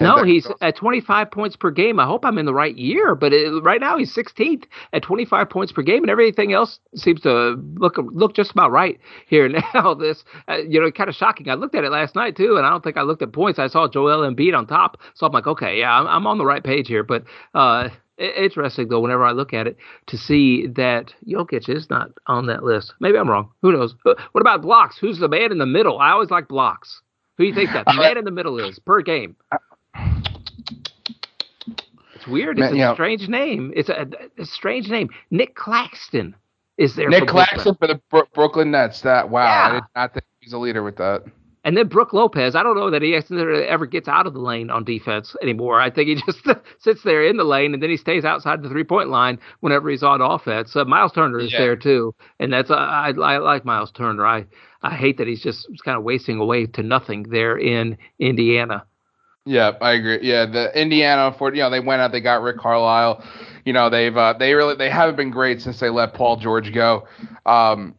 No, 0.00 0.22
he's 0.24 0.46
at 0.60 0.76
25 0.76 1.30
points 1.30 1.56
per 1.56 1.70
game. 1.70 2.00
I 2.00 2.06
hope 2.06 2.24
I'm 2.24 2.38
in 2.38 2.46
the 2.46 2.54
right 2.54 2.76
year, 2.76 3.14
but 3.14 3.32
it, 3.32 3.50
right 3.62 3.80
now 3.80 3.98
he's 3.98 4.14
16th 4.14 4.64
at 4.92 5.02
25 5.02 5.50
points 5.50 5.72
per 5.72 5.82
game, 5.82 6.02
and 6.02 6.10
everything 6.10 6.52
else 6.52 6.78
seems 6.94 7.20
to 7.22 7.60
look 7.76 7.96
look 7.98 8.34
just 8.34 8.52
about 8.52 8.70
right 8.70 8.98
here 9.26 9.48
now. 9.74 9.94
This 9.94 10.24
uh, 10.48 10.56
you 10.56 10.80
know 10.80 10.90
kind 10.90 11.10
of 11.10 11.14
shocking. 11.14 11.50
I 11.50 11.54
looked 11.54 11.74
at 11.74 11.84
it 11.84 11.90
last 11.90 12.14
night 12.14 12.36
too, 12.36 12.56
and 12.56 12.64
I 12.64 12.70
don't 12.70 12.82
think 12.82 12.96
I 12.96 13.02
looked 13.02 13.22
at 13.22 13.32
points. 13.32 13.58
I 13.58 13.66
saw 13.66 13.88
Joel 13.88 14.28
Embiid 14.28 14.56
on 14.56 14.66
top, 14.66 15.00
so 15.14 15.26
I'm 15.26 15.32
like, 15.32 15.46
okay, 15.46 15.78
yeah, 15.78 15.98
I'm, 15.98 16.06
I'm 16.06 16.26
on 16.26 16.38
the 16.38 16.46
right 16.46 16.64
page 16.64 16.88
here, 16.88 17.02
but. 17.02 17.24
uh 17.54 17.90
interesting 18.18 18.88
though 18.88 19.00
whenever 19.00 19.24
I 19.24 19.32
look 19.32 19.52
at 19.52 19.66
it 19.66 19.76
to 20.06 20.16
see 20.16 20.66
that 20.68 21.12
Jokic 21.26 21.68
is 21.68 21.90
not 21.90 22.10
on 22.26 22.46
that 22.46 22.62
list. 22.62 22.94
Maybe 23.00 23.18
I'm 23.18 23.28
wrong. 23.28 23.50
Who 23.62 23.72
knows? 23.72 23.94
What 24.04 24.40
about 24.40 24.62
blocks? 24.62 24.98
Who's 24.98 25.18
the 25.18 25.28
man 25.28 25.52
in 25.52 25.58
the 25.58 25.66
middle? 25.66 25.98
I 25.98 26.10
always 26.10 26.30
like 26.30 26.48
blocks. 26.48 27.02
Who 27.36 27.44
do 27.44 27.48
you 27.48 27.54
think 27.54 27.70
that 27.72 27.88
uh, 27.88 27.94
man 27.94 28.16
in 28.16 28.24
the 28.24 28.30
middle 28.30 28.58
is 28.58 28.78
per 28.78 29.02
game? 29.02 29.36
It's 32.14 32.26
weird. 32.26 32.58
It's 32.58 32.64
man, 32.64 32.72
a 32.72 32.76
you 32.76 32.82
know, 32.82 32.94
strange 32.94 33.28
name. 33.28 33.72
It's 33.74 33.88
a, 33.88 34.06
a, 34.38 34.46
strange 34.46 34.88
name. 34.88 35.10
Nic 35.30 35.54
Claxton 35.54 36.34
is 36.78 36.96
there. 36.96 37.08
Nic 37.08 37.26
Claxton 37.26 37.74
for 37.74 37.86
the 37.88 38.00
Brooklyn 38.34 38.70
Nets. 38.70 39.00
That 39.02 39.28
wow, 39.28 39.42
yeah. 39.42 39.66
I 39.66 39.72
did 39.74 39.84
not 39.94 40.12
think 40.14 40.24
he's 40.40 40.52
a 40.52 40.58
leader 40.58 40.82
with 40.82 40.96
that. 40.96 41.24
And 41.64 41.76
then 41.76 41.88
Brook 41.88 42.12
Lopez, 42.12 42.54
I 42.54 42.62
don't 42.62 42.76
know 42.76 42.90
that 42.90 43.00
he 43.00 43.14
ever 43.14 43.86
gets 43.86 44.06
out 44.06 44.26
of 44.26 44.34
the 44.34 44.40
lane 44.40 44.70
on 44.70 44.84
defense 44.84 45.34
anymore. 45.42 45.80
I 45.80 45.90
think 45.90 46.08
he 46.08 46.14
just 46.26 46.46
sits 46.78 47.02
there 47.02 47.24
in 47.24 47.38
the 47.38 47.44
lane 47.44 47.72
and 47.72 47.82
then 47.82 47.88
he 47.88 47.96
stays 47.96 48.24
outside 48.24 48.62
the 48.62 48.68
three 48.68 48.84
point 48.84 49.08
line 49.08 49.38
whenever 49.60 49.88
he's 49.88 50.02
on 50.02 50.20
offense. 50.20 50.76
Uh, 50.76 50.84
Miles 50.84 51.12
Turner 51.12 51.40
is 51.40 51.52
yeah. 51.52 51.60
there 51.60 51.76
too, 51.76 52.14
and 52.38 52.52
that's 52.52 52.70
uh, 52.70 52.74
I, 52.74 53.12
I 53.12 53.38
like 53.38 53.64
Miles 53.64 53.90
Turner. 53.90 54.26
I 54.26 54.44
I 54.82 54.94
hate 54.94 55.16
that 55.16 55.26
he's 55.26 55.42
just 55.42 55.66
kind 55.84 55.96
of 55.96 56.04
wasting 56.04 56.38
away 56.38 56.66
to 56.66 56.82
nothing 56.82 57.22
there 57.30 57.56
in 57.56 57.96
Indiana. 58.18 58.84
Yeah, 59.46 59.72
I 59.80 59.92
agree. 59.92 60.20
Yeah, 60.22 60.46
the 60.46 60.78
Indiana 60.78 61.34
for 61.36 61.54
you 61.54 61.62
know 61.62 61.70
they 61.70 61.80
went 61.80 62.02
out, 62.02 62.12
they 62.12 62.20
got 62.20 62.42
Rick 62.42 62.58
Carlisle. 62.58 63.24
You 63.64 63.72
know 63.72 63.88
they've 63.88 64.16
uh, 64.16 64.34
they 64.38 64.52
really 64.52 64.76
they 64.76 64.90
haven't 64.90 65.16
been 65.16 65.30
great 65.30 65.62
since 65.62 65.80
they 65.80 65.88
let 65.88 66.12
Paul 66.12 66.36
George 66.36 66.72
go. 66.74 67.08
Um, 67.46 67.94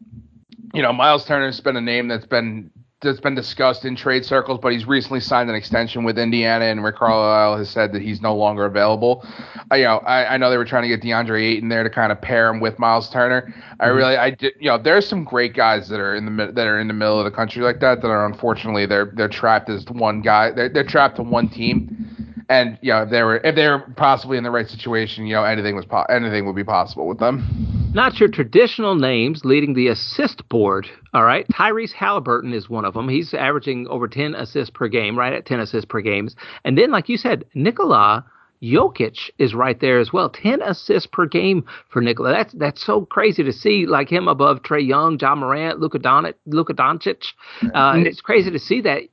you 0.72 0.82
know 0.82 0.92
Miles 0.92 1.24
Turner's 1.24 1.60
been 1.60 1.76
a 1.76 1.80
name 1.80 2.06
that's 2.06 2.26
been 2.26 2.70
that's 3.02 3.20
been 3.20 3.34
discussed 3.34 3.84
in 3.84 3.94
trade 3.94 4.24
circles, 4.24 4.58
but 4.62 4.72
he's 4.72 4.86
recently 4.86 5.20
signed 5.20 5.50
an 5.50 5.54
extension 5.54 6.02
with 6.02 6.18
Indiana, 6.18 6.64
and 6.64 6.82
Rick 6.82 6.96
Carlisle 6.96 7.58
has 7.58 7.68
said 7.68 7.92
that 7.92 8.00
he's 8.00 8.22
no 8.22 8.34
longer 8.34 8.64
available. 8.64 9.26
I, 9.70 9.76
you 9.76 9.84
know, 9.84 9.98
I, 9.98 10.34
I 10.34 10.36
know 10.38 10.48
they 10.48 10.56
were 10.56 10.64
trying 10.64 10.82
to 10.84 10.88
get 10.88 11.02
DeAndre 11.02 11.42
Ayton 11.42 11.68
there 11.68 11.82
to 11.82 11.90
kind 11.90 12.10
of 12.10 12.20
pair 12.22 12.48
him 12.48 12.58
with 12.58 12.78
Miles 12.78 13.10
Turner. 13.10 13.54
I 13.80 13.86
mm-hmm. 13.86 13.96
really, 13.96 14.16
I 14.16 14.30
did, 14.30 14.54
you 14.58 14.68
know, 14.68 14.78
there's 14.78 15.06
some 15.06 15.24
great 15.24 15.54
guys 15.54 15.88
that 15.88 16.00
are 16.00 16.14
in 16.14 16.24
the 16.24 16.52
that 16.52 16.66
are 16.66 16.80
in 16.80 16.88
the 16.88 16.94
middle 16.94 17.18
of 17.18 17.26
the 17.26 17.30
country 17.30 17.62
like 17.62 17.80
that 17.80 18.00
that 18.00 18.08
are 18.08 18.24
unfortunately 18.24 18.86
they're 18.86 19.12
they're 19.14 19.28
trapped 19.28 19.68
as 19.68 19.84
one 19.90 20.22
guy. 20.22 20.50
They're 20.50 20.70
they're 20.70 20.84
trapped 20.84 21.16
to 21.16 21.22
one 21.22 21.48
team. 21.48 22.44
And 22.48 22.78
you 22.80 22.92
know, 22.92 23.02
if 23.02 23.10
they 23.10 23.22
were 23.22 23.38
if 23.44 23.56
they 23.56 23.68
were 23.68 23.80
possibly 23.96 24.38
in 24.38 24.44
the 24.44 24.50
right 24.50 24.68
situation, 24.68 25.26
you 25.26 25.34
know, 25.34 25.44
anything 25.44 25.76
was 25.76 25.84
po- 25.84 26.06
anything 26.08 26.46
would 26.46 26.56
be 26.56 26.64
possible 26.64 27.06
with 27.06 27.18
them. 27.18 27.85
Not 27.96 28.20
your 28.20 28.28
traditional 28.28 28.94
names 28.94 29.46
leading 29.46 29.72
the 29.72 29.88
assist 29.88 30.46
board. 30.50 30.86
All 31.14 31.24
right, 31.24 31.48
Tyrese 31.48 31.94
Halliburton 31.94 32.52
is 32.52 32.68
one 32.68 32.84
of 32.84 32.92
them. 32.92 33.08
He's 33.08 33.32
averaging 33.32 33.88
over 33.88 34.06
10 34.06 34.34
assists 34.34 34.68
per 34.68 34.86
game, 34.86 35.18
right 35.18 35.32
at 35.32 35.46
10 35.46 35.60
assists 35.60 35.86
per 35.86 36.02
games. 36.02 36.36
And 36.62 36.76
then, 36.76 36.90
like 36.90 37.08
you 37.08 37.16
said, 37.16 37.46
Nikola 37.54 38.22
Jokic 38.62 39.30
is 39.38 39.54
right 39.54 39.80
there 39.80 39.98
as 39.98 40.12
well. 40.12 40.28
10 40.28 40.60
assists 40.60 41.08
per 41.10 41.24
game 41.24 41.64
for 41.88 42.02
Nikola. 42.02 42.32
That's 42.32 42.52
that's 42.52 42.84
so 42.84 43.06
crazy 43.06 43.42
to 43.42 43.52
see 43.52 43.86
like 43.86 44.12
him 44.12 44.28
above 44.28 44.60
Trae 44.60 44.86
Young, 44.86 45.16
John 45.16 45.38
Morant, 45.38 45.80
Luka 45.80 45.98
Doncic. 45.98 46.34
Luka 46.44 46.74
Doncic. 46.74 47.24
Uh, 47.62 47.94
it's 47.96 48.20
crazy 48.20 48.50
to 48.50 48.58
see 48.58 48.82
that. 48.82 49.04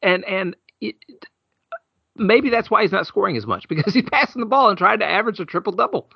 And 0.00 0.24
and 0.24 0.56
it, 0.80 0.96
maybe 2.16 2.48
that's 2.48 2.70
why 2.70 2.80
he's 2.80 2.92
not 2.92 3.06
scoring 3.06 3.36
as 3.36 3.46
much 3.46 3.68
because 3.68 3.92
he's 3.92 4.08
passing 4.10 4.40
the 4.40 4.46
ball 4.46 4.70
and 4.70 4.78
trying 4.78 5.00
to 5.00 5.06
average 5.06 5.38
a 5.38 5.44
triple 5.44 5.74
double. 5.74 6.08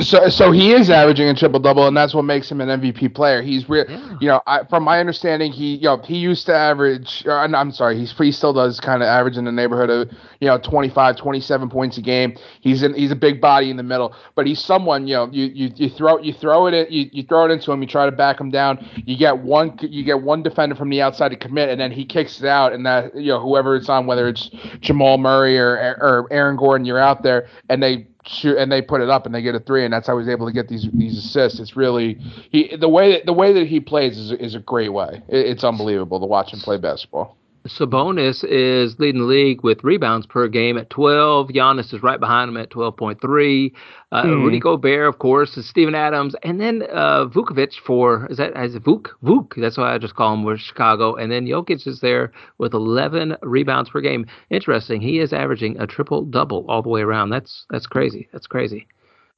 So, 0.00 0.28
so 0.30 0.52
he 0.52 0.72
is 0.72 0.88
averaging 0.88 1.28
a 1.28 1.34
triple 1.34 1.60
double, 1.60 1.86
and 1.86 1.94
that's 1.94 2.14
what 2.14 2.22
makes 2.22 2.50
him 2.50 2.62
an 2.62 2.80
MVP 2.80 3.14
player. 3.14 3.42
He's 3.42 3.68
real, 3.68 3.84
yeah. 3.88 4.16
you 4.20 4.28
know, 4.28 4.40
I, 4.46 4.64
from 4.64 4.84
my 4.84 4.98
understanding, 4.98 5.52
he, 5.52 5.74
you 5.74 5.84
know, 5.84 5.98
he 5.98 6.16
used 6.16 6.46
to 6.46 6.54
average. 6.54 7.24
Or, 7.26 7.38
I'm 7.38 7.72
sorry, 7.72 7.98
he's 7.98 8.16
he 8.16 8.32
still 8.32 8.54
does 8.54 8.80
kind 8.80 9.02
of 9.02 9.06
average 9.06 9.36
in 9.36 9.44
the 9.44 9.52
neighborhood 9.52 9.90
of, 9.90 10.10
you 10.40 10.48
know, 10.48 10.56
25, 10.56 11.16
27 11.16 11.68
points 11.68 11.98
a 11.98 12.00
game. 12.00 12.36
He's 12.60 12.82
in, 12.82 12.94
he's 12.94 13.10
a 13.10 13.16
big 13.16 13.40
body 13.40 13.70
in 13.70 13.76
the 13.76 13.82
middle, 13.82 14.14
but 14.34 14.46
he's 14.46 14.64
someone, 14.64 15.06
you 15.06 15.14
know, 15.14 15.28
you 15.30 15.44
you, 15.46 15.72
you 15.76 15.90
throw 15.90 16.18
you 16.18 16.32
throw 16.32 16.66
it 16.68 16.74
in, 16.74 16.86
you, 16.90 17.10
you 17.12 17.22
throw 17.24 17.44
it 17.44 17.50
into 17.50 17.70
him, 17.70 17.82
you 17.82 17.88
try 17.88 18.06
to 18.06 18.12
back 18.12 18.40
him 18.40 18.50
down, 18.50 18.88
you 19.04 19.18
get 19.18 19.38
one 19.38 19.76
you 19.82 20.04
get 20.04 20.22
one 20.22 20.42
defender 20.42 20.74
from 20.74 20.88
the 20.88 21.02
outside 21.02 21.28
to 21.30 21.36
commit, 21.36 21.68
and 21.68 21.78
then 21.78 21.92
he 21.92 22.06
kicks 22.06 22.40
it 22.40 22.46
out, 22.46 22.72
and 22.72 22.86
that 22.86 23.14
you 23.14 23.28
know 23.28 23.40
whoever 23.40 23.76
it's 23.76 23.90
on, 23.90 24.06
whether 24.06 24.26
it's 24.26 24.48
Jamal 24.80 25.18
Murray 25.18 25.58
or 25.58 25.74
or 26.00 26.28
Aaron 26.30 26.56
Gordon, 26.56 26.86
you're 26.86 26.98
out 26.98 27.22
there, 27.22 27.46
and 27.68 27.82
they 27.82 28.06
and 28.44 28.70
they 28.70 28.82
put 28.82 29.00
it 29.00 29.10
up 29.10 29.26
and 29.26 29.34
they 29.34 29.42
get 29.42 29.54
a 29.54 29.60
three 29.60 29.84
and 29.84 29.92
that's 29.92 30.06
how 30.06 30.18
he's 30.18 30.28
able 30.28 30.46
to 30.46 30.52
get 30.52 30.68
these 30.68 30.88
these 30.92 31.18
assists. 31.18 31.60
It's 31.60 31.76
really 31.76 32.14
he 32.50 32.76
the 32.76 32.88
way 32.88 33.12
that 33.12 33.26
the 33.26 33.32
way 33.32 33.52
that 33.52 33.66
he 33.66 33.80
plays 33.80 34.18
is, 34.18 34.32
is 34.32 34.54
a 34.54 34.60
great 34.60 34.92
way. 34.92 35.22
It, 35.28 35.46
it's 35.46 35.64
unbelievable 35.64 36.20
to 36.20 36.26
watch 36.26 36.52
him 36.52 36.60
play 36.60 36.78
basketball 36.78 37.36
Sabonis 37.66 38.44
is 38.44 38.98
leading 38.98 39.20
the 39.20 39.26
league 39.26 39.62
with 39.62 39.84
rebounds 39.84 40.26
per 40.26 40.48
game 40.48 40.76
at 40.76 40.90
12. 40.90 41.48
Giannis 41.48 41.94
is 41.94 42.02
right 42.02 42.18
behind 42.18 42.48
him 42.48 42.56
at 42.56 42.70
12.3. 42.70 43.72
Uh, 44.10 44.22
mm. 44.24 44.44
Rudy 44.44 44.58
Gobert, 44.58 45.08
of 45.08 45.18
course, 45.18 45.56
is 45.56 45.68
Steven 45.68 45.94
Adams, 45.94 46.34
and 46.42 46.60
then 46.60 46.82
uh, 46.92 47.26
Vukovic 47.26 47.74
for 47.86 48.26
is 48.30 48.36
that 48.38 48.56
is 48.62 48.74
it 48.74 48.84
Vuk 48.84 49.10
Vuk? 49.22 49.54
That's 49.56 49.78
why 49.78 49.94
I 49.94 49.98
just 49.98 50.16
call 50.16 50.34
him 50.34 50.44
with 50.44 50.60
Chicago, 50.60 51.14
and 51.14 51.30
then 51.30 51.46
Jokic 51.46 51.86
is 51.86 52.00
there 52.00 52.32
with 52.58 52.74
11 52.74 53.36
rebounds 53.42 53.90
per 53.90 54.00
game. 54.00 54.26
Interesting, 54.50 55.00
he 55.00 55.20
is 55.20 55.32
averaging 55.32 55.80
a 55.80 55.86
triple 55.86 56.24
double 56.24 56.66
all 56.68 56.82
the 56.82 56.88
way 56.88 57.02
around. 57.02 57.30
That's 57.30 57.64
that's 57.70 57.86
crazy. 57.86 58.28
That's 58.32 58.46
crazy. 58.46 58.86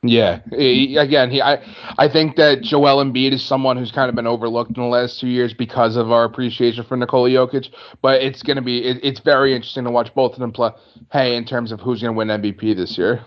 Yeah, 0.02 0.40
he, 0.50 0.98
again, 0.98 1.30
he 1.30 1.40
I 1.40 1.64
I 1.96 2.08
think 2.08 2.36
that 2.36 2.60
Joel 2.60 3.02
Embiid 3.02 3.32
is 3.32 3.42
someone 3.42 3.78
who's 3.78 3.90
kind 3.90 4.10
of 4.10 4.14
been 4.14 4.26
overlooked 4.26 4.76
in 4.76 4.82
the 4.82 4.88
last 4.88 5.18
two 5.18 5.28
years 5.28 5.54
because 5.54 5.96
of 5.96 6.12
our 6.12 6.24
appreciation 6.24 6.84
for 6.84 6.94
Nikola 6.96 7.30
Jokic. 7.30 7.70
But 8.02 8.20
it's 8.22 8.42
going 8.42 8.56
to 8.56 8.62
be 8.62 8.84
it, 8.84 9.00
it's 9.02 9.20
very 9.20 9.54
interesting 9.54 9.84
to 9.84 9.90
watch 9.90 10.14
both 10.14 10.34
of 10.34 10.40
them 10.40 10.52
play. 10.52 10.72
Hey, 11.10 11.36
in 11.36 11.46
terms 11.46 11.72
of 11.72 11.80
who's 11.80 12.02
going 12.02 12.12
to 12.12 12.18
win 12.18 12.28
MVP 12.28 12.76
this 12.76 12.98
year. 12.98 13.24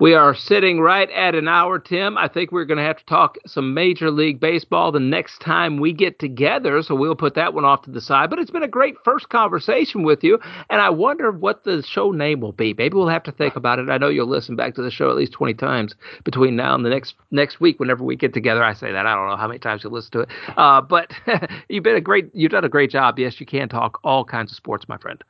We 0.00 0.14
are 0.14 0.34
sitting 0.34 0.80
right 0.80 1.10
at 1.10 1.34
an 1.34 1.46
hour, 1.46 1.78
Tim. 1.78 2.16
I 2.16 2.26
think 2.26 2.52
we're 2.52 2.64
going 2.64 2.78
to 2.78 2.84
have 2.84 2.96
to 2.96 3.04
talk 3.04 3.36
some 3.46 3.74
Major 3.74 4.10
League 4.10 4.40
Baseball 4.40 4.92
the 4.92 4.98
next 4.98 5.40
time 5.42 5.76
we 5.76 5.92
get 5.92 6.18
together, 6.18 6.80
so 6.80 6.94
we'll 6.94 7.14
put 7.14 7.34
that 7.34 7.52
one 7.52 7.66
off 7.66 7.82
to 7.82 7.90
the 7.90 8.00
side. 8.00 8.30
But 8.30 8.38
it's 8.38 8.50
been 8.50 8.62
a 8.62 8.68
great 8.68 8.94
first 9.04 9.28
conversation 9.28 10.02
with 10.02 10.24
you, 10.24 10.38
and 10.70 10.80
I 10.80 10.88
wonder 10.88 11.30
what 11.30 11.64
the 11.64 11.82
show 11.86 12.12
name 12.12 12.40
will 12.40 12.52
be. 12.52 12.72
Maybe 12.72 12.96
we'll 12.96 13.08
have 13.08 13.24
to 13.24 13.32
think 13.32 13.56
about 13.56 13.78
it. 13.78 13.90
I 13.90 13.98
know 13.98 14.08
you'll 14.08 14.26
listen 14.26 14.56
back 14.56 14.74
to 14.76 14.82
the 14.82 14.90
show 14.90 15.10
at 15.10 15.16
least 15.16 15.32
20 15.32 15.52
times 15.52 15.94
between 16.24 16.56
now 16.56 16.74
and 16.74 16.82
the 16.82 16.88
next 16.88 17.16
next 17.30 17.60
week 17.60 17.78
whenever 17.78 18.02
we 18.02 18.16
get 18.16 18.32
together. 18.32 18.64
I 18.64 18.72
say 18.72 18.90
that. 18.92 19.04
I 19.04 19.14
don't 19.14 19.28
know 19.28 19.36
how 19.36 19.48
many 19.48 19.58
times 19.58 19.84
you'll 19.84 19.92
listen 19.92 20.12
to 20.12 20.20
it. 20.20 20.30
Uh, 20.56 20.80
but 20.80 21.12
you've 21.68 21.84
been 21.84 21.96
a 21.96 22.00
great 22.00 22.30
you've 22.32 22.52
done 22.52 22.64
a 22.64 22.70
great 22.70 22.90
job. 22.90 23.18
Yes, 23.18 23.38
you 23.38 23.44
can 23.44 23.68
talk 23.68 24.00
all 24.02 24.24
kinds 24.24 24.50
of 24.50 24.56
sports, 24.56 24.88
my 24.88 24.96
friend. 24.96 25.22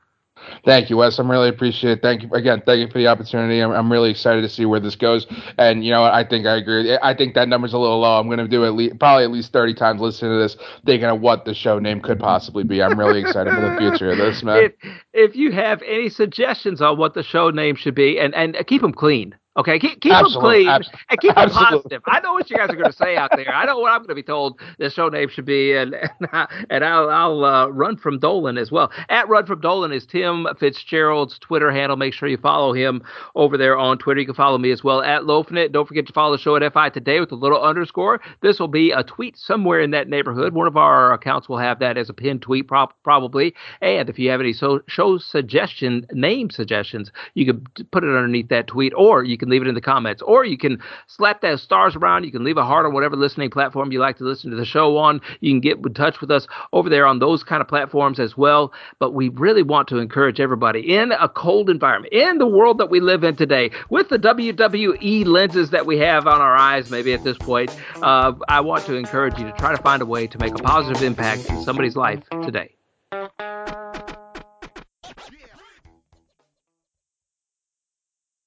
Thank 0.65 0.91
you, 0.91 0.97
Wes. 0.97 1.19
I'm 1.19 1.31
really 1.31 1.49
appreciate 1.49 1.99
it. 1.99 2.03
Thank 2.03 2.23
you 2.23 2.31
again. 2.33 2.63
Thank 2.65 2.81
you 2.81 2.89
for 2.89 2.99
the 2.99 3.07
opportunity. 3.07 3.61
I'm, 3.61 3.71
I'm 3.71 3.91
really 3.91 4.11
excited 4.11 4.43
to 4.43 4.49
see 4.49 4.67
where 4.67 4.81
this 4.81 4.97
goes. 4.97 5.27
And 5.59 5.85
you 5.85 5.91
know, 5.91 6.05
I 6.05 6.27
think 6.27 6.47
I 6.47 6.57
agree. 6.57 6.99
I 7.03 7.15
think 7.15 7.35
that 7.35 7.49
number's 7.49 7.73
a 7.73 7.79
little 7.79 8.01
low. 8.01 8.19
I'm 8.19 8.27
going 8.27 8.39
to 8.39 8.49
do 8.49 8.65
at 8.65 8.75
least 8.75 8.99
probably 8.99 9.25
at 9.25 9.31
least 9.31 9.53
30 9.53 9.75
times 9.75 10.01
listening 10.01 10.33
to 10.33 10.39
this, 10.39 10.57
thinking 10.85 11.09
of 11.09 11.21
what 11.21 11.45
the 11.45 11.55
show 11.55 11.79
name 11.79 12.01
could 12.01 12.19
possibly 12.19 12.65
be. 12.65 12.83
I'm 12.83 12.99
really 12.99 13.21
excited 13.21 13.53
for 13.55 13.61
the 13.61 13.77
future 13.79 14.11
of 14.11 14.19
this, 14.19 14.43
man. 14.43 14.65
If, 14.65 14.73
if 15.13 15.37
you 15.37 15.53
have 15.53 15.83
any 15.83 16.09
suggestions 16.09 16.81
on 16.81 16.99
what 16.99 17.15
the 17.15 17.23
show 17.23 17.51
name 17.51 17.77
should 17.77 17.95
be, 17.95 18.19
and 18.19 18.35
and 18.35 18.57
keep 18.67 18.83
them 18.83 18.93
clean. 18.93 19.35
Okay, 19.57 19.81
keep, 19.81 20.01
keep 20.01 20.13
them 20.13 20.27
clean 20.31 20.69
and 20.69 21.21
keep 21.21 21.35
them 21.35 21.51
positive. 21.51 22.03
I 22.07 22.21
know 22.21 22.35
what 22.35 22.49
you 22.49 22.57
guys 22.57 22.71
are 22.71 22.77
going 22.77 22.91
to 22.91 22.97
say 22.97 23.17
out 23.17 23.33
there. 23.35 23.53
I 23.53 23.65
know 23.65 23.81
what 23.81 23.91
I'm 23.91 23.99
going 23.99 24.11
to 24.11 24.15
be 24.15 24.23
told 24.23 24.61
the 24.79 24.89
show 24.91 25.09
name 25.09 25.29
should 25.29 25.45
be, 25.45 25.73
and 25.73 25.97
and, 26.71 26.85
I'll, 26.85 27.11
I'll 27.11 27.45
uh, 27.45 27.67
run 27.67 27.97
from 27.97 28.21
Dolan 28.21 28.57
as 28.59 28.71
well. 28.71 28.93
At 29.09 29.29
Run 29.29 29.47
from 29.47 29.61
Dolan 29.61 29.91
is 29.91 30.07
Tim 30.07 30.47
Fitzgerald's 30.61 31.37
Twitter 31.41 31.73
handle. 31.73 31.97
Make 31.97 32.15
sure 32.15 32.29
you 32.29 32.37
follow 32.37 32.73
him 32.73 33.03
over 33.35 33.57
there 33.57 33.77
on 33.77 33.99
Twitter. 33.99 34.21
You 34.21 34.27
can 34.27 34.37
follow 34.37 34.57
me 34.57 34.71
as 34.71 34.85
well 34.85 35.03
at 35.03 35.23
Lofinit. 35.23 35.73
Don't 35.73 35.89
forget 35.89 36.07
to 36.07 36.13
follow 36.13 36.37
the 36.37 36.43
show 36.43 36.55
at 36.55 36.73
FI 36.73 36.91
Today 36.91 37.19
with 37.19 37.33
a 37.33 37.37
little 37.37 37.61
underscore. 37.61 38.21
This 38.43 38.61
will 38.61 38.69
be 38.69 38.93
a 38.93 39.03
tweet 39.03 39.37
somewhere 39.37 39.81
in 39.81 39.91
that 39.91 40.09
neighborhood. 40.09 40.55
One 40.55 40.69
of 40.69 40.77
our 40.77 41.13
accounts 41.13 41.49
will 41.49 41.59
have 41.59 41.81
that 41.81 41.99
as 41.99 42.09
a 42.09 42.15
pinned 42.15 42.43
tweet, 42.43 42.69
pro- 42.69 42.87
probably. 43.03 43.53
And 43.83 44.09
if 44.09 44.17
you 44.17 44.31
have 44.31 44.41
any 44.41 44.53
so, 44.53 44.81
show 44.87 45.19
suggestion, 45.19 46.07
name 46.13 46.51
suggestions, 46.51 47.11
you 47.35 47.47
can 47.47 47.67
put 47.91 48.05
it 48.05 48.15
underneath 48.15 48.49
that 48.51 48.69
tweet, 48.69 48.93
or 48.97 49.25
you 49.25 49.40
can 49.41 49.49
leave 49.49 49.63
it 49.63 49.69
in 49.69 49.75
the 49.75 49.81
comments, 49.81 50.23
or 50.23 50.45
you 50.45 50.57
can 50.57 50.81
slap 51.09 51.41
those 51.41 51.63
stars 51.63 51.97
around. 51.97 52.25
You 52.25 52.31
can 52.31 52.45
leave 52.45 52.57
a 52.57 52.65
heart 52.65 52.87
on 52.87 52.93
whatever 52.93 53.17
listening 53.17 53.51
platform 53.51 53.91
you 53.91 53.99
like 53.99 54.19
to 54.19 54.25
listen 54.25 54.51
to 54.51 54.57
the 54.57 54.65
show 54.65 54.97
on. 54.97 55.21
You 55.41 55.51
can 55.51 55.61
get 55.61 55.79
in 55.79 55.95
touch 55.95 56.21
with 56.21 56.31
us 56.31 56.47
over 56.73 56.89
there 56.89 57.07
on 57.07 57.19
those 57.19 57.43
kind 57.43 57.61
of 57.61 57.67
platforms 57.67 58.21
as 58.21 58.37
well. 58.37 58.73
But 59.01 59.15
we 59.15 59.31
really 59.31 59.63
want 59.63 59.89
to 59.89 59.99
encourage 59.99 60.39
everybody 60.39 60.95
in 60.95 61.13
a 61.13 61.29
cold 61.29 61.71
environment, 61.71 62.13
in 62.13 62.39
the 62.39 62.47
world 62.47 62.79
that 62.79 62.91
we 62.91 63.01
live 63.01 63.25
in 63.25 63.35
today, 63.35 63.71
with 63.89 64.09
the 64.09 64.19
WWE 64.19 65.27
lenses 65.27 65.71
that 65.71 65.87
we 65.87 65.99
have 65.99 66.27
on 66.27 66.41
our 66.41 66.57
eyes, 66.57 66.91
maybe 66.91 67.13
at 67.13 67.25
this 67.25 67.39
point, 67.39 67.77
uh, 68.03 68.33
I 68.49 68.61
want 68.61 68.85
to 68.87 68.95
encourage 68.95 69.39
you 69.39 69.47
to 69.47 69.53
try 69.53 69.75
to 69.75 69.83
find 69.83 70.03
a 70.03 70.07
way 70.07 70.27
to 70.27 70.39
make 70.39 70.53
a 70.53 70.63
positive 70.63 71.03
impact 71.03 71.49
in 71.49 71.63
somebody's 71.63 71.97
life 71.97 72.23
today. 72.45 72.75